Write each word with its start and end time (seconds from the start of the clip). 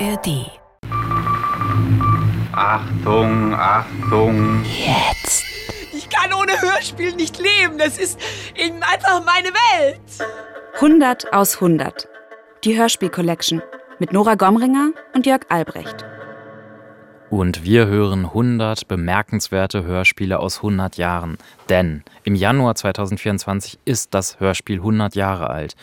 ARD. 0.00 0.46
Achtung, 2.52 3.52
Achtung. 3.54 4.64
Jetzt. 4.64 5.44
Ich 5.92 6.08
kann 6.08 6.32
ohne 6.32 6.52
Hörspiel 6.60 7.16
nicht 7.16 7.38
leben. 7.38 7.78
Das 7.78 7.98
ist 7.98 8.20
eben 8.54 8.80
einfach 8.82 9.24
meine 9.24 9.48
Welt. 9.48 10.00
100 10.76 11.32
aus 11.32 11.56
100. 11.56 12.08
Die 12.62 12.78
Hörspiel-Collection 12.78 13.60
mit 13.98 14.12
Nora 14.12 14.36
Gomringer 14.36 14.92
und 15.14 15.26
Jörg 15.26 15.42
Albrecht. 15.48 16.06
Und 17.30 17.64
wir 17.64 17.86
hören 17.88 18.26
100 18.26 18.86
bemerkenswerte 18.86 19.82
Hörspiele 19.82 20.38
aus 20.38 20.58
100 20.58 20.96
Jahren. 20.96 21.38
Denn 21.68 22.04
im 22.22 22.36
Januar 22.36 22.76
2024 22.76 23.80
ist 23.84 24.14
das 24.14 24.38
Hörspiel 24.38 24.76
100 24.76 25.16
Jahre 25.16 25.50
alt. 25.50 25.74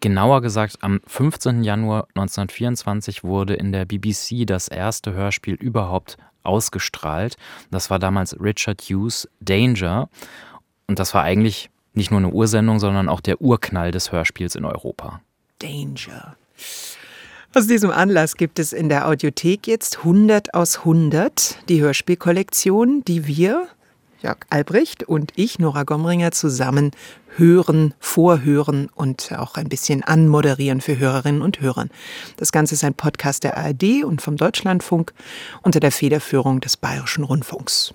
Genauer 0.00 0.40
gesagt, 0.40 0.78
am 0.80 1.00
15. 1.06 1.62
Januar 1.62 2.08
1924 2.14 3.22
wurde 3.22 3.54
in 3.54 3.70
der 3.70 3.84
BBC 3.84 4.46
das 4.46 4.68
erste 4.68 5.12
Hörspiel 5.12 5.54
überhaupt 5.54 6.16
ausgestrahlt. 6.42 7.36
Das 7.70 7.90
war 7.90 7.98
damals 7.98 8.38
Richard 8.40 8.80
Hughes 8.80 9.28
Danger. 9.40 10.08
Und 10.86 10.98
das 10.98 11.12
war 11.12 11.22
eigentlich 11.22 11.70
nicht 11.92 12.10
nur 12.10 12.18
eine 12.18 12.30
Ursendung, 12.30 12.78
sondern 12.78 13.08
auch 13.08 13.20
der 13.20 13.42
Urknall 13.42 13.90
des 13.90 14.10
Hörspiels 14.10 14.54
in 14.54 14.64
Europa. 14.64 15.20
Danger. 15.58 16.36
Aus 17.54 17.66
diesem 17.66 17.90
Anlass 17.90 18.36
gibt 18.36 18.58
es 18.58 18.72
in 18.72 18.88
der 18.88 19.08
Audiothek 19.08 19.66
jetzt 19.66 19.98
100 19.98 20.54
aus 20.54 20.78
100, 20.78 21.68
die 21.68 21.80
Hörspielkollektion, 21.80 23.02
die 23.04 23.26
wir, 23.26 23.66
Jörg 24.22 24.38
Albrecht 24.50 25.02
und 25.04 25.32
ich, 25.36 25.58
Nora 25.58 25.84
Gomringer, 25.84 26.32
zusammen 26.32 26.90
hören, 27.36 27.94
vorhören 28.00 28.88
und 28.94 29.32
auch 29.32 29.54
ein 29.56 29.68
bisschen 29.68 30.02
anmoderieren 30.02 30.80
für 30.80 30.98
Hörerinnen 30.98 31.42
und 31.42 31.60
Hörer. 31.60 31.86
Das 32.36 32.52
Ganze 32.52 32.74
ist 32.74 32.84
ein 32.84 32.94
Podcast 32.94 33.44
der 33.44 33.56
ARD 33.56 34.04
und 34.04 34.20
vom 34.20 34.36
Deutschlandfunk 34.36 35.12
unter 35.62 35.80
der 35.80 35.92
Federführung 35.92 36.60
des 36.60 36.76
Bayerischen 36.76 37.24
Rundfunks. 37.24 37.94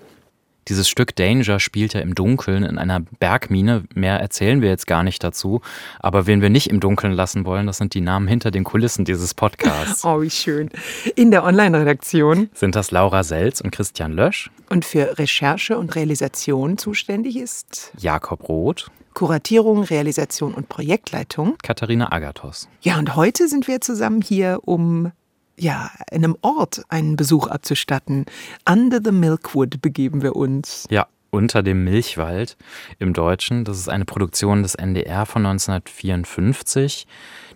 Dieses 0.68 0.88
Stück 0.88 1.14
Danger 1.14 1.60
spielt 1.60 1.94
ja 1.94 2.00
im 2.00 2.14
Dunkeln 2.14 2.64
in 2.64 2.78
einer 2.78 3.00
Bergmine. 3.00 3.84
Mehr 3.94 4.20
erzählen 4.20 4.62
wir 4.62 4.68
jetzt 4.68 4.86
gar 4.86 5.02
nicht 5.02 5.22
dazu. 5.22 5.60
Aber 6.00 6.26
wen 6.26 6.42
wir 6.42 6.50
nicht 6.50 6.70
im 6.70 6.80
Dunkeln 6.80 7.12
lassen 7.12 7.44
wollen, 7.44 7.66
das 7.66 7.78
sind 7.78 7.94
die 7.94 8.00
Namen 8.00 8.26
hinter 8.26 8.50
den 8.50 8.64
Kulissen 8.64 9.04
dieses 9.04 9.34
Podcasts. 9.34 10.04
Oh, 10.16 10.20
wie 10.22 10.30
schön. 10.30 10.70
In 11.16 11.30
der 11.30 11.42
Online-Redaktion 11.42 12.48
sind 12.54 12.76
das 12.76 12.92
Laura 12.92 13.24
Selz 13.24 13.60
und 13.60 13.72
Christian 13.72 14.12
Lösch. 14.12 14.50
Und 14.68 14.84
für 14.84 15.18
Recherche 15.18 15.76
und 15.76 15.94
Realisation 15.96 16.78
zuständig 16.78 17.36
ist 17.36 17.92
Jakob 17.98 18.48
Roth. 18.48 18.90
Kuratierung, 19.14 19.82
Realisation 19.82 20.54
und 20.54 20.68
Projektleitung 20.68 21.56
Katharina 21.62 22.12
Agathos. 22.12 22.68
Ja, 22.82 22.98
und 22.98 23.16
heute 23.16 23.48
sind 23.48 23.66
wir 23.66 23.80
zusammen 23.80 24.20
hier, 24.20 24.60
um 24.62 25.10
ja, 25.58 25.90
einem 26.10 26.36
Ort 26.42 26.82
einen 26.88 27.16
Besuch 27.16 27.46
abzustatten. 27.46 28.26
Under 28.68 29.00
the 29.02 29.12
Milkwood 29.12 29.80
begeben 29.80 30.22
wir 30.22 30.36
uns. 30.36 30.86
Ja, 30.90 31.06
unter 31.30 31.62
dem 31.62 31.84
Milchwald 31.84 32.56
im 32.98 33.12
Deutschen. 33.12 33.64
Das 33.64 33.78
ist 33.78 33.88
eine 33.88 34.04
Produktion 34.04 34.62
des 34.62 34.74
NDR 34.74 35.26
von 35.26 35.44
1954. 35.46 37.06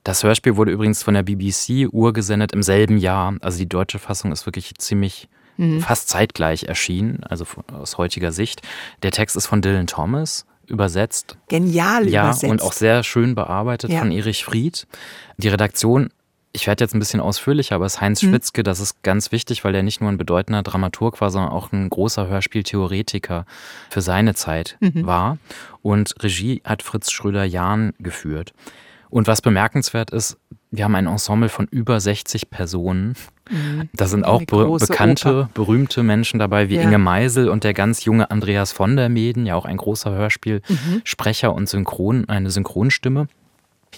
Das 0.05 0.23
Hörspiel 0.23 0.57
wurde 0.57 0.73
übrigens 0.73 1.03
von 1.03 1.15
der 1.15 1.23
BBC 1.23 1.89
urgesendet 1.91 2.53
im 2.53 2.63
selben 2.63 2.99
Jahr. 2.99 3.37
Also 3.41 3.59
die 3.59 3.69
deutsche 3.69 3.99
Fassung 3.99 4.33
ist 4.33 4.47
wirklich 4.47 4.75
ziemlich 4.77 5.29
mhm. 5.57 5.81
fast 5.81 6.09
zeitgleich 6.09 6.65
erschienen, 6.65 7.23
also 7.25 7.45
aus 7.73 7.99
heutiger 7.99 8.33
Sicht. 8.33 8.63
Der 9.03 9.11
Text 9.11 9.37
ist 9.37 9.47
von 9.47 9.63
Dylan 9.63 9.87
Thomas 9.87 10.47
übersetzt. 10.67 11.37
Genial 11.49 12.09
ja, 12.09 12.25
übersetzt. 12.25 12.43
Ja, 12.45 12.51
und 12.51 12.63
auch 12.63 12.73
sehr 12.73 13.03
schön 13.03 13.35
bearbeitet 13.35 13.91
ja. 13.91 13.99
von 13.99 14.13
Erich 14.13 14.45
Fried. 14.45 14.87
Die 15.37 15.49
Redaktion, 15.49 16.11
ich 16.53 16.67
werde 16.67 16.83
jetzt 16.85 16.95
ein 16.95 16.99
bisschen 16.99 17.21
ausführlicher, 17.21 17.77
aber 17.77 17.87
es 17.87 17.95
ist 17.95 18.01
Heinz 18.01 18.23
Mhm. 18.23 18.31
Schwitzke, 18.31 18.63
das 18.63 18.81
ist 18.81 19.03
ganz 19.03 19.31
wichtig, 19.33 19.65
weil 19.65 19.75
er 19.75 19.83
nicht 19.83 20.01
nur 20.01 20.11
ein 20.11 20.19
bedeutender 20.19 20.63
Dramaturg 20.63 21.21
war, 21.21 21.31
sondern 21.31 21.53
auch 21.53 21.71
ein 21.73 21.89
großer 21.91 22.27
Hörspieltheoretiker 22.29 23.47
für 23.89 24.01
seine 24.01 24.35
Zeit 24.35 24.77
Mhm. 24.81 25.07
war. 25.07 25.39
Und 25.83 26.15
Regie 26.23 26.61
hat 26.65 26.83
Fritz 26.83 27.11
Schröder-Jahn 27.11 27.93
geführt. 27.99 28.53
Und 29.11 29.27
was 29.27 29.43
bemerkenswert 29.43 30.11
ist, 30.11 30.37
wir 30.71 30.85
haben 30.85 30.95
ein 30.95 31.07
Ensemble 31.09 31.49
von 31.49 31.67
über 31.71 31.99
60 31.99 32.49
Personen. 32.51 33.15
Da 33.93 34.07
sind 34.07 34.25
auch 34.25 34.45
be 34.45 34.79
bekannte, 34.79 35.29
Oper. 35.41 35.51
berühmte 35.55 36.05
Menschen 36.05 36.39
dabei, 36.39 36.69
wie 36.69 36.77
Ja. 36.77 36.83
Inge 36.83 36.99
Meisel 36.99 37.49
und 37.49 37.65
der 37.65 37.75
ganz 37.75 38.05
junge 38.05 38.31
Andreas 38.31 38.71
von 38.71 38.95
der 38.97 39.09
Meden, 39.09 39.47
ja 39.47 39.57
auch 39.57 39.65
ein 39.65 39.77
großer 39.79 40.13
Hörspielsprecher 40.13 41.53
und 41.53 41.69
Synchron, 41.69 42.29
eine 42.29 42.51
Synchronstimme. 42.51 43.27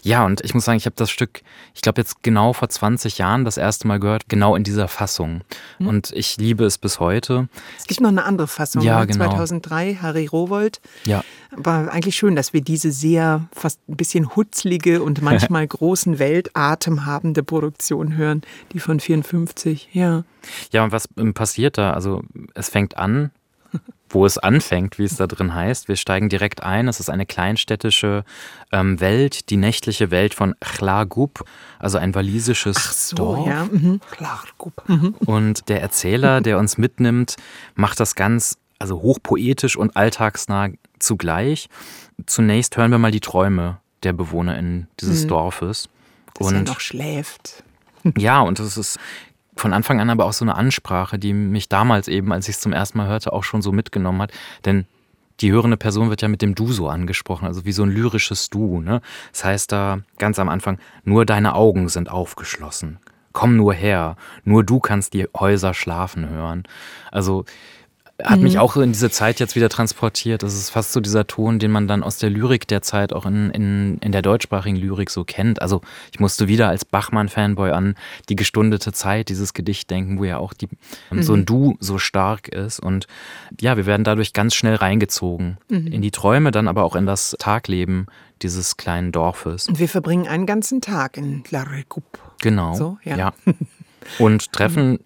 Ja, 0.03 0.25
und 0.25 0.41
ich 0.41 0.55
muss 0.55 0.65
sagen, 0.65 0.79
ich 0.79 0.87
habe 0.87 0.97
das 0.97 1.11
Stück, 1.11 1.43
ich 1.75 1.83
glaube 1.83 2.01
jetzt 2.01 2.23
genau 2.23 2.53
vor 2.55 2.69
20 2.69 3.19
Jahren 3.19 3.45
das 3.45 3.57
erste 3.57 3.87
Mal 3.87 4.01
gehört, 4.01 4.29
genau 4.29 4.57
in 4.57 4.65
dieser 4.65 4.89
Fassung. 4.89 5.43
Und 5.79 6.11
ich 6.13 6.39
liebe 6.39 6.65
es 6.65 6.79
bis 6.79 6.99
heute. 6.99 7.49
Es 7.79 7.87
gibt 7.87 8.01
noch 8.01 8.09
eine 8.09 8.25
andere 8.25 8.49
Fassung. 8.49 8.83
Ja, 8.83 9.01
ne? 9.01 9.07
genau. 9.07 9.27
2003, 9.27 9.99
Harry 10.01 10.27
Rowold. 10.27 10.81
Ja, 11.05 11.23
War 11.51 11.93
eigentlich 11.93 12.17
schön, 12.17 12.35
dass 12.35 12.53
wir 12.53 12.63
diese 12.63 12.91
sehr, 12.91 13.47
fast 13.53 13.81
ein 13.89 13.97
bisschen 13.97 14.35
hutzlige 14.35 15.03
und 15.03 15.23
manchmal 15.23 15.67
großen 15.67 16.19
Weltatem 16.19 17.07
habende 17.07 17.43
Produktion 17.43 18.17
hören, 18.17 18.43
die 18.73 18.81
von 18.81 18.99
54. 18.99 19.91
Ja. 19.93 20.25
Ja, 20.73 20.85
und 20.85 20.93
was 20.93 21.09
ähm, 21.17 21.35
passiert 21.35 21.79
da? 21.79 21.93
Also 21.93 22.23
es 22.55 22.71
fängt 22.71 22.97
an, 22.97 23.31
wo 24.09 24.27
es 24.27 24.39
anfängt, 24.39 24.99
wie 24.99 25.05
es 25.05 25.17
da 25.17 25.27
drin 25.27 25.55
heißt. 25.55 25.89
Wir 25.89 25.97
steigen 25.97 26.29
direkt 26.29 26.63
ein. 26.63 26.89
Es 26.89 27.01
ist 27.01 27.09
eine 27.11 27.27
kleinstädtische 27.27 28.25
ähm, 28.71 29.01
Welt, 29.01 29.51
die 29.51 29.57
nächtliche 29.57 30.11
Welt 30.11 30.35
von 30.35 30.55
Chlagub, 30.61 31.45
also 31.79 31.99
ein 31.99 32.15
walisisches 32.15 33.13
Dorf. 33.17 33.47
ja. 33.47 33.65
Mhm. 33.65 34.01
Mhm. 34.87 35.15
Und 35.25 35.69
der 35.69 35.81
Erzähler, 35.81 36.41
der 36.41 36.59
uns 36.59 36.79
mitnimmt, 36.79 37.37
macht 37.75 38.01
das 38.01 38.15
ganz 38.15 38.59
also 38.79 39.01
hochpoetisch 39.01 39.77
und 39.77 39.97
alltagsnah 39.97 40.71
zugleich. 40.99 41.69
Zunächst 42.27 42.77
hören 42.77 42.91
wir 42.91 42.99
mal 42.99 43.13
die 43.13 43.21
Träume 43.21 43.79
der 44.03 44.13
BewohnerInnen 44.13 44.89
dieses 45.01 45.27
Dorfes. 45.27 45.89
Dass 46.35 46.51
er 46.51 46.59
Und 46.59 46.67
noch 46.67 46.81
schläft. 46.81 47.63
ja, 48.19 48.41
und 48.41 48.59
es 48.59 48.77
ist 48.77 48.99
von 49.57 49.73
Anfang 49.73 50.01
an 50.01 50.11
aber 50.11 50.25
auch 50.25 50.33
so 50.33 50.45
eine 50.45 50.57
Ansprache, 50.57 51.19
die 51.19 51.33
mich 51.33 51.69
damals 51.69 52.09
eben, 52.09 52.33
als 52.33 52.49
ich 52.49 52.57
es 52.57 52.61
zum 52.61 52.73
ersten 52.73 52.99
Mal 52.99 53.09
hörte, 53.09 53.33
auch 53.33 53.45
schon 53.45 53.63
so 53.63 53.73
mitgenommen 53.73 54.23
hat. 54.23 54.33
Denn 54.65 54.87
die 55.41 55.53
hörende 55.53 55.77
Person 55.77 56.09
wird 56.09 56.23
ja 56.23 56.29
mit 56.29 56.43
dem 56.43 56.55
Du 56.55 56.73
so 56.73 56.89
angesprochen, 56.89 57.47
also 57.47 57.65
wie 57.65 57.73
so 57.73 57.83
ein 57.83 57.91
lyrisches 57.91 58.49
Du. 58.49 58.81
Ne? 58.81 59.01
Das 59.33 59.45
heißt 59.45 59.73
da 59.73 60.01
ganz 60.19 60.39
am 60.39 60.49
Anfang, 60.49 60.79
nur 61.05 61.27
deine 61.27 61.55
Augen 61.55 61.89
sind 61.89 62.11
aufgeschlossen. 62.11 62.99
Komm 63.33 63.57
nur 63.57 63.73
her, 63.73 64.17
nur 64.45 64.63
du 64.63 64.79
kannst 64.79 65.15
die 65.15 65.27
Häuser 65.35 65.75
schlafen 65.75 66.29
hören. 66.29 66.65
Also 67.11 67.45
hat 68.25 68.41
mich 68.41 68.59
auch 68.59 68.77
in 68.77 68.93
diese 68.93 69.11
Zeit 69.11 69.41
jetzt 69.41 69.57
wieder 69.57 69.69
transportiert. 69.69 70.43
Das 70.43 70.55
ist 70.55 70.71
fast 70.71 70.93
so 70.93 71.01
dieser 71.01 71.27
Ton, 71.27 71.59
den 71.59 71.71
man 71.71 71.89
dann 71.89 72.03
aus 72.03 72.19
der 72.19 72.31
Lyrik 72.31 72.69
der 72.69 72.83
Zeit 72.83 73.13
auch 73.13 73.27
in, 73.27 73.51
in, 73.51 73.99
in 73.99 74.13
der 74.13 74.23
deutschsprachigen 74.23 74.77
Lyrik 74.77 75.11
so 75.11 75.25
kennt. 75.25 75.61
Also 75.63 75.81
ich 76.13 76.21
musste 76.21 76.49
wieder 76.49 76.69
als 76.69 76.85
Bachmann-Fanboy 76.85 77.71
an 77.71 77.95
die 78.29 78.37
gestundete 78.37 78.93
Zeit, 78.93 79.29
dieses 79.29 79.55
Gedicht 79.55 79.91
denken, 79.91 80.19
wo 80.19 80.25
ja 80.25 80.39
auch 80.39 80.53
die, 80.53 80.69
so 81.21 81.35
ein 81.35 81.45
Du 81.45 81.77
so 81.81 81.99
stark 81.99 82.49
ist. 82.49 82.81
Und 82.81 83.07
ja, 83.61 83.77
wir 83.77 83.87
werden 83.87 84.05
dadurch 84.05 84.33
ganz 84.33 84.55
schnell 84.55 84.77
reingezogen 84.77 85.59
in 85.69 86.03
die 86.03 86.11
Träume, 86.11 86.51
dann 86.51 86.69
aber 86.69 86.85
auch 86.85 86.97
in 86.97 87.07
das 87.07 87.37
Tagleben 87.39 88.07
dieses 88.43 88.77
kleinen 88.77 89.13
Dorfes. 89.13 89.69
Und 89.69 89.79
wir 89.79 89.89
verbringen 89.89 90.27
einen 90.27 90.47
ganzen 90.47 90.81
Tag 90.81 91.17
in 91.17 91.45
La 91.51 91.63
Recoupe. 91.63 92.19
Genau. 92.41 92.75
So, 92.75 92.99
ja. 93.05 93.17
ja. 93.17 93.33
Und 94.19 94.53
treffen 94.53 94.99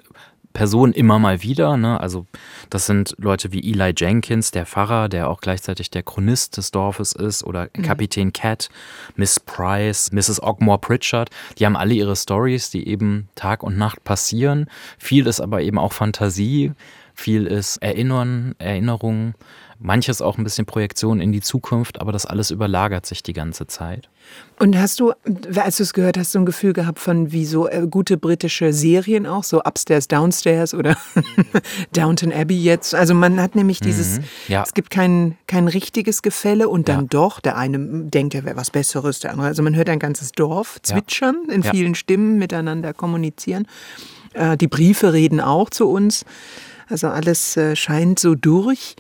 Personen 0.56 0.94
immer 0.94 1.18
mal 1.18 1.42
wieder. 1.42 1.76
Ne? 1.76 2.00
Also 2.00 2.24
das 2.70 2.86
sind 2.86 3.14
Leute 3.18 3.52
wie 3.52 3.60
Eli 3.60 3.92
Jenkins, 3.94 4.52
der 4.52 4.64
Pfarrer, 4.64 5.10
der 5.10 5.28
auch 5.28 5.42
gleichzeitig 5.42 5.90
der 5.90 6.02
Chronist 6.02 6.56
des 6.56 6.70
Dorfes 6.70 7.12
ist, 7.12 7.44
oder 7.44 7.66
Kapitän 7.68 8.32
Cat, 8.32 8.70
Miss 9.16 9.38
Price, 9.38 10.12
Mrs. 10.12 10.42
Ogmore 10.42 10.78
Pritchard. 10.78 11.28
Die 11.58 11.66
haben 11.66 11.76
alle 11.76 11.92
ihre 11.92 12.16
Stories, 12.16 12.70
die 12.70 12.88
eben 12.88 13.28
Tag 13.34 13.62
und 13.62 13.76
Nacht 13.76 14.02
passieren. 14.02 14.64
Viel 14.96 15.26
ist 15.26 15.40
aber 15.40 15.60
eben 15.60 15.78
auch 15.78 15.92
Fantasie, 15.92 16.72
viel 17.14 17.46
ist 17.46 17.76
Erinnern, 17.82 18.54
Erinnerung. 18.58 19.34
Manches 19.78 20.22
auch 20.22 20.38
ein 20.38 20.44
bisschen 20.44 20.64
Projektion 20.66 21.20
in 21.20 21.32
die 21.32 21.40
Zukunft, 21.40 22.00
aber 22.00 22.10
das 22.12 22.24
alles 22.26 22.50
überlagert 22.50 23.04
sich 23.06 23.22
die 23.22 23.32
ganze 23.32 23.66
Zeit. 23.66 24.08
Und 24.58 24.76
hast 24.78 24.98
du, 25.00 25.12
als 25.56 25.76
du 25.76 25.82
es 25.82 25.92
gehört 25.92 26.16
hast, 26.18 26.32
so 26.32 26.38
ein 26.38 26.46
Gefühl 26.46 26.72
gehabt 26.72 26.98
von 26.98 27.30
wie 27.30 27.44
so 27.44 27.68
äh, 27.68 27.86
gute 27.88 28.16
britische 28.16 28.72
Serien 28.72 29.26
auch, 29.26 29.44
so 29.44 29.62
Upstairs, 29.62 30.08
Downstairs 30.08 30.72
oder 30.74 30.96
Downton 31.92 32.32
Abbey 32.32 32.60
jetzt? 32.60 32.94
Also 32.94 33.14
man 33.14 33.40
hat 33.40 33.54
nämlich 33.54 33.80
dieses, 33.80 34.18
Mhm. 34.18 34.24
ja. 34.48 34.62
es 34.62 34.74
gibt 34.74 34.90
kein, 34.90 35.36
kein 35.46 35.68
richtiges 35.68 36.22
Gefälle 36.22 36.68
und 36.68 36.88
dann 36.88 37.02
Ja. 37.02 37.06
doch, 37.10 37.40
der 37.40 37.56
eine 37.56 37.78
denkt, 38.04 38.34
er 38.34 38.44
wäre 38.44 38.56
was 38.56 38.70
Besseres, 38.70 39.20
der 39.20 39.32
andere, 39.32 39.46
also 39.48 39.62
man 39.62 39.74
hört 39.76 39.88
ein 39.88 39.98
ganzes 39.98 40.32
Dorf 40.32 40.76
Ja. 40.86 40.94
zwitschern, 40.94 41.36
in 41.50 41.62
Ja. 41.62 41.70
vielen 41.70 41.94
Stimmen 41.94 42.38
miteinander 42.38 42.92
kommunizieren. 42.94 43.66
Äh, 44.32 44.56
die 44.56 44.68
Briefe 44.68 45.12
reden 45.12 45.40
auch 45.40 45.70
zu 45.70 45.88
uns. 45.88 46.24
Also 46.88 47.08
alles 47.08 47.56
äh, 47.56 47.74
scheint 47.74 48.18
so 48.20 48.34
durch. 48.36 48.94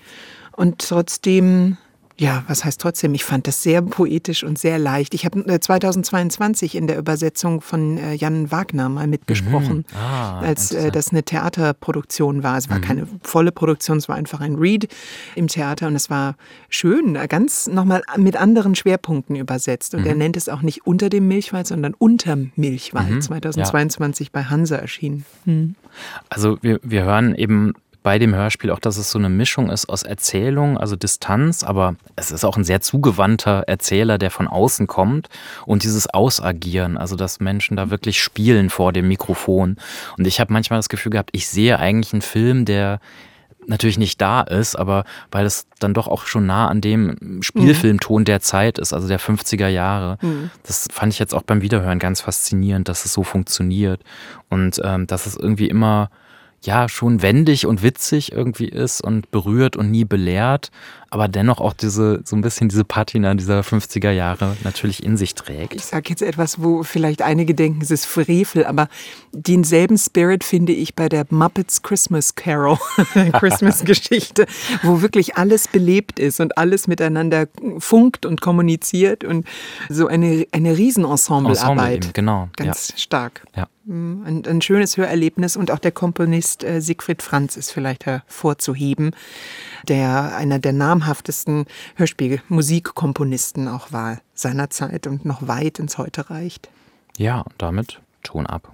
Und 0.56 0.78
trotzdem 0.78 1.76
Ja, 2.18 2.44
was 2.48 2.64
heißt 2.64 2.80
trotzdem? 2.80 3.12
Ich 3.12 3.24
fand 3.24 3.46
das 3.46 3.62
sehr 3.62 3.82
poetisch 3.82 4.42
und 4.42 4.58
sehr 4.58 4.78
leicht. 4.78 5.12
Ich 5.12 5.26
habe 5.26 5.44
2022 5.60 6.74
in 6.74 6.86
der 6.86 6.96
Übersetzung 6.96 7.60
von 7.60 7.98
äh, 7.98 8.14
Jan 8.14 8.50
Wagner 8.50 8.88
mal 8.88 9.06
mitgesprochen, 9.06 9.84
Mhm. 9.90 9.96
Ah, 10.00 10.40
als 10.40 10.72
äh, 10.72 10.90
das 10.90 11.10
eine 11.10 11.24
Theaterproduktion 11.24 12.42
war. 12.42 12.56
Es 12.56 12.70
war 12.70 12.78
Mhm. 12.78 12.82
keine 12.82 13.06
volle 13.22 13.52
Produktion, 13.52 13.98
es 13.98 14.08
war 14.08 14.16
einfach 14.16 14.40
ein 14.40 14.54
Read 14.54 14.88
im 15.34 15.46
Theater 15.48 15.88
und 15.88 15.94
es 15.94 16.08
war 16.08 16.36
schön, 16.70 17.16
äh, 17.16 17.26
ganz 17.28 17.66
nochmal 17.66 18.00
mit 18.16 18.36
anderen 18.36 18.74
Schwerpunkten 18.74 19.36
übersetzt. 19.36 19.94
Und 19.94 20.06
er 20.06 20.14
Mhm. 20.14 20.18
nennt 20.20 20.36
es 20.38 20.48
auch 20.48 20.62
nicht 20.62 20.86
unter 20.86 21.10
dem 21.10 21.28
Milchwald, 21.28 21.66
sondern 21.66 21.92
unterm 21.92 22.50
Milchwald. 22.56 23.10
Mhm. 23.10 23.20
2022 23.20 24.32
bei 24.32 24.44
Hansa 24.44 24.76
erschienen. 24.76 25.26
Hm. 25.44 25.74
Also 26.30 26.56
wir, 26.62 26.80
wir 26.82 27.04
hören 27.04 27.34
eben 27.34 27.74
bei 28.06 28.20
dem 28.20 28.36
Hörspiel 28.36 28.70
auch, 28.70 28.78
dass 28.78 28.98
es 28.98 29.10
so 29.10 29.18
eine 29.18 29.28
Mischung 29.28 29.68
ist 29.68 29.88
aus 29.88 30.04
Erzählung, 30.04 30.78
also 30.78 30.94
Distanz, 30.94 31.64
aber 31.64 31.96
es 32.14 32.30
ist 32.30 32.44
auch 32.44 32.56
ein 32.56 32.62
sehr 32.62 32.80
zugewandter 32.80 33.64
Erzähler, 33.66 34.16
der 34.16 34.30
von 34.30 34.46
außen 34.46 34.86
kommt 34.86 35.28
und 35.66 35.82
dieses 35.82 36.06
Ausagieren, 36.14 36.98
also 36.98 37.16
dass 37.16 37.40
Menschen 37.40 37.76
da 37.76 37.90
wirklich 37.90 38.22
spielen 38.22 38.70
vor 38.70 38.92
dem 38.92 39.08
Mikrofon. 39.08 39.74
Und 40.16 40.24
ich 40.24 40.38
habe 40.38 40.52
manchmal 40.52 40.78
das 40.78 40.88
Gefühl 40.88 41.10
gehabt, 41.10 41.30
ich 41.32 41.48
sehe 41.48 41.80
eigentlich 41.80 42.12
einen 42.12 42.22
Film, 42.22 42.64
der 42.64 43.00
natürlich 43.66 43.98
nicht 43.98 44.20
da 44.20 44.42
ist, 44.42 44.76
aber 44.76 45.02
weil 45.32 45.44
es 45.44 45.66
dann 45.80 45.92
doch 45.92 46.06
auch 46.06 46.26
schon 46.26 46.46
nah 46.46 46.68
an 46.68 46.80
dem 46.80 47.42
Spielfilmton 47.42 48.24
der 48.24 48.40
Zeit 48.40 48.78
ist, 48.78 48.92
also 48.92 49.08
der 49.08 49.18
50er 49.18 49.66
Jahre. 49.66 50.18
Das 50.62 50.86
fand 50.92 51.12
ich 51.12 51.18
jetzt 51.18 51.34
auch 51.34 51.42
beim 51.42 51.60
Wiederhören 51.60 51.98
ganz 51.98 52.20
faszinierend, 52.20 52.88
dass 52.88 53.04
es 53.04 53.12
so 53.12 53.24
funktioniert 53.24 54.04
und 54.48 54.80
ähm, 54.84 55.08
dass 55.08 55.26
es 55.26 55.36
irgendwie 55.36 55.66
immer 55.66 56.08
ja 56.66 56.88
schon 56.88 57.22
wendig 57.22 57.66
und 57.66 57.82
witzig 57.82 58.32
irgendwie 58.32 58.68
ist 58.68 59.00
und 59.00 59.30
berührt 59.30 59.76
und 59.76 59.90
nie 59.90 60.04
belehrt, 60.04 60.70
aber 61.10 61.28
dennoch 61.28 61.60
auch 61.60 61.72
diese 61.72 62.20
so 62.24 62.36
ein 62.36 62.42
bisschen 62.42 62.68
diese 62.68 62.84
Patina 62.84 63.34
dieser 63.34 63.60
50er 63.60 64.10
Jahre 64.10 64.56
natürlich 64.64 65.02
in 65.02 65.16
sich 65.16 65.34
trägt. 65.34 65.74
Ich 65.74 65.84
sage 65.84 66.10
jetzt 66.10 66.22
etwas, 66.22 66.62
wo 66.62 66.82
vielleicht 66.82 67.22
einige 67.22 67.54
denken, 67.54 67.80
es 67.82 67.90
ist 67.90 68.06
Frevel, 68.06 68.66
aber 68.66 68.88
denselben 69.32 69.98
Spirit 69.98 70.44
finde 70.44 70.72
ich 70.72 70.94
bei 70.94 71.08
der 71.08 71.26
Muppets 71.30 71.82
Christmas 71.82 72.34
Carol, 72.34 72.78
Christmas-Geschichte, 73.32 74.46
wo 74.82 75.02
wirklich 75.02 75.36
alles 75.36 75.68
belebt 75.68 76.18
ist 76.18 76.40
und 76.40 76.58
alles 76.58 76.88
miteinander 76.88 77.46
funkt 77.78 78.26
und 78.26 78.40
kommuniziert 78.40 79.24
und 79.24 79.46
so 79.88 80.06
eine, 80.06 80.46
eine 80.52 80.76
Riesenensemblearbeit. 80.76 82.04
eben, 82.04 82.12
genau, 82.12 82.48
Ganz 82.56 82.92
stark. 83.00 83.42
Ja. 83.54 83.68
Mm, 83.86 84.24
Ein, 84.24 84.42
ein 84.46 84.62
schönes 84.62 84.96
Hörerlebnis 84.96 85.56
und 85.56 85.70
auch 85.70 85.78
der 85.78 85.92
Komponist 85.92 86.64
äh, 86.64 86.80
Siegfried 86.80 87.22
Franz 87.22 87.56
ist 87.56 87.70
vielleicht 87.70 88.04
hervorzuheben, 88.04 89.12
der 89.86 90.36
einer 90.36 90.58
der 90.58 90.72
namhaftesten 90.96 91.66
Hörspielmusikkomponisten 91.96 93.68
auch 93.68 93.92
war 93.92 94.18
seiner 94.34 94.70
Zeit 94.70 95.06
und 95.06 95.24
noch 95.24 95.46
weit 95.46 95.78
ins 95.78 95.98
Heute 95.98 96.30
reicht. 96.30 96.68
Ja, 97.16 97.40
und 97.40 97.54
damit 97.58 98.00
Ton 98.22 98.46
ab. 98.46 98.72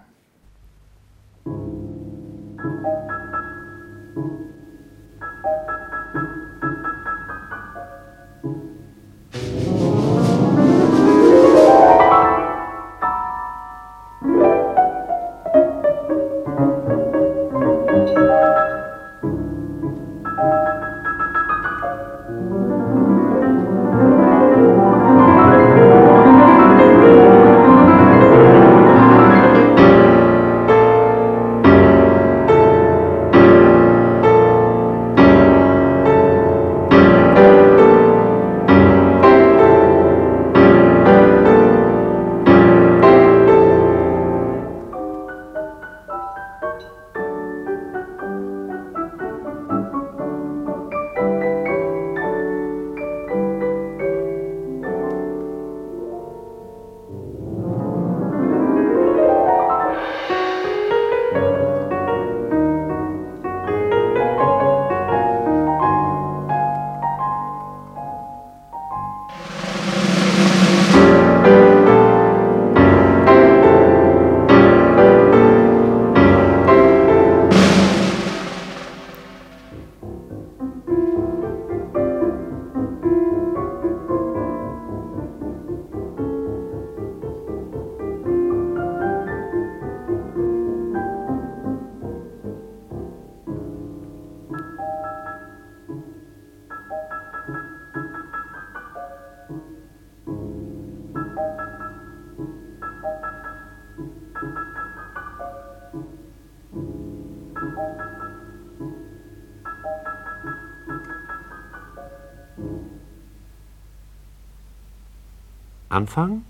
Anfang? 115.92 116.42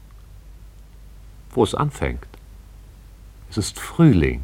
Wo 1.50 1.64
es 1.64 1.74
anfängt. 1.74 2.26
Es 3.50 3.58
ist 3.58 3.78
Frühling. 3.78 4.42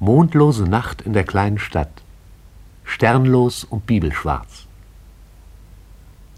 Mondlose 0.00 0.64
Nacht 0.64 1.00
in 1.02 1.12
der 1.12 1.24
kleinen 1.24 1.58
Stadt. 1.58 2.02
Sternlos 2.84 3.64
und 3.64 3.86
bibelschwarz. 3.86 4.66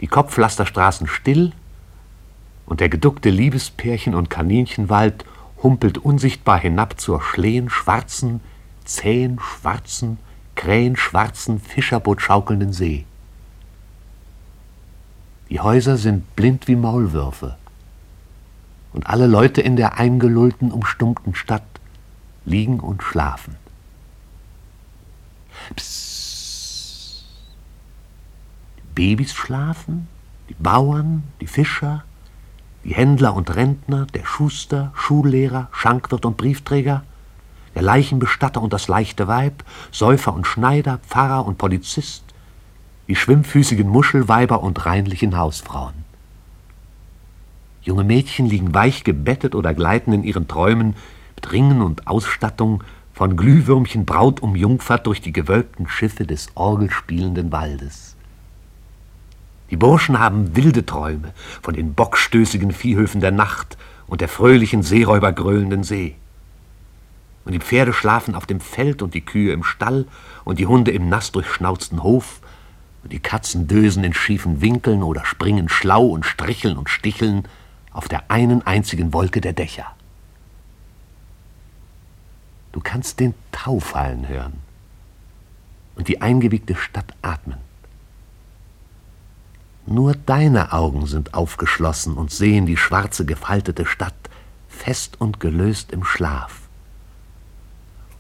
Die 0.01 0.07
Kopfpflasterstraßen 0.07 1.07
still 1.07 1.53
und 2.67 2.81
der 2.81 2.89
geduckte 2.89 3.31
Liebespärchen- 3.31 4.15
und 4.15 4.31
Kaninchenwald 4.31 5.25
humpelt 5.63 5.99
unsichtbar 5.99 6.59
hinab 6.59 7.01
zur 7.01 7.23
schleen 7.23 7.71
schwarzen, 7.71 8.41
zähen 8.85 9.41
schwarzen, 9.41 10.19
krähenschwarzen, 10.55 11.59
Fischerboot 11.59 12.21
schaukelnden 12.21 12.73
See. 12.73 13.07
Die 15.51 15.61
Häuser 15.61 15.97
sind 15.97 16.35
blind 16.37 16.69
wie 16.69 16.77
Maulwürfe. 16.77 17.57
Und 18.93 19.07
alle 19.09 19.27
Leute 19.27 19.61
in 19.61 19.77
der 19.77 19.99
eingelullten, 19.99 20.73
umstummten 20.73 21.35
Stadt 21.35 21.63
liegen 22.45 22.81
und 22.81 23.03
schlafen. 23.03 23.57
Psst. 25.75 27.25
Die 28.79 28.83
Babys 28.95 29.35
schlafen, 29.35 30.09
die 30.49 30.55
Bauern, 30.55 31.25
die 31.41 31.47
Fischer, 31.47 32.05
die 32.85 32.95
Händler 32.95 33.35
und 33.35 33.55
Rentner, 33.55 34.07
der 34.07 34.25
Schuster, 34.25 34.93
Schullehrer, 34.95 35.69
Schankwirt 35.73 36.25
und 36.25 36.37
Briefträger, 36.37 37.03
der 37.75 37.83
Leichenbestatter 37.83 38.63
und 38.63 38.73
das 38.73 38.89
leichte 38.89 39.27
Weib, 39.27 39.65
Säufer 39.91 40.33
und 40.33 40.47
Schneider, 40.47 40.99
Pfarrer 40.99 41.45
und 41.45 41.59
Polizist, 41.59 42.24
die 43.09 43.17
schwimmfüßigen 43.17 43.89
Muschelweiber 43.89 44.63
und 44.63 44.87
reinlichen 44.87 45.37
Hausfrauen. 45.37 45.95
Junge 47.83 48.05
Mädchen 48.05 48.47
liegen 48.47 48.75
weich 48.75 49.05
gebettet 49.05 49.55
oder 49.55 49.75
gleiten 49.75 50.13
in 50.13 50.25
ihren 50.25 50.49
Träumen 50.49 50.97
mit 51.37 51.53
Ringen 51.53 51.83
und 51.83 52.07
Ausstattung 52.07 52.83
von 53.13 53.37
Glühwürmchen 53.37 54.07
Braut 54.07 54.41
umjungfert 54.41 55.07
durch 55.07 55.21
die 55.21 55.33
gewölbten 55.33 55.87
Schiffe 55.87 56.27
des 56.27 56.49
orgelspielenden 56.55 57.53
Waldes. 57.53 58.17
Die 59.71 59.77
Burschen 59.77 60.19
haben 60.19 60.57
wilde 60.57 60.87
Träume 60.87 61.33
von 61.63 61.75
den 61.75 61.95
bockstößigen 61.95 62.73
Viehhöfen 62.73 63.21
der 63.21 63.31
Nacht 63.33 63.77
und 64.07 64.21
der 64.21 64.29
fröhlichen 64.29 64.83
Seeräuber 64.83 65.33
gröhlenden 65.33 65.85
See. 65.85 66.17
Und 67.45 67.53
die 67.53 67.61
Pferde 67.61 67.93
schlafen 67.93 68.35
auf 68.35 68.47
dem 68.47 68.61
Feld 68.61 69.03
und 69.03 69.15
die 69.15 69.21
Kühe 69.21 69.53
im 69.53 69.65
Stall 69.65 70.07
und 70.45 70.59
die 70.59 70.67
Hunde 70.67 70.91
im 70.91 71.09
nass 71.09 71.33
durchschnauzten 71.33 72.03
Hof 72.03 72.41
die 73.09 73.21
Katzen 73.21 73.67
dösen 73.67 74.05
in 74.05 74.15
schiefen 74.15 74.61
Winkeln 74.61 75.03
oder 75.03 75.25
springen 75.25 75.69
schlau 75.69 76.07
und 76.07 76.25
stricheln 76.25 76.77
und 76.77 76.89
sticheln 76.89 77.47
auf 77.93 78.09
der 78.09 78.31
einen 78.31 78.67
einzigen 78.67 79.13
Wolke 79.13 79.41
der 79.41 79.53
Dächer. 79.53 79.95
Du 82.73 82.81
kannst 82.81 83.21
den 83.21 83.35
Tau 83.53 83.79
fallen 83.79 84.29
hören 84.29 84.55
und 85.95 86.09
die 86.09 86.21
eingewiegte 86.21 86.75
Stadt 86.75 87.15
atmen. 87.23 87.59
Nur 89.87 90.15
deine 90.15 90.73
Augen 90.73 91.07
sind 91.07 91.35
aufgeschlossen 91.35 92.15
und 92.15 92.31
sehen 92.31 92.67
die 92.67 92.77
schwarze 92.77 93.27
gefaltete 93.27 93.87
Stadt 93.87 94.15
fest 94.69 95.21
und 95.21 95.41
gelöst 95.41 95.93
im 95.93 96.05
Schlaf. 96.05 96.64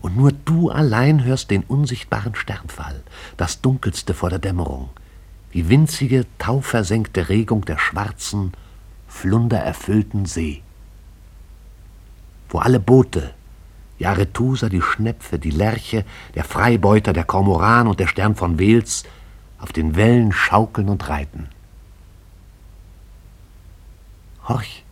Und 0.04 0.18
nur 0.18 0.32
du 0.32 0.68
allein 0.68 1.24
hörst 1.24 1.50
den 1.50 1.62
unsichtbaren 1.62 2.34
Sternfall, 2.34 3.02
das 3.38 3.62
Dunkelste 3.62 4.12
vor 4.12 4.28
der 4.28 4.38
Dämmerung, 4.38 4.90
die 5.54 5.70
winzige, 5.70 6.26
tauversenkte 6.36 7.30
Regung 7.30 7.64
der 7.64 7.78
schwarzen, 7.78 8.52
flundererfüllten 9.08 10.26
See. 10.26 10.62
Wo 12.50 12.58
alle 12.58 12.80
Boote, 12.80 13.32
die 13.98 14.06
Arethusa, 14.06 14.68
die 14.68 14.82
Schnepfe, 14.82 15.38
die 15.38 15.52
Lerche, 15.52 16.04
der 16.34 16.44
Freibeuter, 16.44 17.14
der 17.14 17.24
Kormoran 17.24 17.86
und 17.86 17.98
der 17.98 18.06
Stern 18.06 18.36
von 18.36 18.58
Wels 18.58 19.04
auf 19.58 19.72
den 19.72 19.96
Wellen 19.96 20.32
schaukeln 20.32 20.90
und 20.90 21.08
reiten. 21.08 21.48
Horch, 24.46 24.84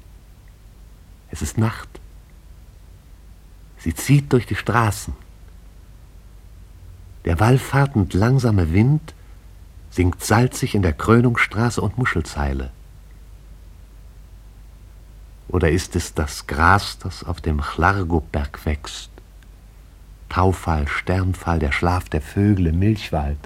es 1.29 1.43
ist 1.43 1.59
Nacht. 1.59 1.92
Sie 3.83 3.95
zieht 3.95 4.33
durch 4.33 4.47
die 4.47 4.55
Straßen. 4.55 5.13
Der 7.25 7.41
wallfahrtend 7.41 8.15
langsame 8.15 8.73
Wind 8.73 9.15
singt 9.91 10.23
salzig 10.23 10.75
in 10.77 10.83
der 10.83 10.93
Krönungsstraße 10.93 11.81
und 11.81 11.99
Muschelzeile. 11.99 12.71
Oder 15.49 15.71
ist 15.71 15.97
es 15.97 16.15
das 16.15 16.47
Gras, 16.47 16.99
das 16.99 17.25
auf 17.25 17.41
dem 17.41 17.61
Chlargoberg 17.61 18.65
wächst? 18.65 19.11
Taufall, 20.29 20.87
Sternfall, 20.87 21.59
der 21.59 21.73
Schlaf 21.73 22.09
der 22.09 22.23
Vögel 22.23 22.73
Milchwald. 22.73 23.39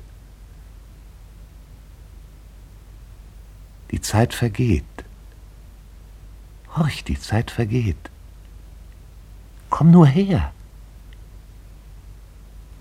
Die 3.90 4.00
Zeit 4.00 4.34
vergeht. 4.34 4.84
Horch, 6.76 7.04
die 7.04 7.18
Zeit 7.18 7.50
vergeht. 7.50 8.10
Komm 9.70 9.90
nur 9.90 10.06
her. 10.06 10.52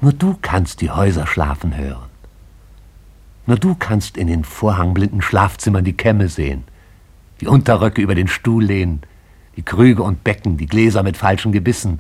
Nur 0.02 0.14
du 0.14 0.38
kannst 0.42 0.82
die 0.82 0.92
Häuser 0.92 1.26
schlafen 1.26 1.76
hören. 1.76 2.10
Nur 3.48 3.58
du 3.58 3.76
kannst 3.76 4.18
in 4.18 4.28
den 4.28 4.44
vorhangblinden 4.44 5.22
Schlafzimmern 5.22 5.84
die 5.84 5.98
Kämme 5.98 6.30
sehen, 6.30 6.64
die 7.42 7.48
Unterröcke 7.48 8.02
über 8.02 8.16
den 8.16 8.28
Stuhl 8.28 8.64
lehnen, 8.64 9.02
die 9.56 9.64
Krüge 9.64 10.04
und 10.04 10.24
Becken, 10.24 10.58
die 10.58 10.66
Gläser 10.66 11.04
mit 11.04 11.18
falschen 11.18 11.52
Gebissen, 11.52 12.00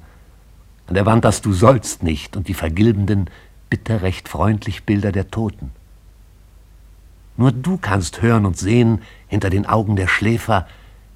an 0.87 0.95
der 0.95 1.05
Wand 1.05 1.25
das 1.25 1.41
Du 1.41 1.53
sollst 1.53 2.03
nicht 2.03 2.35
und 2.35 2.47
die 2.47 2.53
vergilbenden, 2.53 3.29
bitter 3.69 4.01
recht 4.01 4.29
freundlich 4.29 4.83
Bilder 4.83 5.11
der 5.11 5.31
Toten. 5.31 5.71
Nur 7.37 7.51
du 7.51 7.77
kannst 7.77 8.21
hören 8.21 8.45
und 8.45 8.57
sehen 8.57 9.01
hinter 9.27 9.49
den 9.49 9.65
Augen 9.65 9.95
der 9.95 10.07
Schläfer 10.07 10.67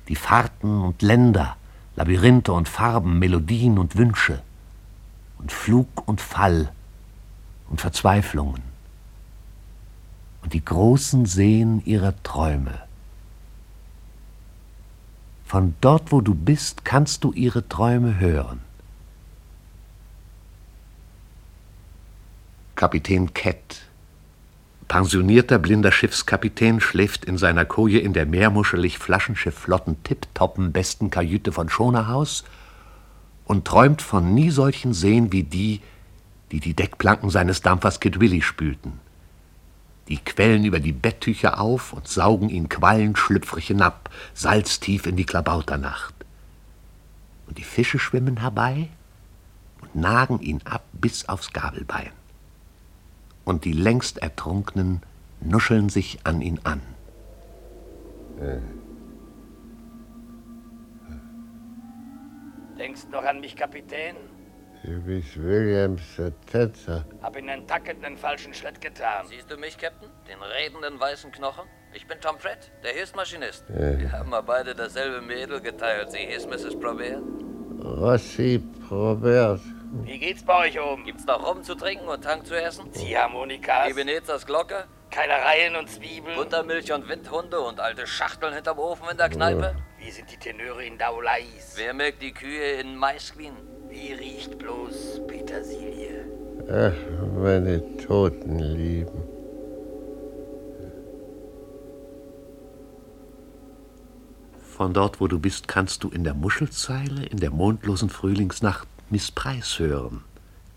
die 0.07 0.15
Fahrten 0.15 0.81
und 0.81 1.01
Länder, 1.01 1.55
Labyrinthe 1.99 2.53
und 2.53 2.69
Farben, 2.69 3.19
Melodien 3.19 3.77
und 3.77 3.97
Wünsche 3.97 4.41
und 5.37 5.51
Flug 5.51 6.07
und 6.07 6.21
Fall 6.21 6.71
und 7.69 7.81
Verzweiflungen 7.81 8.61
und 10.41 10.53
die 10.53 10.63
großen 10.63 11.25
Seen 11.25 11.81
ihrer 11.83 12.13
Träume. 12.23 12.79
Von 15.45 15.75
dort, 15.81 16.13
wo 16.13 16.21
du 16.21 16.33
bist, 16.33 16.85
kannst 16.85 17.25
du 17.25 17.33
ihre 17.33 17.67
Träume 17.67 18.17
hören. 18.17 18.61
Kapitän 22.77 23.33
Kett 23.33 23.88
Pensionierter 24.89 25.59
blinder 25.59 25.91
Schiffskapitän 25.91 26.79
schläft 26.81 27.23
in 27.23 27.37
seiner 27.37 27.63
Koje 27.63 27.99
in 27.99 28.13
der 28.13 28.25
meermuschelig 28.25 28.97
Flaschenschiff-Flotten 28.97 30.03
tipptoppen 30.03 30.73
besten 30.73 31.11
Kajüte 31.11 31.51
von 31.51 31.69
Schonerhaus 31.69 32.43
und 33.45 33.65
träumt 33.65 34.01
von 34.01 34.33
nie 34.33 34.49
solchen 34.49 34.95
Seen 34.95 35.31
wie 35.31 35.43
die, 35.43 35.81
die 36.51 36.59
die 36.59 36.73
Deckplanken 36.73 37.29
seines 37.29 37.61
Dampfers 37.61 37.99
Kid 37.99 38.19
Willy 38.19 38.41
spülten. 38.41 38.99
Die 40.07 40.17
quellen 40.17 40.65
über 40.65 40.79
die 40.79 40.91
Betttücher 40.91 41.61
auf 41.61 41.93
und 41.93 42.07
saugen 42.07 42.49
ihn 42.49 42.67
quallenschlüpfrig 42.67 43.67
hinab, 43.67 44.09
salztief 44.33 45.05
in 45.05 45.15
die 45.15 45.25
Klabauternacht. 45.25 46.15
Und 47.45 47.59
die 47.59 47.63
Fische 47.63 47.99
schwimmen 47.99 48.37
herbei 48.37 48.89
und 49.81 49.95
nagen 49.95 50.39
ihn 50.39 50.61
ab 50.65 50.83
bis 50.93 51.29
aufs 51.29 51.53
Gabelbein 51.53 52.09
und 53.45 53.65
die 53.65 53.73
längst 53.73 54.19
Ertrunkenen 54.19 55.01
nuscheln 55.41 55.89
sich 55.89 56.19
an 56.23 56.41
ihn 56.41 56.59
an. 56.63 56.81
Denkst 62.77 63.07
noch 63.11 63.23
an 63.23 63.41
mich, 63.41 63.55
Kapitän? 63.55 64.15
Du 64.83 65.01
bist 65.01 65.35
Williams 65.41 66.01
Tetzer. 66.49 67.05
Hab 67.21 67.35
in 67.35 67.47
den 67.47 67.67
Tacket 67.67 68.03
einen 68.03 68.17
falschen 68.17 68.53
Schritt 68.53 68.79
getan. 68.79 69.25
Siehst 69.27 69.51
du 69.51 69.57
mich, 69.57 69.77
Captain? 69.77 70.09
Den 70.29 70.41
redenden 70.41 70.97
weißen 70.97 71.31
Knochen? 71.33 71.65
Ich 71.93 72.07
bin 72.07 72.19
Tom 72.21 72.37
Pratt, 72.37 72.71
der 72.83 72.93
Hilfsmaschinist. 72.93 73.65
Wir 73.67 74.11
haben 74.11 74.29
mal 74.29 74.41
beide 74.41 74.73
dasselbe 74.73 75.21
Mädel 75.21 75.59
geteilt. 75.59 76.11
Sie 76.11 76.19
hieß 76.19 76.47
Mrs. 76.47 76.79
Probert. 76.79 77.21
Rossi 77.83 78.63
Probert. 78.87 79.61
Wie 79.91 80.19
geht's 80.19 80.43
bei 80.43 80.67
euch 80.67 80.79
oben? 80.79 81.03
Gibt's 81.03 81.25
noch 81.25 81.45
Rum 81.47 81.63
zu 81.63 81.73
trinken 81.73 82.07
und 82.07 82.23
Tank 82.23 82.45
zu 82.45 82.59
essen? 82.59 82.93
Ziehharmonikas, 82.93 83.89
Ebenezers 83.89 84.45
Glocke? 84.45 84.85
Keilereien 85.09 85.75
und 85.75 85.89
Zwiebeln. 85.89 86.35
Buttermilch 86.35 86.91
und 86.91 87.09
Windhunde 87.09 87.59
und 87.59 87.79
alte 87.79 88.05
Schachteln 88.05 88.53
hinterm 88.53 88.77
Ofen 88.77 89.07
in 89.09 89.17
der 89.17 89.29
Kneipe? 89.29 89.75
Wie 89.97 90.11
sind 90.11 90.31
die 90.31 90.37
Tenöre 90.37 90.85
in 90.85 90.99
Daulais? 90.99 91.73
Wer 91.75 91.93
melkt 91.95 92.21
die 92.21 92.31
Kühe 92.31 92.73
in 92.79 92.95
Maisqueen? 92.95 93.53
Wie 93.89 94.13
riecht 94.13 94.59
bloß 94.59 95.21
Petersilie? 95.27 96.25
Ach, 96.69 96.93
meine 97.35 97.97
toten 97.97 98.59
Lieben. 98.59 99.23
Von 104.61 104.93
dort, 104.93 105.19
wo 105.19 105.27
du 105.27 105.39
bist, 105.39 105.67
kannst 105.67 106.03
du 106.03 106.09
in 106.09 106.23
der 106.23 106.35
Muschelzeile, 106.35 107.25
in 107.25 107.37
der 107.37 107.49
mondlosen 107.49 108.09
Frühlingsnacht 108.09 108.87
Miss 109.11 109.31
Preis 109.31 109.79
hören, 109.79 110.21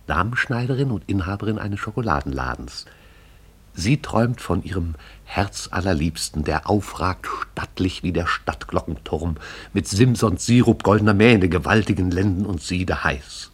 Damenschneiderin 0.07 0.91
und 0.91 1.05
Inhaberin 1.07 1.59
eines 1.59 1.81
Schokoladenladens. 1.81 2.87
Sie 3.75 4.01
träumt 4.01 4.41
von 4.41 4.63
ihrem 4.63 4.95
Herzallerliebsten, 5.25 6.43
der 6.43 6.69
aufragt 6.69 7.27
stattlich 7.27 8.03
wie 8.03 8.13
der 8.13 8.27
Stadtglockenturm, 8.27 9.37
mit 9.75 9.87
Simsons 9.87 10.47
Sirup 10.47 10.83
goldener 10.83 11.13
Mähne, 11.13 11.51
gewaltigen 11.51 12.11
Lenden 12.11 12.47
und 12.47 12.63
Siede 12.63 13.05
heiß. 13.05 13.51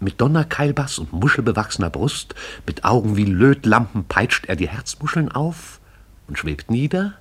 Mit 0.00 0.18
Donnerkeilbass 0.18 0.98
und 0.98 1.12
muschelbewachsener 1.12 1.90
Brust, 1.90 2.34
mit 2.66 2.86
Augen 2.86 3.16
wie 3.16 3.26
Lötlampen 3.26 4.04
peitscht 4.06 4.46
er 4.46 4.56
die 4.56 4.68
Herzmuscheln 4.68 5.30
auf 5.30 5.78
und 6.26 6.38
schwebt 6.38 6.70
nieder 6.70 7.12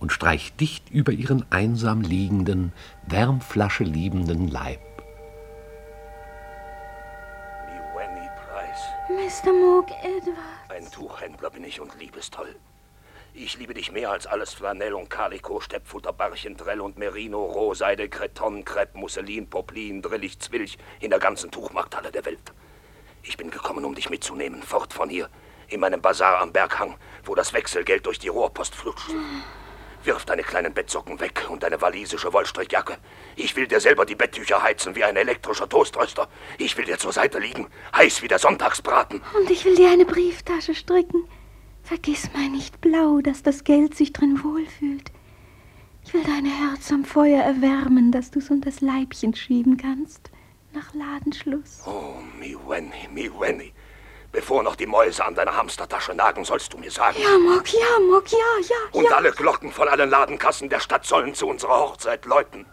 und 0.00 0.10
streicht 0.10 0.58
dicht 0.58 0.90
über 0.90 1.12
ihren 1.12 1.44
einsam 1.50 2.00
liegenden, 2.00 2.72
Wärmflasche 3.06 3.84
liebenden 3.84 4.48
Leib. 4.48 4.89
Mr. 9.10 9.52
Moog 9.52 9.90
Edwards. 10.02 10.38
Ein 10.68 10.88
Tuchhändler 10.90 11.50
bin 11.50 11.64
ich 11.64 11.80
und 11.80 11.98
liebestoll. 11.98 12.54
Ich 13.34 13.58
liebe 13.58 13.74
dich 13.74 13.90
mehr 13.90 14.10
als 14.10 14.26
alles 14.26 14.54
Flanell 14.54 14.94
und 14.94 15.10
Calico, 15.10 15.60
Steppfutter, 15.60 16.12
Barchentrell 16.12 16.80
und 16.80 16.96
Merino, 16.96 17.44
Rohseide, 17.44 18.08
Kreton, 18.08 18.64
Crepe, 18.64 18.96
Musselin, 18.96 19.50
Poplin, 19.50 20.00
Drillich, 20.00 20.38
Zwilch 20.38 20.78
in 21.00 21.10
der 21.10 21.18
ganzen 21.18 21.50
Tuchmarkthalle 21.50 22.12
der 22.12 22.24
Welt. 22.24 22.52
Ich 23.22 23.36
bin 23.36 23.50
gekommen, 23.50 23.84
um 23.84 23.96
dich 23.96 24.10
mitzunehmen, 24.10 24.62
fort 24.62 24.92
von 24.92 25.08
hier, 25.08 25.28
in 25.66 25.80
meinem 25.80 26.00
Bazar 26.00 26.40
am 26.40 26.52
Berghang, 26.52 26.96
wo 27.24 27.34
das 27.34 27.52
Wechselgeld 27.52 28.06
durch 28.06 28.20
die 28.20 28.28
Rohrpost 28.28 28.74
flutscht. 28.74 29.10
Wirf 30.04 30.24
deine 30.24 30.42
kleinen 30.42 30.72
Bettsocken 30.72 31.20
weg 31.20 31.46
und 31.50 31.62
deine 31.62 31.80
walisische 31.80 32.32
Wollstrickjacke. 32.32 32.96
Ich 33.36 33.54
will 33.56 33.66
dir 33.66 33.80
selber 33.80 34.06
die 34.06 34.14
Betttücher 34.14 34.62
heizen 34.62 34.96
wie 34.96 35.04
ein 35.04 35.16
elektrischer 35.16 35.68
Toaströster. 35.68 36.28
Ich 36.58 36.76
will 36.76 36.86
dir 36.86 36.98
zur 36.98 37.12
Seite 37.12 37.38
liegen, 37.38 37.66
heiß 37.94 38.22
wie 38.22 38.28
der 38.28 38.38
Sonntagsbraten. 38.38 39.20
Und 39.38 39.50
ich 39.50 39.64
will 39.64 39.76
dir 39.76 39.90
eine 39.90 40.06
Brieftasche 40.06 40.74
stricken. 40.74 41.28
Vergiss 41.82 42.32
mal 42.32 42.48
nicht 42.48 42.80
blau, 42.80 43.20
dass 43.20 43.42
das 43.42 43.64
Geld 43.64 43.94
sich 43.94 44.12
drin 44.12 44.42
wohlfühlt. 44.42 45.10
Ich 46.04 46.14
will 46.14 46.24
dein 46.24 46.46
Herz 46.46 46.90
am 46.90 47.04
Feuer 47.04 47.42
erwärmen, 47.42 48.10
dass 48.10 48.30
du's 48.30 48.50
unters 48.50 48.80
Leibchen 48.80 49.34
schieben 49.34 49.76
kannst. 49.76 50.30
Nach 50.72 50.94
Ladenschluss. 50.94 51.82
Oh, 51.86 52.14
mi 52.38 52.56
Wenny, 52.66 53.08
mi 53.12 53.28
Wenny. 53.28 53.72
Bevor 54.32 54.62
noch 54.62 54.76
die 54.76 54.86
Mäuse 54.86 55.24
an 55.24 55.34
deiner 55.34 55.56
Hamstertasche 55.56 56.14
nagen, 56.14 56.44
sollst 56.44 56.72
du 56.72 56.78
mir 56.78 56.90
sagen. 56.90 57.16
Ja, 57.20 57.36
Mock, 57.36 57.72
ja, 57.72 57.98
Mock, 58.08 58.30
ja, 58.30 58.38
ja, 58.68 58.76
Und 58.92 59.04
ja. 59.04 59.16
alle 59.16 59.32
Glocken 59.32 59.72
von 59.72 59.88
allen 59.88 60.08
Ladenkassen 60.08 60.68
der 60.68 60.78
Stadt 60.78 61.04
sollen 61.04 61.34
zu 61.34 61.48
unserer 61.48 61.80
Hochzeit 61.80 62.24
läuten. 62.26 62.64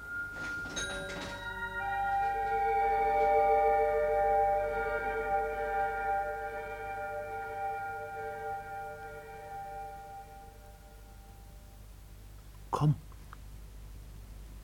Komm. 12.70 12.94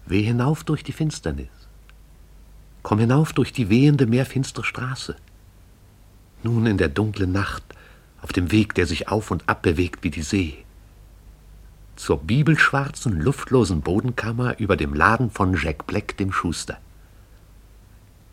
Weh 0.06 0.22
hinauf 0.22 0.64
durch 0.64 0.84
die 0.84 0.92
Finsternis. 0.92 1.48
Komm 2.84 3.00
hinauf 3.00 3.34
durch 3.34 3.52
die 3.52 3.70
wehende, 3.70 4.06
meerfinstere 4.06 4.64
Straße. 4.64 5.16
Nun 6.44 6.66
in 6.66 6.78
der 6.78 6.90
dunklen 6.90 7.32
Nacht, 7.32 7.64
auf 8.22 8.34
dem 8.34 8.52
Weg, 8.52 8.76
der 8.76 8.86
sich 8.86 9.08
auf 9.08 9.32
und 9.32 9.48
ab 9.48 9.62
bewegt 9.62 10.04
wie 10.04 10.12
die 10.12 10.22
See. 10.22 10.58
Zur 11.96 12.20
bibelschwarzen, 12.20 13.22
luftlosen 13.22 13.82
Bodenkammer 13.82 14.60
über 14.60 14.76
dem 14.76 14.94
Laden 14.94 15.32
von 15.32 15.56
Jack 15.56 15.88
Black, 15.88 16.18
dem 16.18 16.34
Schuster. 16.34 16.78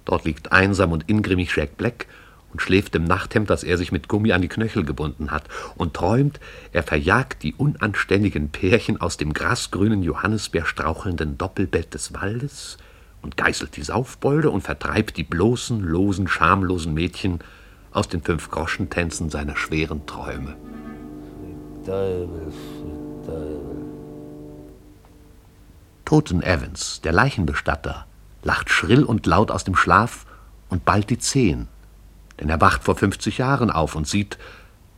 Dort 0.05 0.25
liegt 0.25 0.50
einsam 0.50 0.93
und 0.93 1.09
ingrimmig 1.09 1.55
Jack 1.55 1.76
Black 1.76 2.07
und 2.52 2.61
schläft 2.61 2.97
im 2.97 3.05
Nachthemd, 3.05 3.49
das 3.49 3.62
er 3.62 3.79
sich 3.79 3.93
mit 3.93 4.09
Gummi 4.09 4.33
an 4.33 4.43
die 4.43 4.49
Knöchel 4.49 4.85
gebunden 4.85 5.31
hat, 5.31 5.45
und 5.76 5.95
träumt, 5.95 6.40
er 6.73 6.83
verjagt 6.83 7.45
die 7.45 7.55
unanständigen 7.55 8.49
Pärchen 8.50 9.00
aus 9.00 9.19
dem 9.19 9.33
grasgrünen 9.33 10.02
Johannisbeer 10.02 10.67
strauchelnden 10.67 11.38
Doppelbett 11.38 11.95
des 11.95 12.12
Waldes 12.12 12.79
und 13.23 13.37
geißelt 13.37 13.76
die 13.76 13.83
Saufbolde 13.83 14.50
und 14.50 14.62
vertreibt 14.62 15.17
die 15.17 15.25
bloßen, 15.25 15.81
losen, 15.81 16.26
schamlosen 16.26 16.95
Mädchen 16.95 17.40
aus 17.92 18.09
den 18.09 18.23
Fünf-Groschen-Tänzen 18.23 19.30
seiner 19.30 19.56
schweren 19.56 20.06
Träume. 20.06 20.56
Toten 26.04 26.42
Evans, 26.42 27.00
der 27.02 27.12
Leichenbestatter, 27.12 28.06
lacht 28.42 28.70
schrill 28.70 29.04
und 29.04 29.26
laut 29.26 29.50
aus 29.50 29.64
dem 29.64 29.76
Schlaf 29.76 30.26
und 30.68 30.85
ballt 30.85 31.11
die 31.11 31.18
Zehen, 31.18 31.68
denn 32.38 32.49
er 32.49 32.61
wacht 32.61 32.85
vor 32.85 32.97
50 32.97 33.38
Jahren 33.38 33.70
auf 33.70 33.94
und 33.94 34.06
sieht, 34.06 34.38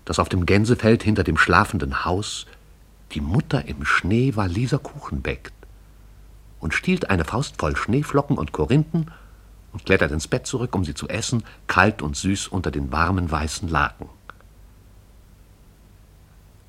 dass 0.05 0.19
auf 0.19 0.29
dem 0.29 0.47
Gänsefeld 0.47 1.03
hinter 1.03 1.25
dem 1.25 1.37
schlafenden 1.37 2.05
Haus 2.05 2.47
die 3.13 3.21
Mutter 3.21 3.67
im 3.67 3.85
Schnee 3.85 4.37
Waliser 4.37 4.79
Kuchen 4.79 5.23
bäckt 5.23 5.53
und 6.61 6.75
stiehlt 6.75 7.11
eine 7.11 7.25
Faust 7.25 7.57
voll 7.59 7.77
Schneeflocken 7.77 8.39
und 8.39 8.53
Korinthen 8.53 9.11
und 9.73 9.85
klettert 9.85 10.13
ins 10.13 10.29
Bett 10.29 10.47
zurück, 10.47 10.75
um 10.75 10.85
sie 10.85 10.95
zu 10.95 11.09
essen, 11.09 11.45
kalt 11.67 12.03
und 12.03 12.17
süß 12.17 12.49
unter 12.49 12.71
den 12.71 12.93
warmen 12.93 13.31
weißen 13.31 13.69
Laken. 13.69 14.09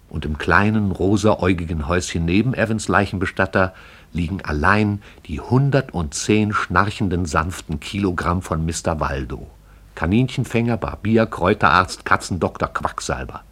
Und 0.10 0.26
im 0.26 0.38
kleinen 0.38 0.92
rosaäugigen 0.92 1.88
Häuschen 1.88 2.26
neben 2.26 2.54
Evans 2.54 2.88
Leichenbestatter 2.88 3.74
liegen 4.12 4.42
allein 4.42 5.02
die 5.26 5.42
110 5.42 6.54
schnarchenden 6.54 7.26
sanften 7.26 7.80
Kilogramm 7.80 8.44
von 8.44 8.64
Mr. 8.64 9.00
Waldo. 9.00 9.48
Kaninchenfänger, 9.96 10.78
Barbier, 10.78 11.26
Kräuterarzt, 11.26 12.06
Katzendoktor, 12.06 12.70
Quacksalber. 12.70 13.44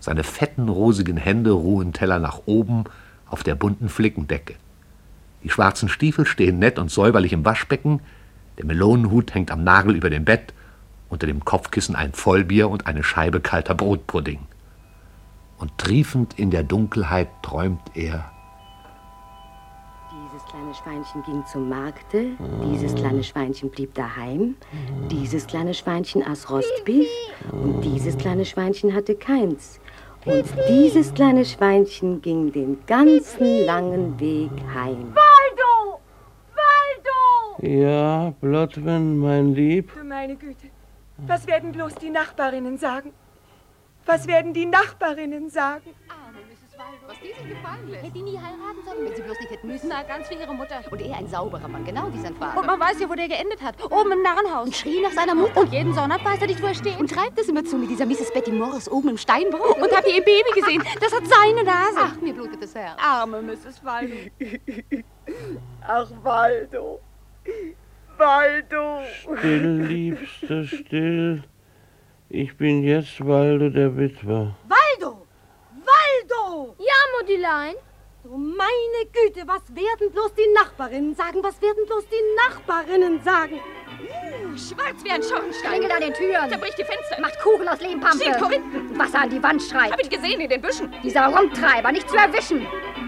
Seine 0.00 0.22
fetten, 0.22 0.68
rosigen 0.68 1.16
Hände 1.16 1.50
ruhen 1.50 1.92
Teller 1.92 2.18
nach 2.18 2.40
oben 2.44 2.84
auf 3.28 3.42
der 3.42 3.54
bunten 3.54 3.88
Flickendecke. 3.88 4.54
Die 5.42 5.50
schwarzen 5.50 5.88
Stiefel 5.88 6.26
stehen 6.26 6.58
nett 6.58 6.78
und 6.78 6.90
säuberlich 6.90 7.32
im 7.32 7.44
Waschbecken, 7.44 8.00
der 8.58 8.64
Melonenhut 8.64 9.34
hängt 9.34 9.50
am 9.50 9.64
Nagel 9.64 9.94
über 9.94 10.10
dem 10.10 10.24
Bett, 10.24 10.52
unter 11.08 11.26
dem 11.26 11.44
Kopfkissen 11.44 11.94
ein 11.94 12.12
Vollbier 12.12 12.68
und 12.68 12.86
eine 12.86 13.02
Scheibe 13.02 13.40
kalter 13.40 13.74
Brotpudding. 13.74 14.40
Und 15.58 15.76
triefend 15.78 16.38
in 16.38 16.50
der 16.50 16.62
Dunkelheit 16.62 17.28
träumt 17.42 17.80
er, 17.94 18.30
Dieses 20.36 20.44
kleine 20.50 20.74
Schweinchen 20.74 21.22
ging 21.22 21.46
zum 21.46 21.68
Markte, 21.68 22.26
dieses 22.70 22.94
kleine 22.94 23.24
Schweinchen 23.24 23.70
blieb 23.70 23.94
daheim, 23.94 24.56
dieses 25.10 25.46
kleine 25.46 25.72
Schweinchen 25.72 26.22
aß 26.22 26.50
Rostbeef 26.50 27.08
und 27.52 27.80
dieses 27.82 28.18
kleine 28.18 28.44
Schweinchen 28.44 28.94
hatte 28.94 29.14
keins. 29.14 29.80
Und 30.26 30.44
dieses 30.68 31.14
kleine 31.14 31.44
Schweinchen 31.44 32.20
ging 32.20 32.52
den 32.52 32.78
ganzen 32.86 33.64
langen 33.64 34.18
Weg 34.18 34.50
heim. 34.74 35.14
Waldo! 35.14 36.00
Waldo! 36.66 37.66
Ja, 37.80 38.34
Blotwin, 38.40 39.18
mein 39.18 39.54
Lieb. 39.54 39.92
Du 39.94 40.04
meine 40.04 40.36
Güte, 40.36 40.68
was 41.18 41.46
werden 41.46 41.72
bloß 41.72 41.94
die 41.96 42.10
Nachbarinnen 42.10 42.78
sagen? 42.78 43.12
Was 44.04 44.26
werden 44.26 44.52
die 44.54 44.66
Nachbarinnen 44.66 45.50
sagen? 45.50 45.90
Arme 46.08 46.38
Mrs. 46.46 46.78
Waldo, 46.78 47.08
was 47.08 47.16
die 47.18 47.28
sich 47.28 47.48
gefallen 47.48 47.88
lässt. 47.88 48.04
Hätte 48.04 48.12
die 48.12 48.22
nie 48.22 48.38
heiraten 48.38 48.84
sollen, 48.84 49.04
wenn 49.04 49.16
sie 49.16 49.22
bloß 49.22 49.40
nicht 49.40 49.50
hätten 49.50 49.66
müssen. 49.66 49.88
Na, 49.88 50.02
ganz 50.04 50.30
wie 50.30 50.34
ihre 50.34 50.54
Mutter. 50.54 50.80
Und 50.90 51.00
er 51.00 51.16
ein 51.16 51.26
sauberer 51.26 51.66
Mann, 51.66 51.84
genau 51.84 52.12
wie 52.12 52.20
sein 52.20 52.36
Vater. 52.36 52.60
Und 52.60 52.66
man 52.66 52.78
weiß 52.78 53.00
ja, 53.00 53.08
wo 53.08 53.14
der 53.14 53.26
geendet 53.26 53.60
hat. 53.62 53.82
Oben 53.84 54.12
im 54.12 54.22
Narrenhaus. 54.22 54.66
Und 54.66 54.76
schrie 54.76 55.00
nach 55.00 55.10
seiner 55.10 55.34
Mutter. 55.34 55.62
Und 55.62 55.72
jeden 55.72 55.92
Sonntag 55.92 56.24
weiß 56.24 56.40
er 56.40 56.46
nicht, 56.46 56.62
wo 56.62 56.66
er 56.66 56.74
steht. 56.74 57.00
Und 57.00 57.10
treibt 57.10 57.36
es 57.40 57.48
immer 57.48 57.64
zu 57.64 57.78
mit 57.78 57.90
dieser 57.90 58.06
Mrs. 58.06 58.32
Betty 58.32 58.52
Morris 58.52 58.88
oben 58.88 59.08
im 59.08 59.18
Steinbruch. 59.18 59.76
Und 59.76 59.90
habt 59.96 60.06
ihr 60.06 60.14
ihr 60.16 60.24
Baby 60.24 60.60
gesehen? 60.60 60.82
Das 61.00 61.12
hat 61.12 61.24
seine 61.26 61.64
Nase. 61.64 61.98
Ach, 61.98 62.20
mir 62.20 62.32
blutet 62.34 62.62
das 62.62 62.74
Herz. 62.74 62.96
Arme 63.02 63.42
Mrs. 63.42 63.82
Waldo. 63.82 64.14
Ach, 65.86 66.08
Waldo. 66.22 67.00
Waldo. 68.18 69.02
Still, 69.22 69.86
Liebster, 69.86 70.64
still. 70.64 71.42
Ich 72.28 72.56
bin 72.56 72.82
jetzt 72.82 73.24
Waldo 73.24 73.68
der 73.68 73.96
Witwer. 73.96 74.56
Waldo! 74.68 75.26
Waldo! 75.70 76.74
Ja, 76.78 76.94
Muttelein. 77.20 77.74
Du 78.24 78.36
meine 78.36 79.06
Güte, 79.12 79.46
was 79.46 79.62
werden 79.72 80.10
bloß 80.10 80.34
die 80.34 80.52
Nachbarinnen 80.52 81.14
sagen? 81.14 81.38
Was 81.42 81.62
werden 81.62 81.86
bloß 81.86 82.04
die 82.08 82.34
Nachbarinnen 82.48 83.22
sagen? 83.22 83.60
Schwarz 84.56 85.04
wie 85.04 85.10
ein 85.10 85.22
Schornstein. 85.22 85.70
Klingelt 85.70 85.92
an 85.92 86.00
den 86.00 86.14
Türen. 86.14 86.50
Zerbricht 86.50 86.78
die 86.78 86.84
Fenster. 86.84 87.20
Macht 87.20 87.38
Kuchen 87.40 87.68
aus 87.68 87.80
Lehmpampe. 87.80 88.24
Schiebt 88.24 88.38
Korinthen. 88.40 88.98
Wasser 88.98 89.20
an 89.20 89.30
die 89.30 89.40
Wand 89.40 89.62
schreit. 89.62 89.92
Hab 89.92 90.00
ich 90.00 90.10
gesehen 90.10 90.40
in 90.40 90.48
den 90.48 90.60
Büschen. 90.60 90.92
Dieser 91.04 91.26
Rumtreiber, 91.26 91.92
nicht 91.92 92.10
zu 92.10 92.16
erwischen. 92.16 92.66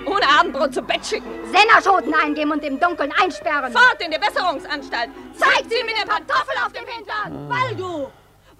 Ohne 0.08 0.26
Abendbrot 0.38 0.74
zu 0.74 0.82
Bett 0.82 1.04
schicken. 1.04 1.28
Sennerschoten 1.44 2.14
eingeben 2.14 2.52
und 2.52 2.64
im 2.64 2.80
Dunkeln 2.80 3.12
einsperren. 3.22 3.72
Fort 3.72 3.98
in 4.04 4.10
die 4.10 4.18
Besserungsanstalt. 4.18 5.10
Zeigt 5.34 5.70
sie 5.70 5.84
mit 5.84 5.96
der 6.00 6.06
Pantoffel 6.06 6.54
auf 6.64 6.72
dem 6.72 6.86
Hintern. 6.86 7.48
Waldo! 7.48 8.10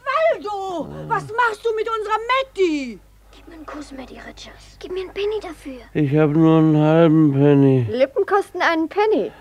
Waldo! 0.09 0.89
Was 1.09 1.25
machst 1.29 1.65
du 1.65 1.75
mit 1.75 1.89
unserer 1.89 2.19
Matti? 2.29 2.99
Gib 3.35 3.49
mir 3.49 3.55
einen 3.55 3.67
Kuss, 3.67 3.93
Matty 3.93 4.15
Richards. 4.15 4.77
Gib 4.79 4.93
mir 4.93 5.01
einen 5.01 5.13
Penny 5.15 5.41
dafür. 5.41 5.81
Ich 5.95 6.15
habe 6.17 6.33
nur 6.33 6.59
einen 6.59 6.77
halben 6.77 7.33
Penny. 7.33 7.87
Lippen 7.91 8.27
kosten 8.27 8.61
einen 8.61 8.89
Penny. 8.89 9.33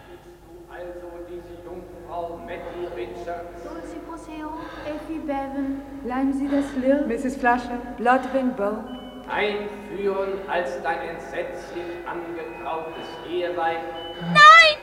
Also 0.69 1.07
diese 1.27 1.63
Jungfrau 1.65 2.39
Matty 2.45 2.85
Richards. 2.95 3.63
Dulcie 3.63 3.99
Poseo, 4.09 4.53
Effie 4.85 5.19
Bevan, 5.19 5.81
bleiben 6.03 6.33
Sie 6.33 6.47
das 6.47 6.65
Lirr, 6.81 7.05
Mrs. 7.07 7.37
Flasher, 7.37 7.79
Blodwin 7.97 8.55
Bow. 8.55 8.96
Einführen 9.29 10.47
als 10.47 10.81
dein 10.83 11.01
entsetzlich 11.09 11.85
angetrautes 12.05 13.07
Eheweib. 13.29 13.79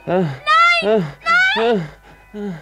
Nein! 0.07 0.30
Nein! 0.83 1.04
Nein! 1.54 2.59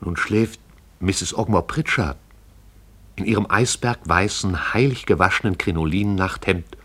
Nun 0.00 0.16
schläft 0.16 0.60
Mrs. 1.00 1.36
Ogmore 1.36 1.64
Pritchard 1.64 2.16
in 3.16 3.24
ihrem 3.24 3.46
eisbergweißen, 3.48 4.74
heilig 4.74 5.06
gewaschenen 5.06 5.58
Krinolin-Nachthemd 5.58 6.76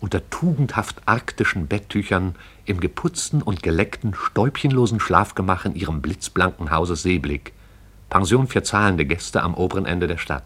unter 0.00 0.28
tugendhaft 0.30 1.02
arktischen 1.06 1.66
Betttüchern 1.66 2.34
im 2.64 2.80
geputzten 2.80 3.42
und 3.42 3.62
geleckten, 3.62 4.14
stäubchenlosen 4.14 5.00
Schlafgemach 5.00 5.64
in 5.64 5.74
ihrem 5.74 6.02
blitzblanken 6.02 6.70
Hause 6.70 6.96
Seeblick, 6.96 7.52
Pension 8.12 8.46
für 8.46 8.62
zahlende 8.62 9.06
Gäste 9.06 9.42
am 9.42 9.54
oberen 9.54 9.86
Ende 9.86 10.06
der 10.06 10.18
Stadt. 10.18 10.44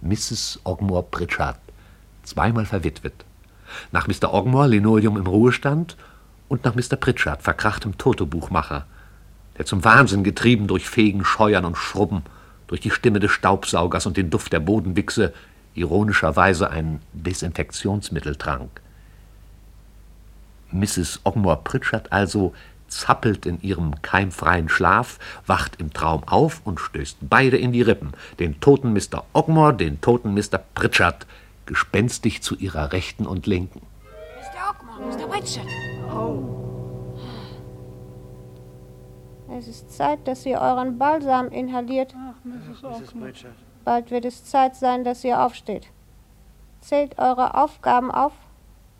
Mrs. 0.00 0.58
Ogmore 0.64 1.04
Pritchard, 1.04 1.56
zweimal 2.24 2.66
verwitwet. 2.66 3.24
Nach 3.92 4.08
Mr. 4.08 4.34
Ogmore 4.34 4.66
Linoleum 4.66 5.16
im 5.16 5.28
Ruhestand 5.28 5.96
und 6.48 6.64
nach 6.64 6.74
Mr. 6.74 6.96
Pritchard 6.96 7.42
verkrachtem 7.42 7.96
Totobuchmacher, 7.96 8.86
der 9.56 9.66
zum 9.66 9.84
Wahnsinn 9.84 10.24
getrieben 10.24 10.66
durch 10.66 10.90
Fegen, 10.90 11.24
Scheuern 11.24 11.64
und 11.64 11.76
Schrubben, 11.76 12.24
durch 12.66 12.80
die 12.80 12.90
Stimme 12.90 13.20
des 13.20 13.30
Staubsaugers 13.30 14.06
und 14.06 14.16
den 14.16 14.30
Duft 14.30 14.52
der 14.52 14.58
Bodenwichse 14.58 15.32
ironischerweise 15.76 16.70
ein 16.70 17.00
Desinfektionsmittel 17.12 18.34
trank. 18.34 18.80
Mrs. 20.72 21.20
Ogmore 21.22 21.60
Pritchard 21.62 22.10
also 22.10 22.52
zappelt 22.90 23.46
in 23.46 23.60
ihrem 23.62 24.02
keimfreien 24.02 24.68
Schlaf, 24.68 25.18
wacht 25.46 25.80
im 25.80 25.92
Traum 25.92 26.24
auf 26.26 26.60
und 26.64 26.80
stößt 26.80 27.18
beide 27.22 27.56
in 27.56 27.72
die 27.72 27.82
Rippen, 27.82 28.12
den 28.38 28.60
toten 28.60 28.92
Mr. 28.92 29.24
Ogmore, 29.32 29.74
den 29.74 30.00
toten 30.00 30.34
Mr. 30.34 30.58
Pritchard, 30.74 31.26
gespenstig 31.66 32.42
zu 32.42 32.56
ihrer 32.56 32.92
Rechten 32.92 33.26
und 33.26 33.46
Linken. 33.46 33.80
Mr. 34.40 34.70
Ogmore, 34.70 35.16
Mr. 35.16 35.26
Pritchard. 35.28 35.66
Es 39.58 39.66
ist 39.66 39.92
Zeit, 39.92 40.26
dass 40.28 40.46
ihr 40.46 40.60
euren 40.60 40.96
Balsam 40.96 41.48
inhaliert. 41.48 42.14
Ach, 42.16 42.44
Mrs. 42.44 42.84
Ockman. 42.84 43.32
Bald 43.84 44.10
wird 44.10 44.24
es 44.24 44.44
Zeit 44.44 44.76
sein, 44.76 45.04
dass 45.04 45.24
ihr 45.24 45.42
aufsteht. 45.42 45.88
Zählt 46.80 47.18
eure 47.18 47.54
Aufgaben 47.54 48.10
auf, 48.10 48.32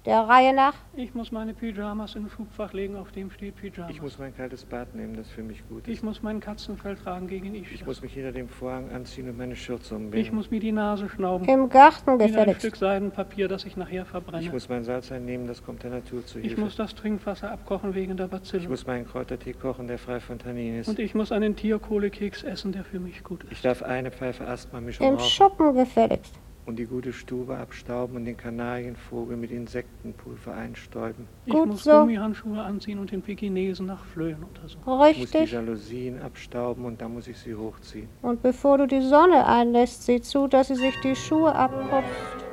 der 0.06 0.20
Reihe 0.20 0.54
nach. 0.54 0.74
Ich 0.94 1.14
muss 1.14 1.30
meine 1.30 1.52
Pyjamas 1.52 2.14
in 2.14 2.24
ein 2.24 2.30
Schubfach 2.30 2.72
legen, 2.72 2.96
auf 2.96 3.12
dem 3.12 3.30
steht 3.30 3.56
Pyjamas. 3.56 3.90
Ich 3.90 4.00
muss 4.00 4.18
mein 4.18 4.34
kaltes 4.34 4.64
Bad 4.64 4.94
nehmen, 4.94 5.14
das 5.14 5.28
für 5.28 5.42
mich 5.42 5.66
gut 5.68 5.86
ist. 5.86 5.92
Ich 5.92 6.02
muss 6.02 6.22
mein 6.22 6.40
Katzenfell 6.40 6.96
tragen 6.96 7.26
gegen 7.28 7.54
ich. 7.54 7.70
Ich 7.72 7.84
muss 7.84 8.00
mich 8.00 8.14
hinter 8.14 8.32
dem 8.32 8.48
Vorhang 8.48 8.90
anziehen 8.90 9.28
und 9.28 9.36
meine 9.36 9.54
Schürze 9.56 9.94
umbinden. 9.94 10.16
Ich 10.16 10.32
muss 10.32 10.50
mir 10.50 10.60
die 10.60 10.72
Nase 10.72 11.08
schnauben. 11.08 11.46
Im 11.46 11.68
Garten 11.68 12.10
In 12.14 12.20
ein 12.22 12.26
gefälligst. 12.28 12.60
Stück 12.62 12.76
Seidenpapier, 12.76 13.48
das 13.48 13.64
ich 13.64 13.76
nachher 13.76 14.06
verbrenne. 14.06 14.42
Ich 14.42 14.52
muss 14.52 14.68
mein 14.68 14.84
Salz 14.84 15.12
einnehmen, 15.12 15.46
das 15.46 15.62
kommt 15.62 15.82
der 15.82 15.90
Natur 15.90 16.24
zu 16.24 16.38
Ich 16.38 16.46
Hilfe. 16.46 16.60
muss 16.62 16.76
das 16.76 16.94
Trinkwasser 16.94 17.50
abkochen 17.50 17.94
wegen 17.94 18.16
der 18.16 18.26
Ich 18.26 18.32
Bazillen. 18.32 18.68
muss 18.70 18.86
meinen 18.86 19.06
Kräutertee 19.06 19.52
kochen, 19.52 19.86
der 19.86 19.98
frei 19.98 20.20
von 20.20 20.38
Tannin 20.38 20.78
ist. 20.80 20.88
Und 20.88 20.98
ich 20.98 21.14
muss 21.14 21.30
einen 21.30 21.56
Tierkohlekeks 21.56 22.42
essen, 22.42 22.72
der 22.72 22.84
für 22.84 23.00
mich 23.00 23.22
gut 23.22 23.44
ist. 23.44 23.52
Ich 23.52 23.62
darf 23.62 23.82
eine 23.82 24.10
Pfeife 24.10 24.46
Asthma-Mischung 24.46 25.06
Im 25.06 25.14
rauchen 25.16 25.28
Schuppen 25.28 25.74
gefälligst. 25.74 26.34
Und 26.66 26.78
die 26.78 26.86
gute 26.86 27.12
Stube 27.12 27.56
abstauben 27.56 28.16
und 28.16 28.24
den 28.24 28.36
Kanarienvogel 28.36 29.36
mit 29.36 29.50
Insektenpulver 29.50 30.54
einstäuben. 30.54 31.26
Ich 31.46 31.52
Gut 31.52 31.68
muss 31.68 31.84
so. 31.84 31.90
Gummihandschuhe 31.90 32.62
anziehen 32.62 32.98
und 32.98 33.10
den 33.10 33.22
Pekinesen 33.22 33.86
nach 33.86 34.04
Flöhen 34.04 34.42
untersuchen. 34.42 34.80
Ich 34.80 34.86
muss 34.86 35.30
die 35.30 35.36
Richtig. 35.38 35.52
Jalousien 35.52 36.20
abstauben 36.22 36.84
und 36.84 37.00
dann 37.00 37.14
muss 37.14 37.26
ich 37.26 37.38
sie 37.38 37.54
hochziehen. 37.54 38.08
Und 38.22 38.42
bevor 38.42 38.78
du 38.78 38.86
die 38.86 39.02
Sonne 39.02 39.46
einlässt, 39.46 40.04
sieh 40.04 40.20
zu, 40.20 40.46
dass 40.46 40.68
sie 40.68 40.76
sich 40.76 40.94
die 41.00 41.16
Schuhe 41.16 41.54
abputzt. 41.54 42.44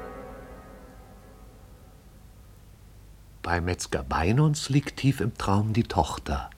Bei 3.43 3.62
Metzger 3.62 4.04
Beinons 4.04 4.70
liegt 4.70 4.98
tief 4.98 5.22
im 5.22 5.38
Traum 5.38 5.72
die 5.72 5.84
Tochter, 5.84 6.50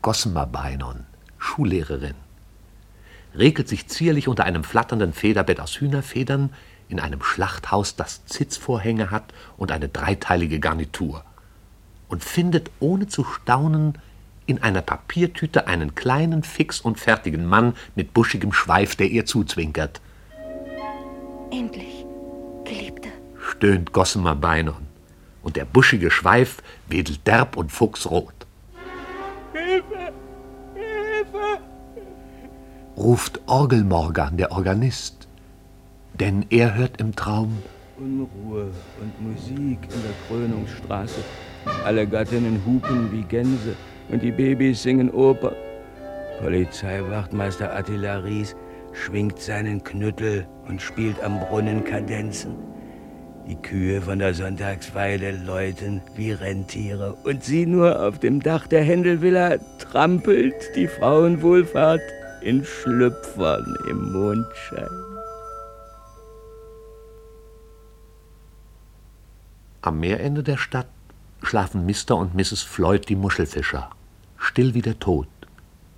Gossamer 0.00 0.46
Beinon, 0.46 1.04
Schullehrerin. 1.36 2.14
Regelt 3.36 3.68
sich 3.68 3.88
zierlich 3.88 4.26
unter 4.26 4.44
einem 4.44 4.64
flatternden 4.64 5.12
Federbett 5.12 5.60
aus 5.60 5.78
Hühnerfedern 5.78 6.50
in 6.90 7.00
einem 7.00 7.22
Schlachthaus, 7.22 7.96
das 7.96 8.26
Zitzvorhänge 8.26 9.10
hat 9.10 9.32
und 9.56 9.72
eine 9.72 9.88
dreiteilige 9.88 10.60
Garnitur. 10.60 11.24
Und 12.08 12.24
findet 12.24 12.70
ohne 12.80 13.06
zu 13.06 13.24
staunen 13.24 13.98
in 14.46 14.62
einer 14.62 14.82
Papiertüte 14.82 15.68
einen 15.68 15.94
kleinen, 15.94 16.42
fix 16.42 16.80
und 16.80 16.98
fertigen 16.98 17.46
Mann 17.46 17.74
mit 17.94 18.12
buschigem 18.12 18.52
Schweif, 18.52 18.96
der 18.96 19.08
ihr 19.08 19.24
zuzwinkert. 19.24 20.00
Endlich, 21.52 22.04
Geliebter. 22.64 23.10
stöhnt 23.38 23.92
Gossamer 23.92 24.34
Beinon. 24.34 24.88
Und 25.42 25.56
der 25.56 25.64
buschige 25.64 26.10
Schweif 26.10 26.62
wedelt 26.88 27.26
derb 27.26 27.56
und 27.56 27.70
fuchsrot. 27.70 28.34
Hilfe! 29.52 30.12
Hilfe! 30.74 31.60
ruft 32.96 33.40
Orgelmorgan, 33.46 34.36
der 34.36 34.52
Organist. 34.52 35.19
Denn 36.14 36.44
er 36.50 36.74
hört 36.74 37.00
im 37.00 37.14
Traum, 37.14 37.62
Unruhe 37.98 38.70
und 39.00 39.20
Musik 39.20 39.78
in 39.82 40.02
der 40.02 40.14
Krönungsstraße. 40.28 41.20
Alle 41.84 42.06
Gattinnen 42.06 42.60
hupen 42.64 43.12
wie 43.12 43.22
Gänse 43.22 43.76
und 44.10 44.22
die 44.22 44.32
Babys 44.32 44.82
singen 44.82 45.10
Oper. 45.10 45.52
Polizeiwachtmeister 46.40 47.74
Attila 47.74 48.18
Ries 48.18 48.56
schwingt 48.92 49.38
seinen 49.38 49.84
Knüttel 49.84 50.46
und 50.66 50.80
spielt 50.80 51.22
am 51.22 51.38
Brunnen 51.40 51.84
Kadenzen. 51.84 52.56
Die 53.46 53.56
Kühe 53.56 54.00
von 54.00 54.18
der 54.18 54.32
Sonntagsweide 54.32 55.32
läuten 55.32 56.00
wie 56.14 56.32
Rentiere 56.32 57.16
und 57.24 57.42
sie 57.44 57.66
nur 57.66 58.00
auf 58.02 58.18
dem 58.18 58.40
Dach 58.40 58.66
der 58.66 58.82
Händelvilla 58.82 59.58
trampelt 59.78 60.54
die 60.76 60.86
Frauenwohlfahrt 60.86 62.02
in 62.42 62.64
Schlüpfern 62.64 63.76
im 63.90 64.12
Mondschein. 64.12 65.09
Am 69.82 70.00
Meerende 70.00 70.42
der 70.42 70.56
Stadt 70.56 70.88
schlafen 71.42 71.86
Mr. 71.86 72.16
und 72.16 72.34
Mrs. 72.34 72.62
Floyd 72.62 73.08
die 73.08 73.16
Muschelfischer, 73.16 73.90
still 74.36 74.74
wie 74.74 74.82
der 74.82 74.98
Tod, 74.98 75.28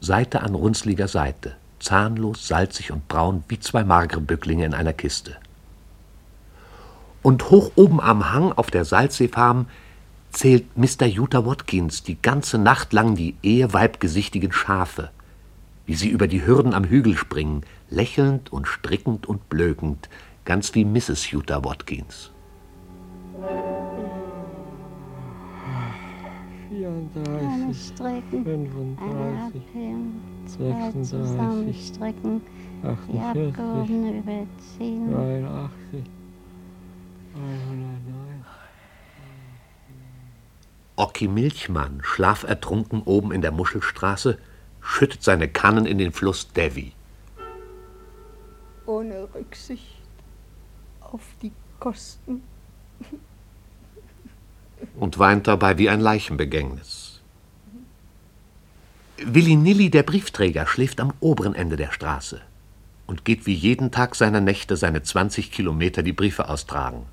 Seite 0.00 0.42
an 0.42 0.54
runzliger 0.54 1.08
Seite, 1.08 1.56
zahnlos, 1.80 2.46
salzig 2.46 2.92
und 2.92 3.08
braun 3.08 3.42
wie 3.48 3.58
zwei 3.58 3.84
magere 3.84 4.20
Bücklinge 4.20 4.64
in 4.64 4.74
einer 4.74 4.92
Kiste. 4.92 5.36
Und 7.22 7.50
hoch 7.50 7.72
oben 7.76 8.00
am 8.00 8.32
Hang 8.32 8.52
auf 8.52 8.70
der 8.70 8.84
Salzseefarm 8.84 9.66
zählt 10.30 10.76
Mr. 10.76 11.06
Utah 11.06 11.44
Watkins 11.44 12.02
die 12.02 12.20
ganze 12.20 12.58
Nacht 12.58 12.92
lang 12.92 13.14
die 13.14 13.36
eheweibgesichtigen 13.42 14.52
Schafe, 14.52 15.10
wie 15.86 15.94
sie 15.94 16.08
über 16.08 16.26
die 16.26 16.44
Hürden 16.44 16.74
am 16.74 16.84
Hügel 16.84 17.16
springen, 17.16 17.62
lächelnd 17.90 18.52
und 18.52 18.66
strickend 18.66 19.26
und 19.26 19.48
blökend, 19.48 20.08
ganz 20.44 20.74
wie 20.74 20.84
Mrs. 20.84 21.30
Utah 21.30 21.64
Watkins. 21.64 22.30
34, 26.72 27.92
strecken, 27.94 28.44
35, 28.44 29.62
abheben, 29.62 30.22
zwei 30.46 30.90
36, 30.92 31.10
zusammenstrecken, 31.10 32.40
die 32.82 33.18
48, 33.18 33.58
abgehobene 33.58 34.18
überziehen. 34.18 35.10
89, 35.10 36.04
109. 37.34 38.44
Ocki 40.96 41.28
Milchmann, 41.28 42.00
schlafertrunken 42.02 43.02
oben 43.02 43.32
in 43.32 43.42
der 43.42 43.52
Muschelstraße, 43.52 44.38
schüttet 44.80 45.22
seine 45.22 45.48
Kannen 45.48 45.84
in 45.84 45.98
den 45.98 46.12
Fluss 46.12 46.52
Devi. 46.52 46.92
Ohne 48.86 49.28
Rücksicht 49.34 50.00
auf 51.00 51.22
die 51.42 51.52
Kosten. 51.78 52.42
Und 54.96 55.18
weint 55.18 55.46
dabei 55.46 55.78
wie 55.78 55.88
ein 55.88 56.00
Leichenbegängnis. 56.00 57.20
Willi 59.24 59.56
Nilli, 59.56 59.90
der 59.90 60.02
Briefträger, 60.02 60.66
schläft 60.66 61.00
am 61.00 61.12
oberen 61.20 61.54
Ende 61.54 61.76
der 61.76 61.92
Straße 61.92 62.40
und 63.06 63.24
geht 63.24 63.46
wie 63.46 63.54
jeden 63.54 63.90
Tag 63.90 64.14
seiner 64.14 64.40
Nächte 64.40 64.76
seine 64.76 65.02
20 65.02 65.52
Kilometer 65.52 66.02
die 66.02 66.12
Briefe 66.12 66.48
austragen. 66.48 67.06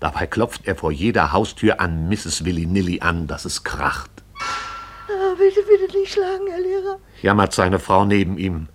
Dabei 0.00 0.26
klopft 0.26 0.66
er 0.66 0.76
vor 0.76 0.92
jeder 0.92 1.32
Haustür 1.32 1.80
an 1.80 2.08
Mrs. 2.08 2.44
Willi 2.44 2.66
Nilli 2.66 3.00
an, 3.00 3.26
dass 3.26 3.44
es 3.44 3.64
kracht. 3.64 4.10
Ah, 5.08 5.34
bitte, 5.36 5.60
bitte 5.68 5.98
nicht 5.98 6.12
schlagen, 6.12 6.46
Herr 6.48 6.60
Lehrer. 6.60 6.98
Jammert 7.22 7.52
seine 7.52 7.78
Frau 7.78 8.04
neben 8.04 8.38
ihm, 8.38 8.68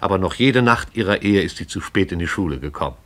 aber 0.00 0.18
noch 0.18 0.34
jede 0.34 0.62
Nacht 0.62 0.94
ihrer 0.94 1.22
Ehe 1.22 1.42
ist 1.42 1.56
sie 1.56 1.66
zu 1.66 1.80
spät 1.80 2.12
in 2.12 2.18
die 2.18 2.28
Schule 2.28 2.58
gekommen. 2.58 2.96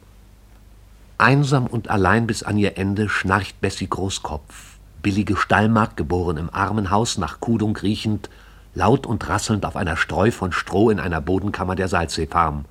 Einsam 1.19 1.67
und 1.67 1.89
allein 1.89 2.27
bis 2.27 2.43
an 2.43 2.57
ihr 2.57 2.79
Ende 2.79 3.09
schnarcht 3.09 3.61
Bessie 3.61 3.89
Großkopf, 3.89 4.70
billige 5.03 5.37
Stallmagd, 5.37 5.97
geboren 5.97 6.37
im 6.37 6.51
Armenhaus, 6.53 7.19
nach 7.19 7.41
Kudung 7.41 7.77
riechend, 7.77 8.31
laut 8.75 9.07
und 9.07 9.29
rasselnd 9.29 9.65
auf 9.65 9.77
einer 9.77 9.97
Streu 9.97 10.31
von 10.31 10.53
Stroh 10.53 10.91
in 10.91 11.01
einer 11.01 11.21
Bodenkammer 11.21 11.75
der 11.75 11.89
Salzseefarm 11.89 12.65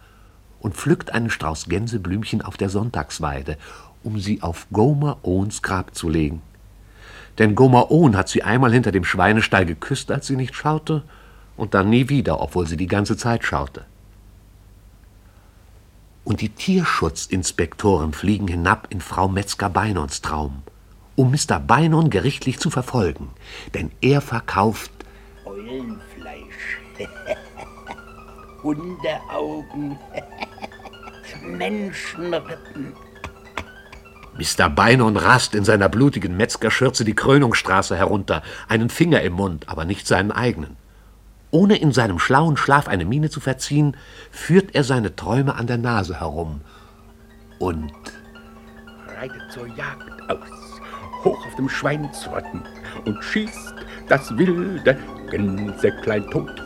und 0.59 0.75
pflückt 0.75 1.13
einen 1.13 1.29
Strauß 1.29 1.65
Gänseblümchen 1.65 2.41
auf 2.41 2.57
der 2.57 2.69
Sonntagsweide, 2.69 3.57
um 4.03 4.19
sie 4.19 4.41
auf 4.41 4.67
Gomer 4.71 5.17
Owens 5.23 5.61
Grab 5.61 5.95
zu 5.95 6.09
legen. 6.09 6.41
Denn 7.37 7.55
Gomer 7.55 7.91
Owen 7.91 8.17
hat 8.17 8.29
sie 8.29 8.43
einmal 8.43 8.73
hinter 8.73 8.91
dem 8.91 9.05
Schweinestall 9.05 9.65
geküsst, 9.65 10.11
als 10.11 10.27
sie 10.27 10.35
nicht 10.35 10.55
schaute, 10.55 11.03
und 11.55 11.73
dann 11.73 11.89
nie 11.89 12.09
wieder, 12.09 12.39
obwohl 12.41 12.67
sie 12.67 12.77
die 12.77 12.87
ganze 12.87 13.17
Zeit 13.17 13.43
schaute. 13.43 13.85
Und 16.23 16.41
die 16.41 16.49
Tierschutzinspektoren 16.49 18.13
fliegen 18.13 18.47
hinab 18.47 18.87
in 18.89 19.01
Frau 19.01 19.27
Metzger 19.27 19.69
Beinons 19.69 20.21
Traum, 20.21 20.63
um 21.19 21.31
Mr. 21.31 21.59
Beinon 21.59 22.09
gerichtlich 22.09 22.59
zu 22.59 22.69
verfolgen, 22.69 23.31
denn 23.73 23.91
er 23.99 24.21
verkauft 24.21 24.89
Eulenfleisch. 25.43 26.79
Hundeaugen. 28.63 29.99
Menschenrippen. 31.45 32.93
Mr. 34.37 34.69
Beinon 34.69 35.17
rast 35.17 35.55
in 35.55 35.65
seiner 35.65 35.89
blutigen 35.89 36.37
Metzgerschürze 36.37 37.03
die 37.03 37.15
Krönungsstraße 37.15 37.97
herunter, 37.97 38.41
einen 38.69 38.89
Finger 38.89 39.21
im 39.21 39.33
Mund, 39.33 39.67
aber 39.67 39.83
nicht 39.83 40.07
seinen 40.07 40.31
eigenen. 40.31 40.77
Ohne 41.51 41.75
in 41.75 41.91
seinem 41.91 42.19
schlauen 42.19 42.55
Schlaf 42.55 42.87
eine 42.87 43.03
Miene 43.03 43.29
zu 43.29 43.41
verziehen, 43.41 43.97
führt 44.31 44.73
er 44.73 44.85
seine 44.85 45.17
Träume 45.17 45.55
an 45.55 45.67
der 45.67 45.79
Nase 45.79 46.21
herum. 46.21 46.61
Und 47.59 47.91
reitet 49.17 49.51
zur 49.51 49.67
Jagd 49.67 50.29
aus, 50.29 50.68
hoch 51.23 51.45
auf 51.45 51.55
dem 51.55 51.69
Schweinsrotten 51.69 52.63
und 53.05 53.23
schießt 53.23 53.75
das 54.07 54.37
wilde 54.37 54.97
Gänseklein 55.29 56.25
tot. 56.31 56.63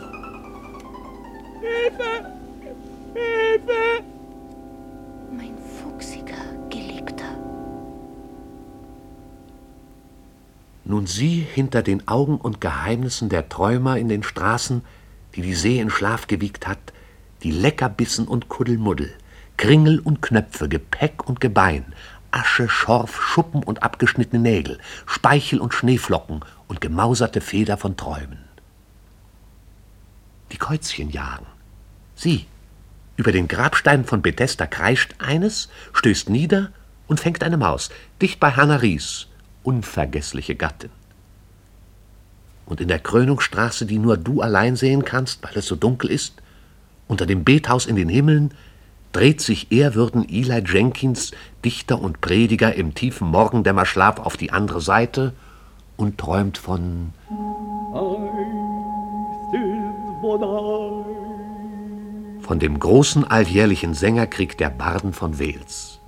Hilfe! 1.60 2.32
Hilfe! 3.14 4.04
Mein 5.36 5.56
fuchsiger 5.82 6.34
Geliebter. 6.70 7.24
nun 10.84 11.06
sie 11.06 11.40
hinter 11.40 11.82
den 11.82 12.06
Augen 12.08 12.36
und 12.36 12.60
Geheimnissen 12.60 13.28
der 13.28 13.48
Träumer 13.48 13.96
in 13.98 14.08
den 14.08 14.22
Straßen 14.22 14.82
die 15.34 15.42
die 15.42 15.54
See 15.54 15.80
in 15.80 15.90
Schlaf 15.90 16.26
gewiegt 16.26 16.66
hat, 16.66 16.78
die 17.42 17.50
Leckerbissen 17.50 18.26
und 18.26 18.48
Kuddelmuddel, 18.48 19.12
Kringel 19.56 19.98
und 20.00 20.22
Knöpfe, 20.22 20.68
Gepäck 20.68 21.28
und 21.28 21.40
Gebein, 21.40 21.84
Asche, 22.34 22.68
Schorf, 22.68 23.22
Schuppen 23.22 23.62
und 23.62 23.82
abgeschnittene 23.82 24.42
Nägel, 24.42 24.78
Speichel 25.06 25.60
und 25.60 25.72
Schneeflocken 25.72 26.40
und 26.66 26.80
gemauserte 26.80 27.40
Feder 27.40 27.76
von 27.76 27.96
Träumen. 27.96 28.44
Die 30.50 30.58
Käuzchen 30.58 31.10
jagen. 31.10 31.46
Sieh, 32.16 32.46
über 33.16 33.30
den 33.30 33.46
Grabstein 33.46 34.04
von 34.04 34.22
Bethesda 34.22 34.66
kreischt 34.66 35.14
eines, 35.18 35.68
stößt 35.92 36.28
nieder 36.28 36.72
und 37.06 37.20
fängt 37.20 37.44
eine 37.44 37.56
Maus, 37.56 37.90
dicht 38.20 38.40
bei 38.40 38.50
Hannah 38.50 38.76
Ries, 38.76 39.28
unvergessliche 39.62 40.56
Gattin. 40.56 40.90
Und 42.66 42.80
in 42.80 42.88
der 42.88 42.98
Krönungsstraße, 42.98 43.86
die 43.86 43.98
nur 43.98 44.16
du 44.16 44.40
allein 44.40 44.74
sehen 44.74 45.04
kannst, 45.04 45.42
weil 45.42 45.56
es 45.56 45.66
so 45.66 45.76
dunkel 45.76 46.10
ist, 46.10 46.42
unter 47.06 47.26
dem 47.26 47.44
Bethaus 47.44 47.86
in 47.86 47.96
den 47.96 48.08
Himmeln, 48.08 48.54
dreht 49.14 49.40
sich 49.40 49.72
ehrwürden 49.72 50.28
Eli 50.28 50.62
Jenkins, 50.66 51.30
Dichter 51.64 52.00
und 52.00 52.20
Prediger 52.20 52.74
im 52.74 52.94
tiefen 52.94 53.28
Morgendämmerschlaf 53.28 54.18
auf 54.18 54.36
die 54.36 54.50
andere 54.50 54.80
Seite 54.80 55.32
und 55.96 56.18
träumt 56.18 56.58
von 56.58 57.12
von 62.40 62.58
dem 62.58 62.78
großen 62.78 63.24
alljährlichen 63.24 63.94
Sängerkrieg 63.94 64.58
der 64.58 64.68
Barden 64.68 65.12
von 65.12 65.38
Wales. 65.38 66.00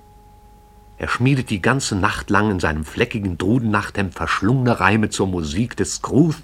Er 0.97 1.07
schmiedet 1.07 1.49
die 1.49 1.61
ganze 1.61 1.95
Nacht 1.95 2.29
lang 2.29 2.51
in 2.51 2.59
seinem 2.59 2.83
fleckigen 2.83 3.37
Drudennachthemd 3.37 4.13
verschlungene 4.13 4.79
Reime 4.79 5.09
zur 5.09 5.27
Musik 5.27 5.77
des 5.77 5.95
Scrooth 5.95 6.35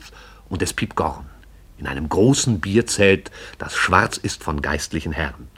und 0.49 0.61
des 0.61 0.73
Piep 0.73 0.95
Gorn 0.95 1.25
in 1.77 1.87
einem 1.87 2.07
großen 2.07 2.61
Bierzelt, 2.61 3.29
das 3.57 3.75
schwarz 3.75 4.15
ist 4.15 4.41
von 4.41 4.61
geistlichen 4.61 5.11
Herren. 5.11 5.49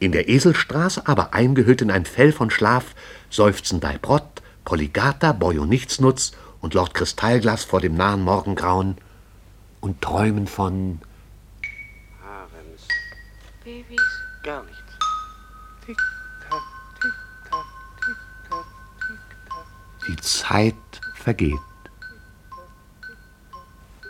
In 0.00 0.12
der 0.12 0.28
Eselstraße, 0.28 1.06
aber 1.06 1.34
eingehüllt 1.34 1.82
in 1.82 1.90
ein 1.90 2.04
Fell 2.04 2.32
von 2.32 2.50
Schlaf, 2.50 2.94
seufzen 3.30 3.80
Daibrott, 3.80 4.42
Polygata, 4.64 5.32
Boy 5.32 5.58
und 5.58 5.68
Nichtsnutz 5.68 6.32
und 6.60 6.74
Lord 6.74 6.94
Kristallglas 6.94 7.64
vor 7.64 7.80
dem 7.80 7.96
nahen 7.96 8.22
Morgengrauen 8.22 8.96
und 9.80 10.00
träumen 10.00 10.46
von 10.46 11.00
Harems. 12.22 12.86
Babys. 13.64 14.00
Gar 14.42 14.62
nichts. 14.64 14.78
Tick-Tack, 15.84 16.62
Tick-Tack, 17.00 17.64
Tick-Tack, 18.04 18.66
Tick-Tack. 19.06 19.66
die 20.08 20.16
Zeit 20.16 20.74
vergeht. 21.16 21.58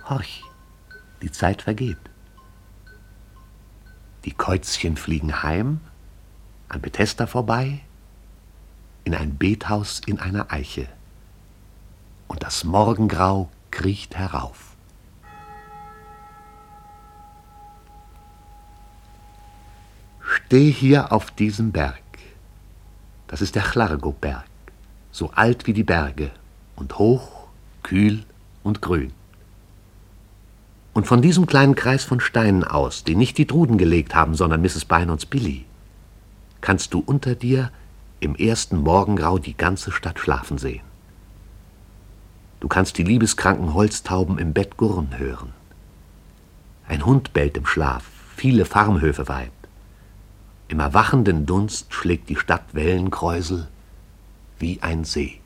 Horch, 0.09 0.43
die 1.23 1.33
Zeit 1.33 1.63
vergeht. 1.63 1.99
Die 4.29 4.35
Käuzchen 4.35 4.99
fliegen 4.99 5.43
heim, 5.43 5.81
an 6.69 6.83
Bethesda 6.83 7.27
vorbei, 7.27 7.81
in 9.05 9.15
ein 9.15 9.39
Bethaus 9.39 10.03
in 10.05 10.21
einer 10.21 10.53
Eiche. 10.53 10.87
Und 12.27 12.43
das 12.43 12.63
Morgengrau 12.63 13.49
kriecht 13.71 14.17
herauf. 14.17 14.77
Steh 20.21 20.71
hier 20.71 21.11
auf 21.11 21.31
diesem 21.31 21.73
Berg. 21.73 22.03
Das 23.29 23.41
ist 23.41 23.55
der 23.55 23.63
Chlargo-Berg, 23.63 24.45
so 25.11 25.31
alt 25.31 25.67
wie 25.67 25.73
die 25.73 25.85
Berge 25.85 26.31
und 26.77 26.99
hoch, 26.99 27.49
kühl 27.83 28.27
und 28.63 28.83
grün. 28.83 29.15
Und 30.99 31.07
von 31.07 31.23
diesem 31.23 31.47
kleinen 31.47 31.77
Kreis 31.77 32.03
von 32.03 32.19
Steinen 32.19 32.65
aus, 32.65 33.05
den 33.05 33.19
nicht 33.19 33.39
die 33.39 33.47
Druden 33.47 33.79
gelegt 33.79 34.17
haben, 34.17 34.35
sondern 34.35 34.63
Mrs. 34.63 34.85
Bynons 34.85 35.27
Billy, 35.27 35.65
kannst 36.61 36.93
du 36.93 36.99
unter 36.99 37.37
dir 37.37 37.71
im 38.19 38.35
ersten 38.35 38.79
Morgengrau 38.79 39.39
die 39.39 39.57
ganze 39.57 39.93
Stadt 39.93 40.19
schlafen 40.19 40.59
sehen. 40.59 40.83
Du 42.59 42.67
kannst 42.67 42.99
die 42.99 43.05
liebeskranken 43.05 43.75
Holztauben 43.75 44.39
im 44.39 44.53
Bett 44.53 44.77
gurren 44.77 45.17
hören. 45.19 45.53
Ein 46.89 47.07
Hund 47.07 47.33
bellt 47.33 47.57
im 47.57 47.67
Schlaf, 47.67 48.03
viele 48.35 48.65
Farmhöfe 48.65 49.29
weit. 49.29 49.53
Im 50.67 50.81
erwachenden 50.81 51.47
Dunst 51.47 51.95
schlägt 51.95 52.29
die 52.29 52.35
Stadt 52.35 52.65
Wellenkräusel 52.73 53.69
wie 54.59 54.83
ein 54.83 55.05
See. 55.05 55.39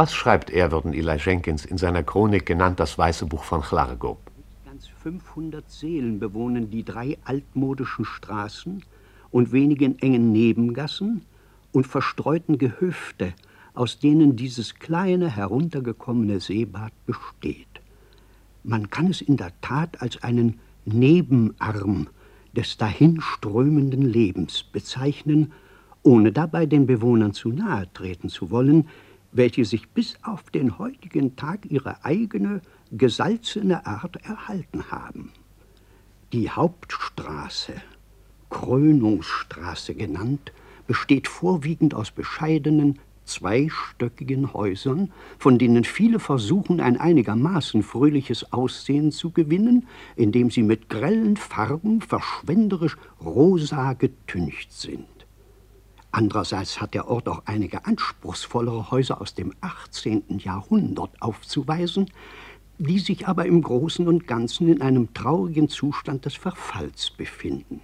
Was 0.00 0.14
schreibt 0.14 0.48
Ehrwürden 0.48 0.94
Eli 0.94 1.18
Jenkins 1.18 1.66
in 1.66 1.76
seiner 1.76 2.02
Chronik 2.02 2.46
genannt 2.46 2.80
das 2.80 2.96
Weiße 2.96 3.26
Buch 3.26 3.44
von 3.44 3.60
Chlargob? 3.60 4.18
Ganz 4.64 4.86
500 4.86 5.70
Seelen 5.70 6.18
bewohnen 6.18 6.70
die 6.70 6.84
drei 6.84 7.18
altmodischen 7.26 8.06
Straßen 8.06 8.82
und 9.30 9.52
wenigen 9.52 9.98
engen 9.98 10.32
Nebengassen 10.32 11.26
und 11.72 11.86
verstreuten 11.86 12.56
Gehöfte, 12.56 13.34
aus 13.74 13.98
denen 13.98 14.36
dieses 14.36 14.76
kleine 14.76 15.28
heruntergekommene 15.28 16.40
Seebad 16.40 16.92
besteht. 17.04 17.68
Man 18.64 18.88
kann 18.88 19.08
es 19.08 19.20
in 19.20 19.36
der 19.36 19.52
Tat 19.60 20.00
als 20.00 20.22
einen 20.22 20.60
Nebenarm 20.86 22.06
des 22.56 22.78
dahinströmenden 22.78 24.00
Lebens 24.00 24.62
bezeichnen, 24.62 25.52
ohne 26.02 26.32
dabei 26.32 26.64
den 26.64 26.86
Bewohnern 26.86 27.34
zu 27.34 27.50
nahe 27.50 27.92
treten 27.92 28.30
zu 28.30 28.50
wollen, 28.50 28.88
welche 29.32 29.64
sich 29.64 29.88
bis 29.90 30.16
auf 30.22 30.50
den 30.50 30.78
heutigen 30.78 31.36
Tag 31.36 31.70
ihre 31.70 32.04
eigene, 32.04 32.60
gesalzene 32.92 33.86
Art 33.86 34.16
erhalten 34.24 34.90
haben. 34.90 35.30
Die 36.32 36.50
Hauptstraße, 36.50 37.74
Krönungsstraße 38.50 39.94
genannt, 39.94 40.52
besteht 40.86 41.28
vorwiegend 41.28 41.94
aus 41.94 42.10
bescheidenen, 42.10 42.98
zweistöckigen 43.24 44.52
Häusern, 44.52 45.12
von 45.38 45.58
denen 45.58 45.84
viele 45.84 46.18
versuchen, 46.18 46.80
ein 46.80 46.96
einigermaßen 46.98 47.82
fröhliches 47.82 48.52
Aussehen 48.52 49.12
zu 49.12 49.30
gewinnen, 49.30 49.86
indem 50.16 50.50
sie 50.50 50.62
mit 50.62 50.88
grellen 50.88 51.36
Farben 51.36 52.00
verschwenderisch 52.00 52.96
rosa 53.24 53.92
getüncht 53.92 54.72
sind. 54.72 55.04
Andererseits 56.12 56.80
hat 56.80 56.94
der 56.94 57.08
Ort 57.08 57.28
auch 57.28 57.42
einige 57.46 57.86
anspruchsvollere 57.86 58.90
Häuser 58.90 59.20
aus 59.20 59.34
dem 59.34 59.52
18. 59.60 60.38
Jahrhundert 60.38 61.10
aufzuweisen, 61.20 62.10
die 62.78 62.98
sich 62.98 63.28
aber 63.28 63.46
im 63.46 63.62
Großen 63.62 64.08
und 64.08 64.26
Ganzen 64.26 64.68
in 64.68 64.82
einem 64.82 65.12
traurigen 65.14 65.68
Zustand 65.68 66.24
des 66.24 66.34
Verfalls 66.34 67.10
befinden. 67.10 67.80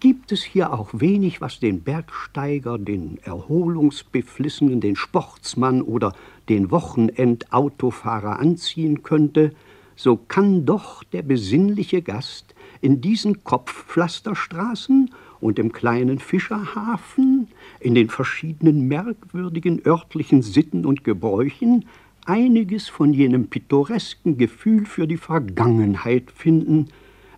Gibt 0.00 0.32
es 0.32 0.42
hier 0.42 0.72
auch 0.72 0.90
wenig, 0.92 1.40
was 1.40 1.58
den 1.58 1.82
Bergsteiger, 1.82 2.78
den 2.78 3.18
Erholungsbeflissenen, 3.22 4.80
den 4.80 4.96
Sportsmann 4.96 5.82
oder 5.82 6.12
den 6.48 6.70
Wochenendautofahrer 6.70 8.38
anziehen 8.38 9.02
könnte, 9.02 9.52
so 9.96 10.16
kann 10.16 10.64
doch 10.64 11.02
der 11.02 11.22
besinnliche 11.22 12.02
Gast 12.02 12.54
in 12.80 13.00
diesen 13.00 13.42
Kopfpflasterstraßen 13.42 15.10
und 15.40 15.58
im 15.58 15.72
kleinen 15.72 16.18
Fischerhafen, 16.18 17.48
in 17.80 17.94
den 17.94 18.08
verschiedenen 18.08 18.88
merkwürdigen 18.88 19.80
örtlichen 19.86 20.42
Sitten 20.42 20.84
und 20.84 21.04
Gebräuchen 21.04 21.84
einiges 22.24 22.88
von 22.88 23.14
jenem 23.14 23.48
pittoresken 23.48 24.36
Gefühl 24.36 24.84
für 24.84 25.06
die 25.06 25.16
Vergangenheit 25.16 26.30
finden, 26.30 26.88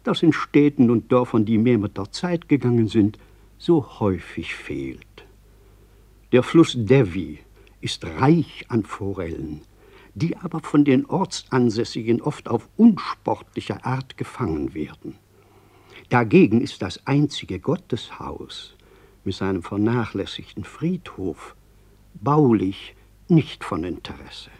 das 0.02 0.22
in 0.22 0.32
Städten 0.32 0.90
und 0.90 1.12
Dörfern, 1.12 1.44
die 1.44 1.58
mehr 1.58 1.78
mit 1.78 1.96
der 1.96 2.10
Zeit 2.10 2.48
gegangen 2.48 2.88
sind, 2.88 3.18
so 3.58 4.00
häufig 4.00 4.54
fehlt. 4.54 5.06
Der 6.32 6.42
Fluss 6.42 6.74
Devi 6.76 7.38
ist 7.80 8.04
reich 8.04 8.64
an 8.68 8.84
Forellen, 8.84 9.62
die 10.14 10.36
aber 10.36 10.60
von 10.60 10.84
den 10.84 11.06
Ortsansässigen 11.06 12.20
oft 12.22 12.48
auf 12.48 12.68
unsportliche 12.76 13.84
Art 13.84 14.16
gefangen 14.16 14.74
werden. 14.74 15.16
Dagegen 16.10 16.60
ist 16.60 16.82
das 16.82 17.06
einzige 17.06 17.60
Gotteshaus 17.60 18.74
mit 19.22 19.36
seinem 19.36 19.62
vernachlässigten 19.62 20.64
Friedhof 20.64 21.54
baulich 22.14 22.96
nicht 23.28 23.62
von 23.62 23.84
Interesse. 23.84 24.50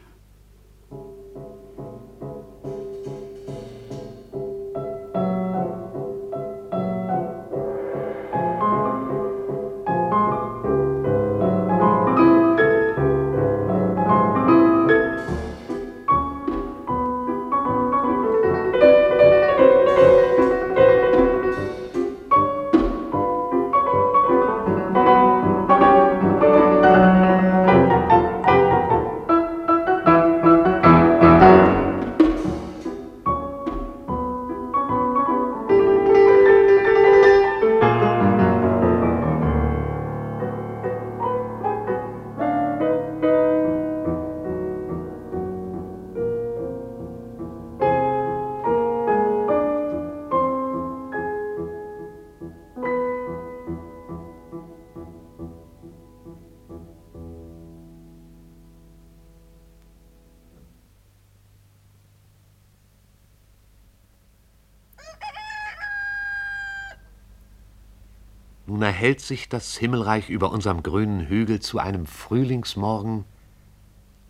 Erhellt 69.01 69.23
sich 69.23 69.49
das 69.49 69.79
Himmelreich 69.79 70.29
über 70.29 70.53
unserem 70.53 70.83
grünen 70.83 71.27
Hügel 71.27 71.61
zu 71.61 71.79
einem 71.79 72.05
Frühlingsmorgen, 72.05 73.25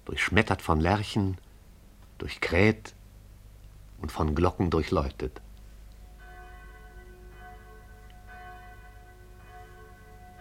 durchschmettert 0.05 0.63
von 0.63 0.79
Lerchen, 0.79 1.39
durchkräht 2.19 2.95
und 4.01 4.13
von 4.13 4.33
Glocken 4.37 4.71
durchläutet. 4.71 5.41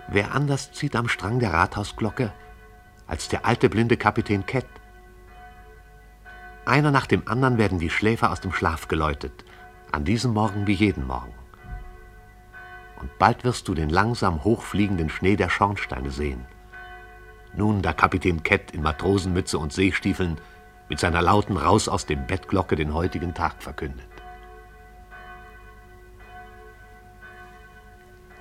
Wer 0.09 0.35
anders 0.35 0.73
zieht 0.73 0.95
am 0.95 1.07
Strang 1.07 1.39
der 1.39 1.51
Rathausglocke 1.51 2.31
als 3.07 3.29
der 3.29 3.47
alte 3.47 3.67
blinde 3.67 3.97
Kapitän 3.97 4.45
Kett? 4.45 4.67
Einer 6.65 6.91
nach 6.91 7.07
dem 7.07 7.27
anderen 7.27 7.57
werden 7.57 7.79
die 7.79 7.89
Schläfer 7.89 8.31
aus 8.31 8.41
dem 8.41 8.53
Schlaf 8.53 8.87
geläutet, 8.89 9.43
an 9.91 10.05
diesem 10.05 10.33
Morgen 10.33 10.67
wie 10.67 10.73
jeden 10.73 11.07
Morgen 11.07 11.33
und 12.99 13.17
bald 13.17 13.43
wirst 13.43 13.67
du 13.67 13.73
den 13.73 13.89
langsam 13.89 14.43
hochfliegenden 14.43 15.09
Schnee 15.09 15.35
der 15.35 15.49
Schornsteine 15.49 16.11
sehen. 16.11 16.45
Nun, 17.55 17.81
da 17.81 17.93
Kapitän 17.93 18.43
Kett 18.43 18.71
in 18.71 18.81
Matrosenmütze 18.81 19.57
und 19.57 19.73
Seestiefeln 19.73 20.39
mit 20.87 20.99
seiner 20.99 21.21
lauten 21.21 21.57
Raus 21.57 21.87
aus 21.87 22.05
dem 22.05 22.27
Bettglocke 22.27 22.75
den 22.75 22.93
heutigen 22.93 23.33
Tag 23.33 23.61
verkündet. 23.61 24.07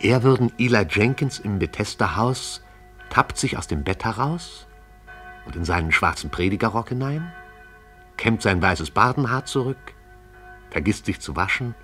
Er 0.01 0.23
würden 0.23 0.53
Eli 0.59 0.87
Jenkins 0.89 1.39
im 1.39 1.59
Bethesda-Haus 1.59 2.63
tappt 3.11 3.39
sich 3.39 3.57
aus 3.57 3.67
dem 3.67 3.85
Bett 3.85 4.05
heraus 4.05 4.67
und 5.47 5.57
in 5.57 5.65
seinen 5.65 5.91
schwarzen 5.91 6.31
Predigerrock 6.31 6.91
hinein, 6.91 7.33
kämmt 8.17 8.43
sein 8.43 8.61
weißes 8.61 8.91
Bardenhaar 8.91 9.45
zurück, 9.45 9.95
vergisst 10.71 11.07
sich 11.07 11.21
zu 11.21 11.35
waschen 11.37 11.75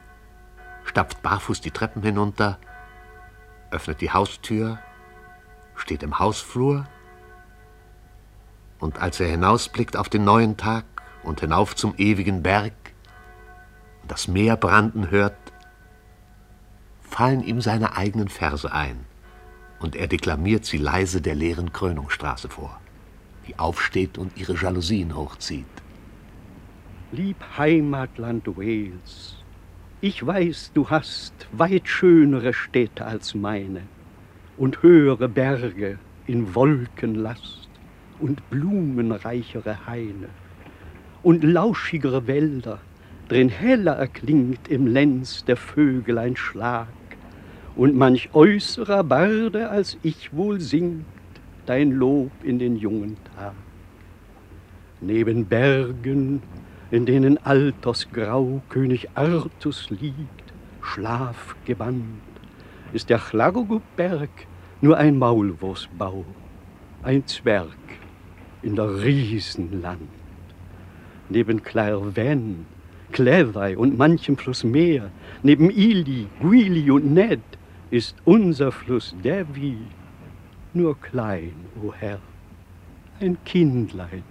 stapft 0.85 1.23
barfuß 1.23 1.61
die 1.61 1.71
Treppen 1.71 2.03
hinunter, 2.03 2.59
öffnet 3.71 4.01
die 4.01 4.13
Haustür, 4.13 4.79
steht 5.75 6.03
im 6.03 6.19
Hausflur 6.19 6.87
und 8.79 9.01
als 9.01 9.21
er 9.21 9.29
hinausblickt 9.29 9.97
auf 9.97 10.09
den 10.09 10.25
neuen 10.25 10.57
Tag 10.57 10.85
und 11.23 11.41
hinauf 11.41 11.75
zum 11.75 11.95
ewigen 11.97 12.43
Berg 12.43 12.75
und 14.03 14.11
das 14.11 14.29
Meer 14.29 14.57
branden 14.57 15.11
hört, 15.11 15.37
fallen 17.01 17.43
ihm 17.43 17.61
seine 17.61 17.97
eigenen 17.97 18.29
Verse 18.29 18.71
ein 18.71 19.07
und 19.81 19.97
er 19.97 20.07
deklamiert 20.07 20.65
sie 20.65 20.79
leise 20.79 21.21
der 21.21 21.35
leeren 21.35 21.73
Krönungsstraße 21.73 22.49
vor, 22.49 22.81
die 23.47 23.59
aufsteht 23.59 24.19
und 24.19 24.37
ihre 24.37 24.55
Jalousien 24.55 25.15
hochzieht. 25.15 25.67
Lieb 27.13 27.37
Heimatland 27.57 28.47
Wales, 28.47 29.37
ich 30.05 30.27
weiß, 30.27 30.73
du 30.75 30.91
hast 30.91 31.33
weit 31.51 31.89
schönere 31.89 32.53
Städte 32.53 33.07
als 33.07 33.35
meine 33.35 33.81
und 34.59 34.83
höhere 34.83 35.31
Berge 35.31 35.99
in 36.27 36.55
Wolkenlast 36.55 37.71
und 38.21 38.51
blumenreichere 38.51 39.87
Haine 39.87 40.29
und 41.23 41.43
lauschigere 41.43 42.27
Wälder, 42.27 42.81
drin 43.29 43.49
heller 43.49 43.93
erklingt 43.93 44.69
im 44.69 44.87
Lenz 44.87 45.43
der 45.47 45.57
Vögelein 45.57 46.37
Schlag 46.37 46.89
und 47.75 47.97
manch 47.97 48.29
äußerer 48.35 49.05
Barde 49.05 49.71
als 49.71 49.97
ich 50.03 50.37
wohl 50.37 50.61
singt 50.61 51.07
dein 51.65 51.93
Lob 51.93 52.31
in 52.43 52.59
den 52.59 52.77
jungen 52.77 53.17
Tag. 53.35 53.55
Neben 55.01 55.47
Bergen 55.47 56.43
in 56.91 57.07
denen 57.07 57.39
altersgrau 57.45 58.63
König 58.69 59.09
Artus 59.15 59.91
liegt, 59.91 60.53
schlafgebannt, 60.83 62.23
ist 62.93 63.11
der 63.11 63.19
Chlagoguberg 63.19 64.31
nur 64.81 64.97
ein 64.97 65.19
Maulwurfsbau, 65.19 66.25
ein 67.03 67.27
Zwerg 67.27 67.69
in 68.63 68.77
der 68.77 69.03
Riesenland. 69.03 70.09
Neben 71.29 71.63
Clairvenne, 71.63 72.67
Clevi 73.13 73.77
und 73.77 73.97
manchem 73.97 74.37
Fluss 74.37 74.65
mehr, 74.65 75.11
neben 75.43 75.71
Ili, 75.71 76.27
Guili 76.41 76.91
und 76.91 77.15
Ned, 77.15 77.41
ist 77.91 78.17
unser 78.25 78.73
Fluss 78.73 79.15
Devi 79.23 79.79
nur 80.73 81.01
klein, 81.01 81.55
o 81.81 81.89
oh 81.89 81.95
Herr, 81.97 82.19
ein 83.21 83.39
Kindlein 83.45 84.25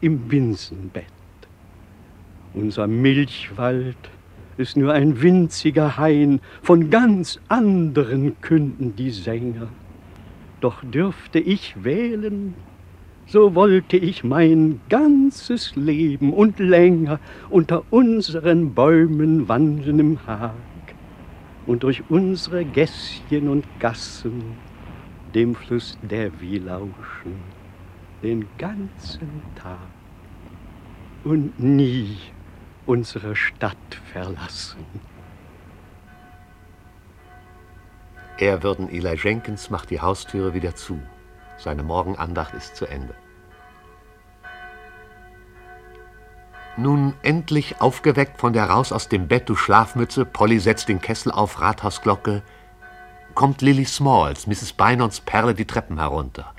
im 0.00 0.18
Binsenbett. 0.20 1.19
Unser 2.52 2.88
Milchwald 2.88 3.96
ist 4.56 4.76
nur 4.76 4.92
ein 4.92 5.22
winziger 5.22 5.96
Hain, 5.96 6.40
von 6.62 6.90
ganz 6.90 7.40
anderen 7.48 8.40
künden 8.40 8.96
die 8.96 9.10
Sänger. 9.10 9.68
Doch 10.60 10.82
dürfte 10.82 11.38
ich 11.38 11.84
wählen, 11.84 12.54
so 13.26 13.54
wollte 13.54 13.96
ich 13.96 14.24
mein 14.24 14.80
ganzes 14.88 15.76
Leben 15.76 16.32
und 16.32 16.58
länger 16.58 17.20
unter 17.48 17.84
unseren 17.90 18.74
Bäumen 18.74 19.48
wandeln 19.48 20.00
im 20.00 20.26
Hag 20.26 20.54
und 21.66 21.84
durch 21.84 22.02
unsere 22.08 22.64
Gässchen 22.64 23.48
und 23.48 23.64
Gassen 23.78 24.42
dem 25.34 25.54
Fluss 25.54 25.96
Devi 26.02 26.58
lauschen 26.58 27.36
den 28.24 28.44
ganzen 28.58 29.28
Tag 29.54 29.78
und 31.22 31.58
nie 31.60 32.16
unsere 32.90 33.36
Stadt 33.36 33.76
verlassen. 34.12 34.84
Er 38.36 38.64
würden 38.64 38.90
Eli 38.90 39.14
Jenkins 39.14 39.70
macht 39.70 39.90
die 39.90 40.00
Haustüre 40.00 40.54
wieder 40.54 40.74
zu. 40.74 41.00
Seine 41.56 41.84
Morgenandacht 41.84 42.52
ist 42.52 42.74
zu 42.74 42.86
Ende. 42.86 43.14
Nun 46.76 47.14
endlich 47.22 47.80
aufgeweckt 47.80 48.40
von 48.40 48.52
der 48.52 48.64
Raus 48.64 48.90
aus 48.90 49.08
dem 49.08 49.28
Bett, 49.28 49.48
du 49.48 49.54
Schlafmütze, 49.54 50.24
Polly 50.24 50.58
setzt 50.58 50.88
den 50.88 51.00
Kessel 51.00 51.30
auf, 51.30 51.60
Rathausglocke, 51.60 52.42
kommt 53.34 53.62
Lily 53.62 53.84
Smalls, 53.84 54.48
Mrs. 54.48 54.72
Bynons 54.72 55.20
Perle, 55.20 55.54
die 55.54 55.66
Treppen 55.66 55.98
herunter. 55.98 56.54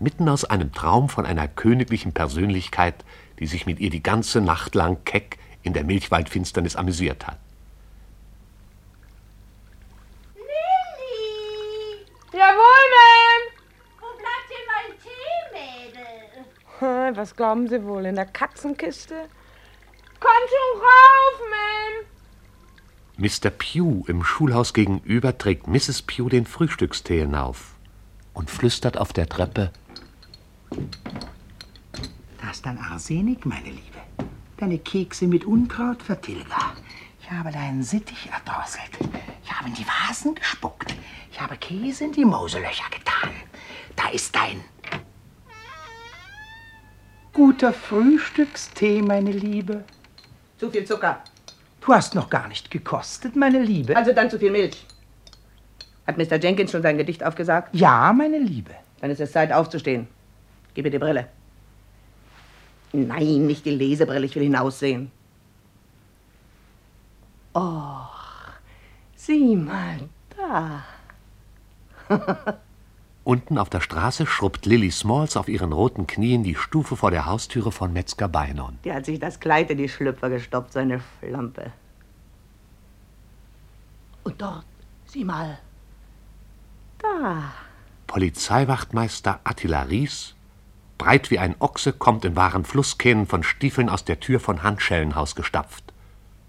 Mitten 0.00 0.28
aus 0.28 0.44
einem 0.44 0.72
Traum 0.72 1.08
von 1.08 1.24
einer 1.24 1.46
königlichen 1.46 2.14
Persönlichkeit, 2.14 3.04
die 3.38 3.46
sich 3.46 3.64
mit 3.64 3.78
ihr 3.78 3.90
die 3.90 4.02
ganze 4.02 4.40
Nacht 4.40 4.74
lang 4.74 5.04
keck 5.04 5.38
in 5.68 5.74
der 5.74 5.84
Milchwaldfinsternis 5.84 6.74
amüsiert 6.76 7.26
hat. 7.26 7.38
Jawohl, 12.32 12.84
Ma'am. 12.94 13.42
Wo 14.00 14.06
bleibt 14.16 14.48
denn 14.50 14.66
mein 14.72 14.92
Tee, 15.02 15.38
Mädel? 15.92 16.44
Hm, 17.10 17.16
Was 17.16 17.34
glauben 17.36 17.68
Sie 17.68 17.82
wohl, 17.84 18.06
in 18.06 18.16
der 18.16 18.26
Katzenkiste? 18.26 19.28
Komm 20.20 20.42
schon 20.48 20.80
rauf, 20.80 21.36
Ma'am. 21.52 22.04
Mr. 23.18 23.50
Pugh 23.50 24.04
im 24.08 24.22
Schulhaus 24.24 24.72
gegenüber 24.74 25.36
trägt 25.38 25.66
Mrs. 25.66 26.02
Pugh 26.02 26.28
den 26.30 26.46
Frühstückstee 26.46 27.20
hinauf 27.20 27.74
und 28.32 28.50
flüstert 28.50 28.96
auf 28.96 29.12
der 29.12 29.28
Treppe. 29.28 29.72
Das 32.40 32.56
ist 32.56 32.66
dann 32.66 32.78
Arsenik, 32.78 33.44
meine 33.44 33.70
Liebe. 33.70 33.87
Deine 34.58 34.78
Kekse 34.78 35.28
mit 35.28 35.44
Unkraut 35.44 36.02
vertilger. 36.02 36.74
Ich 37.20 37.30
habe 37.30 37.52
deinen 37.52 37.84
Sittich 37.84 38.28
erdrosselt. 38.32 38.90
Ich 39.44 39.52
habe 39.52 39.68
in 39.68 39.74
die 39.74 39.86
Vasen 39.86 40.34
gespuckt. 40.34 40.96
Ich 41.30 41.40
habe 41.40 41.56
Käse 41.56 42.04
in 42.04 42.12
die 42.12 42.24
Mauselöcher 42.24 42.90
getan. 42.90 43.30
Da 43.94 44.08
ist 44.08 44.34
dein 44.34 44.60
guter 47.32 47.72
Frühstückstee, 47.72 49.00
meine 49.00 49.30
Liebe. 49.30 49.84
Zu 50.56 50.70
viel 50.70 50.84
Zucker. 50.84 51.22
Du 51.80 51.94
hast 51.94 52.16
noch 52.16 52.28
gar 52.28 52.48
nicht 52.48 52.68
gekostet, 52.68 53.36
meine 53.36 53.62
Liebe. 53.62 53.96
Also 53.96 54.12
dann 54.12 54.28
zu 54.28 54.40
viel 54.40 54.50
Milch. 54.50 54.84
Hat 56.04 56.18
Mr. 56.18 56.36
Jenkins 56.36 56.72
schon 56.72 56.82
sein 56.82 56.98
Gedicht 56.98 57.22
aufgesagt? 57.22 57.72
Ja, 57.76 58.12
meine 58.12 58.38
Liebe. 58.38 58.72
Dann 59.00 59.10
ist 59.10 59.20
es 59.20 59.30
Zeit 59.30 59.52
aufzustehen. 59.52 60.08
Gib 60.74 60.84
mir 60.84 60.90
die 60.90 60.98
Brille. 60.98 61.28
Nein, 62.92 63.46
nicht 63.46 63.64
die 63.64 63.70
Lesebrille, 63.70 64.26
ich 64.26 64.34
will 64.34 64.44
hinaussehen. 64.44 65.10
Oh, 67.54 68.00
sieh 69.14 69.56
mal 69.56 70.08
da. 70.36 70.84
Unten 73.24 73.58
auf 73.58 73.68
der 73.68 73.82
Straße 73.82 74.24
schrubbt 74.24 74.64
Lily 74.64 74.90
Smalls 74.90 75.36
auf 75.36 75.48
ihren 75.48 75.72
roten 75.72 76.06
Knien 76.06 76.42
die 76.44 76.54
Stufe 76.54 76.96
vor 76.96 77.10
der 77.10 77.26
Haustüre 77.26 77.72
von 77.72 77.92
Metzger 77.92 78.26
Beinon. 78.26 78.78
Der 78.84 78.94
hat 78.94 79.04
sich 79.04 79.20
das 79.20 79.38
Kleid 79.38 79.70
in 79.70 79.76
die 79.76 79.88
Schlüpfer 79.88 80.30
gestopft, 80.30 80.72
seine 80.72 81.00
Flampe. 81.20 81.72
Und 84.24 84.40
dort, 84.40 84.64
sieh 85.04 85.24
mal. 85.24 85.58
Da. 86.98 87.52
Polizeiwachtmeister 88.06 89.40
Attila 89.44 89.82
Ries, 89.82 90.34
breit 90.98 91.30
wie 91.30 91.38
ein 91.38 91.54
Ochse, 91.60 91.92
kommt 91.92 92.24
in 92.24 92.36
wahren 92.36 92.64
Flusskähnen 92.64 93.26
von 93.26 93.42
Stiefeln 93.42 93.88
aus 93.88 94.04
der 94.04 94.20
Tür 94.20 94.40
von 94.40 94.62
Handschellenhaus 94.62 95.34
gestapft. 95.34 95.84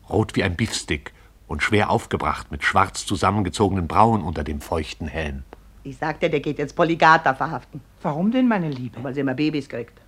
Rot 0.09 0.35
wie 0.35 0.43
ein 0.43 0.55
Beefstick 0.55 1.13
und 1.47 1.63
schwer 1.63 1.89
aufgebracht 1.89 2.51
mit 2.51 2.63
schwarz 2.63 3.05
zusammengezogenen 3.05 3.87
Brauen 3.87 4.21
unter 4.21 4.43
dem 4.43 4.59
feuchten 4.59 5.07
Helm. 5.07 5.43
Ich 5.83 5.97
sagte, 5.97 6.29
der 6.29 6.39
geht 6.39 6.59
jetzt 6.59 6.75
Polygata 6.75 7.33
verhaften. 7.33 7.81
Warum 8.01 8.31
denn, 8.31 8.47
meine 8.47 8.69
Liebe? 8.69 9.01
Weil 9.03 9.13
sie 9.13 9.21
immer 9.21 9.33
Babys 9.33 9.69
kriegt. 9.69 9.99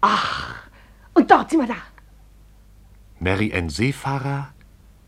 Ach, 0.00 0.54
und 1.12 1.30
dort 1.30 1.50
sind 1.50 1.60
wir 1.60 1.68
da. 1.68 1.76
Mary 3.20 3.52
Ann 3.54 3.70
Seefahrer 3.70 4.48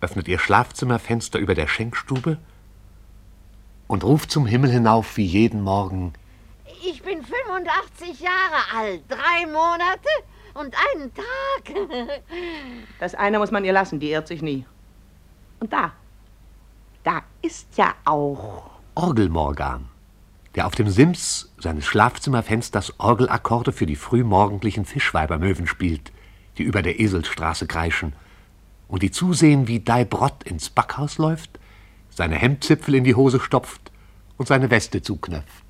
öffnet 0.01 0.29
ihr 0.29 0.39
Schlafzimmerfenster 0.39 1.39
über 1.39 1.55
der 1.55 1.67
Schenkstube 1.67 2.39
und 3.89 4.05
ruft 4.05 4.31
zum 4.31 4.47
Himmel 4.47 4.71
hinauf 4.71 5.17
wie 5.17 5.25
jeden 5.25 5.63
Morgen. 5.63 6.13
Ich 6.89 7.03
bin 7.03 7.21
85 7.21 8.21
Jahre 8.21 8.79
alt, 8.79 9.03
drei 9.09 9.47
Monate 9.47 10.09
und 10.55 10.73
einen 10.95 11.13
Tag. 11.13 12.21
Das 13.01 13.15
eine 13.15 13.39
muss 13.39 13.51
man 13.51 13.65
ihr 13.65 13.73
lassen, 13.73 13.99
die 13.99 14.11
irrt 14.11 14.29
sich 14.29 14.41
nie. 14.41 14.65
Und 15.59 15.73
da, 15.73 15.93
da 17.03 17.23
ist 17.43 17.77
ja 17.77 17.95
auch. 18.05 18.71
Orgelmorgan, 18.95 19.89
der 20.55 20.67
auf 20.67 20.75
dem 20.77 20.89
Sims 20.89 21.53
seines 21.59 21.87
Schlafzimmerfensters 21.87 23.01
Orgelakkorde 23.01 23.73
für 23.73 23.87
die 23.87 23.97
frühmorgendlichen 23.97 24.85
Fischweibermöwen 24.85 25.67
spielt, 25.67 26.13
die 26.57 26.63
über 26.63 26.83
der 26.83 27.01
Eselsstraße 27.01 27.67
kreischen 27.67 28.15
und 28.87 29.03
die 29.03 29.11
zusehen, 29.11 29.67
wie 29.67 29.81
Dai 29.81 30.05
Brott 30.05 30.45
ins 30.45 30.71
Backhaus 30.71 31.19
läuft, 31.19 31.59
seine 32.11 32.37
Hemdzipfel 32.37 32.95
in 32.95 33.05
die 33.05 33.17
Hose 33.17 33.41
stopft 33.41 33.91
und 34.37 34.47
seine 34.47 34.71
Weste 34.71 35.03
zuknöpft. 35.03 35.66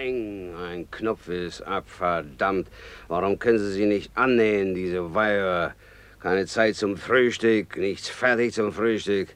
Peng, 0.00 0.54
ein 0.56 0.90
Knopf 0.90 1.28
ist 1.28 1.60
ab, 1.60 1.84
verdammt. 1.86 2.68
Warum 3.08 3.38
können 3.38 3.58
Sie 3.58 3.70
sie 3.70 3.84
nicht 3.84 4.10
annähen, 4.14 4.74
diese 4.74 5.14
Weiher? 5.14 5.74
Keine 6.20 6.46
Zeit 6.46 6.76
zum 6.76 6.96
Frühstück, 6.96 7.76
nichts 7.76 8.08
fertig 8.08 8.54
zum 8.54 8.72
Frühstück. 8.72 9.28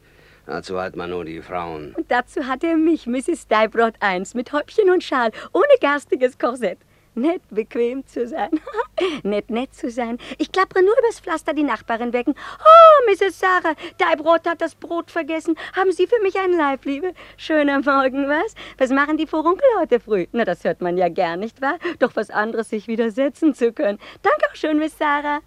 Dazu 0.47 0.81
hat 0.81 0.97
man 0.97 1.11
nur 1.11 1.27
die 1.27 1.43
Frauen. 1.43 1.95
Und 1.95 2.11
dazu 2.11 2.47
hat 2.47 2.65
er 2.65 2.79
mich, 2.79 3.07
Mrs. 3.07 3.47
Deibrod 3.47 3.93
I, 4.03 4.23
mit 4.33 4.55
Häubchen 4.55 4.89
und 4.89 5.05
Schal, 5.05 5.33
ohne 5.53 5.67
garstiges 5.83 6.39
Korsett. 6.39 6.79
Nett 7.15 7.43
bequem 7.51 8.07
zu 8.07 8.27
sein. 8.27 8.51
nett 9.23 9.51
nett 9.51 9.75
zu 9.75 9.91
sein. 9.91 10.19
Ich 10.39 10.51
klappere 10.51 10.83
nur 10.83 10.95
übers 10.99 11.21
Pflaster 11.21 11.55
die 11.55 11.63
Nachbarin 11.63 12.13
wecken. 12.13 12.35
Oh, 12.35 13.11
Mrs. 13.11 13.39
Sarah, 13.39 13.75
Deibrod 13.99 14.47
hat 14.47 14.61
das 14.61 14.75
Brot 14.75 15.11
vergessen. 15.11 15.57
Haben 15.77 15.93
Sie 15.93 16.07
für 16.07 16.21
mich 16.23 16.39
einen 16.39 16.59
Leib, 16.59 16.85
Liebe? 16.85 17.13
Schöner 17.37 17.81
Morgen, 17.81 18.29
was? 18.29 18.55
Was 18.79 18.91
machen 18.91 19.17
die 19.17 19.27
Furunkel 19.27 19.69
heute 19.79 20.01
früh? 20.01 20.27
Na, 20.33 20.45
das 20.45 20.65
hört 20.65 20.81
man 20.81 20.99
ja 20.99 21.09
gern, 21.09 21.41
nicht 21.41 21.61
wahr? 21.63 21.79
Doch 22.01 22.17
was 22.17 22.31
anderes, 22.31 22.71
sich 22.71 22.89
widersetzen 22.89 23.55
zu 23.55 23.73
können. 23.73 23.99
Danke 24.23 24.47
auch 24.51 24.57
schön, 24.57 24.79
Miss 24.79 24.99
Sarah. 24.99 25.41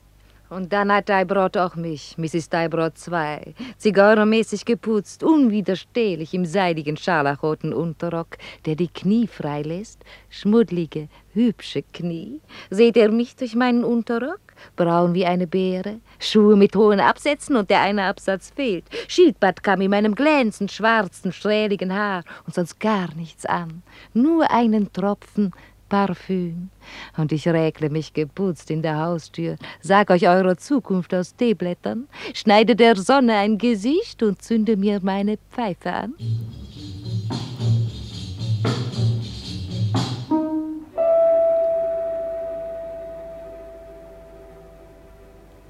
Und 0.49 0.71
dann 0.71 0.91
hat 0.91 1.09
Deibrot 1.09 1.57
auch 1.57 1.75
mich, 1.75 2.17
Mrs. 2.17 2.49
Deibrot 2.49 2.93
II, 3.05 3.53
zigarrenmäßig 3.77 4.63
geputzt, 4.63 5.23
unwiderstehlich 5.23 6.33
im 6.33 6.45
seidigen 6.45 6.95
scharlachroten 6.95 7.73
Unterrock, 7.73 8.37
der 8.65 8.75
die 8.75 8.87
Knie 8.87 9.27
freilässt, 9.27 10.03
schmuddlige, 10.29 11.09
hübsche 11.33 11.83
Knie. 11.83 12.39
Seht 12.69 12.95
ihr 12.95 13.11
mich 13.11 13.35
durch 13.35 13.55
meinen 13.55 13.83
Unterrock? 13.83 14.39
Braun 14.75 15.13
wie 15.13 15.25
eine 15.25 15.47
Beere, 15.47 15.99
Schuhe 16.19 16.55
mit 16.55 16.75
hohen 16.75 16.99
Absätzen 16.99 17.55
und 17.55 17.69
der 17.69 17.81
eine 17.81 18.05
Absatz 18.05 18.51
fehlt, 18.55 18.85
Schildpadkamm 19.07 19.81
in 19.81 19.91
meinem 19.91 20.15
glänzend 20.15 20.71
schwarzen, 20.71 21.31
schräligen 21.31 21.93
Haar 21.93 22.23
und 22.45 22.55
sonst 22.55 22.79
gar 22.79 23.13
nichts 23.15 23.45
an, 23.45 23.83
nur 24.13 24.49
einen 24.49 24.91
Tropfen 24.91 25.53
Parfüm. 25.89 26.69
Und 27.17 27.31
ich 27.31 27.47
räkle 27.47 27.89
mich 27.89 28.13
geputzt 28.13 28.71
in 28.71 28.81
der 28.81 28.97
Haustür, 28.97 29.57
sag 29.81 30.09
euch 30.09 30.27
eure 30.27 30.57
Zukunft 30.57 31.13
aus 31.13 31.35
Teeblättern, 31.35 32.07
schneide 32.33 32.75
der 32.75 32.95
Sonne 32.95 33.35
ein 33.35 33.57
Gesicht 33.57 34.23
und 34.23 34.41
zünde 34.41 34.77
mir 34.77 34.99
meine 35.01 35.37
Pfeife 35.51 35.91
an. 35.91 36.13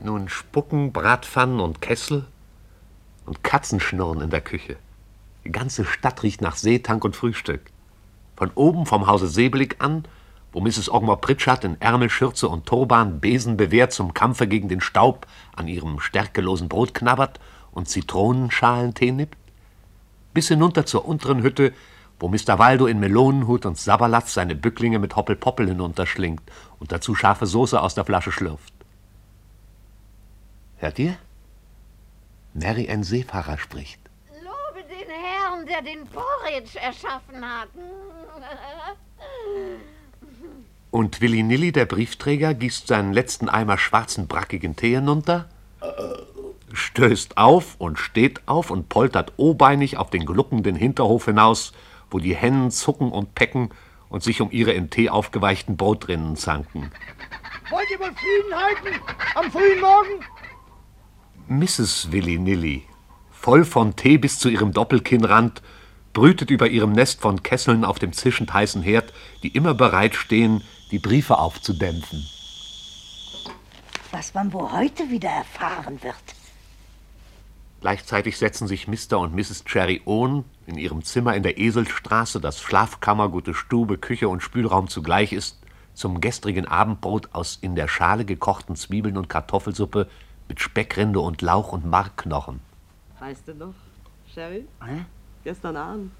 Nun 0.01 0.29
spucken 0.29 0.93
Bratpfannen 0.93 1.59
und 1.59 1.81
Kessel 1.81 2.25
und 3.25 3.43
Katzenschnurren 3.43 4.21
in 4.21 4.29
der 4.29 4.41
Küche. 4.41 4.77
Die 5.43 5.51
ganze 5.51 5.85
Stadt 5.85 6.23
riecht 6.23 6.41
nach 6.41 6.55
Seetank 6.55 7.03
und 7.03 7.15
Frühstück. 7.15 7.71
Von 8.37 8.51
oben 8.53 8.85
vom 8.85 9.07
Hause 9.07 9.27
Seeblick 9.27 9.83
an, 9.83 10.05
wo 10.51 10.61
Mrs. 10.61 10.89
Ogmore 10.91 11.17
Pritchard 11.17 11.63
in 11.63 11.81
Ärmelschürze 11.81 12.47
und 12.47 12.67
Turban 12.67 13.19
Besen 13.19 13.57
bewährt 13.57 13.91
zum 13.91 14.13
Kampfe 14.13 14.47
gegen 14.47 14.69
den 14.69 14.79
Staub 14.79 15.25
an 15.55 15.67
ihrem 15.67 15.99
stärkelosen 15.99 16.69
Brot 16.69 16.93
knabbert 16.93 17.39
und 17.71 17.89
Zitronenschalentee 17.89 19.11
nippt, 19.11 19.37
bis 20.33 20.47
hinunter 20.47 20.85
zur 20.85 21.05
unteren 21.05 21.41
Hütte, 21.41 21.73
wo 22.19 22.27
Mr. 22.27 22.59
Waldo 22.59 22.85
in 22.85 22.99
Melonenhut 22.99 23.65
und 23.65 23.77
Sabberlatz 23.77 24.35
seine 24.35 24.55
Bücklinge 24.55 24.99
mit 24.99 25.15
Hoppelpoppel 25.15 25.67
hinunterschlingt 25.67 26.43
und 26.79 26.91
dazu 26.91 27.15
scharfe 27.15 27.47
Soße 27.47 27.81
aus 27.81 27.95
der 27.95 28.05
Flasche 28.05 28.31
schlürft. 28.31 28.73
Hört 30.77 30.99
ihr? 30.99 31.17
Mary 32.53 32.89
Ann 32.89 33.03
Seefahrer 33.03 33.57
spricht. 33.57 34.06
Der 35.67 35.81
den 35.81 36.07
Porridge 36.07 36.79
erschaffen 36.79 37.43
hat. 37.43 37.69
Und 40.91 41.19
Willy 41.19 41.43
Nilly, 41.43 41.71
der 41.71 41.85
Briefträger, 41.85 42.53
gießt 42.53 42.87
seinen 42.87 43.11
letzten 43.11 43.49
Eimer 43.49 43.77
schwarzen, 43.77 44.27
brackigen 44.27 44.75
Tee 44.75 44.95
hinunter, 44.95 45.49
stößt 46.71 47.37
auf 47.37 47.75
und 47.79 47.99
steht 47.99 48.47
auf 48.47 48.71
und 48.71 48.87
poltert 48.87 49.33
obeinig 49.37 49.97
auf 49.97 50.09
den 50.09 50.25
gluckenden 50.25 50.75
Hinterhof 50.75 51.25
hinaus, 51.25 51.73
wo 52.09 52.19
die 52.19 52.35
Hennen 52.35 52.71
zucken 52.71 53.11
und 53.11 53.35
pecken 53.35 53.69
und 54.09 54.23
sich 54.23 54.39
um 54.39 54.49
ihre 54.51 54.71
in 54.71 54.89
Tee 54.89 55.09
aufgeweichten 55.09 55.75
Brotrinnen 55.75 56.37
zanken. 56.37 56.91
Wollt 57.69 57.91
ihr 57.91 57.99
wohl 57.99 58.13
Frieden 58.13 58.55
halten? 58.55 59.01
Am 59.35 59.51
frühen 59.51 59.81
Morgen? 59.81 60.23
Mrs. 61.49 62.11
Willy 62.11 62.39
Nilly, 62.39 62.85
voll 63.47 63.63
von 63.63 63.95
Tee 63.95 64.17
bis 64.17 64.39
zu 64.39 64.49
ihrem 64.49 64.73
Doppelkinnrand, 64.73 65.61
brütet 66.11 66.51
über 66.51 66.67
ihrem 66.67 66.91
Nest 66.91 67.21
von 67.21 67.43
Kesseln 67.43 67.85
auf 67.85 67.97
dem 67.97 68.11
zischend 68.11 68.53
heißen 68.53 68.81
Herd, 68.81 69.13
die 69.41 69.47
immer 69.47 69.73
bereit 69.73 70.15
stehen, 70.15 70.65
die 70.91 70.99
Briefe 70.99 71.37
aufzudämpfen. 71.37 72.27
Was 74.11 74.33
man 74.33 74.51
wohl 74.51 74.69
heute 74.73 75.09
wieder 75.09 75.29
erfahren 75.29 76.03
wird. 76.03 76.15
Gleichzeitig 77.79 78.37
setzen 78.37 78.67
sich 78.67 78.85
Mr. 78.85 79.17
und 79.17 79.33
Mrs. 79.33 79.63
Cherry 79.63 80.01
Owen 80.03 80.43
in 80.65 80.77
ihrem 80.77 81.05
Zimmer 81.05 81.33
in 81.33 81.43
der 81.43 81.57
Eselstraße, 81.57 82.41
das 82.41 82.61
Schlafkammer, 82.61 83.29
gute 83.29 83.53
Stube, 83.53 83.97
Küche 83.97 84.27
und 84.27 84.43
Spülraum 84.43 84.89
zugleich 84.89 85.31
ist, 85.31 85.57
zum 85.93 86.19
gestrigen 86.19 86.67
Abendbrot 86.67 87.29
aus 87.31 87.57
in 87.61 87.75
der 87.75 87.87
Schale 87.87 88.25
gekochten 88.25 88.75
Zwiebeln 88.75 89.15
und 89.15 89.29
Kartoffelsuppe 89.29 90.09
mit 90.49 90.59
Speckrinde 90.59 91.21
und 91.21 91.41
Lauch 91.41 91.71
und 91.71 91.85
Markknochen. 91.85 92.66
Weißt 93.19 93.47
du 93.47 93.55
noch, 93.55 93.73
Sherry? 94.33 94.67
Hä? 94.83 95.05
Gestern 95.43 95.75
Abend. 95.75 96.11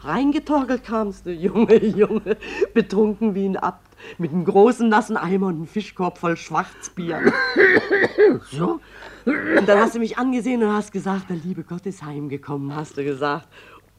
Reingetorkelt 0.00 0.84
kamst 0.84 1.26
du, 1.26 1.32
Junge, 1.32 1.82
Junge. 1.84 2.36
Betrunken 2.74 3.34
wie 3.34 3.46
ein 3.46 3.56
Abt. 3.56 3.84
Mit 4.18 4.30
einem 4.30 4.44
großen 4.44 4.88
nassen 4.88 5.16
Eimer 5.16 5.46
und 5.48 5.56
einem 5.56 5.66
Fischkorb 5.66 6.18
voll 6.18 6.36
Schwarzbier. 6.36 7.20
So? 8.50 8.80
Und 9.24 9.66
dann 9.66 9.78
hast 9.78 9.94
du 9.94 9.98
mich 9.98 10.18
angesehen 10.18 10.62
und 10.62 10.72
hast 10.72 10.92
gesagt, 10.92 11.30
der 11.30 11.36
liebe 11.36 11.62
Gott 11.62 11.86
ist 11.86 12.02
heimgekommen, 12.02 12.74
hast 12.74 12.96
du 12.96 13.04
gesagt. 13.04 13.48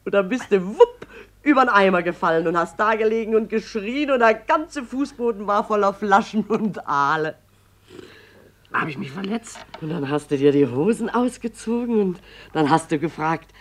Und 0.04 0.14
dann 0.14 0.28
bist 0.28 0.50
du 0.50 0.64
wupp 0.64 1.06
über 1.42 1.64
den 1.64 1.70
Eimer 1.70 2.02
gefallen 2.02 2.46
und 2.46 2.56
hast 2.56 2.78
da 2.78 2.94
gelegen 2.94 3.34
und 3.34 3.48
geschrien 3.48 4.10
und 4.10 4.20
der 4.20 4.34
ganze 4.34 4.82
Fußboden 4.82 5.46
war 5.46 5.64
voller 5.64 5.94
Flaschen 5.94 6.44
und 6.44 6.86
Aale. 6.86 7.36
Habe 8.72 8.90
ich 8.90 8.98
mich 8.98 9.10
verletzt? 9.10 9.58
Und 9.80 9.88
dann 9.88 10.08
hast 10.08 10.30
du 10.30 10.36
dir 10.36 10.52
die 10.52 10.66
Hosen 10.66 11.08
ausgezogen 11.08 12.00
und 12.00 12.20
dann 12.52 12.68
hast 12.68 12.92
du 12.92 12.98
gefragt, 12.98 13.52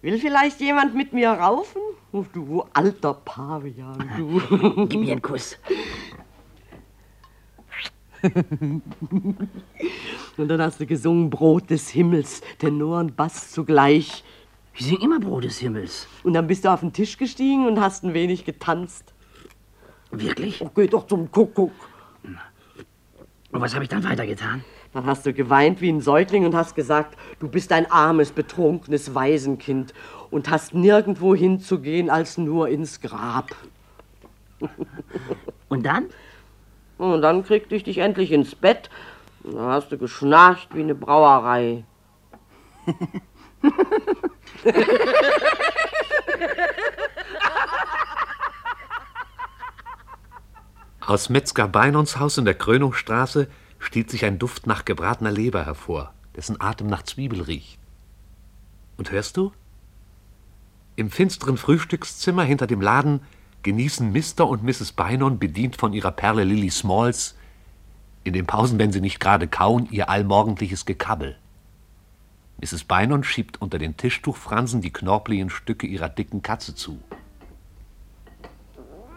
will 0.00 0.18
vielleicht 0.18 0.60
jemand 0.60 0.94
mit 0.94 1.12
mir 1.12 1.30
raufen? 1.30 1.82
Oh, 2.12 2.24
du 2.32 2.64
alter 2.72 3.14
Pavian, 3.14 4.08
du. 4.16 4.86
Gib 4.88 5.00
mir 5.00 5.12
einen 5.12 5.22
Kuss. 5.22 5.58
und 10.36 10.48
dann 10.48 10.62
hast 10.62 10.80
du 10.80 10.86
gesungen 10.86 11.28
Brot 11.28 11.68
des 11.68 11.90
Himmels, 11.90 12.40
Tenor 12.58 13.00
und 13.00 13.16
Bass 13.16 13.50
zugleich. 13.50 14.24
Wir 14.74 14.86
singen 14.86 15.02
immer 15.02 15.20
Brot 15.20 15.44
des 15.44 15.58
Himmels. 15.58 16.06
Und 16.22 16.32
dann 16.32 16.46
bist 16.46 16.64
du 16.64 16.72
auf 16.72 16.80
den 16.80 16.94
Tisch 16.94 17.18
gestiegen 17.18 17.66
und 17.66 17.80
hast 17.80 18.02
ein 18.02 18.14
wenig 18.14 18.46
getanzt. 18.46 19.12
Wirklich? 20.10 20.62
Oh, 20.62 20.70
geh 20.74 20.86
doch 20.86 21.06
zum 21.06 21.30
Kuckuck. 21.30 21.72
Und 23.54 23.60
was 23.60 23.72
habe 23.72 23.84
ich 23.84 23.88
dann 23.88 24.02
weitergetan? 24.02 24.64
Dann 24.92 25.06
hast 25.06 25.24
du 25.26 25.32
geweint 25.32 25.80
wie 25.80 25.88
ein 25.88 26.00
Säugling 26.00 26.44
und 26.44 26.56
hast 26.56 26.74
gesagt, 26.74 27.16
du 27.38 27.46
bist 27.48 27.70
ein 27.70 27.88
armes, 27.88 28.32
betrunkenes 28.32 29.14
Waisenkind 29.14 29.94
und 30.32 30.50
hast 30.50 30.74
nirgendwo 30.74 31.36
hinzugehen 31.36 32.10
als 32.10 32.36
nur 32.36 32.68
ins 32.68 33.00
Grab. 33.00 33.54
Und 35.68 35.86
dann? 35.86 36.06
Und 36.98 37.22
dann 37.22 37.44
kriegte 37.44 37.76
ich 37.76 37.84
dich 37.84 37.98
endlich 37.98 38.32
ins 38.32 38.56
Bett. 38.56 38.90
Und 39.44 39.54
dann 39.54 39.66
hast 39.66 39.92
du 39.92 39.98
geschnarcht 39.98 40.74
wie 40.74 40.80
eine 40.80 40.94
Brauerei. 40.96 41.84
Aus 51.06 51.28
Metzger 51.28 51.68
Beinons 51.68 52.18
Haus 52.18 52.38
in 52.38 52.46
der 52.46 52.54
Krönungsstraße 52.54 53.48
stiehlt 53.78 54.10
sich 54.10 54.24
ein 54.24 54.38
Duft 54.38 54.66
nach 54.66 54.86
gebratener 54.86 55.30
Leber 55.30 55.66
hervor, 55.66 56.14
dessen 56.34 56.58
Atem 56.62 56.86
nach 56.86 57.02
Zwiebel 57.02 57.42
riecht. 57.42 57.78
Und 58.96 59.10
hörst 59.10 59.36
du? 59.36 59.52
Im 60.96 61.10
finsteren 61.10 61.58
Frühstückszimmer 61.58 62.44
hinter 62.44 62.66
dem 62.66 62.80
Laden 62.80 63.20
genießen 63.62 64.12
Mr. 64.12 64.48
und 64.48 64.62
Mrs. 64.62 64.92
Beinon, 64.92 65.38
bedient 65.38 65.76
von 65.76 65.92
ihrer 65.92 66.10
Perle 66.10 66.44
Lily 66.44 66.70
Smalls, 66.70 67.34
in 68.22 68.32
den 68.32 68.46
Pausen, 68.46 68.78
wenn 68.78 68.92
sie 68.92 69.02
nicht 69.02 69.20
gerade 69.20 69.46
kauen, 69.46 69.86
ihr 69.90 70.08
allmorgendliches 70.08 70.86
Gekabbel. 70.86 71.36
Mrs. 72.62 72.84
Beinon 72.84 73.24
schiebt 73.24 73.60
unter 73.60 73.78
den 73.78 73.98
Tischtuchfransen 73.98 74.80
die 74.80 74.92
knorpeligen 74.92 75.50
Stücke 75.50 75.86
ihrer 75.86 76.08
dicken 76.08 76.40
Katze 76.40 76.74
zu. 76.74 76.98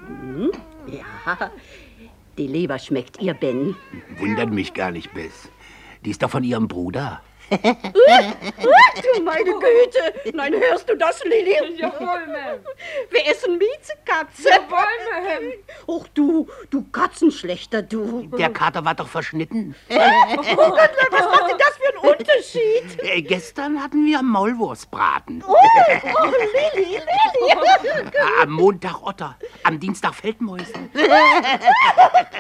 Hm? 0.08 0.52
Ja, 0.92 1.52
die 2.38 2.48
Leber 2.48 2.80
schmeckt 2.80 3.22
ihr, 3.22 3.34
Ben. 3.34 3.76
Wundert 4.18 4.52
mich 4.52 4.74
gar 4.74 4.92
nicht, 4.92 5.14
Bess. 5.14 5.50
Die 6.06 6.12
ist 6.12 6.22
doch 6.24 6.30
von 6.30 6.44
ihrem 6.44 6.68
Bruder. 6.68 7.22
Du 7.50 9.24
meine 9.24 9.44
Güte! 9.44 10.34
Nein, 10.34 10.54
hörst 10.54 10.90
du 10.90 10.96
das, 10.96 11.24
Lili? 11.24 11.56
Jawohl, 11.78 12.26
Ma'am. 12.28 12.60
Wir 13.10 13.28
essen 13.28 13.58
Miezekatze. 13.58 14.50
Jawohl, 14.50 14.78
Ma'am. 15.14 15.54
Och, 15.86 16.08
du, 16.14 16.48
du 16.70 16.84
Katzenschlechter, 16.92 17.82
du. 17.82 18.28
Der 18.38 18.50
Kater 18.50 18.84
war 18.84 18.96
doch 18.96 19.08
verschnitten. 19.08 19.76
oh 19.90 19.96
Gott, 19.96 20.92
was 21.12 21.26
macht 21.26 21.50
denn 21.50 21.58
das 21.58 21.78
für 21.78 21.90
einen 21.90 22.16
Unterschied? 22.18 23.04
Äh, 23.04 23.22
gestern 23.22 23.82
hatten 23.82 24.06
wir 24.06 24.22
Maulwurfsbraten. 24.22 25.44
Oh, 25.48 25.54
oh 25.54 26.32
Lili, 26.76 26.98
Lili. 26.98 27.54
Am 28.42 28.52
Montag 28.52 29.02
Otter, 29.02 29.38
am 29.64 29.80
Dienstag 29.80 30.14
Feldmäuse. 30.14 30.74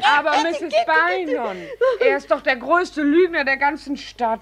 Aber 0.03 0.31
Mrs. 0.43 0.73
Beinon, 0.85 1.57
er 1.99 2.17
ist 2.17 2.29
doch 2.29 2.41
der 2.41 2.55
größte 2.55 3.01
Lügner 3.01 3.43
der 3.43 3.57
ganzen 3.57 3.97
Stadt. 3.97 4.41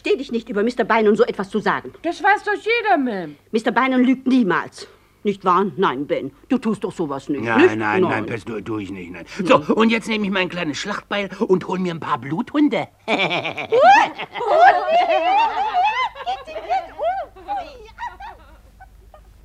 Untersteh 0.00 0.16
dich 0.16 0.32
nicht, 0.32 0.48
über 0.48 0.62
Mr. 0.62 0.84
Beinon 0.84 1.14
so 1.14 1.24
etwas 1.24 1.50
zu 1.50 1.58
sagen. 1.58 1.92
Das 2.00 2.22
weiß 2.22 2.44
doch 2.44 2.54
jeder, 2.54 2.96
Ma'am. 2.96 3.34
Mr. 3.52 3.70
Beinon 3.70 4.02
lügt 4.02 4.26
niemals. 4.26 4.88
Nicht 5.24 5.44
wahr? 5.44 5.66
Nein, 5.76 6.06
Ben. 6.06 6.30
Du 6.48 6.56
tust 6.56 6.84
doch 6.84 6.92
sowas 6.92 7.28
nicht. 7.28 7.44
Nein, 7.44 7.60
nicht? 7.60 7.76
nein, 7.76 8.00
nein, 8.00 8.26
das 8.26 8.46
tue 8.46 8.64
tu 8.64 8.78
ich 8.78 8.90
nicht. 8.90 9.12
Nein. 9.12 9.26
So, 9.44 9.56
und 9.74 9.90
jetzt 9.90 10.08
nehme 10.08 10.24
ich 10.24 10.30
mein 10.30 10.48
kleines 10.48 10.78
Schlachtbeil 10.78 11.28
und 11.46 11.68
hol 11.68 11.78
mir 11.78 11.92
ein 11.92 12.00
paar 12.00 12.16
Bluthunde. 12.16 12.88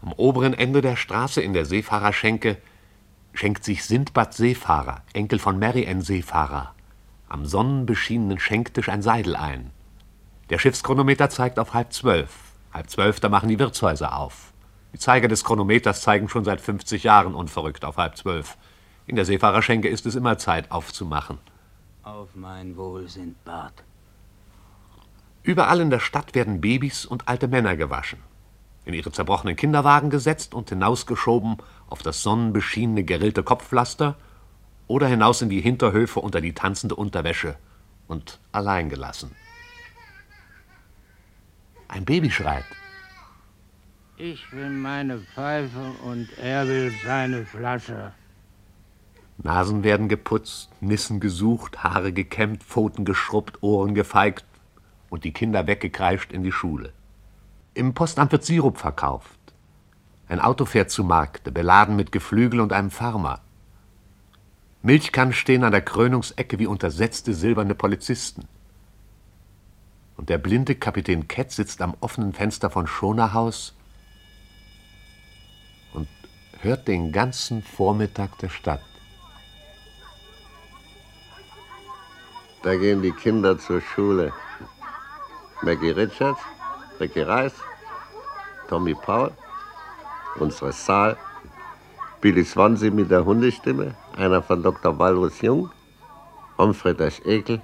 Am 0.01 0.13
oberen 0.15 0.53
Ende 0.53 0.79
der 0.79 0.95
Straße 0.95 1.41
in 1.41 1.51
der 1.51 1.65
Seefahrerschenke 1.65 2.59
schenkt 3.33 3.65
sich 3.65 3.83
Sindbad 3.83 4.33
Seefahrer, 4.33 5.03
Enkel 5.11 5.39
von 5.39 5.59
Mary 5.59 5.85
Ann 5.85 6.01
Seefahrer, 6.01 6.73
am 7.27 7.45
sonnenbeschienenen 7.45 8.39
Schenktisch 8.39 8.87
ein 8.87 9.01
Seidel 9.01 9.35
ein. 9.35 9.74
Der 10.51 10.59
Schiffschronometer 10.59 11.29
zeigt 11.31 11.57
auf 11.57 11.73
halb 11.73 11.91
zwölf. 11.91 12.29
Halb 12.71 12.89
zwölf, 12.89 13.19
da 13.19 13.29
machen 13.29 13.49
die 13.49 13.57
Wirtshäuser 13.57 14.15
auf. 14.15 14.53
Die 14.93 14.99
Zeiger 14.99 15.27
des 15.27 15.43
Chronometers 15.43 16.01
zeigen 16.01 16.29
schon 16.29 16.45
seit 16.45 16.61
50 16.61 17.03
Jahren 17.03 17.33
unverrückt 17.33 17.83
auf 17.83 17.97
halb 17.97 18.15
zwölf. 18.15 18.57
In 19.07 19.15
der 19.15 19.25
Seefahrerschenke 19.25 19.87
ist 19.87 20.05
es 20.05 20.13
immer 20.13 20.37
Zeit 20.37 20.71
aufzumachen. 20.71 21.39
Auf 22.03 22.29
mein 22.35 22.77
Wohl, 22.77 23.09
Sindbad. 23.09 23.73
Überall 25.41 25.81
in 25.81 25.89
der 25.89 25.99
Stadt 25.99 26.35
werden 26.35 26.61
Babys 26.61 27.05
und 27.05 27.27
alte 27.27 27.47
Männer 27.47 27.75
gewaschen, 27.75 28.19
in 28.85 28.93
ihre 28.93 29.11
zerbrochenen 29.11 29.55
Kinderwagen 29.55 30.11
gesetzt 30.11 30.53
und 30.53 30.69
hinausgeschoben 30.69 31.57
auf 31.87 32.03
das 32.03 32.21
sonnenbeschienene, 32.21 33.03
gerillte 33.03 33.41
Kopfpflaster 33.41 34.15
oder 34.87 35.07
hinaus 35.07 35.41
in 35.41 35.49
die 35.49 35.61
Hinterhöfe 35.61 36.19
unter 36.19 36.39
die 36.39 36.53
tanzende 36.53 36.95
Unterwäsche 36.95 37.57
und 38.07 38.39
allein 38.51 38.89
gelassen. 38.89 39.35
Ein 41.95 42.03
Baby 42.03 42.29
schreit. 42.29 42.65
Ich 44.17 44.51
will 44.51 44.69
meine 44.69 45.19
Pfeife 45.19 45.93
und 46.03 46.27
er 46.37 46.67
will 46.67 46.91
seine 47.05 47.45
Flasche. 47.45 48.11
Nasen 49.37 49.81
werden 49.85 50.09
geputzt, 50.09 50.71
Nissen 50.81 51.21
gesucht, 51.21 51.85
Haare 51.85 52.11
gekämmt, 52.11 52.63
Pfoten 52.63 53.05
geschrubbt, 53.05 53.63
Ohren 53.63 53.95
gefeigt 53.95 54.43
und 55.09 55.23
die 55.23 55.31
Kinder 55.31 55.67
weggekreischt 55.67 56.33
in 56.33 56.43
die 56.43 56.51
Schule. 56.51 56.91
Im 57.73 57.93
Postamt 57.93 58.33
wird 58.33 58.43
Sirup 58.43 58.77
verkauft. 58.77 59.39
Ein 60.27 60.41
Auto 60.41 60.65
fährt 60.65 60.91
zu 60.91 61.05
Markte, 61.05 61.49
beladen 61.49 61.95
mit 61.95 62.11
Geflügel 62.11 62.59
und 62.59 62.73
einem 62.73 62.91
Farmer. 62.91 63.39
Milchkannen 64.81 65.33
stehen 65.33 65.63
an 65.63 65.71
der 65.71 65.81
Krönungsecke 65.81 66.59
wie 66.59 66.67
untersetzte 66.67 67.33
silberne 67.33 67.73
Polizisten. 67.73 68.49
Und 70.17 70.29
der 70.29 70.37
blinde 70.37 70.75
Kapitän 70.75 71.27
Kett 71.27 71.51
sitzt 71.51 71.81
am 71.81 71.95
offenen 71.99 72.33
Fenster 72.33 72.69
von 72.69 72.87
Schonerhaus 72.87 73.73
und 75.93 76.07
hört 76.61 76.87
den 76.87 77.11
ganzen 77.11 77.61
Vormittag 77.61 78.37
der 78.39 78.49
Stadt. 78.49 78.81
Da 82.63 82.75
gehen 82.75 83.01
die 83.01 83.11
Kinder 83.11 83.59
zur 83.59 83.81
Schule. 83.81 84.33
Maggie 85.61 85.91
Richards, 85.91 86.41
Ricky 86.99 87.21
Reis, 87.21 87.53
Tommy 88.67 88.93
Paul, 88.93 89.31
unsere 90.39 90.71
Saal, 90.71 91.17
Billy 92.21 92.43
Swansea 92.43 92.91
mit 92.91 93.11
der 93.11 93.23
Hundestimme, 93.23 93.95
einer 94.17 94.41
von 94.41 94.63
Dr. 94.63 94.97
Walrus 94.97 95.41
Jung, 95.41 95.69
das 96.97 97.19
Ekel, 97.25 97.61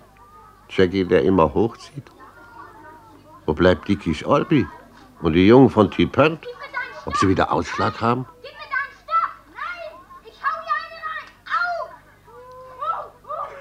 Jackie, 0.70 1.04
der 1.04 1.24
immer 1.24 1.54
hochzieht. 1.54 2.12
Wo 3.52 3.54
bleibt 3.54 3.86
Dickies 3.86 4.26
Olbi? 4.26 4.66
Und 5.22 5.34
die 5.34 5.45
Jungen 5.45 5.70
von 5.70 5.91
T-Pert? 5.91 6.39
Ob 7.06 7.18
sie 7.18 7.28
wieder 7.28 7.52
Ausschlag 7.52 7.99
haben? 7.99 8.26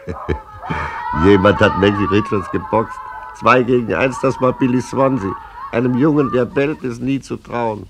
Jemand 1.25 1.59
hat 1.59 1.77
Maggie 1.81 2.05
Richards 2.05 2.49
geboxt. 2.53 2.97
Zwei 3.41 3.65
gegen 3.65 3.93
eins, 3.93 4.21
das 4.21 4.41
war 4.41 4.53
Billy 4.53 4.81
Swansea. 4.81 5.35
Einem 5.73 5.99
Jungen, 5.99 6.31
der 6.31 6.45
bellt, 6.45 6.85
ist 6.85 7.03
nie 7.03 7.19
zu 7.19 7.37
trauen. 7.37 7.89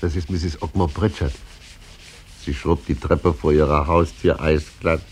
Das 0.00 0.14
ist 0.14 0.30
Mrs. 0.30 0.62
Ogmore 0.62 0.90
Pritchard. 0.90 1.34
Sie 2.44 2.54
schrubbt 2.54 2.86
die 2.86 2.94
Treppe 2.94 3.34
vor 3.34 3.50
ihrer 3.50 3.88
Haustür 3.88 4.40
eisglatt. 4.40 5.02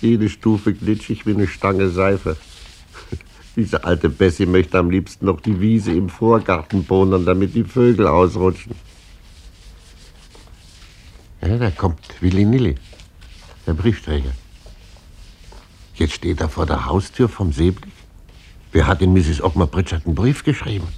Jede 0.00 0.28
Stufe 0.28 0.74
glitschig 0.74 1.24
wie 1.24 1.34
eine 1.34 1.46
Stange 1.46 1.88
Seife. 1.88 2.36
Diese 3.56 3.84
alte 3.84 4.10
Bessie 4.10 4.44
möchte 4.44 4.78
am 4.78 4.90
liebsten 4.90 5.24
noch 5.24 5.40
die 5.40 5.58
Wiese 5.58 5.90
im 5.90 6.10
Vorgarten 6.10 6.84
bohnen, 6.84 7.24
damit 7.24 7.54
die 7.54 7.64
Vögel 7.64 8.06
ausrutschen. 8.06 8.74
Ja, 11.40 11.56
da 11.56 11.70
kommt 11.70 12.20
Willy 12.20 12.44
Nilly, 12.44 12.74
der 13.66 13.72
Briefträger. 13.72 14.32
Jetzt 15.94 16.12
steht 16.12 16.42
er 16.42 16.50
vor 16.50 16.66
der 16.66 16.84
Haustür 16.84 17.30
vom 17.30 17.50
Seeblick. 17.50 17.92
Wer 18.72 18.86
hat 18.86 19.00
in 19.00 19.14
Mrs. 19.14 19.42
Ogmar 19.42 19.68
Pritchard 19.68 20.04
einen 20.04 20.14
Brief 20.14 20.44
geschrieben? 20.44 20.88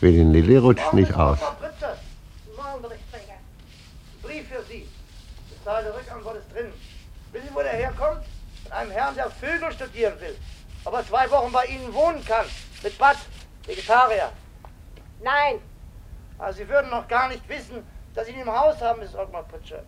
Willy 0.00 0.24
Nilly 0.24 0.56
rutscht 0.56 0.92
nicht 0.92 1.14
aus. 1.14 1.38
Bezahlte 5.50 5.94
Rückantwort 5.94 6.36
ist 6.38 6.52
drin. 6.52 6.72
Wissen 7.30 7.48
Sie, 7.48 7.54
wo 7.54 7.60
der 7.60 7.72
herkommt? 7.72 8.22
Von 8.64 8.72
einem 8.72 8.90
Herrn, 8.90 9.14
der 9.14 9.30
Vögel 9.30 9.70
studieren 9.72 10.14
will. 10.20 10.34
Ob 10.84 10.94
er 10.94 11.06
zwei 11.06 11.30
Wochen 11.30 11.52
bei 11.52 11.64
Ihnen 11.66 11.92
wohnen 11.92 12.24
kann. 12.24 12.46
Mit 12.82 12.96
Bad. 12.98 13.16
Vegetarier. 13.66 14.32
Nein. 15.22 15.60
Aber 16.38 16.52
Sie 16.52 16.66
würden 16.68 16.90
noch 16.90 17.06
gar 17.06 17.28
nicht 17.28 17.46
wissen, 17.48 17.86
dass 18.14 18.26
Sie 18.26 18.32
ihn 18.32 18.40
im 18.40 18.50
Haus 18.52 18.80
haben, 18.80 19.00
Miss 19.00 19.14
Ogmar 19.14 19.42
Pritchard. 19.44 19.84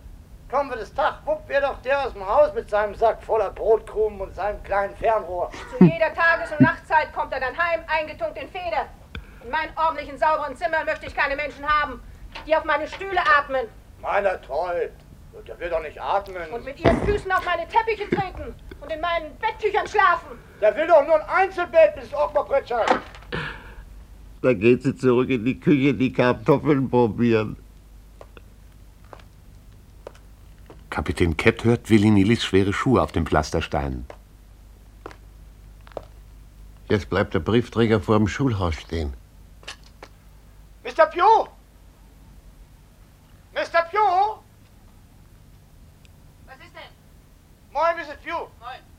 Kommen 0.51 0.69
wir 0.69 0.77
das 0.77 0.93
Tag, 0.93 1.25
wupp, 1.25 1.47
wäre 1.47 1.63
doch 1.63 1.81
der 1.81 2.05
aus 2.05 2.13
dem 2.13 2.27
Haus 2.27 2.53
mit 2.53 2.69
seinem 2.69 2.93
Sack 2.93 3.23
voller 3.23 3.49
Brotkrumen 3.49 4.21
und 4.21 4.35
seinem 4.35 4.61
kleinen 4.63 4.95
Fernrohr. 4.95 5.49
Zu 5.75 5.83
jeder 5.83 6.13
Tages- 6.13 6.51
und 6.51 6.61
Nachtzeit 6.61 7.11
kommt 7.11 7.33
er 7.33 7.39
dann 7.39 7.57
heim, 7.57 7.79
eingetunkt 7.87 8.37
in 8.37 8.47
Feder. 8.49 8.85
In 9.43 9.49
meinen 9.49 9.75
ordentlichen, 9.75 10.15
sauberen 10.19 10.55
Zimmern 10.55 10.85
möchte 10.85 11.07
ich 11.07 11.15
keine 11.15 11.35
Menschen 11.35 11.67
haben, 11.67 12.03
die 12.45 12.55
auf 12.55 12.63
meine 12.65 12.87
Stühle 12.87 13.19
atmen 13.39 13.67
Meiner 13.99 14.39
toll. 14.43 14.91
Der 15.47 15.59
will 15.59 15.71
doch 15.71 15.81
nicht 15.81 15.99
atmen. 15.99 16.51
und 16.51 16.63
mit 16.63 16.79
ihren 16.79 17.01
Füßen 17.03 17.31
auf 17.31 17.43
meine 17.43 17.67
Teppiche 17.67 18.07
treten 18.07 18.53
und 18.79 18.91
in 18.91 19.01
meinen 19.01 19.35
Betttüchern 19.39 19.87
schlafen. 19.87 20.37
Der 20.63 20.73
will 20.77 20.87
doch 20.87 21.05
nur 21.05 21.15
ein 21.15 21.49
Einzelbett, 21.49 21.95
Ogmar 22.13 22.45
Pritchard. 22.45 23.01
Da 24.41 24.53
geht 24.53 24.81
sie 24.83 24.95
zurück 24.95 25.29
in 25.29 25.43
die 25.43 25.59
Küche, 25.59 25.93
die 25.93 26.13
Kartoffeln 26.13 26.89
probieren. 26.89 27.57
Kapitän 30.89 31.35
Kett 31.35 31.65
hört 31.65 31.89
Willy 31.89 32.11
Nillys 32.11 32.45
schwere 32.45 32.71
Schuhe 32.71 33.01
auf 33.01 33.11
den 33.11 33.25
Pflastersteinen. 33.25 34.05
Jetzt 36.87 37.09
bleibt 37.09 37.33
der 37.33 37.41
Briefträger 37.41 37.99
vor 37.99 38.17
dem 38.17 38.29
Schulhaus 38.29 38.75
stehen. 38.75 39.13
Mr. 40.85 41.07
Pugh! 41.07 41.49
Mr. 43.53 43.81
Pugh! 43.91 44.39
Was 46.45 46.55
ist 46.55 46.73
denn? 46.73 46.93
Moin, 47.73 47.97
Mrs. 47.97 48.17
Pugh. 48.23 48.49
Moin. 48.61 48.92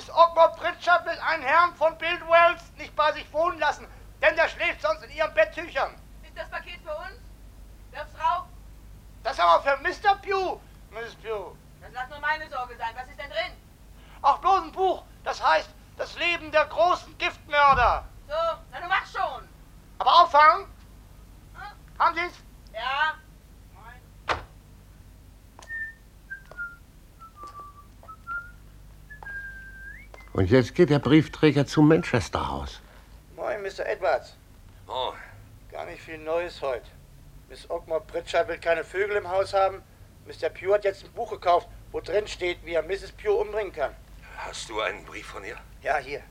Miss 0.00 0.08
Ogmore 0.14 0.52
Pritchard 0.56 1.04
will 1.04 1.18
einen 1.28 1.42
Herrn 1.42 1.74
von 1.74 1.98
Bild 1.98 2.22
Wells 2.26 2.62
nicht 2.78 2.96
bei 2.96 3.12
sich 3.12 3.30
wohnen 3.34 3.58
lassen, 3.58 3.86
denn 4.22 4.34
der 4.34 4.48
schläft 4.48 4.80
sonst 4.80 5.02
in 5.02 5.10
ihren 5.10 5.34
Betttüchern. 5.34 5.94
Ist 6.22 6.34
das 6.34 6.48
Paket 6.48 6.80
für 6.82 6.94
uns? 6.94 7.20
Wirf's 7.90 8.14
rauf. 8.14 8.46
Das 9.22 9.34
ist 9.34 9.40
aber 9.40 9.62
für 9.62 9.76
Mr. 9.82 10.14
Pugh, 10.22 10.58
Mrs. 10.90 11.16
Pugh. 11.16 11.54
Das 11.82 11.92
lass 11.92 12.08
nur 12.08 12.18
meine 12.20 12.48
Sorge 12.48 12.78
sein. 12.78 12.94
Was 12.94 13.08
ist 13.08 13.18
denn 13.18 13.28
drin? 13.28 13.52
Auch 14.22 14.38
bloß 14.38 14.62
ein 14.62 14.72
Buch, 14.72 15.04
das 15.22 15.46
heißt 15.46 15.68
Das 15.98 16.16
Leben 16.16 16.50
der 16.50 16.64
großen 16.64 17.18
Giftmörder. 17.18 18.02
So, 18.26 18.58
na 18.70 18.80
du 18.80 18.88
mach 18.88 19.04
schon. 19.04 19.46
Aber 19.98 20.22
auffangen? 20.22 20.66
Haben 21.98 22.14
Sie's? 22.14 22.42
Ja. 22.72 23.16
Und 30.32 30.48
jetzt 30.48 30.76
geht 30.76 30.90
der 30.90 31.00
Briefträger 31.00 31.66
zum 31.66 31.88
Manchester 31.88 32.48
House. 32.48 32.80
Moin, 33.34 33.62
Mr. 33.62 33.84
Edwards. 33.86 34.36
Oh. 34.86 35.12
Gar 35.72 35.86
nicht 35.86 36.02
viel 36.02 36.18
Neues 36.18 36.62
heute. 36.62 36.86
Miss 37.48 37.68
Ogmore 37.68 38.02
Pritchard 38.02 38.46
will 38.46 38.58
keine 38.58 38.84
Vögel 38.84 39.16
im 39.16 39.28
Haus 39.28 39.52
haben. 39.52 39.82
Mr. 40.26 40.48
Pugh 40.48 40.74
hat 40.74 40.84
jetzt 40.84 41.04
ein 41.04 41.12
Buch 41.12 41.30
gekauft, 41.32 41.68
wo 41.90 42.00
drin 42.00 42.28
steht, 42.28 42.64
wie 42.64 42.74
er 42.74 42.82
Mrs. 42.82 43.10
Pugh 43.12 43.40
umbringen 43.40 43.72
kann. 43.72 43.90
Hast 44.36 44.68
du 44.68 44.80
einen 44.80 45.04
Brief 45.04 45.26
von 45.26 45.44
ihr? 45.44 45.56
Ja, 45.82 45.98
hier. 45.98 46.22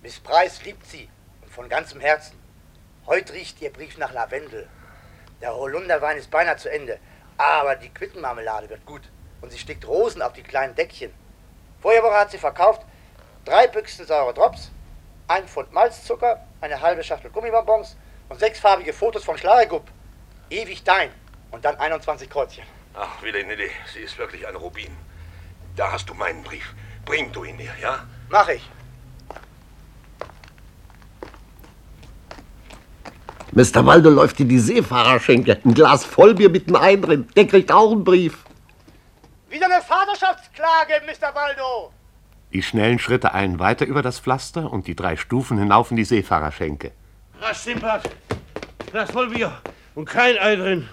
Miss 0.00 0.20
Price 0.20 0.64
liebt 0.64 0.86
sie. 0.86 1.08
Und 1.42 1.50
von 1.50 1.68
ganzem 1.68 2.00
Herzen. 2.00 2.38
Heute 3.06 3.32
riecht 3.32 3.60
ihr 3.60 3.72
Brief 3.72 3.98
nach 3.98 4.12
Lavendel. 4.12 4.68
Der 5.40 5.56
Holunderwein 5.56 6.18
ist 6.18 6.30
beinahe 6.30 6.56
zu 6.56 6.70
Ende. 6.70 7.00
Aber 7.36 7.74
die 7.74 7.92
Quittenmarmelade 7.92 8.70
wird 8.70 8.86
gut. 8.86 9.02
Und 9.40 9.50
sie 9.50 9.58
stickt 9.58 9.88
Rosen 9.88 10.22
auf 10.22 10.34
die 10.34 10.44
kleinen 10.44 10.76
Deckchen. 10.76 11.12
Vorige 11.80 12.04
Woche 12.04 12.18
hat 12.18 12.30
sie 12.30 12.38
verkauft 12.38 12.82
drei 13.50 13.66
Büchsen 13.66 14.06
saure 14.06 14.32
Drops, 14.32 14.70
ein 15.26 15.46
Pfund 15.48 15.72
Malzzucker, 15.72 16.40
eine 16.60 16.80
halbe 16.80 17.02
Schachtel 17.02 17.30
Gummibonbons 17.30 17.96
und 18.28 18.38
sechsfarbige 18.38 18.92
Fotos 18.92 19.24
von 19.24 19.36
Schlarigup. 19.36 19.88
Ewig 20.50 20.84
dein. 20.84 21.10
Und 21.50 21.64
dann 21.64 21.76
21 21.76 22.30
Kreuzchen. 22.30 22.64
Ach, 22.94 23.20
Willi 23.22 23.44
Nilly, 23.44 23.70
sie 23.92 24.00
ist 24.00 24.16
wirklich 24.18 24.46
ein 24.46 24.54
Rubin. 24.54 24.96
Da 25.74 25.90
hast 25.90 26.08
du 26.08 26.14
meinen 26.14 26.44
Brief. 26.44 26.74
Bring 27.04 27.32
du 27.32 27.42
ihn 27.42 27.56
mir, 27.56 27.72
ja? 27.82 28.06
Mach 28.28 28.48
ich. 28.48 28.68
Mr. 33.50 33.84
Waldo 33.84 34.10
läuft 34.10 34.38
in 34.38 34.48
die 34.48 34.60
Seefahrerschenke. 34.60 35.60
Ein 35.64 35.74
Glas 35.74 36.04
Vollbier 36.04 36.50
mit 36.50 36.68
einem 36.68 36.76
Ei 36.76 36.94
drin. 36.94 37.28
Der 37.34 37.48
kriegt 37.48 37.72
auch 37.72 37.90
einen 37.90 38.04
Brief. 38.04 38.44
Wieder 39.48 39.66
eine 39.66 39.82
Vaterschaftsklage, 39.82 41.02
Mr. 41.04 41.34
Waldo. 41.34 41.92
Die 42.52 42.62
schnellen 42.62 42.98
Schritte 42.98 43.32
eilen 43.32 43.58
weiter 43.58 43.86
über 43.86 44.02
das 44.02 44.18
Pflaster 44.18 44.72
und 44.72 44.86
die 44.86 44.96
drei 44.96 45.16
Stufen 45.16 45.58
hinauf 45.58 45.90
in 45.90 45.96
die 45.96 46.04
Seefahrerschenke. 46.04 46.92
Rasch, 47.40 47.58
Simpert. 47.58 48.10
Glas 48.90 49.10
voll 49.12 49.30
Bier 49.30 49.52
und 49.94 50.06
kein 50.06 50.36
Ei 50.38 50.56
drin. 50.56 50.88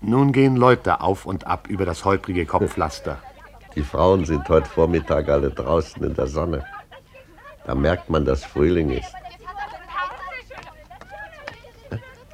Nun 0.00 0.32
gehen 0.32 0.56
Leute 0.56 1.00
auf 1.00 1.24
und 1.24 1.46
ab 1.46 1.68
über 1.68 1.86
das 1.86 2.04
holprige 2.04 2.44
Kopfpflaster. 2.44 3.22
Die 3.74 3.82
Frauen 3.82 4.24
sind 4.24 4.48
heute 4.48 4.68
Vormittag 4.68 5.28
alle 5.28 5.50
draußen 5.50 6.02
in 6.02 6.14
der 6.14 6.26
Sonne. 6.26 6.64
Da 7.64 7.74
merkt 7.74 8.10
man, 8.10 8.24
dass 8.24 8.44
Frühling 8.44 8.90
ist. 8.90 9.14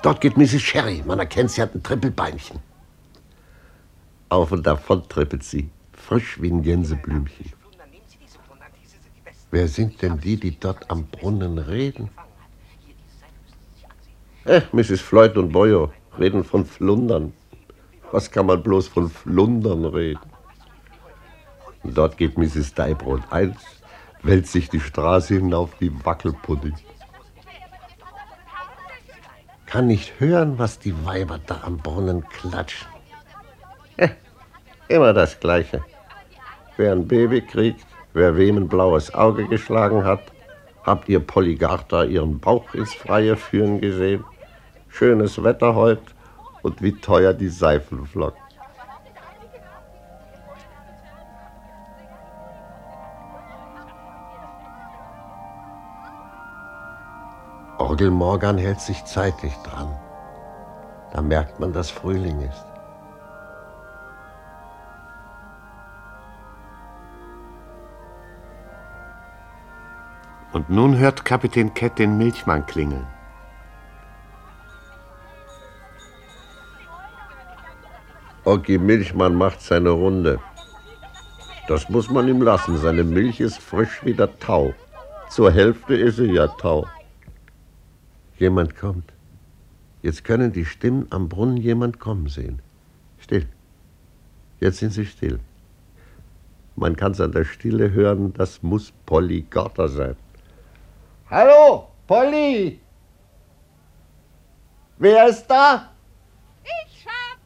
Dort 0.03 0.21
geht 0.21 0.37
Mrs. 0.37 0.63
Sherry. 0.63 1.03
Man 1.07 1.19
erkennt, 1.19 1.51
sie 1.51 1.63
hat 1.63 1.75
ein 1.75 1.83
Trippelbeinchen. 1.83 2.59
Auf 4.31 4.53
und 4.53 4.67
davon 4.67 5.07
trippelt 5.09 5.45
sie, 5.45 5.71
frisch 6.01 6.41
wie 6.41 6.51
ein 6.51 6.63
Gänseblümchen. 6.63 7.53
Wer 9.51 9.69
sind 9.69 10.01
denn 10.03 10.19
die, 10.19 10.37
die 10.37 10.59
dort 10.59 10.91
am 10.91 11.07
Brunnen 11.07 11.59
reden? 11.59 12.11
Eh, 14.45 14.63
Mrs. 14.73 15.01
Floyd 15.01 15.37
und 15.37 15.53
Boyo 15.53 15.93
reden 16.19 16.45
von 16.45 16.65
Flundern. 16.65 17.33
Was 18.13 18.31
kann 18.31 18.47
man 18.47 18.63
bloß 18.63 18.89
von 18.89 19.11
Flundern 19.11 19.85
reden? 19.85 20.31
Und 21.83 21.97
dort 21.97 22.17
geht 22.17 22.39
Mrs. 22.39 22.75
Deibrot 22.75 23.23
eins, 23.31 23.61
wälzt 24.23 24.53
sich 24.53 24.69
die 24.69 24.81
Straße 24.81 25.35
hinauf 25.35 25.71
wie 25.81 25.93
Wackelpudding. 26.05 26.75
Kann 29.67 29.87
nicht 29.87 30.19
hören, 30.19 30.59
was 30.59 30.79
die 30.79 31.05
Weiber 31.05 31.39
da 31.47 31.61
am 31.63 31.79
Brunnen 31.79 32.29
klatschen. 32.29 32.90
Immer 34.91 35.13
das 35.13 35.39
Gleiche. 35.39 35.85
Wer 36.77 36.91
ein 36.91 37.07
Baby 37.07 37.43
kriegt, 37.43 37.87
wer 38.13 38.37
wem 38.37 38.57
ein 38.57 38.69
blaues 38.69 39.15
Auge 39.15 39.47
geschlagen 39.47 40.05
hat, 40.05 40.21
habt 40.83 41.09
ihr 41.09 41.21
Polygartha 41.21 42.03
ihren 42.03 42.41
Bauch 42.41 42.75
ins 42.75 42.93
Freie 42.93 43.37
führen 43.37 43.81
gesehen? 43.81 44.25
Schönes 44.89 45.45
Wetter 45.45 45.77
heut 45.77 46.03
und 46.63 46.83
wie 46.83 46.91
teuer 46.91 47.33
die 47.33 47.51
Seifenflocken. 47.51 48.43
Orgel 57.79 58.11
Morgan 58.11 58.59
hält 58.59 58.81
sich 58.81 59.05
zeitlich 59.05 59.55
dran. 59.63 59.97
Da 61.13 61.23
merkt 61.23 61.61
man, 61.61 61.73
dass 61.73 61.91
Frühling 61.91 62.41
ist. 62.41 62.70
Und 70.53 70.69
nun 70.69 70.99
hört 70.99 71.25
Kapitän 71.25 71.73
Kett 71.75 71.99
den 71.99 72.19
Milchmann 72.19 72.67
klingeln. 72.67 73.07
Oggi 78.45 78.79
Milchmann 78.79 79.35
macht 79.35 79.61
seine 79.61 79.91
Runde. 79.91 80.41
Das 81.69 81.89
muss 81.89 82.11
man 82.11 82.27
ihm 82.27 82.43
lassen. 82.43 82.79
Seine 82.79 83.05
Milch 83.05 83.39
ist 83.39 83.59
frisch 83.59 84.01
wie 84.05 84.15
der 84.15 84.39
Tau. 84.41 84.75
Zur 85.29 85.53
Hälfte 85.53 85.95
ist 85.95 86.17
sie 86.17 86.33
ja 86.33 86.49
Tau. 86.49 86.87
Jemand 88.39 88.75
kommt. 88.75 89.13
Jetzt 90.03 90.25
können 90.25 90.53
die 90.53 90.65
Stimmen 90.65 91.07
am 91.11 91.29
Brunnen 91.29 91.59
jemand 91.59 92.01
kommen 92.01 92.27
sehen. 92.27 92.61
Still. 93.19 93.47
Jetzt 94.59 94.79
sind 94.79 94.93
sie 94.93 95.07
still. 95.07 95.39
Man 96.75 96.97
kann 96.97 97.13
es 97.13 97.21
an 97.21 97.33
der 97.33 97.45
Stille 97.45 97.93
hören, 97.93 98.33
das 98.33 98.63
muss 98.63 98.93
Polly 99.07 99.47
Gotter 99.51 99.89
sein. 99.89 100.17
Hallo, 101.31 101.87
Polly! 102.09 102.81
Wer 104.99 105.29
ist 105.29 105.47
da? 105.47 105.93
Ich, 106.65 107.03
Schatz. 107.05 107.39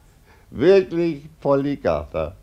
Wirklich 0.51 1.29
Polly 1.39 1.77
Gotter. 1.77 2.35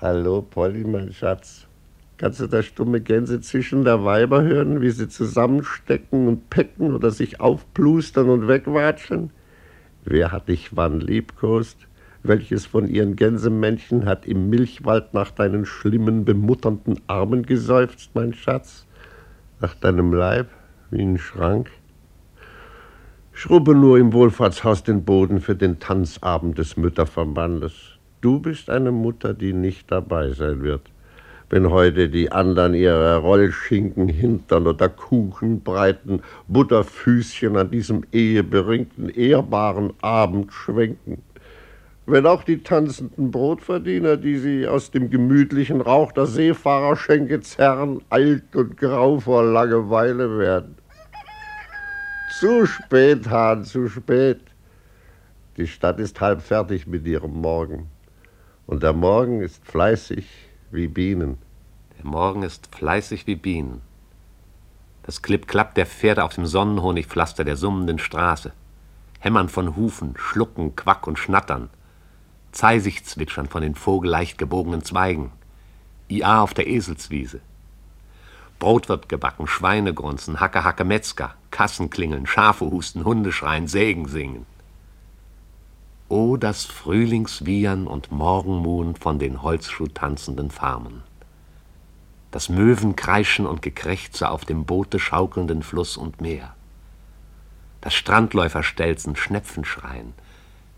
Hallo, 0.00 0.42
Polly, 0.42 0.82
mein 0.82 1.12
Schatz. 1.12 1.68
Kannst 2.16 2.40
du 2.40 2.48
das 2.48 2.66
stumme 2.66 3.00
Gänsezischen 3.00 3.84
der 3.84 4.04
Weiber 4.04 4.42
hören, 4.42 4.80
wie 4.80 4.90
sie 4.90 5.08
zusammenstecken 5.08 6.26
und 6.26 6.50
pecken 6.50 6.92
oder 6.92 7.12
sich 7.12 7.38
aufplustern 7.38 8.28
und 8.28 8.48
wegwatscheln? 8.48 9.30
Wer 10.04 10.32
hat 10.32 10.48
dich 10.48 10.74
wann 10.74 10.98
liebkost? 10.98 11.86
Welches 12.24 12.66
von 12.66 12.88
ihren 12.88 13.14
Gänsemännchen 13.14 14.06
hat 14.06 14.26
im 14.26 14.50
Milchwald 14.50 15.14
nach 15.14 15.30
deinen 15.30 15.64
schlimmen, 15.66 16.24
bemutternden 16.24 17.00
Armen 17.06 17.46
geseufzt, 17.46 18.10
mein 18.14 18.34
Schatz? 18.34 18.85
Nach 19.58 19.74
deinem 19.74 20.12
Leib 20.12 20.48
wie 20.90 21.00
ein 21.00 21.16
Schrank? 21.16 21.70
Schrubbe 23.32 23.74
nur 23.74 23.96
im 23.96 24.12
Wohlfahrtshaus 24.12 24.82
den 24.82 25.02
Boden 25.06 25.40
für 25.40 25.56
den 25.56 25.78
Tanzabend 25.78 26.58
des 26.58 26.76
Mütterverbandes. 26.76 27.72
Du 28.20 28.38
bist 28.38 28.68
eine 28.68 28.92
Mutter, 28.92 29.32
die 29.32 29.54
nicht 29.54 29.90
dabei 29.90 30.32
sein 30.32 30.62
wird. 30.62 30.82
Wenn 31.48 31.70
heute 31.70 32.10
die 32.10 32.30
anderen 32.30 32.74
ihre 32.74 33.16
Rollschinken, 33.16 34.08
Hintern 34.08 34.66
oder 34.66 34.90
Kuchenbreiten 34.90 36.20
Butterfüßchen 36.48 37.56
an 37.56 37.70
diesem 37.70 38.04
eheberingten, 38.12 39.08
ehrbaren 39.08 39.94
Abend 40.02 40.52
schwenken. 40.52 41.22
Wenn 42.08 42.24
auch 42.24 42.44
die 42.44 42.62
tanzenden 42.62 43.32
Brotverdiener, 43.32 44.16
die 44.16 44.38
sie 44.38 44.68
aus 44.68 44.92
dem 44.92 45.10
gemütlichen 45.10 45.80
Rauch 45.80 46.12
der 46.12 46.26
Seefahrerschenke 46.26 47.40
zerren, 47.40 48.00
alt 48.10 48.54
und 48.54 48.76
grau 48.76 49.18
vor 49.18 49.42
Langeweile 49.42 50.38
werden. 50.38 50.76
Zu 52.38 52.64
spät, 52.66 53.28
Hahn, 53.28 53.64
zu 53.64 53.88
spät. 53.88 54.40
Die 55.56 55.66
Stadt 55.66 55.98
ist 55.98 56.20
halb 56.20 56.42
fertig 56.42 56.86
mit 56.86 57.06
ihrem 57.06 57.40
Morgen. 57.40 57.88
Und 58.66 58.84
der 58.84 58.92
Morgen 58.92 59.40
ist 59.40 59.64
fleißig 59.66 60.28
wie 60.70 60.86
Bienen. 60.86 61.38
Der 61.98 62.06
Morgen 62.06 62.44
ist 62.44 62.72
fleißig 62.72 63.26
wie 63.26 63.36
Bienen. 63.36 63.80
Das 65.02 65.22
Klipp-Klapp 65.22 65.74
der 65.74 65.86
Pferde 65.86 66.22
auf 66.22 66.34
dem 66.34 66.46
Sonnenhonigpflaster 66.46 67.42
der 67.42 67.56
summenden 67.56 67.98
Straße. 67.98 68.52
Hämmern 69.18 69.48
von 69.48 69.74
Hufen, 69.74 70.14
Schlucken, 70.16 70.76
Quack 70.76 71.06
und 71.06 71.18
Schnattern. 71.18 71.70
Zeisig 72.56 73.04
zwitschern 73.04 73.48
von 73.48 73.60
den 73.60 73.74
vogelleicht 73.74 74.38
gebogenen 74.38 74.82
Zweigen. 74.82 75.30
IA 76.08 76.40
auf 76.40 76.54
der 76.54 76.66
Eselswiese. 76.66 77.40
Brot 78.58 78.88
wird 78.88 79.10
gebacken, 79.10 79.46
Schweine 79.46 79.92
grunzen, 79.92 80.40
Hacke, 80.40 80.64
Hacke, 80.64 80.84
Metzger, 80.84 81.34
Kassen 81.50 81.90
klingeln, 81.90 82.26
Schafe 82.26 82.64
husten, 82.64 83.04
Hunde 83.04 83.30
schreien, 83.30 83.68
Sägen 83.68 84.08
singen. 84.08 84.46
O 86.08 86.38
das 86.38 86.64
Frühlingswiehern 86.64 87.86
und 87.86 88.10
Morgenmuhen 88.10 88.96
von 88.96 89.18
den 89.18 89.42
holzschuhtanzenden 89.42 90.50
Farmen. 90.50 91.02
Das 92.30 92.48
Möwenkreischen 92.48 93.44
und 93.44 93.60
Gekrächze 93.60 94.30
auf 94.30 94.46
dem 94.46 94.64
Boote 94.64 94.98
schaukelnden 94.98 95.62
Fluss 95.62 95.98
und 95.98 96.22
Meer. 96.22 96.54
Das 97.82 97.92
Strandläuferstelzen, 97.92 99.14
Schnepfenschreien, 99.14 100.14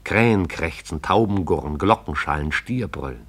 Krähenkrächzen, 0.09 1.03
Taubengurren, 1.03 1.77
Glockenschallen, 1.77 2.51
Stierbrüllen. 2.51 3.27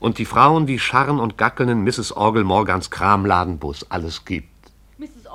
Und 0.00 0.18
die 0.18 0.24
Frauen, 0.24 0.66
die 0.66 0.80
scharren 0.80 1.20
und 1.20 1.38
gackeln 1.38 1.68
in 1.68 1.84
Mrs. 1.84 2.10
Orgel 2.10 2.42
Morgans 2.42 2.90
Kramladen, 2.90 3.62
wo 3.62 3.70
es 3.70 3.88
alles 3.88 4.24
gibt. 4.24 4.55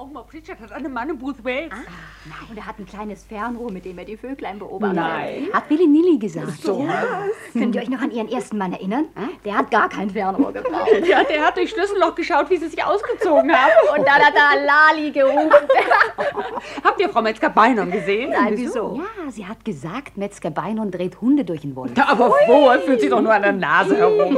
Mrs. 0.02 0.08
Ogmore 0.08 0.26
Pritchard 0.26 0.60
hat 0.60 0.72
einen 0.72 0.92
Mann 0.92 1.10
in 1.10 1.18
Booth 1.18 1.44
Wales. 1.44 1.72
Ah, 1.72 2.50
und 2.50 2.58
er 2.58 2.66
hat 2.66 2.80
ein 2.80 2.86
kleines 2.86 3.24
Fernrohr, 3.24 3.72
mit 3.72 3.86
dem 3.86 3.98
er 4.00 4.06
die 4.06 4.18
Vöglein 4.18 4.58
beobachtet. 4.60 4.96
Nein. 4.96 5.48
Hat 5.54 5.70
Willi 5.70 5.88
Nilly 5.88 6.18
gesagt. 6.18 6.62
So 6.62 6.84
Ja. 6.84 7.26
Könnt 7.54 7.76
ihr 7.76 7.82
euch 7.82 7.90
noch 7.90 8.02
an 8.02 8.12
ihren 8.12 8.30
ersten 8.30 8.58
Mann 8.58 8.74
erinnern? 8.74 9.06
Der 9.46 9.58
hat 9.58 9.70
gar 9.72 9.90
kein 9.90 10.10
Fernrohr 10.10 10.52
gebraucht. 10.54 10.90
Ja, 11.06 11.24
der 11.24 11.46
hat 11.46 11.58
durch 11.58 11.70
Schlüsselloch 11.72 12.16
geschaut, 12.16 12.50
wie 12.50 12.58
sie 12.58 12.68
sich 12.68 12.84
ausgezogen 12.84 13.52
haben. 13.52 13.72
Und 13.98 14.08
dann 14.08 14.22
hat 14.22 14.34
er 14.36 14.66
Lali 14.66 15.12
gerufen. 15.12 15.52
Habt 16.84 17.00
ihr 17.02 17.10
Frau 17.10 17.22
Metzger-Beinon 17.22 17.92
gesehen? 17.92 18.32
Nein, 18.32 18.54
wieso? 18.56 18.96
Ja, 18.98 19.32
sie 19.32 19.46
hat 19.46 19.64
gesagt, 19.66 20.18
Metzger 20.18 20.52
Beinon 20.52 20.92
dreht 20.92 21.20
Hunde 21.22 21.44
durch 21.44 21.62
den 21.62 21.76
Wolf. 21.76 21.92
Aber 21.98 22.30
wo? 22.48 22.70
Er 22.70 22.80
fühlt 22.80 23.02
sich 23.02 23.10
doch 23.10 23.22
nur 23.22 23.34
an 23.34 23.42
der 23.42 23.54
Nase 23.54 23.98
herum. 23.98 24.38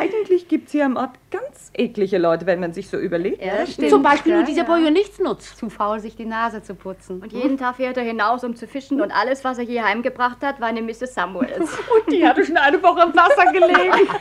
Eigentlich 0.00 0.48
gibt 0.48 0.66
es 0.66 0.72
hier 0.72 0.86
am 0.86 0.96
Ort 0.96 1.10
ganz 1.30 1.70
eklige 1.74 2.18
Leute, 2.18 2.46
wenn 2.46 2.60
man 2.60 2.72
sich 2.72 2.88
so 2.88 2.98
überlegt. 2.98 3.44
Ja, 3.44 3.58
das 3.58 3.74
stimmt. 3.74 3.90
Zum 3.90 4.02
Beispiel 4.02 4.32
Ja, 4.32 4.38
nur 4.38 4.46
dieser 4.46 4.66
ja. 4.66 4.90
Nichts 4.90 5.18
nutzt. 5.18 5.58
Zu 5.58 5.70
faul, 5.70 6.00
sich 6.00 6.16
die 6.16 6.24
Nase 6.24 6.62
zu 6.62 6.74
putzen. 6.74 7.20
Und 7.20 7.32
jeden 7.32 7.58
Tag 7.58 7.76
fährt 7.76 7.96
er 7.96 8.04
hinaus, 8.04 8.44
um 8.44 8.56
zu 8.56 8.66
fischen. 8.66 9.00
Und 9.00 9.10
alles, 9.10 9.44
was 9.44 9.58
er 9.58 9.64
hier 9.64 9.84
heimgebracht 9.84 10.42
hat, 10.42 10.60
war 10.60 10.68
eine 10.68 10.82
Mrs. 10.82 11.14
Samuels. 11.14 11.58
Und 11.60 12.12
die 12.12 12.26
hatte 12.26 12.44
schon 12.44 12.56
eine 12.56 12.82
Woche 12.82 13.02
im 13.02 13.14
Wasser 13.14 13.52
gelegen. 13.52 14.08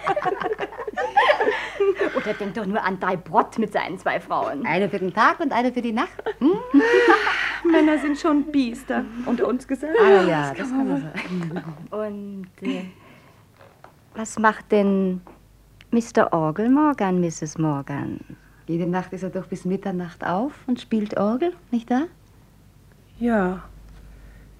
Oder 2.15 2.33
denk 2.33 2.53
doch 2.53 2.65
nur 2.65 2.83
an 2.83 2.99
Dai 2.99 3.15
Brott 3.15 3.57
mit 3.57 3.73
seinen 3.73 3.97
zwei 3.97 4.19
Frauen. 4.19 4.65
Eine 4.65 4.89
für 4.89 4.99
den 4.99 5.13
Tag 5.13 5.39
und 5.39 5.51
eine 5.51 5.73
für 5.73 5.81
die 5.81 5.91
Nacht. 5.91 6.23
Hm? 6.39 6.59
Männer 7.71 7.97
sind 7.97 8.17
schon 8.17 8.45
Biester, 8.45 9.03
unter 9.25 9.47
uns 9.47 9.67
gesagt. 9.67 9.93
Ah 9.99 10.23
ja, 10.23 10.53
das 10.55 10.69
kann 10.69 10.87
man 10.87 11.01
sagen. 11.01 11.63
Und 11.91 12.67
äh, 12.67 12.85
was 14.15 14.37
macht 14.39 14.71
denn 14.71 15.21
Mr. 15.93 16.33
Orgel 16.33 16.69
Morgan, 16.71 17.21
Mrs. 17.21 17.59
Morgan? 17.59 18.19
Jede 18.65 18.87
Nacht 18.87 19.13
ist 19.13 19.21
er 19.21 19.29
doch 19.29 19.45
bis 19.45 19.63
Mitternacht 19.63 20.25
auf 20.25 20.53
und 20.65 20.81
spielt 20.81 21.17
Orgel, 21.17 21.53
nicht 21.69 21.91
wahr? 21.91 22.07
Ja, 23.19 23.61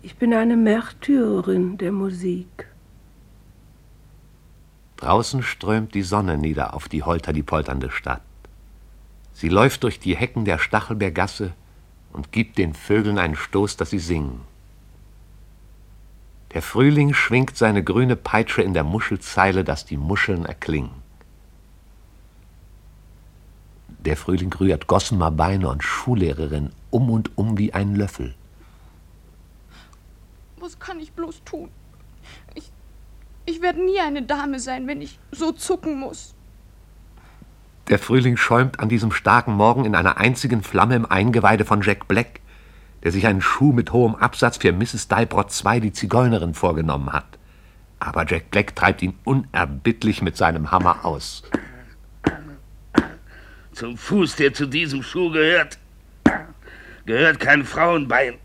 ich 0.03 0.15
bin 0.17 0.31
eine 0.31 0.55
Märtyrerin 0.55 1.79
der 1.79 1.91
Musik. 1.91 2.67
Draußen 4.97 5.41
strömt 5.41 5.95
die 5.95 6.03
Sonne 6.03 6.37
nieder 6.37 6.75
auf 6.75 6.87
die 6.87 7.01
holter 7.01 7.33
die 7.33 7.41
polternde 7.41 7.89
Stadt. 7.89 8.21
Sie 9.33 9.49
läuft 9.49 9.81
durch 9.81 9.99
die 9.99 10.15
Hecken 10.15 10.45
der 10.45 10.59
Stachelbeergasse 10.59 11.53
und 12.11 12.31
gibt 12.31 12.59
den 12.59 12.75
Vögeln 12.75 13.17
einen 13.17 13.35
Stoß, 13.35 13.75
dass 13.75 13.89
sie 13.89 13.97
singen. 13.97 14.41
Der 16.53 16.61
Frühling 16.61 17.15
schwingt 17.15 17.57
seine 17.57 17.83
grüne 17.83 18.15
Peitsche 18.15 18.61
in 18.61 18.75
der 18.75 18.83
Muschelzeile, 18.83 19.63
dass 19.63 19.83
die 19.83 19.97
Muscheln 19.97 20.45
erklingen. 20.45 21.02
Der 24.05 24.17
Frühling 24.17 24.53
rührt 24.53 24.87
Gossamer 24.87 25.31
Beine 25.31 25.69
und 25.69 25.81
Schullehrerin 25.81 26.71
um 26.89 27.09
und 27.09 27.37
um 27.37 27.57
wie 27.57 27.73
ein 27.73 27.95
Löffel. 27.95 28.35
Was 30.59 30.77
kann 30.79 30.99
ich 30.99 31.13
bloß 31.13 31.41
tun? 31.45 31.69
Ich, 32.53 32.71
ich 33.45 33.61
werde 33.61 33.83
nie 33.83 33.99
eine 33.99 34.23
Dame 34.23 34.59
sein, 34.59 34.87
wenn 34.87 35.01
ich 35.01 35.19
so 35.31 35.51
zucken 35.53 35.99
muss. 35.99 36.35
Der 37.89 37.99
Frühling 37.99 38.37
schäumt 38.37 38.79
an 38.79 38.89
diesem 38.89 39.11
starken 39.11 39.53
Morgen 39.53 39.85
in 39.85 39.95
einer 39.95 40.17
einzigen 40.17 40.63
Flamme 40.63 40.95
im 40.95 41.05
Eingeweide 41.05 41.65
von 41.65 41.81
Jack 41.81 42.07
Black, 42.07 42.39
der 43.03 43.11
sich 43.11 43.27
einen 43.27 43.41
Schuh 43.41 43.73
mit 43.73 43.91
hohem 43.91 44.15
Absatz 44.15 44.57
für 44.57 44.71
Mrs. 44.71 45.09
Daibrot 45.09 45.51
II, 45.65 45.81
die 45.81 45.91
Zigeunerin, 45.91 46.53
vorgenommen 46.53 47.11
hat. 47.11 47.37
Aber 47.99 48.25
Jack 48.25 48.51
Black 48.51 48.75
treibt 48.75 49.01
ihn 49.01 49.17
unerbittlich 49.23 50.21
mit 50.21 50.37
seinem 50.37 50.71
Hammer 50.71 51.05
aus. 51.05 51.43
Zum 53.73 53.97
Fuß, 53.97 54.35
der 54.35 54.53
zu 54.53 54.67
diesem 54.67 55.01
Schuh 55.01 55.31
gehört, 55.31 55.79
gehört 57.05 57.39
kein 57.39 57.65
Frauenbein. 57.65 58.37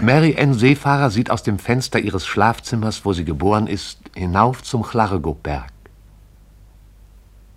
Mary 0.00 0.36
Ann 0.38 0.54
Seefahrer 0.54 1.10
sieht 1.10 1.30
aus 1.30 1.42
dem 1.42 1.58
Fenster 1.58 1.98
ihres 1.98 2.26
Schlafzimmers, 2.26 3.04
wo 3.04 3.12
sie 3.12 3.24
geboren 3.24 3.66
ist, 3.66 3.98
hinauf 4.14 4.62
zum 4.62 4.82
Chlarego-Berg 4.82 5.72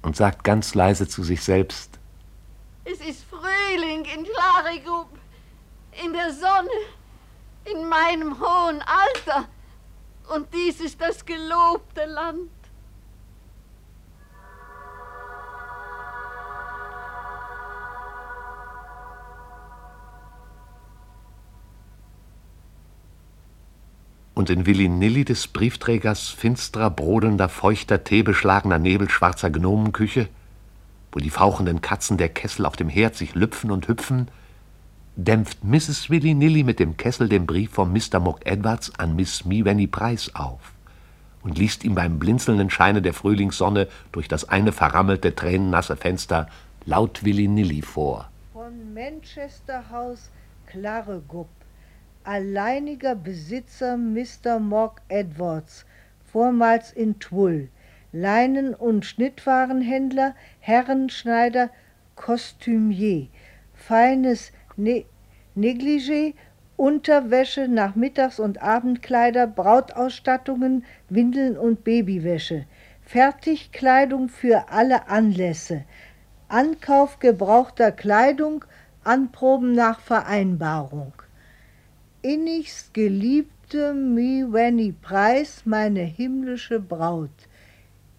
und 0.02 0.16
sagt 0.16 0.43
ganz 0.43 0.74
leise 0.74 1.08
zu 1.08 1.24
sich 1.24 1.43
selbst, 1.43 1.99
Es 2.84 2.99
ist 2.99 3.24
Frühling 3.30 4.04
in 4.06 4.26
Klarigub, 4.26 5.08
in 6.04 6.14
der 6.14 6.34
Sonne, 6.34 6.70
in 7.66 7.88
meinem 7.88 8.39
hohen 8.39 8.82
Alter. 8.82 9.47
Und 10.34 10.47
dies 10.54 10.82
ist 10.82 10.99
das 10.99 11.24
gelobte 11.24 12.06
Land. 12.06 12.49
Und 24.41 24.49
in 24.49 24.65
Willi 24.65 24.89
Nilly 24.89 25.23
des 25.23 25.47
Briefträgers 25.47 26.29
finsterer, 26.29 26.89
brodelnder, 26.89 27.47
feuchter, 27.47 28.03
teebeschlagener, 28.03 28.79
nebelschwarzer 28.79 29.51
Gnomenküche, 29.51 30.29
wo 31.11 31.19
die 31.19 31.29
fauchenden 31.29 31.81
Katzen 31.81 32.17
der 32.17 32.29
Kessel 32.29 32.65
auf 32.65 32.75
dem 32.75 32.89
Herd 32.89 33.15
sich 33.15 33.35
lüpfen 33.35 33.69
und 33.69 33.87
hüpfen, 33.87 34.29
dämpft 35.15 35.63
Mrs. 35.63 36.09
Willy 36.09 36.33
Nilly 36.33 36.63
mit 36.63 36.79
dem 36.79 36.97
Kessel 36.97 37.29
den 37.29 37.45
Brief 37.45 37.69
von 37.69 37.93
Mr. 37.93 38.19
Mock 38.19 38.43
Edwards 38.43 38.91
an 38.97 39.15
Miss 39.15 39.45
Meewenny 39.45 39.85
Price 39.85 40.33
auf 40.33 40.73
und 41.43 41.59
liest 41.59 41.83
ihm 41.83 41.93
beim 41.93 42.17
blinzelnden 42.17 42.71
Scheine 42.71 43.03
der 43.03 43.13
Frühlingssonne 43.13 43.89
durch 44.11 44.27
das 44.27 44.49
eine 44.49 44.71
verrammelte, 44.71 45.35
tränennasse 45.35 45.97
Fenster 45.97 46.47
laut 46.85 47.23
Willy 47.23 47.47
Nilly 47.47 47.83
vor. 47.83 48.31
Von 48.53 48.91
Manchester 48.95 49.83
House 49.91 50.31
Klaregupp, 50.65 51.49
alleiniger 52.24 53.15
Besitzer 53.15 53.97
Mr. 53.97 54.59
Mock 54.59 55.01
Edwards, 55.07 55.86
vormals 56.32 56.91
in 56.91 57.19
Twool, 57.19 57.69
Leinen- 58.11 58.76
und 58.76 59.05
Schnittwarenhändler, 59.05 60.36
Herrenschneider, 60.59 61.69
Kostümier, 62.15 63.28
feines 63.74 64.51
ne 64.78 65.05
Negligé, 65.55 66.34
Unterwäsche, 66.78 67.67
Nachmittags- 67.67 68.39
und 68.39 68.61
Abendkleider, 68.61 69.47
Brautausstattungen, 69.47 70.86
Windeln 71.09 71.57
und 71.57 71.84
Babywäsche, 71.84 72.65
Fertigkleidung 73.01 74.30
für 74.30 74.69
alle 74.69 75.09
Anlässe, 75.09 75.84
Ankauf 76.47 77.19
gebrauchter 77.19 77.91
Kleidung, 77.91 78.63
Anproben 79.03 79.74
nach 79.74 79.99
Vereinbarung. 79.99 81.13
Innigst 82.24 82.93
geliebte 82.93 83.93
Miwenny 83.93 84.93
Preis, 85.01 85.63
meine 85.65 86.01
himmlische 86.01 86.80
Braut, 86.80 87.30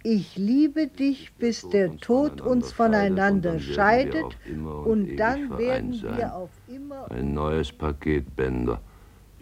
ich 0.02 0.34
liebe 0.34 0.88
dich, 0.88 1.32
bis 1.38 1.68
der 1.68 1.96
Tod 1.98 2.40
uns 2.40 2.72
voneinander 2.72 3.60
scheidet, 3.60 4.36
und 4.84 5.16
dann 5.16 5.56
werden 5.56 6.02
wir 6.02 6.34
auf 6.34 6.50
immer. 6.66 7.08
Ein 7.12 7.34
neues 7.34 7.70
Paket 7.70 8.34
Bänder 8.34 8.80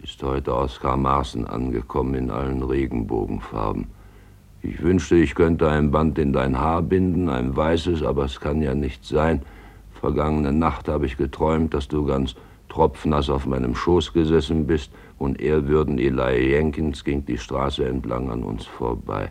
ist 0.03 0.21
heute 0.21 0.53
aus 0.53 0.79
Karmaßen 0.79 1.47
angekommen 1.47 2.13
in 2.13 2.29
allen 2.29 2.61
Regenbogenfarben. 2.61 3.87
Ich 4.61 4.79
wünschte, 4.83 5.15
ich 5.15 5.33
könnte 5.33 5.67
ein 5.69 5.89
Band 5.89 6.19
in 6.19 6.33
dein 6.33 6.59
Haar 6.59 6.83
binden, 6.83 7.29
ein 7.29 7.55
weißes, 7.55 8.03
aber 8.03 8.25
es 8.25 8.39
kann 8.39 8.61
ja 8.61 8.75
nicht 8.75 9.03
sein. 9.03 9.41
Vergangene 9.99 10.53
Nacht 10.53 10.87
habe 10.87 11.07
ich 11.07 11.17
geträumt, 11.17 11.73
dass 11.73 11.87
du 11.87 12.05
ganz 12.05 12.35
tropfnass 12.71 13.29
auf 13.29 13.45
meinem 13.45 13.75
Schoß 13.75 14.13
gesessen 14.13 14.65
bist 14.65 14.91
und 15.17 15.41
ehrwürden 15.41 15.99
Eli 15.99 16.51
Jenkins 16.51 17.03
ging 17.03 17.25
die 17.25 17.37
Straße 17.37 17.85
entlang 17.85 18.31
an 18.31 18.43
uns 18.43 18.65
vorbei. 18.65 19.29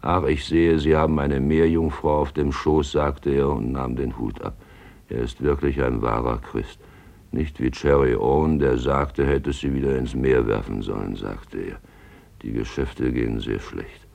Ach, 0.00 0.24
ich 0.24 0.46
sehe, 0.46 0.78
Sie 0.78 0.96
haben 0.96 1.18
eine 1.18 1.38
Meerjungfrau 1.38 2.22
auf 2.22 2.32
dem 2.32 2.50
Schoß, 2.50 2.92
sagte 2.92 3.30
er 3.30 3.50
und 3.50 3.72
nahm 3.72 3.94
den 3.94 4.18
Hut 4.18 4.40
ab. 4.40 4.56
Er 5.10 5.18
ist 5.18 5.42
wirklich 5.42 5.82
ein 5.82 6.00
wahrer 6.00 6.38
Christ. 6.38 6.80
Nicht 7.30 7.60
wie 7.60 7.70
Cherry 7.70 8.16
Owen, 8.16 8.58
der 8.58 8.78
sagte, 8.78 9.26
hätte 9.26 9.52
sie 9.52 9.74
wieder 9.74 9.96
ins 9.96 10.14
Meer 10.14 10.46
werfen 10.46 10.80
sollen, 10.80 11.14
sagte 11.14 11.58
er. 11.58 11.76
Die 12.40 12.52
Geschäfte 12.52 13.12
gehen 13.12 13.38
sehr 13.38 13.60
schlecht. 13.60 14.06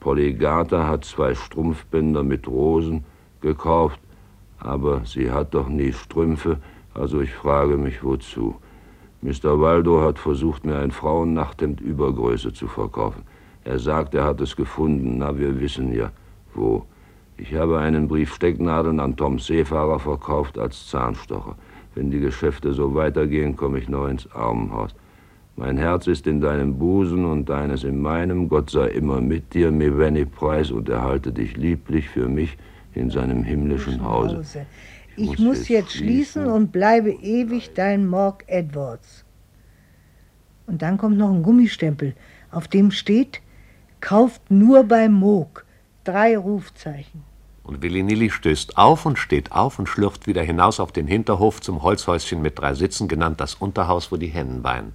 Polly 0.00 0.34
Garter 0.34 0.86
hat 0.86 1.06
zwei 1.06 1.34
Strumpfbänder 1.34 2.22
mit 2.22 2.46
Rosen 2.46 3.04
gekauft, 3.40 4.00
aber 4.58 5.02
sie 5.06 5.30
hat 5.30 5.54
doch 5.54 5.68
nie 5.68 5.92
Strümpfe, 5.92 6.58
also 6.94 7.20
ich 7.20 7.32
frage 7.32 7.76
mich, 7.76 8.02
wozu. 8.02 8.56
Mr. 9.22 9.60
Waldo 9.60 10.00
hat 10.02 10.18
versucht, 10.18 10.64
mir 10.64 10.78
ein 10.78 10.90
Frauennachthemd 10.90 11.80
Übergröße 11.80 12.52
zu 12.52 12.68
verkaufen. 12.68 13.22
Er 13.64 13.78
sagt, 13.78 14.14
er 14.14 14.24
hat 14.24 14.40
es 14.40 14.56
gefunden. 14.56 15.18
Na, 15.18 15.38
wir 15.38 15.60
wissen 15.60 15.92
ja, 15.92 16.10
wo. 16.54 16.86
Ich 17.36 17.54
habe 17.54 17.78
einen 17.78 18.08
Brief 18.08 18.34
Stecknadeln 18.34 19.00
an 19.00 19.16
Tom 19.16 19.38
Seefahrer 19.38 19.98
verkauft 19.98 20.58
als 20.58 20.88
Zahnstocher. 20.88 21.56
Wenn 21.94 22.10
die 22.10 22.20
Geschäfte 22.20 22.72
so 22.72 22.94
weitergehen, 22.94 23.56
komme 23.56 23.78
ich 23.78 23.88
noch 23.88 24.08
ins 24.08 24.30
Armenhaus. 24.32 24.94
Mein 25.56 25.76
Herz 25.76 26.06
ist 26.06 26.26
in 26.26 26.40
deinem 26.40 26.78
Busen 26.78 27.24
und 27.26 27.48
deines 27.48 27.84
in 27.84 28.00
meinem. 28.00 28.48
Gott 28.48 28.70
sei 28.70 28.88
immer 28.88 29.20
mit 29.20 29.52
dir, 29.52 29.70
Mevenny 29.70 30.24
Price, 30.24 30.70
und 30.70 30.88
erhalte 30.88 31.32
dich 31.32 31.56
lieblich 31.56 32.08
für 32.08 32.28
mich 32.28 32.56
in 32.94 33.10
seinem 33.10 33.42
himmlischen 33.42 34.02
Hause. 34.02 34.42
Ich, 35.22 35.38
muss, 35.38 35.68
jetzt 35.68 35.92
schließen 35.92 36.46
und 36.46 36.72
bleibe 36.72 37.10
ewig 37.10 37.74
dein 37.74 38.06
Morg 38.06 38.44
Edwards. 38.46 39.24
Und 40.66 40.80
dann 40.80 40.96
kommt 40.96 41.18
noch 41.18 41.30
ein 41.30 41.42
Gummistempel, 41.42 42.14
auf 42.50 42.68
dem 42.68 42.90
steht 42.90 43.42
Kauft 44.00 44.50
nur 44.50 44.84
bei 44.84 45.10
Moog. 45.10 45.66
Drei 46.04 46.38
Rufzeichen. 46.38 47.22
Und 47.64 47.82
Willi 47.82 48.02
Nilly 48.02 48.30
stößt 48.30 48.78
auf 48.78 49.04
und 49.04 49.18
steht 49.18 49.52
auf 49.52 49.78
und 49.78 49.88
schlürft 49.88 50.26
wieder 50.26 50.42
hinaus 50.42 50.80
auf 50.80 50.90
den 50.90 51.06
Hinterhof 51.06 51.60
zum 51.60 51.82
Holzhäuschen 51.82 52.40
mit 52.40 52.58
drei 52.58 52.72
Sitzen, 52.72 53.06
genannt 53.06 53.42
das 53.42 53.54
Unterhaus, 53.54 54.10
wo 54.10 54.16
die 54.16 54.28
Hennen 54.28 54.64
weinen. 54.64 54.94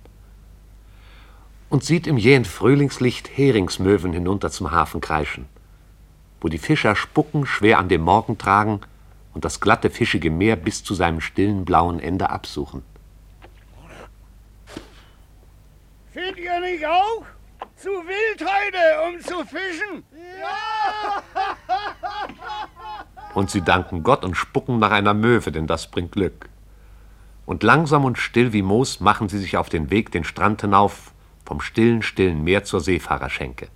Und 1.69 1.84
sieht 1.84 2.07
im 2.07 2.17
jähen 2.17 2.45
Frühlingslicht 2.45 3.30
Heringsmöwen 3.38 4.11
hinunter 4.11 4.49
zum 4.49 4.71
Hafen 4.71 5.01
kreischen, 5.01 5.45
wo 6.41 6.47
die 6.47 6.57
Fischer 6.57 6.95
spucken, 6.95 7.45
schwer 7.45 7.78
an 7.78 7.89
dem 7.89 8.01
Morgen 8.01 8.39
tragen 8.39 8.82
und 9.36 9.45
das 9.45 9.59
glatte, 9.59 9.89
fischige 9.91 10.31
Meer 10.31 10.55
bis 10.55 10.83
zu 10.83 10.95
seinem 10.95 11.19
stillen 11.19 11.65
blauen 11.65 11.99
Ende 11.99 12.29
absuchen. 12.29 12.81
Findet 16.11 16.38
ihr 16.38 16.59
nicht 16.61 16.86
auch? 16.86 17.25
Zu 17.75 17.89
wild 17.89 18.41
heute, 18.41 18.77
um 19.07 19.19
zu 19.19 19.45
fischen? 19.45 20.03
Ja! 20.39 21.21
Und 23.33 23.51
sie 23.51 23.61
danken 23.61 24.03
Gott 24.03 24.23
und 24.23 24.36
spucken 24.36 24.79
nach 24.79 24.91
einer 24.91 25.13
Möwe, 25.13 25.51
denn 25.51 25.67
das 25.67 25.91
bringt 25.91 26.13
Glück. 26.13 26.47
Und 27.45 27.63
langsam 27.63 28.05
und 28.05 28.17
still 28.17 28.53
wie 28.53 28.61
Moos 28.61 29.01
machen 29.01 29.27
sie 29.27 29.39
sich 29.39 29.57
auf 29.57 29.67
den 29.67 29.91
Weg 29.91 30.13
den 30.13 30.23
Strand 30.23 30.61
hinauf, 30.61 31.11
vom 31.43 31.59
stillen, 31.59 32.01
stillen 32.01 32.45
Meer 32.45 32.63
zur 32.63 32.79
Seefahrerschenke. 32.79 33.67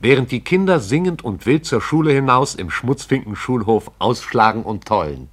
Während 0.00 0.30
die 0.30 0.40
Kinder 0.40 0.80
singend 0.80 1.24
und 1.24 1.46
wild 1.46 1.64
zur 1.64 1.80
Schule 1.80 2.12
hinaus 2.12 2.54
im 2.54 2.70
Schmutzfinken-Schulhof 2.70 3.90
ausschlagen 3.98 4.62
und 4.62 4.84
tollen. 4.84 5.28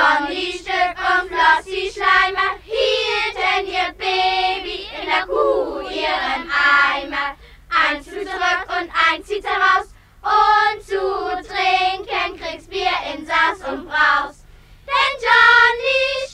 Johnny 0.00 0.52
Stück 0.52 0.96
und 0.96 1.28
Flossie 1.28 1.90
Schleimer 1.92 2.56
hielten 2.64 3.66
ihr 3.66 3.92
Baby 3.98 4.88
in 4.98 5.06
der 5.06 5.26
Kuh 5.26 5.80
ihren 5.80 6.50
Eimer. 6.50 7.36
Eins 7.68 8.06
zu 8.06 8.12
zurück 8.12 8.66
und 8.68 8.90
eins 9.10 9.26
zieht 9.26 9.44
heraus 9.44 9.92
und 10.22 10.82
zu 10.82 10.96
trinken 11.46 12.40
kriegst 12.40 12.70
Bier 12.70 12.88
in 13.14 13.26
Sass 13.26 13.58
und 13.68 13.88
Braus. 13.88 14.46
Denn 14.86 15.20
Johnny 15.20 16.29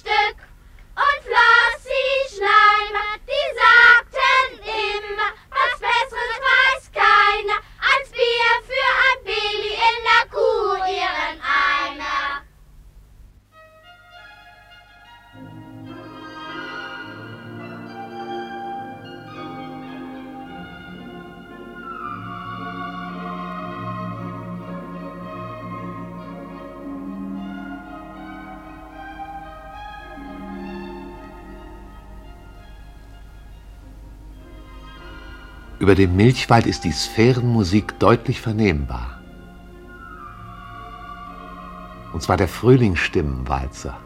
Über 35.79 35.95
dem 35.95 36.17
Milchwald 36.17 36.67
ist 36.67 36.85
die 36.85 36.93
Sphärenmusik 36.93 37.99
deutlich 37.99 38.41
vernehmbar. 38.41 39.21
Und 42.15 42.23
zwar 42.23 42.39
der 42.39 42.49
Frühlingsstimmenwalzer. 42.49 43.99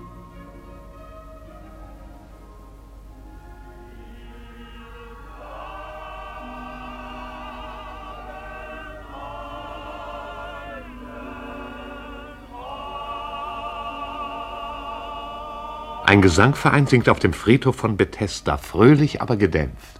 Ein 16.04 16.22
Gesangverein 16.22 16.88
singt 16.88 17.08
auf 17.08 17.20
dem 17.20 17.32
Friedhof 17.32 17.76
von 17.76 17.96
Bethesda, 17.96 18.56
fröhlich, 18.56 19.22
aber 19.22 19.36
gedämpft. 19.36 19.99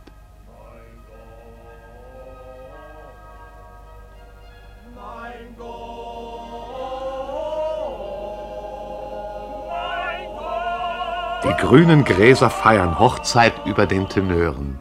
Grünen 11.61 12.04
Gräser 12.04 12.48
feiern 12.48 12.98
Hochzeit 12.98 13.52
über 13.66 13.86
den 13.86 14.08
Tenören. 14.08 14.78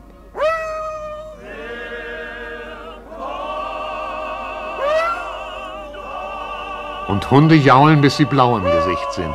Und 7.08 7.30
Hunde 7.30 7.56
jaulen, 7.56 8.02
bis 8.02 8.18
sie 8.18 8.26
blau 8.26 8.58
im 8.58 8.64
Gesicht 8.64 9.14
sind. 9.14 9.34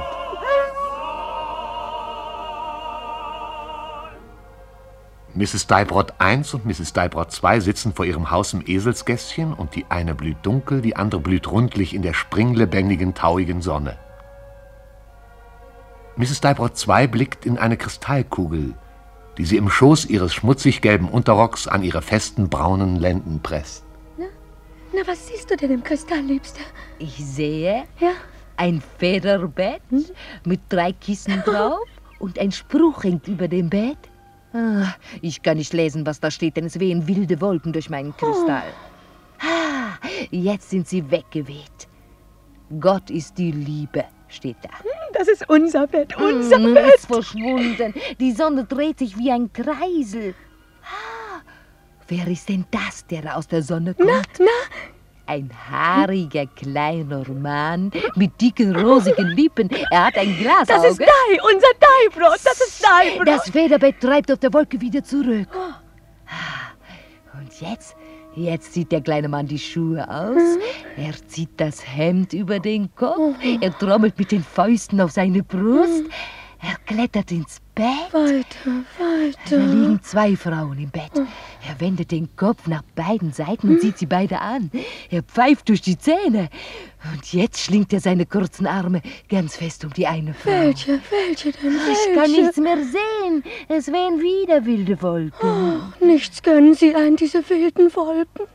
Mrs. 5.35 5.67
Deibrot 5.67 6.15
I 6.23 6.41
und 6.53 6.65
Mrs. 6.65 6.93
Deibrot 6.93 7.29
II 7.43 7.61
sitzen 7.61 7.93
vor 7.93 8.07
ihrem 8.07 8.31
Haus 8.31 8.55
im 8.55 8.63
Eselsgässchen 8.65 9.53
und 9.53 9.75
die 9.75 9.85
eine 9.89 10.15
blüht 10.15 10.39
dunkel, 10.43 10.81
die 10.81 10.97
andere 10.97 11.21
blüht 11.21 11.51
rundlich 11.51 11.93
in 11.93 12.03
der 12.03 12.15
springlebendigen, 12.15 13.15
tauigen 13.15 13.61
Sonne. 13.61 13.99
Mrs. 16.17 16.41
Deibrot 16.41 16.73
II 16.87 17.07
blickt 17.09 17.45
in 17.47 17.59
eine 17.59 17.77
Kristallkugel, 17.77 18.75
die 19.39 19.45
sie 19.45 19.57
im 19.57 19.69
Schoß 19.69 20.07
ihres 20.07 20.33
schmutzig 20.35 20.81
gelben 20.81 21.09
Unterrocks 21.09 21.67
an 21.67 21.83
ihre 21.83 22.03
festen 22.03 22.49
braunen 22.49 22.97
Lenden 22.97 23.41
presst. 23.43 23.85
Na, 24.17 25.03
was 25.07 25.27
siehst 25.27 25.51
du 25.51 25.57
denn 25.57 25.73
im 25.73 25.83
Kristall, 25.83 26.21
Liebster? 26.21 26.63
Ich 26.99 27.17
sehe 27.17 27.85
Ja? 27.99 28.11
ein 28.57 28.81
Federbett 28.99 29.83
mit 30.45 30.61
drei 30.69 30.93
Kissen 30.93 31.43
drauf 31.45 31.81
und 32.21 32.39
ein 32.39 32.53
Spruch 32.53 33.03
hängt 33.03 33.27
über 33.27 33.49
dem 33.49 33.69
Bett. 33.69 33.99
Ah, 34.53 34.95
ich 35.21 35.43
kann 35.43 35.57
nicht 35.57 35.73
lesen, 35.73 36.07
was 36.07 36.21
da 36.21 36.31
steht, 36.31 36.57
denn 36.57 36.67
es 36.67 36.79
wehen 36.79 37.09
wilde 37.09 37.41
Wolken 37.41 37.73
durch 37.73 37.91
meinen 37.91 38.17
Kristall. 38.17 38.63
Ah, 39.41 39.99
jetzt 40.31 40.71
sind 40.71 40.87
sie 40.87 41.11
weggeweht. 41.11 41.89
Gott 42.79 43.11
ist 43.11 43.37
die 43.37 43.51
Liebe, 43.51 44.05
steht 44.29 44.59
da. 44.63 44.71
Das 45.17 45.29
ist 45.29 45.49
unser 45.49 45.87
Bett, 45.87 46.17
unser 46.17 46.57
Hm, 46.57 46.75
Bett. 46.75 46.95
ist 46.97 47.07
verschwunden. 47.07 47.95
Die 48.21 48.33
Sonne 48.33 48.65
dreht 48.65 48.99
sich 48.99 49.17
wie 49.17 49.31
ein 49.31 49.53
Kreisel. 49.53 50.35
Ah, 50.83 51.41
wer 52.09 52.27
ist 52.29 52.49
denn 52.49 52.65
das, 52.71 53.07
der 53.07 53.37
aus 53.37 53.47
der 53.49 53.63
Sonne 53.63 53.95
kommt? 53.95 54.09
Na, 54.09 54.23
na, 54.41 54.47
Ein 55.27 55.51
haariger 55.71 56.47
kleiner 56.47 57.25
Mann 57.31 57.91
mit 58.17 58.39
dicken 58.41 58.77
rosigen 58.77 59.29
Lippen. 59.29 59.71
Er 59.91 60.07
hat 60.07 60.19
ein 60.19 60.37
Glasauge. 60.37 60.67
das 60.67 60.85
ist 60.85 61.01
Dai, 61.01 61.39
unser 61.43 61.69
Dai-Brot, 61.81 62.41
das 62.45 62.61
ist 62.61 62.85
Dai-Brot. 62.85 63.27
Das 63.29 63.49
Federbett 63.51 64.01
treibt 64.01 64.31
auf 64.31 64.39
der 64.41 64.53
Wolke 64.53 64.79
wieder 64.81 65.03
zurück. 65.03 65.49
Ah, 66.27 67.39
Und 67.39 67.61
jetzt, 67.61 67.97
jetzt 68.37 68.73
zieht 68.73 68.93
der 68.93 69.01
kleine 69.01 69.29
Mann 69.29 69.47
die 69.47 69.59
Schuhe 69.59 70.09
aus. 70.09 70.59
Er 70.97 71.13
zieht 71.29 71.51
das 71.57 71.87
Hemd 71.87 72.33
über 72.33 72.61
den 72.61 72.95
Kopf. 72.95 73.37
Er 73.61 73.77
trommelt 73.79 74.19
mit 74.19 74.33
den 74.33 74.43
Fäusten 74.43 75.01
auf 75.01 75.11
seine 75.11 75.43
Brust. 75.43 76.05
Er 76.67 76.77
klettert 76.87 77.31
ins 77.31 77.61
Bett. 77.75 77.85
Weiter, 78.13 78.85
weiter. 78.99 79.39
Da 79.51 79.57
liegen 79.57 80.01
zwei 80.03 80.35
Frauen 80.35 80.79
im 80.79 80.91
Bett. 80.91 81.13
Er 81.69 81.79
wendet 81.79 82.11
den 82.11 82.35
Kopf 82.37 82.67
nach 82.67 82.83
beiden 82.95 83.33
Seiten 83.33 83.69
und 83.69 83.81
sieht 83.83 83.99
sie 83.99 84.07
beide 84.07 84.41
an. 84.41 84.71
Er 85.11 85.23
pfeift 85.23 85.69
durch 85.69 85.83
die 85.83 85.99
Zähne. 85.99 86.49
Und 87.13 87.33
jetzt 87.35 87.61
schlingt 87.61 87.93
er 87.93 88.01
seine 88.01 88.25
kurzen 88.25 88.67
Arme 88.67 89.03
ganz 89.29 89.57
fest 89.57 89.85
um 89.85 89.93
die 89.93 90.07
eine 90.07 90.33
Frau. 90.33 90.51
Welche, 90.51 91.01
welche 91.11 91.53
denn? 91.53 91.77
Ich 91.93 92.15
kann 92.15 92.25
welche? 92.25 92.41
nichts 92.43 92.57
mehr 92.57 92.79
sehen. 92.79 93.45
Es 93.69 93.89
wehen 93.89 94.21
wieder 94.21 94.65
wilde 94.65 95.03
Wolken. 95.03 95.93
Oh, 96.01 96.05
nichts 96.05 96.43
gönnen 96.43 96.75
sie 96.75 96.95
ein, 96.95 97.17
diese 97.17 97.47
wilden 97.51 97.95
Wolken. 97.95 98.47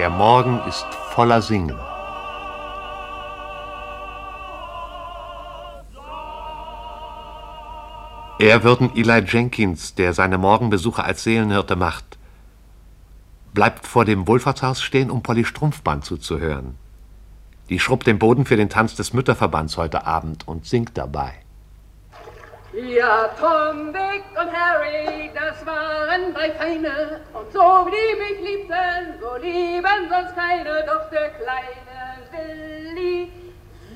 Der 0.00 0.08
Morgen 0.08 0.58
ist 0.66 0.86
voller 1.10 1.42
Singen. 1.42 1.76
Er 8.38 8.64
würden 8.64 8.96
Eli 8.96 9.26
Jenkins, 9.26 9.94
der 9.94 10.14
seine 10.14 10.38
Morgenbesuche 10.38 11.04
als 11.04 11.24
Seelenhirte 11.24 11.76
macht, 11.76 12.16
bleibt 13.52 13.86
vor 13.86 14.06
dem 14.06 14.26
Wohlfahrtshaus 14.26 14.80
stehen, 14.80 15.10
um 15.10 15.22
Polly 15.22 15.44
Strumpfband 15.44 16.06
zuzuhören. 16.06 16.76
Die 17.68 17.78
schrubbt 17.78 18.06
den 18.06 18.18
Boden 18.18 18.46
für 18.46 18.56
den 18.56 18.70
Tanz 18.70 18.94
des 18.94 19.12
Mütterverbands 19.12 19.76
heute 19.76 20.06
Abend 20.06 20.48
und 20.48 20.64
singt 20.64 20.96
dabei. 20.96 21.34
Ja, 22.72 23.28
Tom, 23.40 23.92
Dick 23.92 24.22
und 24.40 24.52
Harry, 24.52 25.28
das 25.34 25.66
waren 25.66 26.32
drei 26.32 26.52
Feine. 26.52 27.20
Und 27.32 27.52
so 27.52 27.58
wie 27.58 27.90
die 27.90 28.16
mich 28.20 28.40
liebten, 28.48 29.18
so 29.20 29.36
lieben 29.42 30.08
sonst 30.08 30.36
keine. 30.36 30.84
Doch 30.86 31.10
der 31.10 31.30
kleine 31.30 32.20
Willi, 32.30 33.32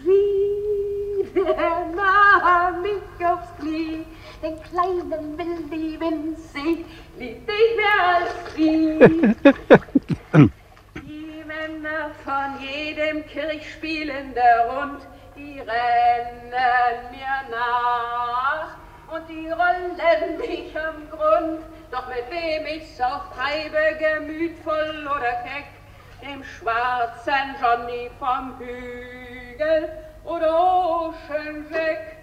wie 0.03 1.45
der 1.45 1.87
nahm 1.95 2.83
mich 2.83 3.25
aufs 3.25 3.57
Knie. 3.61 4.05
Den 4.43 4.61
kleinen 4.64 5.39
Willi 5.39 6.01
winzig 6.01 6.85
liebt 7.16 7.49
ich 7.49 7.77
mehr 7.77 8.01
als 8.09 8.55
sie. 8.57 8.99
Die 10.97 11.45
Männer 11.47 12.11
von 12.25 12.61
jedem 12.61 13.25
Kirchspielen 13.27 14.35
der 14.35 14.68
Rund, 14.68 15.01
die 15.45 15.61
rennen 15.61 16.51
mir 17.11 17.36
nach 17.51 18.68
und 19.12 19.28
die 19.28 19.51
rollen 19.51 20.38
mich 20.38 20.76
am 20.76 21.09
Grund. 21.11 21.62
Doch 21.90 22.09
mit 22.09 22.30
wem 22.30 22.66
ich's 22.66 23.01
auch 23.01 23.30
treibe, 23.34 23.97
gemütvoll 23.99 25.07
oder 25.07 25.32
keck, 25.45 25.66
dem 26.22 26.42
schwarzen 26.42 27.55
Johnny 27.61 28.11
vom 28.18 28.59
Hügel 28.59 29.90
oder 30.24 30.53
Ocean 30.53 31.66
Jack. 31.70 32.16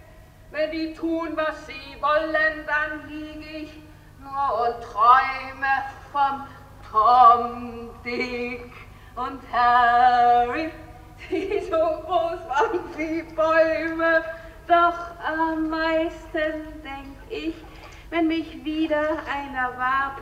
Wenn 0.50 0.72
die 0.72 0.94
tun, 0.94 1.30
was 1.36 1.66
sie 1.68 2.02
wollen, 2.02 2.66
dann 2.68 3.08
lieg 3.08 3.64
ich 3.64 3.74
nur 4.20 4.68
und 4.68 4.84
träume 4.84 5.74
vom 6.12 6.48
Tom, 6.92 7.90
Dick 8.04 8.74
und 9.16 9.42
Harry, 9.54 10.72
die 11.32 11.62
so 11.70 11.78
groß 12.06 12.40
waren 12.48 12.80
wie 12.98 13.24
Bäume. 13.36 14.24
Doch 14.68 15.00
am 15.26 15.70
meisten 15.70 16.54
denk 16.84 17.18
ich, 17.30 17.56
wenn 18.10 18.28
mich 18.28 18.64
wieder 18.64 19.18
einer 19.34 19.72
warb, 19.78 20.22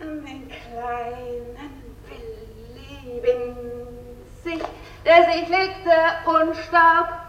an 0.00 0.24
den 0.24 0.48
kleinen 0.48 1.94
Willi 2.06 3.22
winzig, 3.22 4.62
der 5.04 5.32
sich 5.32 5.48
legte 5.48 5.96
und 6.26 6.54
starb. 6.56 7.20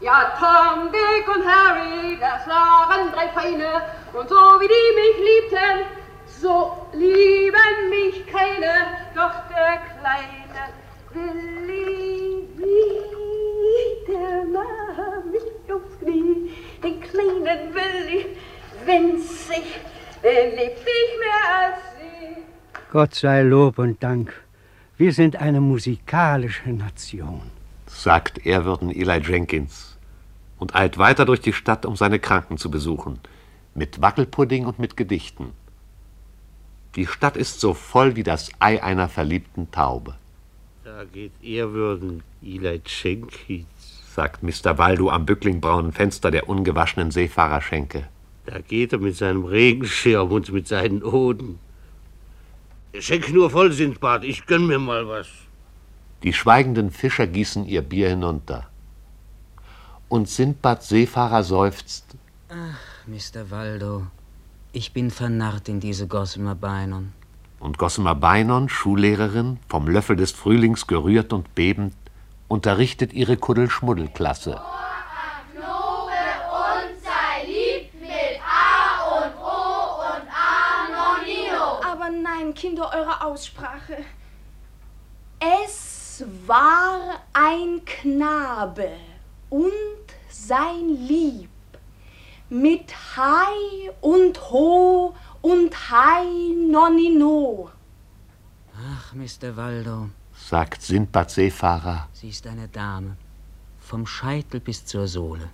Ja, 0.00 0.32
Tom, 0.38 0.90
Dick 0.90 1.28
und 1.28 1.44
Harry, 1.46 2.18
das 2.20 2.46
waren 2.48 3.12
drei 3.12 3.28
Feine, 3.28 3.82
und 4.12 4.28
so 4.28 4.34
wie 4.34 4.68
die 4.68 4.94
mich 5.00 5.16
liebten, 5.28 5.86
so 6.26 6.86
lieben 6.92 7.88
mich 7.88 8.26
keine, 8.26 8.72
doch 9.14 9.32
der 9.48 9.78
kleine 10.00 10.72
Willi, 11.12 11.71
wie 13.64 14.12
der 14.12 14.44
nahm 14.44 15.30
mich 15.30 15.72
aufs 15.72 15.98
Knie, 16.00 16.50
den 16.82 17.00
kleinen 17.00 17.74
Willi, 17.74 18.26
winzig, 18.86 19.80
den 20.22 20.50
liebt 20.56 20.80
ich 20.80 21.18
mehr 21.20 21.44
als 21.60 21.80
sie. 21.98 22.42
Gott 22.90 23.14
sei 23.14 23.42
Lob 23.42 23.78
und 23.78 24.02
Dank. 24.02 24.32
Wir 24.96 25.12
sind 25.12 25.36
eine 25.36 25.60
musikalische 25.60 26.70
Nation. 26.70 27.42
sagt 27.86 28.46
ehrwürden 28.46 28.90
Eli 28.90 29.18
Jenkins 29.18 29.98
und 30.58 30.74
eilt 30.74 30.98
weiter 30.98 31.24
durch 31.24 31.40
die 31.40 31.52
Stadt, 31.52 31.84
um 31.86 31.96
seine 31.96 32.18
Kranken 32.18 32.56
zu 32.56 32.70
besuchen, 32.70 33.18
mit 33.74 34.00
Wackelpudding 34.00 34.66
und 34.66 34.78
mit 34.78 34.96
Gedichten. 34.96 35.52
Die 36.94 37.06
Stadt 37.06 37.36
ist 37.36 37.60
so 37.60 37.74
voll 37.74 38.16
wie 38.16 38.22
das 38.22 38.50
Ei 38.58 38.82
einer 38.82 39.08
verliebten 39.08 39.70
Taube, 39.70 40.14
Da 40.84 41.04
geht 41.04 41.32
Ehrwürden 41.42 42.22
Eli 42.42 42.80
Jenkins. 42.84 43.66
sagt 44.14 44.42
Mr. 44.42 44.76
Waldo 44.78 45.10
am 45.10 45.24
bücklingbraunen 45.24 45.92
Fenster 45.92 46.30
der 46.30 46.48
ungewaschenen 46.48 47.10
Seefahrerschenke. 47.10 48.08
Da 48.46 48.58
geht 48.58 48.92
er 48.92 48.98
mit 48.98 49.16
seinem 49.16 49.44
Regenschirm 49.44 50.32
und 50.32 50.52
mit 50.52 50.66
seinen 50.66 51.02
Oden. 51.02 51.58
Schenk 52.98 53.32
nur 53.32 53.48
voll, 53.50 53.72
Sindbad, 53.72 54.24
ich 54.24 54.44
gönn 54.46 54.66
mir 54.66 54.78
mal 54.78 55.08
was. 55.08 55.28
Die 56.24 56.32
schweigenden 56.32 56.90
Fischer 56.90 57.26
gießen 57.26 57.64
ihr 57.64 57.82
Bier 57.82 58.10
hinunter. 58.10 58.68
Und 60.08 60.28
Sindbad 60.28 60.82
Seefahrer 60.82 61.42
seufzt, 61.42 62.16
Ach, 62.50 63.06
Mr. 63.06 63.50
Waldo, 63.50 64.08
Ich 64.72 64.92
bin 64.92 65.10
vernarrt 65.10 65.68
in 65.68 65.80
diese 65.80 66.06
Gossamer 66.06 66.54
Beinon. 66.54 67.12
Und 67.62 67.78
Gossamer 67.78 68.16
Beinon, 68.16 68.68
Schullehrerin, 68.68 69.60
vom 69.68 69.86
Löffel 69.86 70.16
des 70.16 70.32
Frühlings 70.32 70.88
gerührt 70.88 71.32
und 71.32 71.54
bebend, 71.54 71.94
unterrichtet 72.48 73.12
ihre 73.12 73.36
Kuddelschmuddelklasse. 73.36 74.60
Aber 81.84 82.10
nein, 82.10 82.52
Kinder, 82.52 82.90
eure 82.92 83.24
Aussprache. 83.24 83.98
Es 85.38 86.24
war 86.48 87.20
ein 87.32 87.84
Knabe 87.84 88.90
und 89.50 89.70
sein 90.28 90.88
Lieb 91.06 91.48
mit 92.48 92.92
Hai 93.16 93.92
und 94.00 94.50
Ho 94.50 95.14
und 95.42 95.90
Hai 95.90 96.24
Nonino. 96.70 97.70
Ach, 98.74 99.12
Mr. 99.14 99.56
Waldo, 99.56 100.08
sagt 100.34 100.82
Sindbad 100.82 101.30
Seefahrer. 101.30 102.08
sie 102.12 102.30
ist 102.30 102.46
eine 102.46 102.68
Dame. 102.68 103.16
Vom 103.78 104.06
Scheitel 104.06 104.60
bis 104.60 104.86
zur 104.86 105.06
Sohle. 105.06 105.50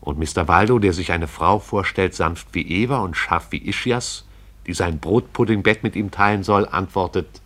Und 0.00 0.18
Mr. 0.18 0.46
Waldo, 0.46 0.78
der 0.78 0.92
sich 0.92 1.12
eine 1.12 1.26
Frau 1.26 1.58
vorstellt, 1.58 2.14
sanft 2.14 2.48
wie 2.52 2.62
Eva 2.62 2.98
und 2.98 3.16
scharf 3.16 3.48
wie 3.50 3.66
Ischias, 3.68 4.24
die 4.66 4.74
sein 4.74 4.98
Brotpuddingbett 4.98 5.82
mit 5.82 5.96
ihm 5.96 6.10
teilen 6.10 6.42
soll, 6.42 6.66
antwortet: 6.66 7.40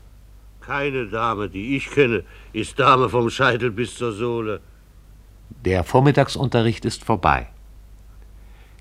Keine 0.61 1.07
Dame, 1.07 1.49
die 1.49 1.76
ich 1.76 1.90
kenne, 1.90 2.24
ist 2.53 2.78
Dame 2.78 3.09
vom 3.09 3.30
Scheitel 3.30 3.70
bis 3.70 3.95
zur 3.97 4.12
Sohle. 4.12 4.61
Der 5.64 5.84
Vormittagsunterricht 5.84 6.84
ist 6.84 7.05
vorbei. 7.05 7.49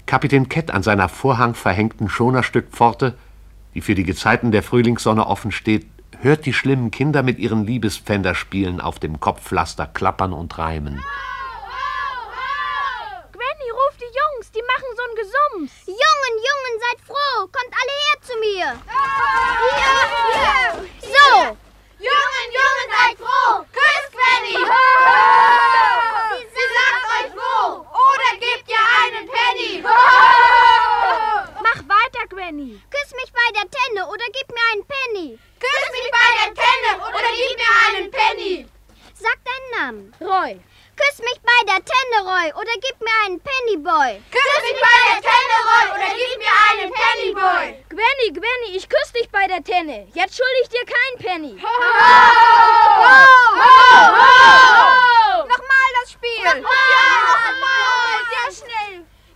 Kapitän 0.05 0.49
Kett 0.49 0.71
an 0.71 0.83
seiner 0.83 1.09
vorhangverhängten 1.09 2.09
Schonerstückpforte, 2.09 3.17
die 3.73 3.81
für 3.81 3.95
die 3.95 4.03
Gezeiten 4.03 4.51
der 4.51 4.63
Frühlingssonne 4.63 5.25
offen 5.25 5.51
steht, 5.51 5.87
hört 6.19 6.45
die 6.45 6.53
schlimmen 6.53 6.91
Kinder 6.91 7.23
mit 7.23 7.39
ihren 7.39 7.65
Liebespfänderspielen 7.65 8.79
auf 8.81 8.99
dem 8.99 9.19
Kopfpflaster 9.19 9.87
klappern 9.87 10.33
und 10.33 10.57
reimen. 10.57 11.03
Gwenny, 13.31 13.69
ruf 13.71 13.95
die 13.99 14.05
Jungs, 14.05 14.51
die 14.51 14.61
machen 14.61 14.89
so 14.95 15.03
ein 15.03 15.15
Gesumms. 15.15 15.71
Jungen, 15.87 16.35
Jungen, 16.47 16.75
seid 16.79 16.99
froh. 17.07 17.47
Kommt 17.51 17.73
alle 17.73 17.95
her 18.03 18.17
zu 18.21 18.33
mir. 18.39 18.67
Hier, 19.75 19.97
hier. 20.33 20.71
So. 21.01 21.57
Jungen, 21.99 22.47
Jungen, 22.59 22.87
seid 22.95 23.17
froh. 23.17 23.65
Küsst 23.71 24.11
Gwenny. 24.11 24.57
Sie 26.55 26.67
sagt 26.77 27.03
euch 27.15 27.31
wo. 27.35 27.81
Oder 27.81 28.31
gebt 28.39 28.67
ihr 28.69 28.92
einen 29.03 29.27
Penny. 29.27 29.81
Mach 31.61 31.81
weiter, 31.95 32.23
Gwenny. 32.29 32.81
Küss 32.89 33.11
mich 33.15 33.31
bei 33.33 33.51
der 33.53 33.69
Tenne 33.69 34.07
oder 34.07 34.25
gib 34.31 34.49
mir 34.49 34.65
einen 34.71 34.85
Penny. 34.85 35.39
Küss 35.59 35.91
mich 35.91 36.09
bei 36.11 36.29
der 36.39 36.53
Tenne 36.53 36.89
oder 37.03 37.31
gib 37.35 37.57
mir 37.57 37.73
einen 37.87 38.11
Penny. 38.11 38.67
Sag 39.13 39.37
deinen 39.43 39.69
Namen. 39.77 40.13
Roy. 40.21 40.59
Küss 40.95 41.19
mich 41.19 41.39
bei 41.41 41.59
der 41.65 41.83
Tenne, 41.83 42.21
Roy, 42.21 42.53
oder 42.53 42.73
gib 42.75 43.01
mir 43.01 43.17
einen 43.25 43.39
Pennyboy. 43.41 44.21
Küss 44.29 44.61
mich 44.61 44.79
bei 44.79 44.97
der 45.09 45.21
Tenne, 45.21 45.55
Roy, 45.65 45.85
oder 45.95 46.09
gib 46.13 46.37
mir 46.37 46.55
einen 46.69 46.91
Pennyboy. 46.93 47.83
Gwenny, 47.89 48.31
Gwenny, 48.31 48.77
ich 48.77 48.87
küss 48.87 49.11
dich 49.11 49.27
bei 49.31 49.47
der 49.47 49.63
Tenne. 49.63 50.07
Jetzt 50.13 50.37
schulde 50.37 50.61
ich 50.61 50.69
dir 50.69 50.85
keinen 50.85 51.17
Penny. 51.17 51.53
Nochmal 55.49 55.89
das 55.99 56.11
Spiel. 56.11 56.43
Nochmal. 56.43 57.62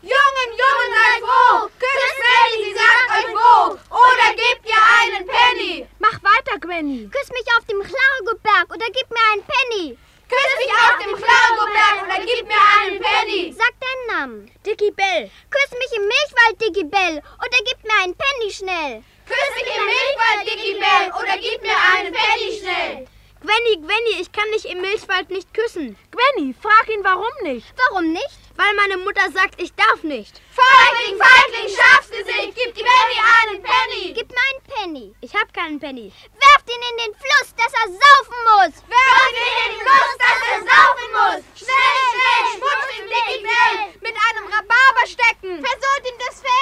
Jungen, 0.07 0.49
Jungen, 0.61 0.89
seid 0.95 1.21
froh. 1.27 1.69
Küsst 1.83 2.19
Penny, 2.23 2.63
sie 2.63 2.73
sagt 2.79 3.07
euch 3.17 3.31
wo. 3.35 3.75
Oder 3.91 4.29
gebt 4.39 4.63
ihr 4.63 4.83
einen 4.99 5.27
Penny. 5.27 5.87
Mach 5.99 6.17
weiter, 6.23 6.57
Gwenny. 6.59 7.09
Küss 7.11 7.29
mich 7.29 7.47
auf 7.57 7.65
dem 7.65 7.83
Klargoberg 7.83 8.71
oder 8.71 8.87
gib 8.95 9.07
mir 9.11 9.25
einen 9.33 9.43
Penny. 9.43 9.97
Küss 10.31 10.53
mich 10.59 10.71
auf 10.71 10.95
dem 11.03 11.13
Klargoberg 11.15 11.95
oder 12.03 12.19
gib 12.25 12.47
mir 12.47 12.63
einen 12.79 13.01
Penny. 13.01 13.51
Sag 13.51 13.73
deinen 13.83 14.07
Namen. 14.07 14.51
Dicky 14.65 14.91
Bell. 14.91 15.29
Küss 15.49 15.71
mich 15.77 15.91
im 15.97 16.07
Milchwald, 16.07 16.61
Dicky 16.61 16.85
Bell, 16.85 17.21
oder 17.43 17.59
gib 17.67 17.83
mir 17.83 17.97
einen 18.03 18.15
Penny 18.15 18.51
schnell. 18.51 19.03
Küss 19.27 19.49
mich 19.55 19.69
im 19.75 19.85
Milchwald, 19.91 20.41
Dicky 20.47 20.73
Bell, 20.79 21.11
oder 21.19 21.35
gib 21.37 21.61
mir 21.61 21.79
einen 21.91 22.13
Penny 22.13 22.59
schnell. 22.59 23.07
Gwenny, 23.41 23.75
Gwenny, 23.83 24.21
ich 24.21 24.31
kann 24.31 24.49
dich 24.53 24.69
im 24.69 24.81
Milchwald 24.81 25.29
nicht 25.29 25.53
küssen. 25.53 25.97
Gwenny, 26.11 26.55
frag 26.61 26.87
ihn, 26.89 27.03
warum 27.03 27.33
nicht. 27.43 27.67
Warum 27.89 28.11
nicht? 28.13 28.46
Weil 28.57 28.73
meine 28.73 28.97
Mutter 28.97 29.29
sagt, 29.31 29.61
ich 29.61 29.71
darf 29.75 30.01
nicht. 30.01 30.41
Feigling, 30.49 31.21
Feigling, 31.21 31.69
Schafsgesicht, 31.69 32.57
gib 32.57 32.73
die 32.73 32.81
Penny 32.81 33.19
einen 33.21 33.61
Penny. 33.61 34.13
Gib 34.17 34.29
mir 34.33 34.45
einen 34.49 34.63
Penny. 34.65 35.15
Ich 35.21 35.33
hab 35.35 35.53
keinen 35.53 35.79
Penny. 35.79 36.11
Werft 36.33 36.65
ihn 36.65 36.83
in 36.89 36.97
den 37.05 37.13
Fluss, 37.21 37.53
dass 37.53 37.71
er 37.71 37.87
saufen 37.87 38.39
muss. 38.49 38.73
Werft 38.89 39.29
ihn 39.29 39.45
in 39.45 39.69
den 39.69 39.81
Fluss, 39.85 40.13
dass 40.17 40.39
er 40.41 40.59
saufen 40.65 41.09
muss. 41.13 41.43
Schnell, 41.53 41.97
schnell, 42.09 42.43
schmutzig, 42.57 43.01
Dicky 43.05 43.37
Bell. 43.45 43.77
Mit 44.01 44.15
einem 44.25 44.45
Rhabarber 44.49 45.05
stecken. 45.05 45.61
Versohlt 45.61 46.03
ihm 46.09 46.17
das 46.17 46.41
Fell. 46.41 46.57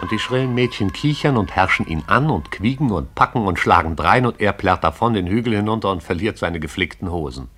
Und 0.00 0.10
die 0.12 0.18
schrillen 0.20 0.54
Mädchen 0.54 0.92
kichern 0.92 1.36
und 1.36 1.56
herrschen 1.56 1.86
ihn 1.86 2.04
an 2.06 2.30
und 2.30 2.52
quieken 2.52 2.92
und 2.92 3.14
packen 3.16 3.46
und 3.46 3.58
schlagen 3.58 3.96
drein 3.96 4.26
und 4.26 4.40
er 4.40 4.52
plärrt 4.52 4.84
davon 4.84 5.14
den 5.14 5.26
Hügel 5.26 5.56
hinunter 5.56 5.90
und 5.90 6.02
verliert 6.02 6.38
seine 6.38 6.60
geflickten 6.60 7.10
Hosen. 7.10 7.48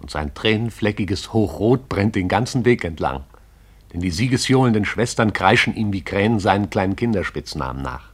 Und 0.00 0.10
sein 0.10 0.34
tränenfleckiges 0.34 1.32
Hochrot 1.32 1.88
brennt 1.88 2.14
den 2.14 2.28
ganzen 2.28 2.64
Weg 2.64 2.84
entlang. 2.84 3.24
Denn 3.92 4.00
die 4.00 4.10
siegesjohlenden 4.10 4.84
Schwestern 4.84 5.32
kreischen 5.32 5.74
ihm 5.74 5.92
wie 5.92 6.02
Krähen 6.02 6.38
seinen 6.38 6.70
kleinen 6.70 6.96
Kinderspitznamen 6.96 7.82
nach. 7.82 8.10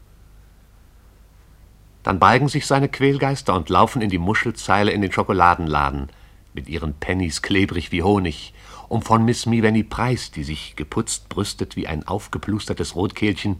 Dann 2.03 2.19
balgen 2.19 2.49
sich 2.49 2.67
seine 2.67 2.89
Quälgeister 2.89 3.55
und 3.55 3.69
laufen 3.69 4.03
in 4.03 4.11
die 4.11 4.19
Muschelzeile 4.19 4.91
in 4.91 5.03
den 5.03 5.13
Schokoladenladen, 5.13 6.09
mit 6.55 6.69
ihren 6.69 6.95
Pennies 6.95 7.43
klebrig 7.43 7.93
wie 7.93 8.03
Honig, 8.03 8.53
um 8.89 9.03
von 9.03 9.25
Miss 9.25 9.47
Mivenny 9.47 9.85
Price, 9.85 10.31
die 10.31 10.45
sich 10.45 10.77
geputzt 10.77 11.29
brüstet 11.29 11.77
wie 11.77 11.87
ein 11.87 12.07
aufgeplustertes 12.07 12.95
Rotkehlchen, 12.95 13.59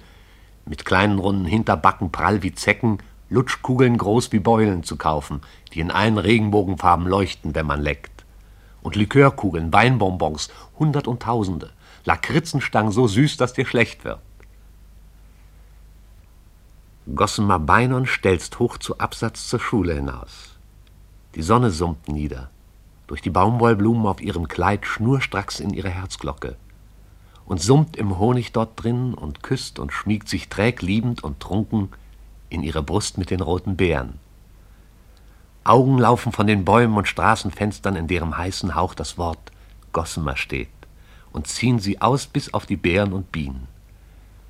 mit 0.67 0.85
kleinen 0.85 1.19
runden 1.19 1.47
Hinterbacken 1.47 2.13
prall 2.13 2.43
wie 2.43 2.55
Zecken, 2.55 2.99
Lutschkugeln 3.31 3.97
groß 3.97 4.31
wie 4.33 4.41
Beulen 4.41 4.83
zu 4.83 4.97
kaufen, 4.97 5.41
die 5.73 5.81
in 5.81 5.91
allen 5.91 6.19
Regenbogenfarben 6.19 7.07
leuchten, 7.07 7.55
wenn 7.55 7.67
man 7.67 7.81
leckt. 7.81 8.12
Und 8.83 8.97
Likörkugeln, 8.97 9.73
Weinbonbons, 9.73 10.51
hundert 10.79 11.07
und 11.07 11.23
tausende, 11.23 11.71
Lakritzenstangen 12.05 12.93
so 12.93 13.07
süß, 13.07 13.37
dass 13.37 13.53
dir 13.53 13.67
schlecht 13.67 14.05
wird. 14.05 14.21
Gossamer 17.15 17.59
Beinon 17.59 18.07
stelzt 18.07 18.59
hoch 18.59 18.79
zu 18.79 18.99
Absatz 18.99 19.49
zur 19.49 19.61
Schule 19.61 19.95
hinaus. 19.95 20.57
Die 21.35 21.43
Sonne 21.43 21.71
summt 21.71 22.09
nieder, 22.09 22.51
durch 23.07 23.23
die 23.23 23.31
Baumwollblumen 23.31 24.07
auf 24.07 24.21
ihrem 24.21 24.47
Kleid 24.47 24.87
schnurstracks 24.87 25.61
in 25.61 25.71
ihre 25.71 25.91
Herzglocke 25.91 26.57
und 27.45 27.61
summt 27.61 27.97
im 27.97 28.19
Honig 28.19 28.53
dort 28.53 28.83
drin 28.83 29.15
und 29.15 29.43
küsst 29.43 29.79
und 29.79 29.93
schmiegt 29.93 30.29
sich 30.29 30.49
träg 30.49 30.83
liebend 30.83 31.25
und 31.25 31.41
trunken 31.41 31.91
in 32.51 32.63
ihre 32.63 32.83
Brust 32.83 33.19
mit 33.19 33.31
den 33.31 33.41
roten 33.41 33.77
Beeren. 33.77 34.21
Augen 35.65 35.99
laufen 35.99 36.33
von 36.33 36.47
den 36.47 36.65
Bäumen 36.65 36.97
und 36.97 37.09
Straßenfenstern, 37.09 37.97
in 37.97 38.09
deren 38.09 38.37
heißen 38.37 38.75
Hauch 38.75 38.95
das 38.95 39.19
Wort 39.19 39.53
Gossamer 39.93 40.37
steht, 40.37 40.69
und 41.33 41.47
ziehen 41.47 41.79
sie 41.79 42.01
aus 42.01 42.27
bis 42.27 42.53
auf 42.53 42.67
die 42.67 42.77
Beeren 42.77 43.13
und 43.13 43.31
Bienen. 43.31 43.69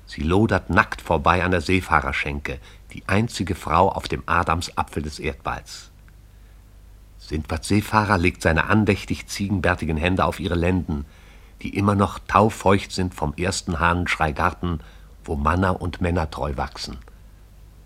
Sie 0.05 0.21
lodert 0.21 0.69
nackt 0.69 1.01
vorbei 1.01 1.43
an 1.43 1.51
der 1.51 1.61
Seefahrerschenke, 1.61 2.59
die 2.91 3.03
einzige 3.07 3.55
Frau 3.55 3.89
auf 3.89 4.07
dem 4.07 4.23
Adamsapfel 4.25 5.03
des 5.03 5.19
Erdballs. 5.19 5.91
Sindbad 7.19 7.63
Seefahrer 7.63 8.17
legt 8.17 8.41
seine 8.41 8.65
andächtig 8.65 9.27
ziegenbärtigen 9.27 9.97
Hände 9.97 10.25
auf 10.25 10.39
ihre 10.39 10.55
Lenden, 10.55 11.05
die 11.61 11.77
immer 11.77 11.95
noch 11.95 12.19
taufeucht 12.19 12.91
sind 12.91 13.15
vom 13.15 13.33
ersten 13.35 13.79
Hahnenschreigarten, 13.79 14.81
wo 15.23 15.35
Manner 15.35 15.81
und 15.81 16.01
Männer 16.01 16.29
treu 16.29 16.57
wachsen. 16.57 16.97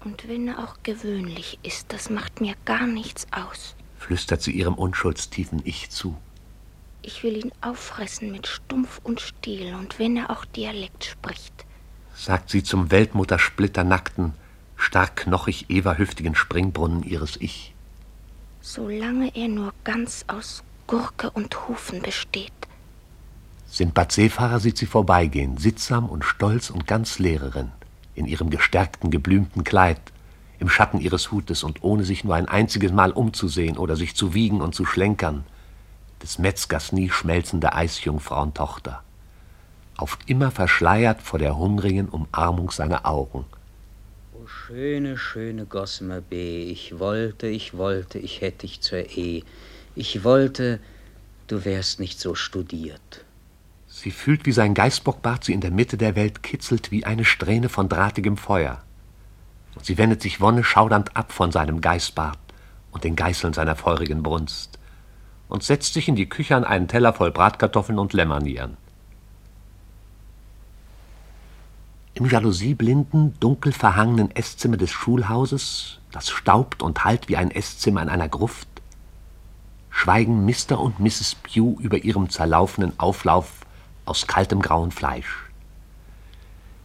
Und 0.04 0.28
wenn 0.28 0.48
er 0.48 0.60
auch 0.60 0.78
gewöhnlich 0.84 1.60
ist, 1.64 1.92
das 1.92 2.10
macht 2.10 2.42
mir 2.42 2.56
gar 2.66 2.88
nichts 2.88 3.28
aus. 3.32 3.76
flüstert 3.98 4.42
sie 4.42 4.52
ihrem 4.52 4.76
unschuldstiefen 4.76 5.62
Ich 5.66 5.90
zu. 5.90 6.16
Ich 7.02 7.24
will 7.24 7.38
ihn 7.38 7.52
auffressen 7.62 8.32
mit 8.32 8.48
Stumpf 8.48 9.00
und 9.04 9.22
Stiel 9.22 9.74
und 9.76 9.98
wenn 10.00 10.18
er 10.18 10.30
auch 10.30 10.46
Dialekt 10.46 11.06
spricht. 11.06 11.54
sagt 12.16 12.50
sie 12.50 12.64
zum 12.64 12.92
Weltmutter-splitternackten, 12.92 14.34
stark 14.76 15.16
knochig 15.18 15.70
eberhüftigen 15.70 16.36
Springbrunnen 16.36 17.04
ihres 17.04 17.38
Ich. 17.38 17.74
Solange 18.62 19.36
er 19.36 19.48
nur 19.48 19.74
ganz 19.84 20.26
aus 20.28 20.64
Gurke 20.88 21.30
und 21.32 21.68
Hufen 21.68 22.02
besteht. 22.02 22.52
Sindbad 23.70 24.12
Seefahrer 24.12 24.60
sieht 24.60 24.78
sie 24.78 24.86
vorbeigehen, 24.86 25.58
sittsam 25.58 26.10
und 26.10 26.24
stolz 26.24 26.70
und 26.70 26.88
ganz 26.88 27.20
Lehrerin, 27.20 27.72
in 28.18 28.26
ihrem 28.26 28.50
gestärkten, 28.50 29.12
geblümten 29.12 29.64
Kleid, 29.64 30.02
im 30.60 30.70
Schatten 30.70 31.00
ihres 31.00 31.32
Hutes 31.32 31.64
und 31.64 31.84
ohne 31.84 32.04
sich 32.04 32.24
nur 32.24 32.36
ein 32.36 32.48
einziges 32.48 32.92
Mal 32.92 33.12
umzusehen 33.12 33.78
oder 33.78 33.96
sich 33.96 34.16
zu 34.16 34.34
wiegen 34.34 34.62
und 34.62 34.74
zu 34.74 34.86
schlenkern, 34.86 35.44
des 36.24 36.40
Metzgers 36.40 36.92
nie 36.92 37.10
schmelzende 37.10 37.74
Eisjungfrauentochter. 37.74 39.04
auf 39.98 40.20
immer 40.28 40.52
verschleiert 40.52 41.22
vor 41.24 41.40
der 41.40 41.58
hungrigen 41.58 42.08
Umarmung 42.10 42.70
seiner 42.70 43.06
Augen. 43.08 43.46
O 44.34 44.46
schöne, 44.46 45.18
schöne 45.18 45.66
Gossamer 45.66 46.22
B, 46.22 46.70
ich 46.70 47.00
wollte, 47.00 47.48
ich 47.48 47.76
wollte, 47.76 48.20
ich 48.20 48.42
hätte 48.42 48.68
dich 48.68 48.82
zur 48.82 49.10
Ehe. 49.10 49.44
Ich 49.96 50.24
wollte, 50.24 50.80
du 51.48 51.66
wärst 51.66 52.00
nicht 52.00 52.20
so 52.20 52.36
studiert. 52.36 53.26
Sie 54.00 54.12
fühlt, 54.12 54.46
wie 54.46 54.52
sein 54.52 54.76
Geißbockbart 54.76 55.44
sie 55.44 55.54
in 55.54 55.62
der 55.62 55.72
Mitte 55.72 55.98
der 55.98 56.16
Welt 56.16 56.44
kitzelt 56.44 56.92
wie 56.92 57.04
eine 57.04 57.26
Strähne 57.26 57.68
von 57.68 57.90
drahtigem 57.90 58.38
Feuer. 58.38 58.84
Und 59.74 59.86
sie 59.86 59.98
wendet 59.98 60.22
sich 60.22 60.40
wonneschaudernd 60.40 61.18
ab 61.18 61.32
von 61.32 61.52
seinem 61.52 61.82
Geißbart 61.82 62.38
und 62.92 63.04
den 63.04 63.16
Geißeln 63.16 63.54
seiner 63.54 63.76
feurigen 63.76 64.22
Brunst 64.22 64.78
und 65.50 65.64
setzt 65.64 65.96
sich 65.96 66.08
in 66.08 66.16
die 66.16 66.30
Küche 66.30 66.56
an 66.56 66.64
einen 66.64 66.88
Teller 66.88 67.12
voll 67.12 67.32
Bratkartoffeln 67.32 67.98
und 67.98 68.14
Lämmernieren. 68.14 68.78
Im 72.14 72.30
jalousieblinden, 72.30 73.34
dunkel 73.40 73.72
verhangenen 73.72 74.30
Esszimmer 74.30 74.78
des 74.78 74.92
Schulhauses, 74.92 75.98
das 76.12 76.30
staubt 76.30 76.84
und 76.84 77.04
hallt 77.04 77.30
wie 77.30 77.38
ein 77.38 77.50
Esszimmer 77.50 78.04
in 78.04 78.10
einer 78.10 78.30
Gruft, 78.30 78.68
schweigen 79.90 80.46
Mr. 80.46 80.80
und 80.80 81.00
Mrs. 81.00 81.34
Pugh 81.34 81.82
über 81.82 81.98
ihrem 81.98 82.30
zerlaufenen 82.30 83.00
Auflauf 83.00 83.66
aus 84.08 84.28
kaltem 84.28 84.62
grauen 84.62 84.92
Fleisch. 84.92 85.46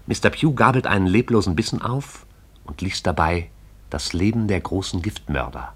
Mr. 0.06 0.30
Pugh 0.30 0.54
gabelt 0.54 0.86
einen 0.86 1.06
leblosen 1.06 1.56
Bissen 1.56 1.80
auf 1.80 2.26
und 2.64 2.80
liest 2.80 3.06
dabei 3.06 3.50
Das 3.90 4.12
Leben 4.12 4.48
der 4.48 4.60
großen 4.60 5.02
Giftmörder. 5.02 5.72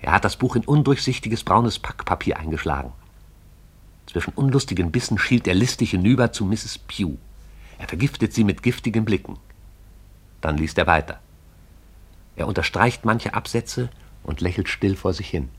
Er 0.00 0.12
hat 0.12 0.24
das 0.24 0.36
Buch 0.36 0.56
in 0.56 0.64
undurchsichtiges 0.64 1.42
braunes 1.44 1.78
Packpapier 1.78 2.38
eingeschlagen. 2.38 2.92
Zwischen 4.06 4.34
unlustigen 4.34 4.90
Bissen 4.90 5.18
schielt 5.18 5.46
er 5.48 5.54
listig 5.54 5.90
hinüber 5.90 6.32
zu 6.32 6.44
Mrs. 6.44 6.78
Pugh. 6.78 7.18
Er 7.78 7.88
vergiftet 7.88 8.32
sie 8.32 8.44
mit 8.44 8.62
giftigen 8.62 9.04
Blicken. 9.04 9.38
Dann 10.40 10.56
liest 10.56 10.78
er 10.78 10.86
weiter. 10.86 11.20
Er 12.36 12.46
unterstreicht 12.46 13.04
manche 13.04 13.34
Absätze 13.34 13.90
und 14.22 14.40
lächelt 14.40 14.68
still 14.68 14.96
vor 14.96 15.12
sich 15.12 15.28
hin, 15.28 15.50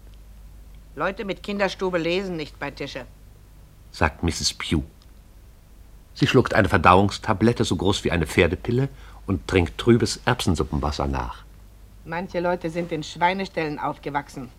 Leute 1.00 1.24
mit 1.24 1.44
Kinderstube 1.44 1.98
lesen 1.98 2.36
nicht 2.36 2.60
bei 2.60 2.72
Tische. 2.72 3.06
Sagt 3.92 4.24
Mrs. 4.24 4.54
Pugh. 4.54 4.84
Sie 6.14 6.28
schluckt 6.28 6.54
eine 6.54 6.70
Verdauungstablette 6.70 7.64
so 7.64 7.76
groß 7.76 8.04
wie 8.04 8.12
eine 8.12 8.28
Pferdepille 8.28 8.90
und 9.26 9.48
trinkt 9.48 9.78
trübes 9.78 10.20
Erbsensuppenwasser 10.26 11.08
nach. 11.08 11.44
Manche 12.06 12.40
Leute 12.40 12.70
sind 12.70 12.92
in 12.92 13.04
Schweineställen 13.04 13.80
aufgewachsen. 13.80 14.50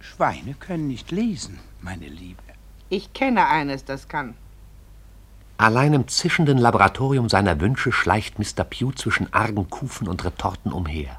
Schweine 0.00 0.54
können 0.54 0.86
nicht 0.86 1.10
lesen, 1.10 1.58
meine 1.80 2.06
Liebe. 2.06 2.42
Ich 2.88 3.12
kenne 3.12 3.48
eines, 3.48 3.84
das 3.84 4.08
kann. 4.08 4.34
Allein 5.58 5.94
im 5.94 6.06
zischenden 6.06 6.58
Laboratorium 6.58 7.28
seiner 7.28 7.58
Wünsche 7.60 7.90
schleicht 7.90 8.38
Mr. 8.38 8.64
Pugh 8.64 8.94
zwischen 8.94 9.32
argen 9.32 9.70
Kufen 9.70 10.06
und 10.06 10.22
Retorten 10.24 10.70
umher, 10.70 11.18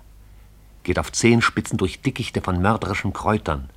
geht 0.83 0.99
auf 0.99 1.11
Zehenspitzen 1.11 1.77
durch 1.77 2.01
Dickichte 2.01 2.41
von 2.41 2.61
mörderischen 2.61 3.13
Kräutern, 3.13 3.69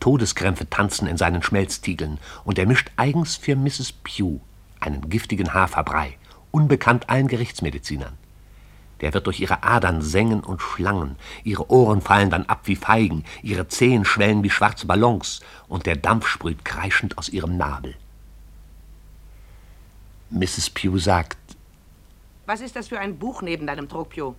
Todeskrämpfe 0.00 0.68
tanzen 0.68 1.06
in 1.06 1.16
seinen 1.16 1.42
Schmelztiegeln, 1.42 2.18
und 2.44 2.58
er 2.58 2.66
mischt 2.66 2.90
eigens 2.96 3.36
für 3.36 3.56
Mrs. 3.56 3.92
Pugh 3.92 4.40
einen 4.80 5.08
giftigen 5.08 5.54
Haferbrei, 5.54 6.16
unbekannt 6.50 7.08
allen 7.08 7.28
Gerichtsmedizinern. 7.28 8.14
Der 9.00 9.14
wird 9.14 9.26
durch 9.26 9.40
ihre 9.40 9.62
Adern 9.62 10.02
sengen 10.02 10.40
und 10.40 10.60
schlangen, 10.60 11.16
ihre 11.44 11.70
Ohren 11.70 12.00
fallen 12.00 12.30
dann 12.30 12.46
ab 12.46 12.62
wie 12.64 12.76
Feigen, 12.76 13.24
ihre 13.42 13.68
Zehen 13.68 14.04
schwellen 14.04 14.42
wie 14.42 14.50
schwarze 14.50 14.86
Ballons, 14.86 15.40
und 15.68 15.86
der 15.86 15.96
Dampf 15.96 16.26
sprüht 16.26 16.64
kreischend 16.64 17.16
aus 17.16 17.28
ihrem 17.28 17.56
Nabel. 17.56 17.94
Mrs. 20.30 20.70
Pugh 20.70 20.98
sagt, 20.98 21.38
Was 22.46 22.60
ist 22.60 22.76
das 22.76 22.88
für 22.88 22.98
ein 22.98 23.18
Buch 23.18 23.42
neben 23.42 23.66
deinem 23.66 23.88
Tropio? 23.88 24.34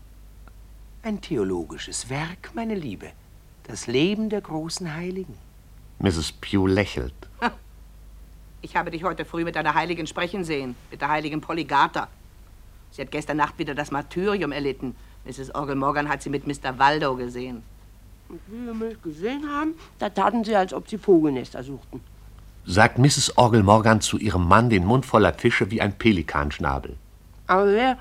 Ein 1.01 1.21
theologisches 1.21 2.09
Werk, 2.09 2.51
meine 2.53 2.75
Liebe. 2.75 3.11
Das 3.63 3.87
Leben 3.87 4.29
der 4.29 4.41
großen 4.41 4.93
Heiligen. 4.93 5.37
Mrs. 5.99 6.31
Pugh 6.33 6.67
lächelt. 6.67 7.13
Ich 8.61 8.75
habe 8.75 8.91
dich 8.91 9.05
heute 9.05 9.23
früh 9.23 9.45
mit 9.45 9.55
einer 9.55 9.73
Heiligen 9.73 10.05
sprechen 10.05 10.43
sehen, 10.43 10.75
mit 10.91 10.99
der 10.99 11.07
heiligen 11.07 11.39
Polygata. 11.39 12.09
Sie 12.91 13.01
hat 13.01 13.09
gestern 13.09 13.37
Nacht 13.37 13.57
wieder 13.57 13.73
das 13.73 13.89
Martyrium 13.89 14.51
erlitten. 14.51 14.97
Mrs. 15.23 15.55
Orgel 15.55 15.75
Morgan 15.75 16.09
hat 16.09 16.21
sie 16.21 16.29
mit 16.29 16.45
Mr. 16.45 16.77
Waldo 16.77 17.15
gesehen. 17.15 17.63
Und 18.27 18.41
wie 18.47 18.65
wir 18.65 18.73
mich 18.73 19.01
gesehen 19.01 19.47
haben, 19.49 19.75
da 19.97 20.09
taten 20.09 20.43
sie, 20.43 20.57
als 20.57 20.73
ob 20.73 20.89
sie 20.89 20.97
Vogelnester 20.97 21.63
suchten. 21.63 22.01
sagt 22.65 22.97
Mrs. 22.99 23.37
Orgel 23.37 23.63
Morgan 23.63 24.01
zu 24.01 24.17
ihrem 24.17 24.45
Mann 24.45 24.69
den 24.69 24.85
Mund 24.85 25.05
voller 25.05 25.31
Fische 25.33 25.71
wie 25.71 25.79
ein 25.79 25.93
Pelikanschnabel. 25.97 26.97
Aber 27.47 27.65
wer, 27.67 27.97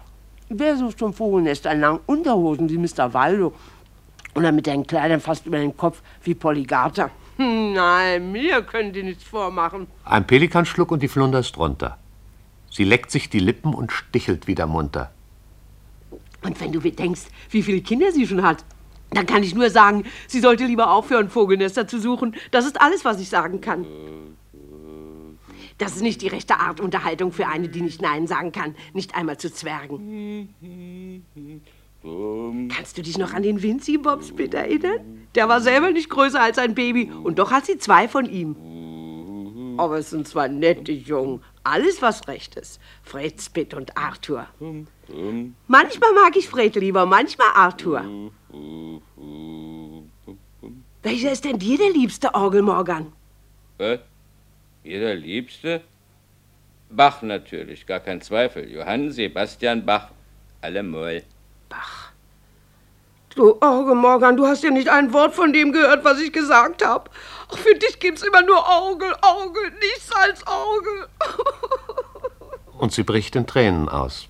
wer 0.49 0.77
sucht 0.77 0.99
zum 0.99 1.15
Vogelnest 1.15 1.69
an 1.69 1.79
langen 1.81 2.01
Unterhosen 2.07 2.69
wie 2.69 2.79
Mr. 2.79 3.15
Waldo? 3.15 3.55
Oder 4.35 4.51
mit 4.51 4.67
den 4.67 4.85
Kleidern 4.85 5.21
fast 5.21 5.47
über 5.47 5.59
den 5.59 5.77
Kopf 5.77 6.03
wie 6.25 6.35
Polygata? 6.35 7.11
Nein, 7.75 8.33
mir 8.33 8.63
können 8.63 8.93
die 8.93 9.05
nichts 9.05 9.23
vormachen. 9.23 9.87
Ein 10.05 10.27
Pelikanschluck 10.27 10.91
und 10.91 11.03
die 11.03 11.09
Flunder 11.09 11.39
ist 11.39 11.57
runter. 11.57 11.97
Sie 12.71 12.83
leckt 12.85 13.13
sich 13.13 13.31
die 13.31 13.39
Lippen 13.39 13.75
und 13.75 13.93
stichelt 13.93 14.49
wieder 14.49 14.67
munter. 14.67 15.13
Und 16.43 16.61
wenn 16.61 16.73
du 16.73 16.81
bedenkst, 16.81 17.29
wie 17.51 17.63
viele 17.63 17.81
Kinder 17.81 18.11
sie 18.11 18.27
schon 18.27 18.43
hat, 18.43 18.65
dann 19.11 19.27
kann 19.27 19.43
ich 19.43 19.55
nur 19.55 19.71
sagen, 19.71 20.05
sie 20.27 20.41
sollte 20.41 20.65
lieber 20.65 20.91
aufhören, 20.91 21.31
Vogelnester 21.31 21.87
zu 21.87 22.01
suchen. 22.01 22.35
Das 22.51 22.67
ist 22.67 22.81
alles, 22.81 23.05
was 23.05 23.21
ich 23.21 23.29
sagen 23.29 23.61
kann. 23.61 23.87
Das 25.79 25.95
ist 25.95 26.03
nicht 26.03 26.21
die 26.23 26.29
rechte 26.29 26.59
Art 26.59 26.81
Unterhaltung 26.81 27.33
für 27.33 27.47
eine, 27.47 27.69
die 27.69 27.83
nicht 27.83 28.03
Nein 28.03 28.27
sagen 28.27 28.51
kann, 28.51 28.75
nicht 28.95 29.15
einmal 29.15 29.39
zu 29.39 29.53
Zwergen. 29.53 30.55
Kannst 32.03 32.97
du 32.97 33.03
dich 33.03 33.19
noch 33.19 33.33
an 33.35 33.43
den 33.43 33.61
Vinci 33.61 33.99
Bobspit 33.99 34.55
erinnern? 34.55 35.27
Der 35.35 35.49
war 35.49 35.61
selber 35.61 35.91
nicht 35.91 36.09
größer 36.09 36.41
als 36.41 36.59
ein 36.59 36.75
Baby 36.75 37.11
und 37.11 37.39
doch 37.39 37.51
hat 37.51 37.67
sie 37.67 37.79
zwei 37.79 38.09
von 38.09 38.27
ihm. 38.27 39.77
Aber 39.79 39.99
es 39.99 40.11
sind 40.11 40.27
zwei 40.27 40.49
nette 40.49 40.93
Jungen. 40.93 41.43
Alles, 41.65 42.01
was 42.03 42.27
recht 42.29 42.57
ist. 42.57 42.81
Fred 43.03 43.41
Spit 43.41 43.75
und 43.75 43.97
Arthur. 43.97 44.47
Manchmal 45.67 46.13
mag 46.15 46.37
ich 46.37 46.49
Fred 46.49 46.75
lieber, 46.77 47.07
manchmal 47.07 47.49
Arthur. 47.55 48.31
Welcher 51.03 51.33
ist 51.33 51.45
denn 51.45 51.59
dir 51.59 51.79
der 51.79 51.91
liebste, 51.91 52.35
Orgel 52.35 52.63
Morgan? 52.63 53.13
Was? 53.77 54.01
Ihr 54.83 55.01
der 55.01 55.15
Liebste? 55.15 55.83
Bach 56.91 57.23
natürlich, 57.23 57.87
gar 57.87 58.01
kein 58.01 58.21
Zweifel. 58.21 58.71
Johann 58.71 59.11
Sebastian 59.11 59.85
Bach. 59.85 60.11
Allemal. 61.71 62.09
Du, 63.35 63.57
Orgel 63.61 63.95
Morgan, 63.95 64.37
du 64.37 64.47
hast 64.47 64.65
ja 64.65 64.71
nicht 64.71 64.89
ein 64.89 65.13
Wort 65.13 65.33
von 65.33 65.53
dem 65.53 65.71
gehört, 65.71 66.05
was 66.05 66.19
ich 66.21 66.33
gesagt 66.33 66.85
habe. 66.85 67.09
Für 67.55 67.75
dich 67.77 68.01
gibt's 68.01 68.23
immer 68.23 68.43
nur 68.43 68.57
Orgel, 68.57 69.15
Orgel, 69.23 69.71
nichts 69.79 70.11
als 70.13 70.45
Orgel. 70.45 71.09
Und 72.79 72.93
sie 72.93 73.05
bricht 73.05 73.37
in 73.37 73.47
Tränen 73.47 73.89
aus. 73.89 74.27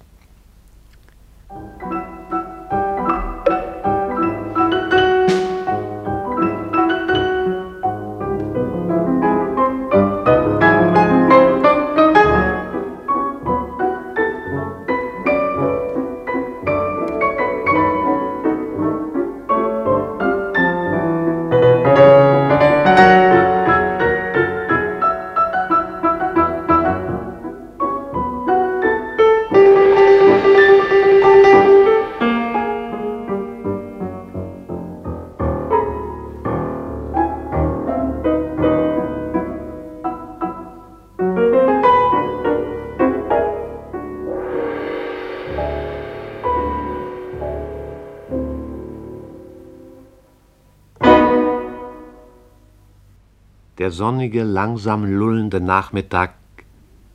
Der 53.89 53.95
sonnige, 53.95 54.43
langsam 54.43 55.07
lullende 55.07 55.63
Nachmittag 55.63 56.35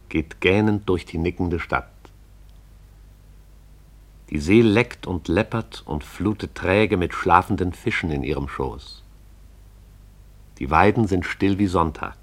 geht 0.09 0.41
gähnend 0.41 0.89
durch 0.89 1.05
die 1.05 1.19
nickende 1.19 1.59
Stadt. 1.59 1.93
Die 4.31 4.39
See 4.39 4.61
leckt 4.61 5.05
und 5.05 5.27
läppert 5.27 5.83
und 5.85 6.03
flutet 6.03 6.55
träge 6.55 6.97
mit 6.97 7.13
schlafenden 7.13 7.73
Fischen 7.73 8.09
in 8.09 8.23
ihrem 8.23 8.47
Schoß. 8.47 9.03
Die 10.57 10.71
Weiden 10.71 11.05
sind 11.05 11.27
still 11.27 11.59
wie 11.59 11.67
Sonntag. 11.67 12.17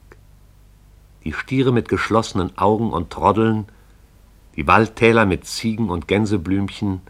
die 1.23 1.33
Stiere 1.33 1.71
mit 1.71 1.89
geschlossenen 1.89 2.59
Augen 2.59 2.91
und 2.93 3.11
Troddeln, 3.11 3.67
die 4.57 4.67
Waldtäler 4.67 5.27
mit 5.27 5.47
Ziegen 5.47 5.91
und 5.91 6.09
Gänseblümchen 6.09 7.03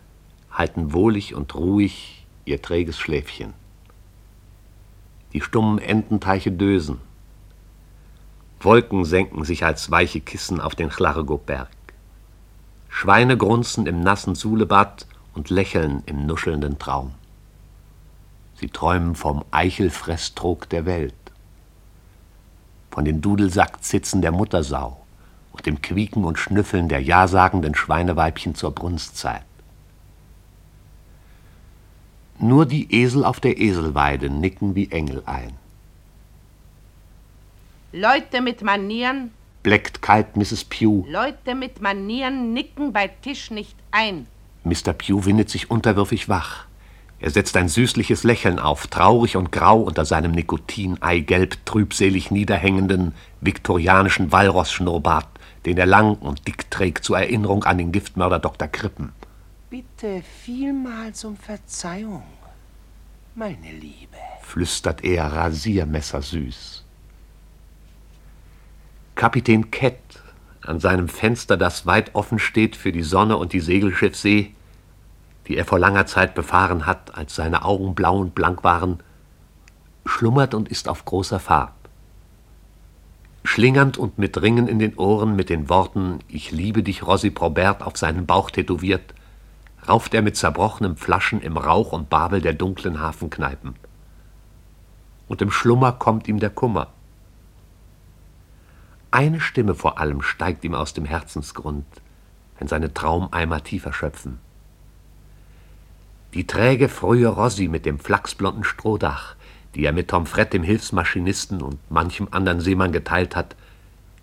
halten 0.51 0.93
wohlig 0.93 1.35
und 1.35 1.55
ruhig 1.55 2.27
ihr 2.45 2.61
träges 2.61 2.99
Schläfchen. 2.99 3.55
Die 5.33 5.41
stummen 5.41 5.79
Ententeiche 5.79 6.53
dösen. 6.53 7.01
Wolken 8.63 9.07
senken 9.07 9.45
sich 9.45 9.65
als 9.65 9.91
weiche 9.91 10.21
Kissen 10.21 10.61
auf 10.61 10.75
den 10.75 10.91
Chlarego-Berg. 10.91 11.71
Schweine 12.91 13.39
grunzen 13.39 13.87
im 13.87 14.03
nassen 14.03 14.35
Sulebad 14.35 15.07
und 15.35 15.49
lächeln 15.49 16.03
im 16.05 16.27
nuschelnden 16.27 16.79
Traum. 16.79 17.15
Sie 18.57 18.69
träumen 18.69 19.15
vom 19.15 19.45
Eichelfresstrog 19.51 20.69
der 20.69 20.85
Welt, 20.85 21.15
von 22.91 23.07
den 23.07 23.23
Dudelsackzitzen 23.23 24.21
der 24.21 24.33
Muttersau 24.33 25.01
und 25.53 25.65
dem 25.65 25.81
Quieken 25.81 26.25
und 26.25 26.39
Schnüffeln 26.39 26.91
der 26.91 27.01
jasagenden 27.01 27.75
Schweineweibchen 27.75 28.55
zur 28.55 28.73
Brunstzeit. 28.73 29.45
Nur 32.39 32.67
die 32.67 32.93
Esel 32.95 33.25
auf 33.25 33.41
der 33.41 33.59
Eselweide 33.59 34.29
nicken 34.29 34.75
wie 34.75 34.91
Engel 34.91 35.23
ein. 35.25 35.60
Leute 37.93 38.41
mit 38.41 38.63
Manieren, 38.63 39.33
Bleckt 39.65 40.01
kalt 40.01 40.37
Mrs. 40.37 40.65
Pugh. 40.65 41.05
Leute 41.11 41.57
mit 41.57 41.83
Manieren 41.83 42.55
nicken 42.55 42.93
bei 42.93 43.09
Tisch 43.09 43.51
nicht 43.51 43.75
ein. 43.91 44.27
Mr. 44.63 44.93
Pugh 44.93 45.27
windet 45.27 45.51
sich 45.51 45.71
unterwürfig 45.73 46.29
wach. 46.29 46.67
Er 47.19 47.31
setzt 47.31 47.57
ein 47.57 47.69
süßliches 47.69 48.23
Lächeln 48.23 48.61
auf, 48.61 48.87
traurig 48.87 49.37
und 49.37 49.51
grau 49.51 49.81
unter 49.81 50.05
seinem 50.05 50.31
Nikotin-Eigelb 50.31 51.67
trübselig 51.67 52.31
niederhängenden 52.31 53.13
viktorianischen 53.41 54.31
Walrossschnurrbart, 54.31 55.29
den 55.67 55.77
er 55.77 55.87
lang 55.87 56.15
und 56.15 56.47
dick 56.47 56.71
trägt 56.71 57.05
zur 57.05 57.19
Erinnerung 57.19 57.65
an 57.65 57.77
den 57.77 57.91
Giftmörder 57.91 58.39
Dr. 58.39 58.69
Krippen. 58.69 59.13
Bitte 59.69 60.23
vielmals 60.45 61.25
um 61.25 61.37
Verzeihung, 61.37 62.23
meine 63.35 63.73
Liebe. 63.73 64.17
flüstert 64.43 65.05
er 65.05 65.27
rasiermessersüß. 65.27 66.80
Kapitän 69.15 69.71
Kett, 69.71 70.23
an 70.63 70.81
seinem 70.81 71.09
Fenster, 71.09 71.57
das 71.57 71.87
weit 71.87 72.15
offen 72.15 72.39
steht 72.39 72.77
für 72.77 72.93
die 72.93 73.03
Sonne 73.03 73.37
und 73.37 73.53
die 73.53 73.61
Segelschiffsee, 73.61 74.55
die 75.47 75.57
er 75.57 75.65
vor 75.65 75.79
langer 75.79 76.07
Zeit 76.07 76.35
befahren 76.35 76.87
hat, 76.87 77.17
als 77.17 77.35
seine 77.35 77.65
Augen 77.65 77.95
blau 77.95 78.19
und 78.19 78.35
blank 78.35 78.63
waren, 78.65 79.03
schlummert 80.07 80.55
und 80.55 80.69
ist 80.69 80.89
auf 80.89 81.05
großer 81.05 81.41
Fahrt. 81.41 81.73
Schlingernd 83.43 83.97
und 83.97 84.19
mit 84.19 84.41
Ringen 84.41 84.69
in 84.69 84.79
den 84.79 84.97
Ohren 84.97 85.35
mit 85.35 85.49
den 85.49 85.69
Worten 85.69 86.21
Ich 86.29 86.51
liebe 86.53 86.83
dich, 86.83 87.07
Rossi 87.07 87.31
Probert, 87.31 87.83
auf 87.83 87.97
seinen 87.97 88.27
Bauch 88.27 88.51
tätowiert, 88.51 89.15
rauft 89.89 90.15
er 90.15 90.23
mit 90.23 90.37
zerbrochenen 90.37 90.97
Flaschen 90.97 91.41
im 91.41 91.57
Rauch 91.57 91.93
und 91.93 92.11
Babel 92.11 92.41
der 92.41 92.53
dunklen 92.53 93.01
Hafenkneipen. 93.01 93.75
Und 95.27 95.43
im 95.43 95.51
Schlummer 95.51 95.93
kommt 95.93 96.29
ihm 96.29 96.39
der 96.39 96.51
Kummer. 96.51 96.89
Eine 99.11 99.41
Stimme 99.41 99.75
vor 99.75 99.99
allem 99.99 100.23
steigt 100.23 100.65
ihm 100.65 100.75
aus 100.75 100.95
dem 100.95 101.05
Herzensgrund, 101.05 101.87
wenn 102.59 102.69
seine 102.69 102.95
Traumeimer 102.95 103.65
tiefer 103.65 103.93
schöpfen. 103.93 104.39
Die 106.35 106.47
träge, 106.47 106.89
frühe 106.89 107.27
Rossi 107.27 107.67
mit 107.67 107.87
dem 107.87 107.99
flachsblonden 107.99 108.63
Strohdach, 108.63 109.35
die 109.75 109.85
er 109.85 109.93
mit 109.93 110.09
Tom 110.09 110.27
Fred, 110.27 110.53
dem 110.53 110.63
Hilfsmaschinisten 110.63 111.61
und 111.61 111.79
manchem 111.91 112.29
anderen 112.31 112.61
Seemann 112.61 112.93
geteilt 112.93 113.35
hat, 113.35 113.57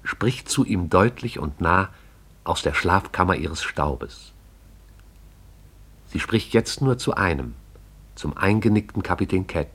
spricht 0.04 0.50
zu 0.50 0.64
ihm 0.64 0.90
deutlich 0.90 1.38
und 1.38 1.60
nah 1.60 1.90
aus 2.46 2.62
der 2.62 2.74
Schlafkammer 2.74 3.36
ihres 3.36 3.62
Staubes. 3.62 4.32
Sie 6.08 6.22
spricht 6.22 6.54
jetzt 6.54 6.82
nur 6.82 6.98
zu 6.98 7.14
einem, 7.16 7.56
zum 8.16 8.38
eingenickten 8.38 9.04
Kapitän 9.04 9.48
Kett. 9.48 9.68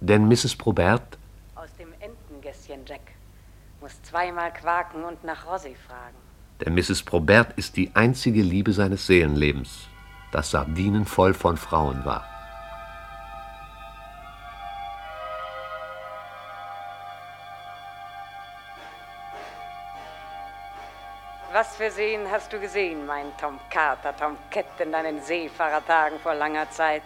Denn 0.00 0.28
Mrs. 0.28 0.54
Probert, 0.56 1.16
Aus 1.54 1.70
dem 1.78 1.88
Entengässchen, 1.98 2.80
Jack. 2.86 3.00
Muss 3.80 4.00
zweimal 4.18 4.52
quaken 4.52 5.04
und 5.04 5.22
nach 5.22 5.46
Rossi 5.46 5.76
fragen. 5.76 6.16
denn 6.60 6.74
Mrs. 6.74 7.04
Probert 7.04 7.52
ist 7.56 7.76
die 7.76 7.92
einzige 7.94 8.42
Liebe 8.42 8.72
seines 8.72 9.06
Seelenlebens, 9.06 9.86
das 10.32 10.50
sardinenvoll 10.50 11.34
von 11.34 11.56
Frauen 11.56 12.04
war. 12.04 12.24
Was 21.52 21.76
für 21.76 21.90
Seen 21.92 22.28
hast 22.28 22.52
du 22.52 22.58
gesehen, 22.58 23.06
mein 23.06 23.26
Tom 23.40 23.60
Carter, 23.70 24.16
Tom 24.16 24.36
Kett 24.50 24.66
in 24.80 24.90
deinen 24.90 25.22
Seefahrertagen 25.22 26.18
vor 26.18 26.34
langer 26.34 26.68
Zeit? 26.70 27.02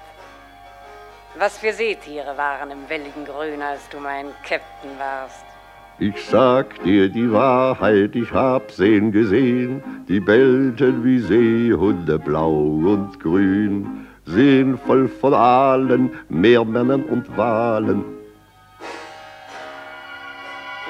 Was 1.34 1.58
für 1.58 1.74
Seetiere 1.74 2.36
waren 2.38 2.70
im 2.70 2.88
welligen 2.88 3.26
Grün, 3.26 3.60
als 3.60 3.86
du 3.90 4.00
mein 4.00 4.32
Captain 4.48 4.98
warst? 4.98 5.51
Ich 5.98 6.24
sag 6.24 6.82
dir 6.82 7.08
die 7.08 7.30
Wahrheit, 7.32 8.16
ich 8.16 8.32
hab 8.32 8.70
Seen 8.70 9.12
gesehen, 9.12 9.82
die 10.08 10.20
bellten 10.20 11.04
wie 11.04 11.20
Seehunde 11.20 12.18
blau 12.18 12.50
und 12.50 13.20
grün, 13.20 14.08
Seen 14.24 14.78
voll 14.78 15.08
von 15.08 15.34
Aalen, 15.34 16.10
Meermännern 16.28 17.04
und 17.04 17.36
Walen. 17.36 18.04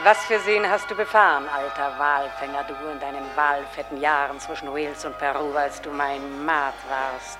Was 0.05 0.24
für 0.24 0.39
Seen 0.41 0.69
hast 0.69 0.91
du 0.91 0.95
befahren, 0.95 1.45
alter 1.49 1.93
Walfänger, 1.99 2.65
du 2.66 2.74
in 2.91 2.99
deinen 2.99 3.24
walfetten 3.37 4.01
Jahren 4.01 4.39
zwischen 4.41 4.69
Wales 4.69 5.05
und 5.05 5.16
Peru, 5.19 5.53
als 5.55 5.81
du 5.81 5.91
mein 5.91 6.45
Maat 6.45 6.74
warst? 6.89 7.39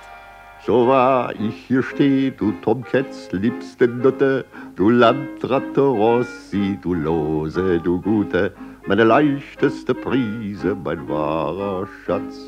So 0.65 0.87
wahr 0.87 1.33
ich 1.37 1.55
hier 1.67 1.83
steh, 1.83 2.31
du 2.31 2.53
Tomcats 2.61 3.29
liebste 3.33 3.85
Nutte, 3.85 4.45
du 4.77 4.89
Landratte 4.89 5.81
Rossi, 5.81 6.79
du 6.81 6.93
Lose, 6.93 7.81
du 7.83 7.99
Gute, 7.99 8.53
meine 8.87 9.03
leichteste 9.03 9.93
Prise, 9.93 10.73
mein 10.81 11.09
wahrer 11.09 11.85
Schatz. 12.05 12.39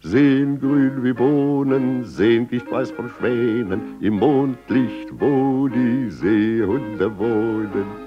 Sehen 0.00 0.60
grün 0.60 1.02
wie 1.02 1.12
Bohnen, 1.12 2.04
sehen 2.04 2.48
weiß 2.70 2.92
von 2.92 3.08
Schwänen, 3.08 3.96
im 4.00 4.20
Mondlicht, 4.20 5.08
wo 5.18 5.66
die 5.66 6.08
Seehunde 6.08 7.18
wohnen. 7.18 8.05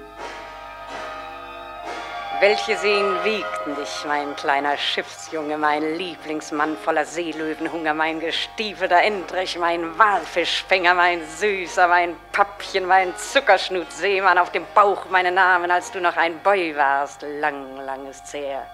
Welche 2.41 2.77
Seen 2.77 3.05
wiegten 3.25 3.75
dich, 3.75 4.05
mein 4.07 4.33
kleiner 4.37 4.77
Schiffsjunge, 4.77 5.57
mein 5.57 5.97
Lieblingsmann 5.97 6.77
voller 6.77 7.03
Seelöwenhunger, 7.03 7.93
mein 7.93 8.21
gestiefelter 8.21 9.01
Endrich, 9.01 9.59
mein 9.59 9.81
Walfischfänger, 9.99 10.93
mein 10.93 11.19
Süßer, 11.37 11.89
mein 11.89 12.15
Pappchen, 12.31 12.85
mein 12.85 13.13
Zuckerschnutseemann 13.17 14.37
auf 14.37 14.53
dem 14.53 14.63
Bauch 14.73 15.09
meine 15.11 15.33
Namen, 15.33 15.69
als 15.69 15.91
du 15.91 15.99
noch 15.99 16.15
ein 16.15 16.39
Boy 16.41 16.73
warst, 16.77 17.25
lang, 17.41 17.75
lang 17.85 18.07
ist's 18.09 18.33
her. 18.33 18.65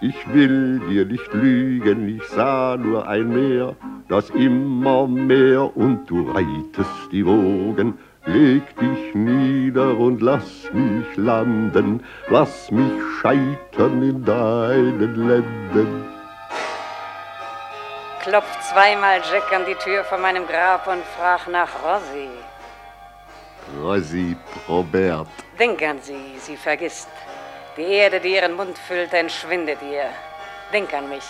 Ich 0.00 0.16
will 0.32 0.80
dir 0.88 1.04
nicht 1.04 1.30
lügen, 1.34 2.08
ich 2.08 2.26
sah 2.28 2.78
nur 2.78 3.06
ein 3.06 3.28
Meer, 3.28 3.76
das 4.08 4.30
immer 4.30 5.06
mehr 5.06 5.76
und 5.76 6.06
du 6.06 6.30
reitest 6.30 7.12
die 7.12 7.26
Wogen. 7.26 7.98
Leg 8.28 8.62
dich 8.76 9.14
nieder 9.14 9.96
und 9.96 10.20
lass 10.20 10.70
mich 10.72 11.16
landen, 11.16 12.04
lass 12.28 12.70
mich 12.70 12.92
scheitern 13.20 14.02
in 14.02 14.22
deinen 14.22 15.28
Lenden. 15.28 16.04
Klopft 18.20 18.62
zweimal 18.64 19.22
Jack 19.32 19.50
an 19.50 19.64
die 19.64 19.76
Tür 19.76 20.04
von 20.04 20.20
meinem 20.20 20.46
Grab 20.46 20.86
und 20.86 21.02
frag 21.16 21.48
nach 21.48 21.70
Rossi. 21.82 22.28
Rossi 23.82 24.36
Probert. 24.66 25.28
Denk 25.58 25.82
an 25.82 25.98
sie, 26.02 26.36
sie 26.38 26.58
vergisst. 26.58 27.08
Die 27.78 27.82
Erde, 27.94 28.20
die 28.20 28.34
ihren 28.34 28.54
Mund 28.56 28.76
füllt, 28.76 29.14
entschwindet 29.14 29.78
ihr. 29.80 30.10
Denk 30.70 30.92
an 30.92 31.08
mich. 31.08 31.24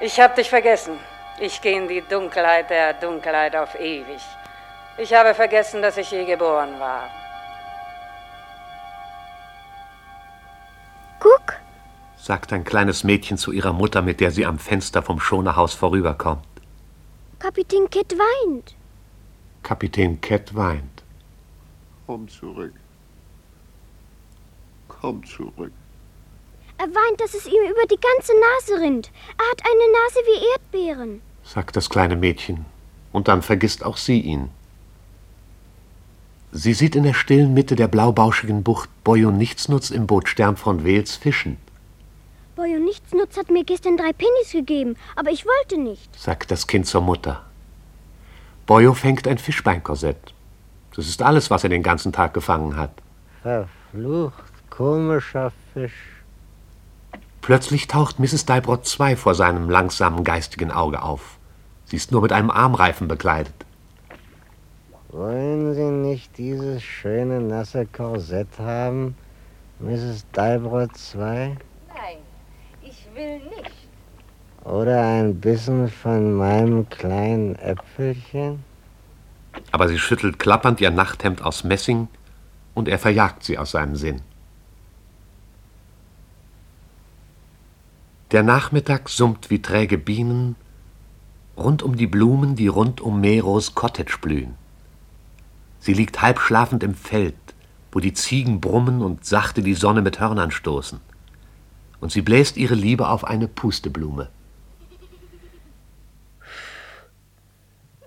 Ich 0.00 0.18
hab 0.18 0.34
dich 0.34 0.50
vergessen. 0.50 0.98
Ich 1.38 1.60
geh 1.60 1.76
in 1.76 1.86
die 1.86 2.02
Dunkelheit 2.02 2.68
der 2.68 2.94
Dunkelheit 2.94 3.54
auf 3.54 3.78
ewig. 3.78 4.20
Ich 4.98 5.12
habe 5.14 5.34
vergessen, 5.34 5.80
dass 5.82 5.96
ich 5.96 6.10
je 6.10 6.24
geboren 6.24 6.78
war. 6.78 7.08
Guck, 11.20 11.54
sagt 12.16 12.52
ein 12.52 12.64
kleines 12.64 13.04
Mädchen 13.04 13.36
zu 13.38 13.52
ihrer 13.52 13.72
Mutter, 13.72 14.02
mit 14.02 14.20
der 14.20 14.30
sie 14.30 14.46
am 14.46 14.58
Fenster 14.58 15.02
vom 15.02 15.20
Schonerhaus 15.20 15.74
vorüberkommt. 15.74 16.44
Kapitän 17.38 17.88
Kett 17.88 18.14
weint. 18.18 18.74
Kapitän 19.62 20.20
Kett 20.20 20.54
weint. 20.54 21.02
Komm 22.06 22.28
zurück. 22.28 22.74
Komm 24.88 25.24
zurück. 25.24 25.72
Er 26.78 26.86
weint, 26.86 27.20
dass 27.20 27.34
es 27.34 27.46
ihm 27.46 27.62
über 27.70 27.86
die 27.90 28.00
ganze 28.00 28.32
Nase 28.40 28.82
rinnt. 28.82 29.10
Er 29.38 29.50
hat 29.50 29.62
eine 29.64 29.92
Nase 29.92 30.20
wie 30.26 30.46
Erdbeeren. 30.52 31.22
sagt 31.44 31.76
das 31.76 31.88
kleine 31.90 32.16
Mädchen. 32.16 32.64
Und 33.12 33.28
dann 33.28 33.42
vergisst 33.42 33.84
auch 33.84 33.96
sie 33.96 34.20
ihn. 34.20 34.50
Sie 36.52 36.74
sieht 36.74 36.96
in 36.96 37.04
der 37.04 37.14
stillen 37.14 37.54
Mitte 37.54 37.76
der 37.76 37.88
blaubauschigen 37.88 38.62
Bucht 38.62 38.88
Boyo 39.04 39.30
Nichtsnutz 39.30 39.90
im 39.90 40.06
Boot 40.06 40.28
Stern 40.28 40.56
von 40.56 40.84
Wels 40.84 41.16
fischen, 41.16 41.56
Boy 42.60 42.76
und 42.76 42.84
Nichtsnutz 42.84 43.38
hat 43.38 43.48
mir 43.50 43.64
gestern 43.64 43.96
drei 43.96 44.12
Pennies 44.12 44.52
gegeben, 44.52 44.94
aber 45.16 45.30
ich 45.30 45.46
wollte 45.46 45.80
nicht. 45.80 46.14
sagt 46.20 46.50
das 46.50 46.66
Kind 46.66 46.86
zur 46.86 47.00
Mutter. 47.00 47.42
Boyo 48.66 48.92
fängt 48.92 49.26
ein 49.26 49.38
Fischbeinkorsett. 49.38 50.34
Das 50.94 51.08
ist 51.08 51.22
alles, 51.22 51.50
was 51.50 51.64
er 51.64 51.70
den 51.70 51.82
ganzen 51.82 52.12
Tag 52.12 52.34
gefangen 52.34 52.76
hat. 52.76 52.90
Verflucht, 53.40 54.44
komischer 54.68 55.52
Fisch. 55.72 56.20
Plötzlich 57.40 57.86
taucht 57.86 58.18
Mrs. 58.18 58.44
Deibrot 58.44 58.86
II 59.00 59.16
vor 59.16 59.34
seinem 59.34 59.70
langsamen 59.70 60.22
geistigen 60.22 60.70
Auge 60.70 61.00
auf. 61.00 61.38
Sie 61.86 61.96
ist 61.96 62.12
nur 62.12 62.20
mit 62.20 62.32
einem 62.32 62.50
Armreifen 62.50 63.08
bekleidet. 63.08 63.54
Wollen 65.12 65.74
Sie 65.74 65.90
nicht 65.90 66.38
dieses 66.38 66.84
schöne 66.84 67.40
nasse 67.40 67.84
Korsett 67.84 68.60
haben, 68.60 69.16
Mrs. 69.80 70.24
Dalbrot 70.30 70.90
II? 71.14 71.56
Nein, 71.88 72.18
ich 72.80 73.08
will 73.12 73.40
nicht. 73.40 73.74
Oder 74.62 75.04
ein 75.04 75.40
bisschen 75.40 75.88
von 75.88 76.34
meinem 76.34 76.88
kleinen 76.88 77.56
Äpfelchen? 77.56 78.62
Aber 79.72 79.88
sie 79.88 79.98
schüttelt 79.98 80.38
klappernd 80.38 80.80
ihr 80.80 80.92
Nachthemd 80.92 81.42
aus 81.42 81.64
Messing 81.64 82.06
und 82.74 82.86
er 82.86 83.00
verjagt 83.00 83.42
sie 83.42 83.58
aus 83.58 83.72
seinem 83.72 83.96
Sinn. 83.96 84.22
Der 88.30 88.44
Nachmittag 88.44 89.08
summt 89.08 89.50
wie 89.50 89.60
träge 89.60 89.98
Bienen 89.98 90.54
rund 91.56 91.82
um 91.82 91.96
die 91.96 92.06
Blumen, 92.06 92.54
die 92.54 92.68
rund 92.68 93.00
um 93.00 93.20
Meros 93.20 93.74
Cottage 93.74 94.18
blühen. 94.20 94.59
Sie 95.80 95.94
liegt 95.94 96.20
halb 96.20 96.38
schlafend 96.38 96.82
im 96.84 96.94
Feld, 96.94 97.34
wo 97.90 98.00
die 98.00 98.12
Ziegen 98.12 98.60
brummen 98.60 99.02
und 99.02 99.24
sachte 99.24 99.62
die 99.62 99.74
Sonne 99.74 100.02
mit 100.02 100.20
Hörnern 100.20 100.50
stoßen. 100.50 101.00
Und 102.00 102.12
sie 102.12 102.22
bläst 102.22 102.56
ihre 102.56 102.74
Liebe 102.74 103.08
auf 103.08 103.24
eine 103.24 103.48
Pusteblume. 103.48 104.28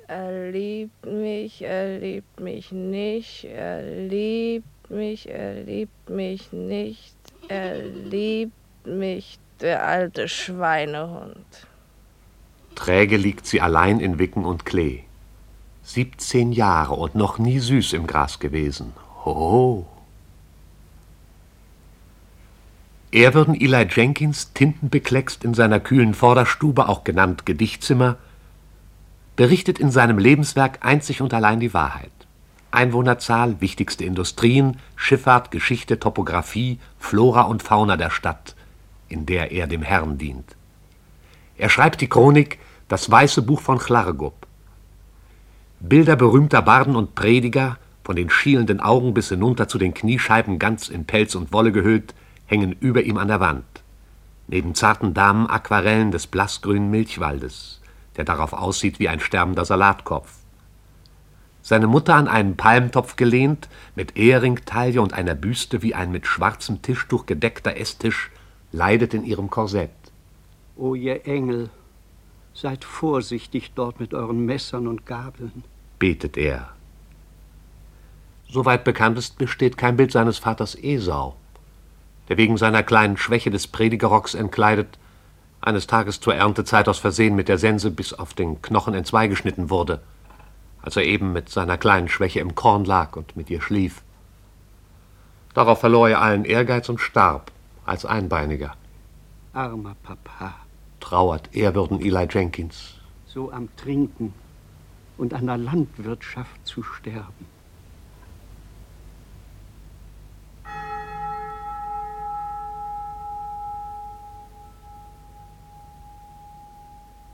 Er 0.08 0.52
liebt 0.52 1.06
mich, 1.06 1.64
er 1.64 1.98
liebt 1.98 2.40
mich 2.40 2.72
nicht, 2.72 3.46
er 3.46 3.82
liebt 3.82 4.92
mich, 4.92 5.28
er 5.28 5.64
liebt 5.64 6.10
mich 6.10 6.52
nicht, 6.52 7.16
er 7.48 7.82
liebt 7.84 8.54
mich, 8.86 9.40
der 9.62 9.88
alte 9.88 10.28
Schweinehund. 10.28 11.68
Träge 12.76 13.18
liegt 13.18 13.48
sie 13.48 13.62
allein 13.62 14.00
in 14.00 14.20
Wicken 14.20 14.46
und 14.46 14.66
Klee. 14.66 15.04
Siebzehn 15.84 16.52
Jahre 16.52 16.96
und 16.96 17.16
noch 17.16 17.38
nie 17.38 17.60
süß 17.60 17.94
im 17.94 18.08
Gras 18.08 18.40
gewesen. 18.40 18.94
Ho! 19.26 19.86
Er 23.12 23.34
würden 23.36 23.54
Eli 23.54 23.88
Jenkins, 23.92 24.54
tintenbekleckst 24.54 25.44
in 25.44 25.54
seiner 25.54 25.80
kühlen 25.80 26.16
Vorderstube, 26.16 26.90
auch 26.90 27.04
genannt 27.04 27.46
Gedichtzimmer, 27.46 28.18
berichtet 29.36 29.78
in 29.78 29.92
seinem 29.92 30.18
Lebenswerk 30.18 30.80
einzig 30.84 31.22
und 31.22 31.34
allein 31.34 31.60
die 31.60 31.74
Wahrheit. 31.74 32.12
Einwohnerzahl, 32.72 33.62
wichtigste 33.62 34.04
Industrien, 34.04 34.80
Schifffahrt, 34.96 35.52
Geschichte, 35.52 36.00
Topographie, 36.00 36.80
Flora 36.98 37.44
und 37.44 37.62
Fauna 37.62 37.98
der 37.98 38.10
Stadt, 38.10 38.56
in 39.10 39.28
der 39.28 39.52
er 39.52 39.68
dem 39.68 39.84
Herrn 39.84 40.18
dient. 40.18 40.56
Er 41.56 41.70
schreibt 41.70 42.02
die 42.02 42.10
Chronik 42.10 42.58
Das 42.88 43.12
Weiße 43.12 43.44
Buch 43.44 43.62
von 43.62 43.78
Chlargub. 43.78 44.43
Bilder 45.86 46.16
berühmter 46.16 46.62
Barden 46.62 46.96
und 46.96 47.14
Prediger, 47.14 47.78
von 48.06 48.16
den 48.16 48.30
schielenden 48.30 48.80
Augen 48.80 49.14
bis 49.14 49.28
hinunter 49.28 49.68
zu 49.68 49.78
den 49.78 49.94
Kniescheiben 49.94 50.58
ganz 50.58 50.88
in 50.88 51.04
Pelz 51.04 51.36
und 51.36 51.52
Wolle 51.52 51.74
gehüllt, 51.74 52.16
hängen 52.46 52.72
über 52.80 53.04
ihm 53.04 53.18
an 53.18 53.28
der 53.28 53.42
Wand. 53.42 53.66
Neben 54.48 54.76
zarten 54.76 55.14
Damen 55.14 55.46
Aquarellen 55.46 56.12
des 56.12 56.28
blassgrünen 56.28 56.90
Milchwaldes, 56.90 57.82
der 58.16 58.24
darauf 58.24 58.54
aussieht 58.54 59.00
wie 59.00 59.10
ein 59.10 59.20
sterbender 59.20 59.66
Salatkopf. 59.66 60.32
Seine 61.62 61.88
Mutter 61.88 62.16
an 62.16 62.30
einen 62.30 62.56
Palmtopf 62.56 63.18
gelehnt, 63.18 63.68
mit 63.94 64.16
Ehringtaille 64.16 65.02
und 65.02 65.12
einer 65.12 65.36
Büste 65.36 65.82
wie 65.82 65.96
ein 65.96 66.14
mit 66.14 66.28
schwarzem 66.28 66.82
Tischtuch 66.82 67.26
gedeckter 67.26 67.76
Esstisch, 67.76 68.32
leidet 68.72 69.14
in 69.14 69.26
ihrem 69.26 69.50
Korsett. 69.50 69.92
O 70.78 70.96
ihr 70.96 71.28
Engel, 71.28 71.70
seid 72.54 72.86
vorsichtig 72.86 73.74
dort 73.76 74.00
mit 74.00 74.14
euren 74.14 74.46
Messern 74.46 74.88
und 74.88 75.06
Gabeln. 75.06 75.66
Betet 76.04 76.36
er. 76.36 76.68
Soweit 78.50 78.84
bekannt 78.84 79.18
ist, 79.18 79.38
besteht 79.38 79.78
kein 79.78 79.96
Bild 79.96 80.12
seines 80.12 80.38
Vaters 80.38 80.76
Esau, 80.76 81.38
der 82.28 82.36
wegen 82.36 82.58
seiner 82.58 82.84
kleinen 82.84 83.16
Schwäche 83.16 83.52
des 83.52 83.68
Predigerrocks 83.68 84.34
entkleidet, 84.34 85.00
eines 85.62 85.88
Tages 85.88 86.20
zur 86.20 86.36
Erntezeit 86.36 86.90
aus 86.90 87.00
Versehen 87.00 87.36
mit 87.36 87.48
der 87.48 87.58
Sense 87.58 87.90
bis 87.90 88.12
auf 88.12 88.34
den 88.34 88.62
Knochen 88.62 88.94
entzweigeschnitten 88.94 89.70
wurde, 89.70 90.02
als 90.82 90.98
er 90.98 91.06
eben 91.06 91.32
mit 91.32 91.48
seiner 91.48 91.78
kleinen 91.78 92.10
Schwäche 92.10 92.42
im 92.42 92.54
Korn 92.54 92.84
lag 92.84 93.16
und 93.16 93.38
mit 93.38 93.50
ihr 93.50 93.62
schlief. 93.62 94.02
Darauf 95.54 95.80
verlor 95.80 96.10
er 96.10 96.22
allen 96.22 96.44
Ehrgeiz 96.44 96.90
und 96.90 97.00
starb 97.00 97.50
als 97.86 98.04
Einbeiniger. 98.04 98.76
Armer 99.54 99.96
Papa, 100.04 100.56
Trauert 101.00 101.56
ehrwürden 101.56 102.02
Eli 102.02 102.28
Jenkins. 102.30 102.96
so 103.26 103.54
am 103.54 103.70
Trinken 103.78 104.34
und 105.18 105.34
der 105.34 105.58
Landwirtschaft 105.58 106.66
zu 106.66 106.84
sterben. 106.84 107.46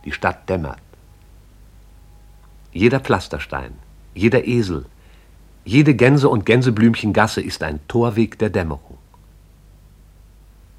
Die 0.06 0.12
Stadt 0.12 0.50
dämmert. 0.50 0.80
Jeder 2.72 3.00
Pflasterstein, 3.00 3.74
jeder 4.14 4.48
Esel, 4.48 4.86
jede 5.66 5.94
Gänse- 5.94 6.30
und 6.30 6.46
Gänseblümchengasse 6.46 7.42
ist 7.42 7.62
ein 7.62 7.80
Torweg 7.88 8.40
der 8.40 8.50
Dämmerung. 8.50 8.98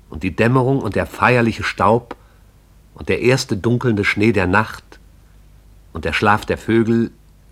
Und 0.08 0.24
die 0.24 0.34
Dämmerung 0.34 0.80
und 0.80 0.96
der 0.96 1.06
feierliche 1.06 1.62
Staub 1.62 2.16
und 2.94 3.08
der 3.08 3.20
erste 3.20 3.56
dunkelnde 3.56 4.04
Schnee 4.04 4.32
der 4.32 4.48
Nacht 4.48 4.89
und 5.92 6.04
der 6.04 6.12
Schlaf 6.12 6.44
der 6.46 6.58
Vögel 6.58 7.10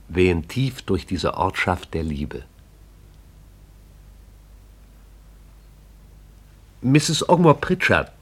wehen 0.09 0.49
tief 0.49 0.83
durch 0.83 1.07
diese 1.07 1.35
Ortschaft 1.35 1.95
der 1.95 2.03
Liebe. 2.03 2.45
Mrs. 6.81 7.29
Ogmore 7.29 7.57
Pritchard 7.57 8.13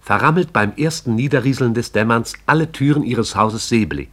verrammelt 0.00 0.52
beim 0.52 0.72
ersten 0.76 1.14
Niederrieseln 1.14 1.74
des 1.74 1.92
Dämmerns 1.92 2.32
alle 2.46 2.72
Türen 2.72 3.04
ihres 3.04 3.36
Hauses 3.36 3.68
Seeblick, 3.68 4.10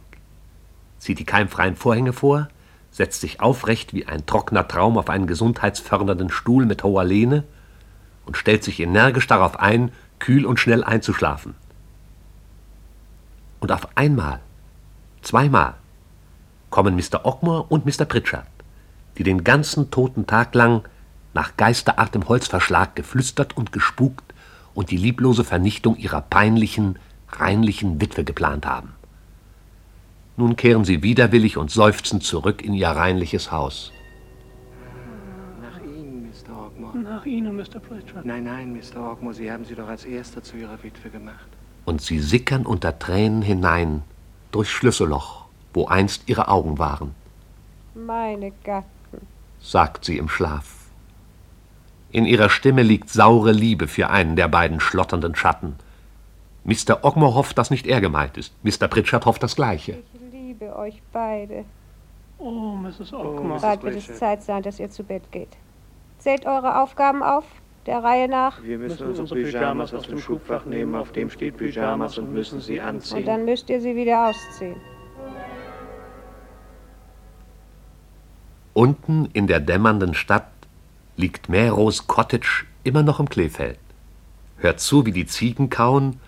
zieht 0.98 1.18
die 1.18 1.24
keimfreien 1.24 1.76
Vorhänge 1.76 2.12
vor, 2.12 2.48
setzt 2.92 3.20
sich 3.22 3.40
aufrecht 3.40 3.94
wie 3.94 4.06
ein 4.06 4.26
trockener 4.26 4.68
Traum 4.68 4.98
auf 4.98 5.08
einen 5.08 5.26
gesundheitsfördernden 5.26 6.30
Stuhl 6.30 6.66
mit 6.66 6.84
hoher 6.84 7.04
Lehne 7.04 7.44
und 8.26 8.36
stellt 8.36 8.62
sich 8.62 8.80
energisch 8.80 9.26
darauf 9.26 9.58
ein, 9.58 9.90
kühl 10.18 10.44
und 10.44 10.60
schnell 10.60 10.84
einzuschlafen. 10.84 11.54
Und 13.60 13.72
auf 13.72 13.96
einmal, 13.96 14.40
zweimal, 15.22 15.74
kommen 16.70 16.96
Mr. 16.96 17.24
Ogmore 17.24 17.64
und 17.64 17.84
Mr. 17.86 18.04
Pritchard, 18.04 18.46
die 19.18 19.22
den 19.22 19.44
ganzen 19.44 19.90
toten 19.90 20.26
Tag 20.26 20.54
lang 20.54 20.82
nach 21.34 21.56
Geisterart 21.56 22.14
im 22.16 22.28
Holzverschlag 22.28 22.96
geflüstert 22.96 23.56
und 23.56 23.72
gespukt 23.72 24.34
und 24.74 24.90
die 24.90 24.96
lieblose 24.96 25.44
Vernichtung 25.44 25.96
ihrer 25.96 26.20
peinlichen, 26.20 26.98
reinlichen 27.28 28.00
Witwe 28.00 28.24
geplant 28.24 28.66
haben. 28.66 28.94
Nun 30.36 30.56
kehren 30.56 30.84
sie 30.84 31.02
widerwillig 31.02 31.56
und 31.56 31.70
seufzend 31.70 32.22
zurück 32.22 32.62
in 32.62 32.72
ihr 32.72 32.88
reinliches 32.88 33.52
Haus. 33.52 33.92
Nach 35.60 35.84
Ihnen, 35.84 36.30
Mr. 36.30 36.66
Ogmore. 36.66 36.98
Nach 36.98 37.26
Ihnen, 37.26 37.56
Mr. 37.56 37.78
Pritchard. 37.78 38.24
Nein, 38.24 38.44
nein, 38.44 38.72
Mr. 38.72 39.12
Ogmore, 39.12 39.34
Sie 39.34 39.52
haben 39.52 39.64
sie 39.64 39.74
doch 39.74 39.88
als 39.88 40.04
Erster 40.04 40.42
zu 40.42 40.56
Ihrer 40.56 40.82
Witwe 40.82 41.10
gemacht. 41.10 41.46
Und 41.84 42.00
sie 42.00 42.20
sickern 42.20 42.64
unter 42.64 42.98
Tränen 42.98 43.42
hinein 43.42 44.02
durchs 44.50 44.70
Schlüsselloch, 44.70 45.44
wo 45.72 45.86
einst 45.86 46.28
ihre 46.28 46.48
Augen 46.48 46.78
waren, 46.78 47.14
Meine 47.94 48.52
Gatten. 48.64 48.86
sagt 49.60 50.04
sie 50.04 50.18
im 50.18 50.28
Schlaf. 50.28 50.76
In 52.12 52.26
ihrer 52.26 52.50
Stimme 52.50 52.82
liegt 52.82 53.08
saure 53.10 53.52
Liebe 53.52 53.86
für 53.86 54.10
einen 54.10 54.34
der 54.36 54.48
beiden 54.48 54.80
schlotternden 54.80 55.36
Schatten. 55.36 55.76
Mr. 56.64 57.04
Ogmore 57.04 57.34
hofft, 57.34 57.56
dass 57.56 57.70
nicht 57.70 57.86
er 57.86 58.00
gemeint 58.00 58.36
ist. 58.36 58.52
Mr. 58.64 58.88
Pritchard 58.88 59.26
hofft 59.26 59.42
das 59.42 59.54
Gleiche. 59.56 60.02
Ich 60.12 60.32
liebe 60.32 60.76
euch 60.76 61.00
beide. 61.12 61.64
Oh, 62.38 62.74
Mrs. 62.74 63.10
Bald 63.60 63.82
wird 63.82 63.96
es 63.96 64.18
Zeit 64.18 64.42
sein, 64.42 64.62
dass 64.62 64.80
ihr 64.80 64.90
zu 64.90 65.04
Bett 65.04 65.30
geht. 65.30 65.56
Zählt 66.18 66.46
eure 66.46 66.82
Aufgaben 66.82 67.22
auf, 67.22 67.44
der 67.86 68.02
Reihe 68.02 68.28
nach. 68.28 68.62
Wir 68.62 68.78
müssen 68.78 69.08
unsere 69.08 69.34
Pyjamas 69.34 69.94
aus 69.94 70.06
dem 70.06 70.18
Schubfach 70.18 70.64
nehmen, 70.64 70.94
auf 70.94 71.12
dem 71.12 71.30
steht 71.30 71.56
Pyjamas 71.56 72.18
und 72.18 72.32
müssen 72.32 72.60
sie 72.60 72.80
anziehen. 72.80 73.18
Und 73.18 73.26
dann 73.26 73.44
müsst 73.44 73.70
ihr 73.70 73.80
sie 73.80 73.96
wieder 73.96 74.28
ausziehen. 74.28 74.76
Unten 78.72 79.26
in 79.32 79.46
der 79.46 79.60
dämmernden 79.60 80.14
Stadt 80.14 80.48
liegt 81.16 81.48
Meros 81.48 82.06
Cottage 82.06 82.66
immer 82.84 83.02
noch 83.02 83.20
im 83.20 83.28
Kleefeld, 83.28 83.78
hört 84.58 84.80
zu, 84.80 85.04
wie 85.06 85.12
die 85.12 85.26
Ziegen 85.26 85.70
kauen 85.70 86.20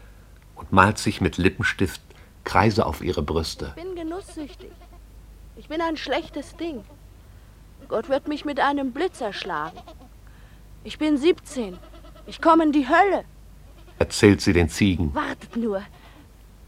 und 0.56 0.72
malt 0.72 0.98
sich 0.98 1.20
mit 1.20 1.38
Lippenstift 1.38 2.00
Kreise 2.44 2.84
auf 2.84 3.02
ihre 3.02 3.22
Brüste. 3.22 3.72
Ich 3.76 3.82
bin 3.82 3.94
genusssüchtig. 3.94 4.70
Ich 5.56 5.68
bin 5.68 5.80
ein 5.80 5.96
schlechtes 5.96 6.56
Ding. 6.56 6.82
Gott 7.88 8.08
wird 8.08 8.26
mich 8.26 8.44
mit 8.44 8.58
einem 8.58 8.92
Blitz 8.92 9.20
erschlagen. 9.20 9.76
Ich 10.84 10.98
bin 10.98 11.16
17. 11.16 11.78
Ich 12.26 12.40
komme 12.40 12.64
in 12.64 12.72
die 12.72 12.88
Hölle. 12.88 13.24
Erzählt 13.98 14.40
sie 14.40 14.52
den 14.52 14.68
Ziegen. 14.68 15.14
Wartet 15.14 15.56
nur. 15.56 15.82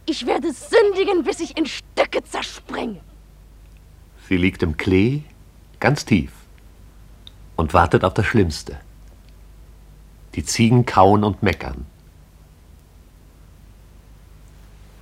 Ich 0.07 0.27
werde 0.27 0.53
sündigen, 0.53 1.24
bis 1.24 1.41
ich 1.41 1.57
in 1.57 1.66
Stücke 1.66 2.23
zerspringe. 2.23 3.01
Sie 4.28 4.36
liegt 4.36 4.62
im 4.62 4.77
Klee, 4.77 5.23
ganz 5.81 6.05
tief, 6.05 6.31
und 7.57 7.74
wartet 7.74 8.05
auf 8.05 8.15
das 8.15 8.27
Schlimmste. 8.27 8.78
Die 10.35 10.45
Ziegen 10.45 10.86
kauen 10.86 11.24
und 11.24 11.43
meckern. 11.43 11.86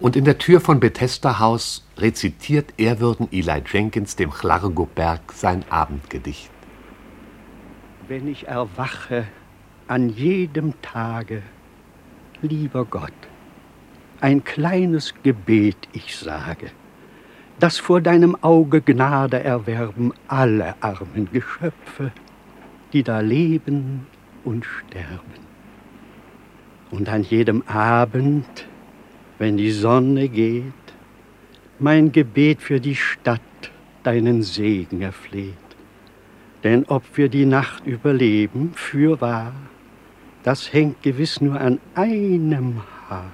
Und 0.01 0.17
in 0.17 0.25
der 0.25 0.39
Tür 0.39 0.61
von 0.61 0.81
Bethesda 0.81 1.39
Haus 1.39 1.85
rezitiert 1.97 2.75
ehrwürden 2.77 3.29
Eli 3.31 3.63
Jenkins 3.71 4.17
dem 4.17 4.31
Chlargoberg 4.31 5.33
sein 5.33 5.65
Abendgedicht. 5.71 6.52
Wenn 8.09 8.27
ich 8.27 8.49
erwache 8.49 9.27
an 9.87 10.09
jedem 10.09 10.75
Tage, 10.83 11.43
lieber 12.43 12.85
Gott, 12.85 13.13
ein 14.21 14.43
kleines 14.43 15.15
Gebet 15.23 15.77
ich 15.93 16.17
sage, 16.17 16.71
dass 17.61 17.79
vor 17.79 18.01
deinem 18.01 18.37
Auge 18.43 18.81
Gnade 18.81 19.43
erwerben 19.43 20.13
alle 20.27 20.75
armen 20.81 21.29
Geschöpfe, 21.33 22.11
die 22.93 23.05
da 23.05 23.21
leben 23.21 24.07
und 24.45 24.65
sterben. 24.65 25.43
Und 26.91 27.09
an 27.09 27.23
jedem 27.23 27.63
Abend, 27.69 28.67
wenn 29.39 29.57
die 29.57 29.71
Sonne 29.71 30.29
geht, 30.29 30.65
mein 31.79 32.11
Gebet 32.11 32.63
für 32.63 32.81
die 32.81 32.97
Stadt 32.97 33.41
deinen 34.03 34.43
Segen 34.43 35.03
erfleht. 35.03 35.55
Denn 36.65 36.85
ob 36.87 37.03
wir 37.17 37.29
die 37.29 37.47
Nacht 37.47 37.87
überleben, 37.87 38.73
fürwahr, 38.75 39.53
das 40.43 40.73
hängt 40.73 41.03
gewiss 41.03 41.41
nur 41.41 41.61
an 41.61 41.81
einem 41.95 42.83
Haar. 43.09 43.33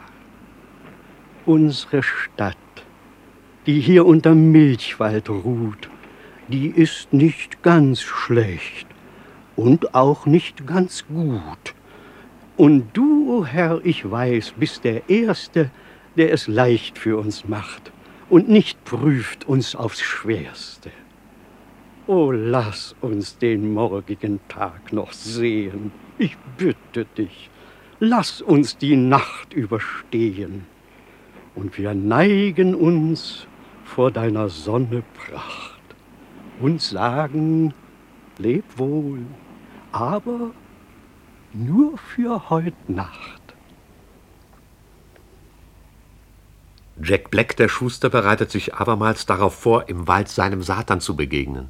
Unsere 1.47 2.03
Stadt, 2.03 2.57
die 3.67 3.81
hier 3.81 4.07
unter 4.07 4.35
Milchwald 4.35 5.29
ruht, 5.29 5.89
die 6.49 6.69
ist 6.69 7.13
nicht 7.13 7.63
ganz 7.63 8.01
schlecht 8.01 8.87
und 9.57 9.95
auch 9.95 10.27
nicht 10.27 10.67
ganz 10.67 11.07
gut. 11.07 11.75
Und 12.57 12.89
du, 12.95 13.45
Herr, 13.45 13.81
ich 13.85 14.11
weiß, 14.11 14.55
bist 14.57 14.85
der 14.85 15.09
Erste, 15.09 15.71
der 16.17 16.33
es 16.33 16.49
leicht 16.49 16.99
für 16.99 17.19
uns 17.19 17.47
macht 17.47 17.93
und 18.31 18.49
nicht 18.49 18.85
prüft 18.85 19.47
uns 19.47 19.75
aufs 19.75 20.01
Schwerste. 20.01 20.91
O 22.09 22.31
lass 22.33 22.97
uns 23.03 23.37
den 23.37 23.75
morgigen 23.75 24.41
Tag 24.49 24.95
noch 24.95 25.13
sehen, 25.13 25.93
ich 26.17 26.39
bitte 26.57 27.05
dich, 27.05 27.51
lass 28.01 28.41
uns 28.41 28.79
die 28.79 28.97
Nacht 28.97 29.53
überstehen, 29.53 30.65
und 31.55 31.77
wir 31.77 31.93
neigen 31.93 32.75
uns 32.75 33.47
vor 33.85 34.11
deiner 34.11 34.49
Sonne 34.49 35.03
Pracht 35.19 35.83
und 36.61 36.81
sagen, 36.81 37.75
leb 38.39 38.65
wohl, 38.77 39.21
aber 39.93 40.53
nur 41.53 41.99
für 41.99 42.49
heut 42.49 42.89
Nacht. 42.89 43.43
Jack 47.03 47.31
Black, 47.31 47.55
der 47.59 47.69
Schuster, 47.69 48.09
bereitet 48.09 48.51
sich 48.51 48.75
abermals 48.75 49.27
darauf 49.27 49.55
vor, 49.55 49.91
im 49.91 50.09
Wald 50.09 50.31
seinem 50.31 50.63
Satan 50.63 51.03
zu 51.03 51.15
begegnen. 51.15 51.69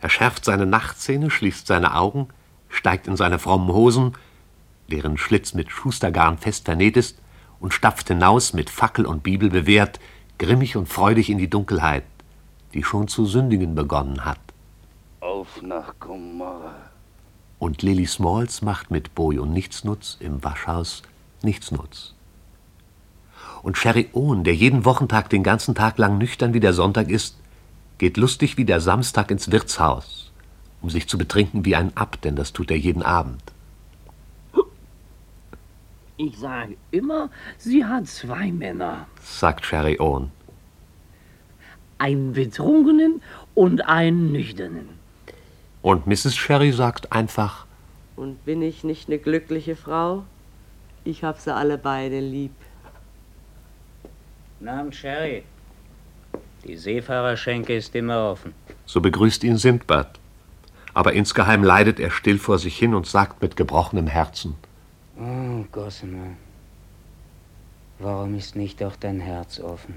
Er 0.00 0.08
schärft 0.08 0.44
seine 0.44 0.66
Nachtszene, 0.66 1.30
schließt 1.30 1.66
seine 1.66 1.94
Augen, 1.94 2.28
steigt 2.68 3.06
in 3.06 3.16
seine 3.16 3.38
frommen 3.38 3.68
Hosen, 3.68 4.12
deren 4.90 5.18
Schlitz 5.18 5.54
mit 5.54 5.70
Schustergarn 5.70 6.38
fest 6.38 6.66
vernäht 6.66 6.96
ist, 6.96 7.18
und 7.60 7.74
stapft 7.74 8.08
hinaus, 8.08 8.52
mit 8.52 8.70
Fackel 8.70 9.04
und 9.04 9.22
Bibel 9.22 9.50
bewehrt, 9.50 9.98
grimmig 10.38 10.76
und 10.76 10.88
freudig 10.88 11.28
in 11.28 11.38
die 11.38 11.50
Dunkelheit, 11.50 12.04
die 12.72 12.84
schon 12.84 13.08
zu 13.08 13.26
sündigen 13.26 13.74
begonnen 13.74 14.24
hat. 14.24 14.38
Auf 15.20 15.60
nach 15.62 15.94
Gomorra. 15.98 16.74
Und 17.58 17.82
Lily 17.82 18.06
Smalls 18.06 18.62
macht 18.62 18.92
mit 18.92 19.16
Boy 19.16 19.38
und 19.38 19.52
Nichtsnutz 19.52 20.16
im 20.20 20.44
Waschhaus 20.44 21.02
Nichtsnutz. 21.42 22.14
Und 23.62 23.76
Sherry 23.76 24.08
Owen, 24.12 24.44
der 24.44 24.54
jeden 24.54 24.84
Wochentag 24.84 25.28
den 25.30 25.42
ganzen 25.42 25.74
Tag 25.74 25.98
lang 25.98 26.18
nüchtern 26.18 26.54
wie 26.54 26.60
der 26.60 26.72
Sonntag 26.72 27.10
ist, 27.10 27.36
geht 27.98 28.16
lustig 28.16 28.56
wie 28.56 28.64
der 28.64 28.80
Samstag 28.80 29.30
ins 29.30 29.50
Wirtshaus, 29.50 30.32
um 30.80 30.90
sich 30.90 31.08
zu 31.08 31.18
betrinken 31.18 31.64
wie 31.64 31.76
ein 31.76 31.92
Abt, 31.96 32.24
denn 32.24 32.36
das 32.36 32.52
tut 32.52 32.70
er 32.70 32.78
jeden 32.78 33.02
Abend. 33.02 33.42
Ich 36.16 36.36
sage 36.36 36.76
immer, 36.90 37.30
sie 37.58 37.84
hat 37.84 38.08
zwei 38.08 38.50
Männer. 38.50 39.06
sagt 39.22 39.64
Sherry 39.64 40.00
Owen. 40.00 40.32
Einen 41.98 42.32
betrunkenen 42.32 43.22
und 43.54 43.82
einen 43.82 44.32
nüchternen. 44.32 44.88
Und 45.82 46.06
Mrs. 46.08 46.36
Sherry 46.36 46.72
sagt 46.72 47.12
einfach, 47.12 47.66
Und 48.16 48.44
bin 48.44 48.62
ich 48.62 48.82
nicht 48.82 49.08
eine 49.08 49.18
glückliche 49.18 49.76
Frau? 49.76 50.24
Ich 51.04 51.22
hab 51.22 51.38
sie 51.38 51.54
alle 51.54 51.78
beide 51.78 52.18
lieb. 52.18 52.52
Abend, 54.66 54.94
Sherry. 54.94 55.44
Die 56.68 56.76
Seefahrerschenke 56.76 57.74
ist 57.74 57.94
immer 57.96 58.30
offen. 58.30 58.54
so 58.86 59.00
begrüßt 59.00 59.42
ihn 59.42 59.56
Sindbad. 59.56 60.18
Aber 60.94 61.12
insgeheim 61.14 61.62
leidet 61.64 61.98
er 61.98 62.10
still 62.10 62.38
vor 62.38 62.58
sich 62.58 62.76
hin 62.78 62.94
und 62.94 63.06
sagt 63.06 63.40
mit 63.42 63.56
gebrochenem 63.56 64.06
Herzen, 64.06 64.54
Oh, 65.18 65.64
Gossamer. 65.72 66.36
Warum 67.98 68.36
ist 68.36 68.54
nicht 68.54 68.82
auch 68.84 68.94
dein 68.96 69.18
Herz 69.18 69.58
offen? 69.58 69.94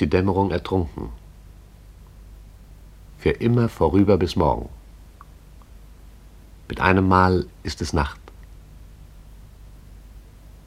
Die 0.00 0.08
Dämmerung 0.08 0.50
ertrunken. 0.50 1.10
Für 3.18 3.30
immer 3.30 3.68
vorüber 3.68 4.16
bis 4.16 4.34
morgen. 4.34 4.68
Mit 6.68 6.80
einem 6.80 7.06
Mal 7.06 7.46
ist 7.62 7.82
es 7.82 7.92
Nacht. 7.92 8.20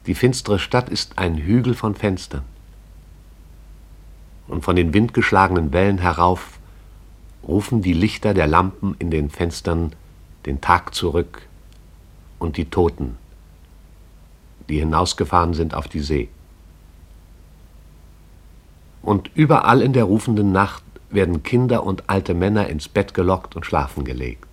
Die 0.06 0.14
finstere 0.14 0.58
Stadt 0.58 0.88
ist 0.88 1.18
ein 1.18 1.36
Hügel 1.36 1.74
von 1.74 1.94
Fenstern. 1.94 2.44
Und 4.46 4.62
von 4.62 4.76
den 4.76 4.92
windgeschlagenen 4.92 5.72
Wellen 5.72 5.98
herauf 5.98 6.58
rufen 7.42 7.82
die 7.82 7.94
Lichter 7.94 8.34
der 8.34 8.46
Lampen 8.46 8.94
in 8.98 9.10
den 9.10 9.30
Fenstern 9.30 9.94
den 10.46 10.60
Tag 10.60 10.94
zurück 10.94 11.42
und 12.38 12.58
die 12.58 12.66
Toten, 12.66 13.16
die 14.68 14.78
hinausgefahren 14.78 15.54
sind 15.54 15.74
auf 15.74 15.88
die 15.88 16.00
See. 16.00 16.28
Und 19.04 19.30
überall 19.34 19.82
in 19.82 19.92
der 19.92 20.04
rufenden 20.04 20.50
Nacht 20.50 20.82
werden 21.10 21.42
Kinder 21.42 21.84
und 21.84 22.08
alte 22.08 22.32
Männer 22.32 22.68
ins 22.68 22.88
Bett 22.88 23.12
gelockt 23.12 23.54
und 23.54 23.66
schlafen 23.66 24.04
gelegt. 24.04 24.46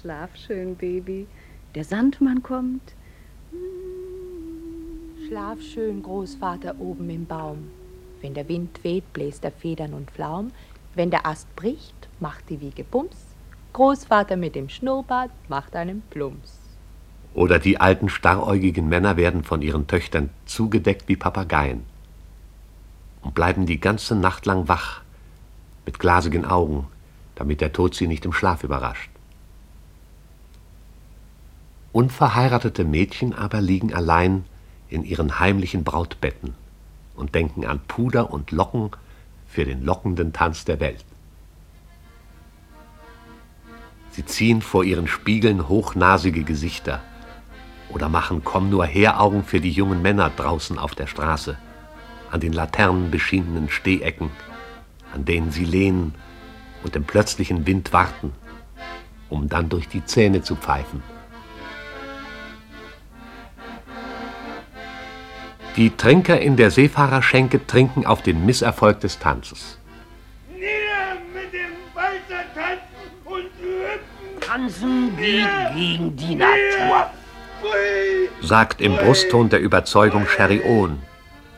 Schlaf 0.00 0.36
schön, 0.36 0.76
Baby. 0.76 1.26
Der 1.74 1.84
Sandmann 1.84 2.42
kommt. 2.42 2.92
Schlaf 5.26 5.62
schön, 5.62 6.02
Großvater, 6.02 6.78
oben 6.78 7.08
im 7.08 7.24
Baum. 7.24 7.70
Wenn 8.20 8.34
der 8.34 8.48
Wind 8.48 8.84
weht, 8.84 9.10
bläst 9.14 9.44
er 9.44 9.52
Federn 9.52 9.94
und 9.94 10.10
Flaum. 10.10 10.50
Wenn 10.94 11.10
der 11.10 11.26
Ast 11.26 11.54
bricht, 11.56 12.08
macht 12.20 12.50
die 12.50 12.60
Wiege 12.60 12.84
Bums. 12.84 13.16
Großvater 13.72 14.36
mit 14.36 14.54
dem 14.54 14.68
Schnurrbart 14.68 15.30
macht 15.48 15.74
einen 15.74 16.02
Plumps. 16.10 16.63
Oder 17.34 17.58
die 17.58 17.80
alten 17.80 18.08
starräugigen 18.08 18.88
Männer 18.88 19.16
werden 19.16 19.42
von 19.42 19.60
ihren 19.60 19.88
Töchtern 19.88 20.30
zugedeckt 20.46 21.08
wie 21.08 21.16
Papageien 21.16 21.82
und 23.22 23.34
bleiben 23.34 23.66
die 23.66 23.80
ganze 23.80 24.14
Nacht 24.14 24.46
lang 24.46 24.68
wach, 24.68 25.00
mit 25.84 25.98
glasigen 25.98 26.44
Augen, 26.44 26.86
damit 27.34 27.60
der 27.60 27.72
Tod 27.72 27.94
sie 27.94 28.06
nicht 28.06 28.24
im 28.24 28.32
Schlaf 28.32 28.62
überrascht. 28.62 29.10
Unverheiratete 31.92 32.84
Mädchen 32.84 33.34
aber 33.34 33.60
liegen 33.60 33.92
allein 33.92 34.44
in 34.88 35.04
ihren 35.04 35.40
heimlichen 35.40 35.84
Brautbetten 35.84 36.54
und 37.16 37.34
denken 37.34 37.64
an 37.64 37.80
Puder 37.80 38.32
und 38.32 38.52
Locken 38.52 38.90
für 39.48 39.64
den 39.64 39.84
lockenden 39.84 40.32
Tanz 40.32 40.64
der 40.64 40.80
Welt. 40.80 41.04
Sie 44.10 44.24
ziehen 44.24 44.62
vor 44.62 44.84
ihren 44.84 45.08
Spiegeln 45.08 45.68
hochnasige 45.68 46.44
Gesichter 46.44 47.02
oder 47.94 48.08
machen 48.08 48.42
Komm 48.44 48.68
nur 48.70 48.84
her 48.84 49.20
Augen 49.20 49.44
für 49.44 49.60
die 49.60 49.70
jungen 49.70 50.02
Männer 50.02 50.30
draußen 50.36 50.78
auf 50.78 50.94
der 50.94 51.06
Straße, 51.06 51.56
an 52.30 52.40
den 52.40 52.52
laternenbeschienenen 52.52 53.70
Stehecken, 53.70 54.30
an 55.14 55.24
denen 55.24 55.52
sie 55.52 55.64
lehnen 55.64 56.14
und 56.82 56.96
im 56.96 57.04
plötzlichen 57.04 57.66
Wind 57.66 57.92
warten, 57.92 58.32
um 59.30 59.48
dann 59.48 59.68
durch 59.68 59.88
die 59.88 60.04
Zähne 60.04 60.42
zu 60.42 60.56
pfeifen. 60.56 61.02
Die 65.76 65.90
Trinker 65.90 66.40
in 66.40 66.56
der 66.56 66.70
Seefahrerschenke 66.70 67.66
trinken 67.66 68.06
auf 68.06 68.22
den 68.22 68.44
Misserfolg 68.44 69.00
des 69.00 69.18
Tanzes. 69.18 69.78
Nieder 70.52 70.68
mit 71.32 71.52
dem 71.52 71.72
Walzer 71.94 72.44
tanzen 72.54 73.10
und 73.24 73.50
hüpfen! 73.60 74.40
Tanzen 74.40 75.16
geht 75.16 75.48
gegen 75.74 76.16
die 76.16 76.36
Natur. 76.36 77.10
Sagt 78.40 78.80
im 78.80 78.96
Brustton 78.96 79.48
der 79.48 79.60
Überzeugung 79.60 80.26
Sherry 80.26 80.60
Owen, 80.64 81.02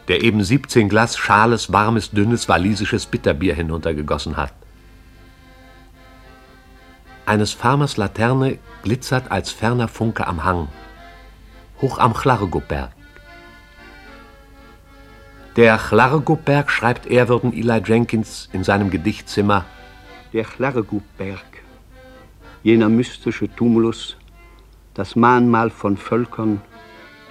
der 0.09 0.23
eben 0.23 0.43
17 0.43 0.89
Glas 0.89 1.17
schales, 1.17 1.73
warmes, 1.73 2.11
dünnes 2.11 2.49
walisisches 2.49 3.07
Bitterbier 3.07 3.55
hinuntergegossen 3.55 4.37
hat. 4.37 4.53
Eines 7.27 7.53
Farmers 7.53 7.97
Laterne 7.97 8.59
glitzert 8.85 9.33
als 9.33 9.51
ferner 9.51 9.89
Funke 9.89 10.27
am 10.29 10.45
Hang, 10.45 10.69
hoch 11.81 11.99
am 11.99 12.15
Chlargubberg. 12.15 12.93
Der 15.57 15.79
Chlargubberg 15.79 16.71
schreibt 16.71 17.07
ehrwürden 17.07 17.53
Eli 17.53 17.83
Jenkins 17.85 18.49
in 18.53 18.63
seinem 18.63 18.91
Gedichtzimmer 18.91 19.65
Der 20.33 20.45
Chlargubberg, 20.45 21.63
jener 22.63 22.89
mystische 22.89 23.49
Tumulus, 23.49 24.17
das 24.97 25.15
Mahnmal 25.15 25.71
von 25.71 25.97
Völkern, 25.97 26.63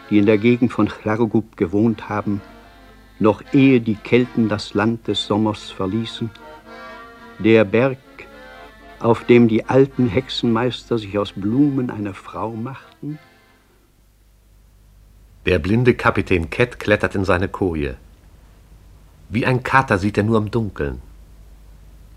die 0.10 0.20
in 0.20 0.28
der 0.28 0.38
Gegend 0.38 0.72
von 0.72 0.88
Chlargub 0.88 1.58
gewohnt 1.58 2.10
haben, 2.10 2.42
noch 3.20 3.42
ehe 3.54 3.82
die 3.82 3.96
Kelten 3.96 4.50
das 4.50 4.76
Land 4.76 5.08
des 5.08 5.26
Sommers 5.26 5.72
verließen, 5.72 6.30
der 7.40 7.66
Berg, 7.66 7.98
auf 9.00 9.26
dem 9.26 9.48
die 9.48 9.66
alten 9.66 10.08
Hexenmeister 10.08 11.00
sich 11.00 11.18
aus 11.18 11.32
Blumen 11.34 11.90
eine 11.90 12.14
Frau 12.14 12.52
machten, 12.52 13.20
Der 15.46 15.60
blinde 15.60 15.94
Kapitän 15.94 16.50
Kett 16.50 16.80
klettert 16.80 17.14
in 17.14 17.24
seine 17.24 17.48
Koje. 17.48 17.98
Wie 19.30 19.46
ein 19.46 19.62
Kater 19.62 20.00
sieht 20.00 20.18
er 20.18 20.24
nur 20.24 20.40
im 20.40 20.50
Dunkeln. 20.50 21.04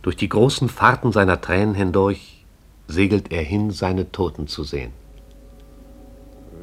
Durch 0.00 0.16
die 0.16 0.30
großen 0.30 0.70
Fahrten 0.70 1.12
seiner 1.12 1.38
Tränen 1.38 1.74
hindurch 1.74 2.46
segelt 2.86 3.30
er 3.30 3.42
hin, 3.42 3.70
seine 3.70 4.10
Toten 4.12 4.46
zu 4.46 4.64
sehen. 4.64 4.92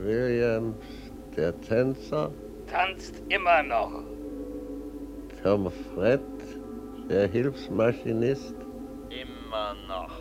Williams, 0.06 0.77
der 1.36 1.60
Tänzer, 1.61 2.32
Tanzt 2.68 3.15
immer 3.30 3.64
noch. 3.64 4.03
Tom 5.41 5.72
Fred, 5.94 6.22
der 7.10 7.27
Hilfsmaschinist, 7.27 8.53
Immer 9.10 9.73
noch. 9.88 10.11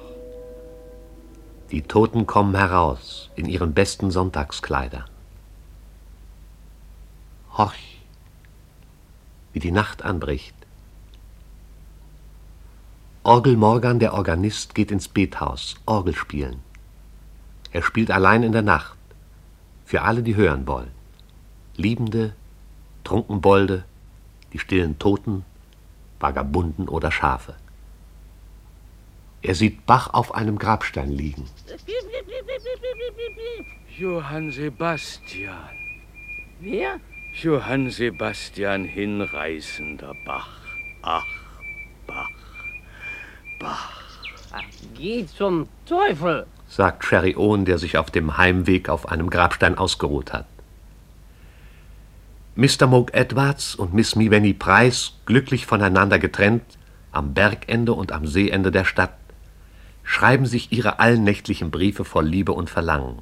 Die 1.70 1.82
Toten 1.82 2.27
kommen 2.27 2.55
heraus 2.55 3.31
in 3.35 3.47
ihren 3.47 3.74
besten 3.74 4.11
Sonntagskleider. 4.11 5.05
Horch, 7.59 8.01
wie 9.52 9.61
die 9.61 9.73
Nacht 9.73 10.02
anbricht. 10.02 10.55
Orgel 13.23 13.56
Morgan, 13.56 13.98
der 13.98 14.15
Organist, 14.15 14.74
geht 14.74 14.90
ins 14.90 15.09
Bethaus, 15.09 15.77
Orgel 15.85 16.15
spielen. 16.15 16.61
Er 17.73 17.82
spielt 17.82 18.11
allein 18.11 18.43
in 18.44 18.52
der 18.52 18.62
Nacht, 18.62 18.94
für 19.85 20.02
alle, 20.02 20.23
die 20.23 20.36
hören 20.36 20.66
wollen. 20.66 20.90
Liebende, 21.77 22.35
Trunkenbolde, 23.05 23.85
die 24.52 24.59
stillen 24.59 24.98
Toten, 24.98 25.44
Vagabunden 26.20 26.89
oder 26.89 27.11
Schafe. 27.11 27.55
Er 29.43 29.55
sieht 29.55 29.85
Bach 29.85 30.15
auf 30.15 30.35
einem 30.35 30.59
Grabstein 30.59 31.11
liegen. 31.11 31.47
Johann 33.98 34.51
Sebastian. 34.51 35.77
Wer? 36.61 36.98
Johann 37.43 37.90
Sebastian 37.90 38.85
hinreißender 38.85 40.15
Bach. 40.24 40.48
Ach, 41.02 41.27
Bach, 42.06 42.31
Bach. 43.59 44.01
Geh 44.94 45.27
zum 45.27 45.69
Teufel. 45.85 46.47
Sagt 46.75 47.05
Sherry 47.05 47.37
Owen, 47.37 47.65
der 47.65 47.79
sich 47.79 47.99
auf 47.99 48.11
dem 48.11 48.37
Heimweg 48.37 48.89
auf 48.89 49.09
einem 49.09 49.31
Grabstein 49.31 49.79
ausgeruht 49.79 50.33
hat. 50.33 50.47
Mr. 52.57 52.89
Moke 52.89 53.15
Edwards 53.15 53.77
und 53.77 53.95
Miss 53.95 54.17
Mivenny 54.17 54.55
Price, 54.55 55.13
glücklich 55.25 55.67
voneinander 55.67 56.19
getrennt, 56.19 56.65
am 57.13 57.33
Bergende 57.33 57.93
und 57.93 58.11
am 58.11 58.27
Seeende 58.27 58.73
der 58.73 58.85
Stadt, 58.85 59.15
schreiben 60.03 60.47
sich 60.47 60.73
ihre 60.73 60.99
allnächtlichen 60.99 61.71
Briefe 61.71 62.05
voll 62.05 62.27
Liebe 62.27 62.53
und 62.53 62.71
Verlangen. 62.71 63.21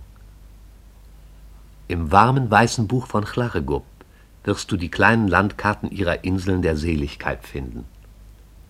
Im 1.89 2.11
warmen 2.11 2.51
weißen 2.51 2.89
Buch 2.89 3.07
von 3.07 3.25
Chlarregub 3.27 3.85
wirst 4.45 4.73
du 4.73 4.79
die 4.79 4.91
kleinen 4.91 5.29
Landkarten 5.29 5.91
ihrer 5.91 6.25
Inseln 6.25 6.63
der 6.63 6.77
Seligkeit 6.79 7.45
finden. 7.45 7.85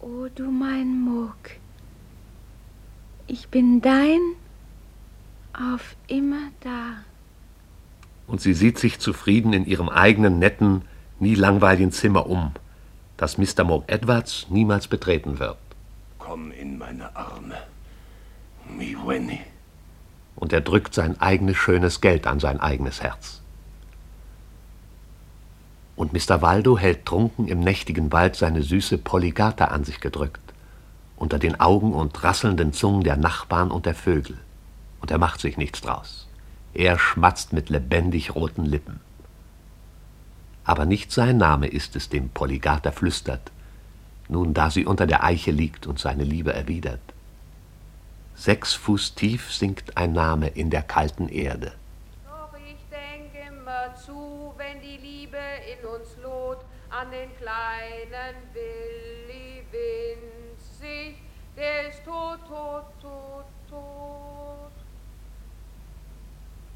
Oh, 0.00 0.26
du 0.34 0.50
mein 0.50 1.04
Muck. 1.04 1.50
Ich 3.28 3.48
bin 3.48 3.80
dein 3.80 4.20
auf 5.52 5.96
immer 6.06 6.50
da. 6.60 6.96
Und 8.26 8.40
sie 8.40 8.54
sieht 8.54 8.78
sich 8.78 8.98
zufrieden 8.98 9.52
in 9.52 9.66
ihrem 9.66 9.88
eigenen 9.88 10.38
netten, 10.38 10.82
nie 11.18 11.34
langweiligen 11.34 11.92
Zimmer 11.92 12.26
um, 12.26 12.52
das 13.16 13.38
Mr. 13.38 13.64
Moke 13.64 13.88
Edwards 13.88 14.46
niemals 14.50 14.88
betreten 14.88 15.38
wird. 15.38 15.58
Komm 16.18 16.50
in 16.52 16.78
meine 16.78 17.14
Arme. 17.14 17.56
Mi 18.68 18.96
Wenny. 19.04 19.40
Und 20.36 20.52
er 20.52 20.60
drückt 20.60 20.94
sein 20.94 21.20
eigenes 21.20 21.56
schönes 21.56 22.00
Geld 22.00 22.26
an 22.26 22.40
sein 22.40 22.58
eigenes 22.60 23.02
Herz. 23.02 23.42
Und 25.94 26.12
Mr. 26.12 26.40
Waldo 26.40 26.78
hält 26.78 27.04
trunken 27.04 27.46
im 27.48 27.60
nächtigen 27.60 28.10
Wald 28.12 28.34
seine 28.34 28.62
süße 28.62 28.98
Polygata 28.98 29.66
an 29.66 29.84
sich 29.84 30.00
gedrückt, 30.00 30.40
unter 31.16 31.38
den 31.38 31.60
Augen 31.60 31.92
und 31.92 32.24
rasselnden 32.24 32.72
Zungen 32.72 33.04
der 33.04 33.16
Nachbarn 33.16 33.70
und 33.70 33.84
der 33.86 33.94
Vögel. 33.94 34.38
Und 35.02 35.10
er 35.10 35.18
macht 35.18 35.40
sich 35.40 35.58
nichts 35.58 35.80
draus. 35.80 36.28
Er 36.72 36.98
schmatzt 36.98 37.52
mit 37.52 37.68
lebendig 37.68 38.34
roten 38.34 38.64
Lippen. 38.64 39.00
Aber 40.64 40.86
nicht 40.86 41.10
sein 41.10 41.36
Name 41.36 41.66
ist 41.66 41.96
es, 41.96 42.08
dem 42.08 42.30
Polygata 42.30 42.92
flüstert, 42.92 43.50
nun 44.28 44.54
da 44.54 44.70
sie 44.70 44.86
unter 44.86 45.06
der 45.06 45.24
Eiche 45.24 45.50
liegt 45.50 45.86
und 45.86 45.98
seine 45.98 46.22
Liebe 46.22 46.54
erwidert. 46.54 47.00
Sechs 48.36 48.74
Fuß 48.74 49.14
tief 49.16 49.52
sinkt 49.52 49.96
ein 49.96 50.12
Name 50.12 50.48
in 50.48 50.70
der 50.70 50.82
kalten 50.82 51.28
Erde. 51.28 51.72
Doch 52.24 52.56
ich 52.58 52.78
denk 52.88 53.32
immer 53.48 53.94
zu, 53.96 54.54
wenn 54.56 54.80
die 54.80 54.96
Liebe 54.96 55.36
in 55.72 55.86
uns 55.86 56.16
lot, 56.22 56.58
an 56.90 57.10
den 57.10 57.36
kleinen 57.36 58.36
Willi 58.54 59.64
winzig, 59.72 61.16
der 61.56 61.88
ist 61.88 62.04
tot, 62.04 62.38
tot, 62.48 62.84
tot, 63.00 63.44
tot. 63.68 64.31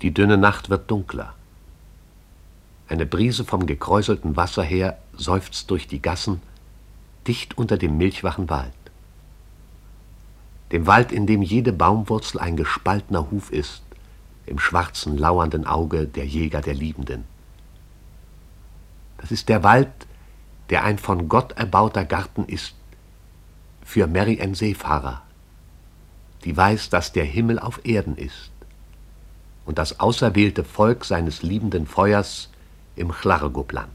Die 0.03 0.13
dünne 0.13 0.37
Nacht 0.37 0.69
wird 0.69 0.91
dunkler. 0.91 1.35
Eine 2.89 3.07
Brise 3.07 3.45
vom 3.45 3.67
gekräuselten 3.67 4.37
Wasser 4.37 4.63
her 4.63 4.99
seufzt 5.17 5.71
durch 5.71 5.89
die 5.89 6.03
Gassen, 6.03 6.43
dicht 7.27 7.57
unter 7.57 7.79
dem 7.79 7.97
milchwachen 7.97 8.51
Wald. 8.51 8.73
Dem 10.71 10.87
Wald, 10.87 11.13
in 11.13 11.27
dem 11.27 11.41
jede 11.41 11.73
Baumwurzel 11.73 12.41
ein 12.41 12.57
gespaltener 12.57 13.31
Huf 13.31 13.51
ist, 13.51 13.83
im 14.45 14.59
schwarzen, 14.59 15.17
lauernden 15.17 15.67
Auge 15.67 16.07
der 16.07 16.27
Jäger 16.27 16.61
der 16.61 16.75
Liebenden. 16.75 17.25
Das 19.17 19.31
ist 19.31 19.49
der 19.49 19.63
Wald, 19.63 19.89
der 20.69 20.85
ein 20.85 20.99
von 20.99 21.29
Gott 21.29 21.53
erbauter 21.53 22.05
Garten 22.05 22.45
ist, 22.45 22.75
für 23.83 24.07
Mary 24.07 24.43
Ann 24.43 24.55
Seefahrer, 24.55 25.23
die 26.45 26.55
weiß, 26.55 26.91
dass 26.91 27.13
der 27.13 27.25
Himmel 27.25 27.59
auf 27.59 27.81
Erden 27.85 28.17
ist 28.17 28.51
und 29.67 29.79
das 29.79 30.01
auserwählte 30.01 30.65
Volk 30.65 31.05
seines 31.05 31.43
liebenden 31.43 31.87
Feuers 31.87 32.49
im 32.95 33.13
Chlargopland. 33.13 33.91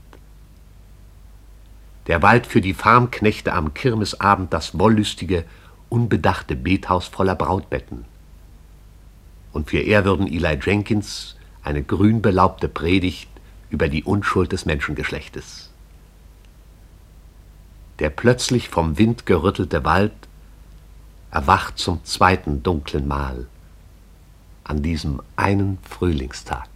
Der 2.07 2.21
Wald 2.21 2.45
für 2.45 2.61
die 2.61 2.73
Farmknechte 2.73 3.53
am 3.53 3.73
Kirmesabend 3.73 4.53
das 4.53 4.77
wollüstige, 4.77 5.45
unbedachte 5.89 6.55
Bethaus 6.55 7.07
voller 7.07 7.35
Brautbetten. 7.35 8.05
Und 9.53 9.69
für 9.69 9.79
ehrwürden 9.79 10.27
Eli 10.27 10.59
Jenkins 10.61 11.35
eine 11.63 11.83
grünbelaubte 11.83 12.67
Predigt 12.67 13.29
über 13.69 13.87
die 13.87 14.03
Unschuld 14.03 14.51
des 14.51 14.65
Menschengeschlechtes. 14.65 15.69
Der 17.99 18.09
plötzlich 18.09 18.67
vom 18.69 18.97
Wind 18.97 19.25
gerüttelte 19.25 19.83
Wald 19.85 20.13
erwacht 21.29 21.77
zum 21.77 22.03
zweiten 22.03 22.63
dunklen 22.63 23.07
Mal 23.07 23.47
an 24.63 24.81
diesem 24.81 25.21
einen 25.35 25.77
Frühlingstag. 25.83 26.67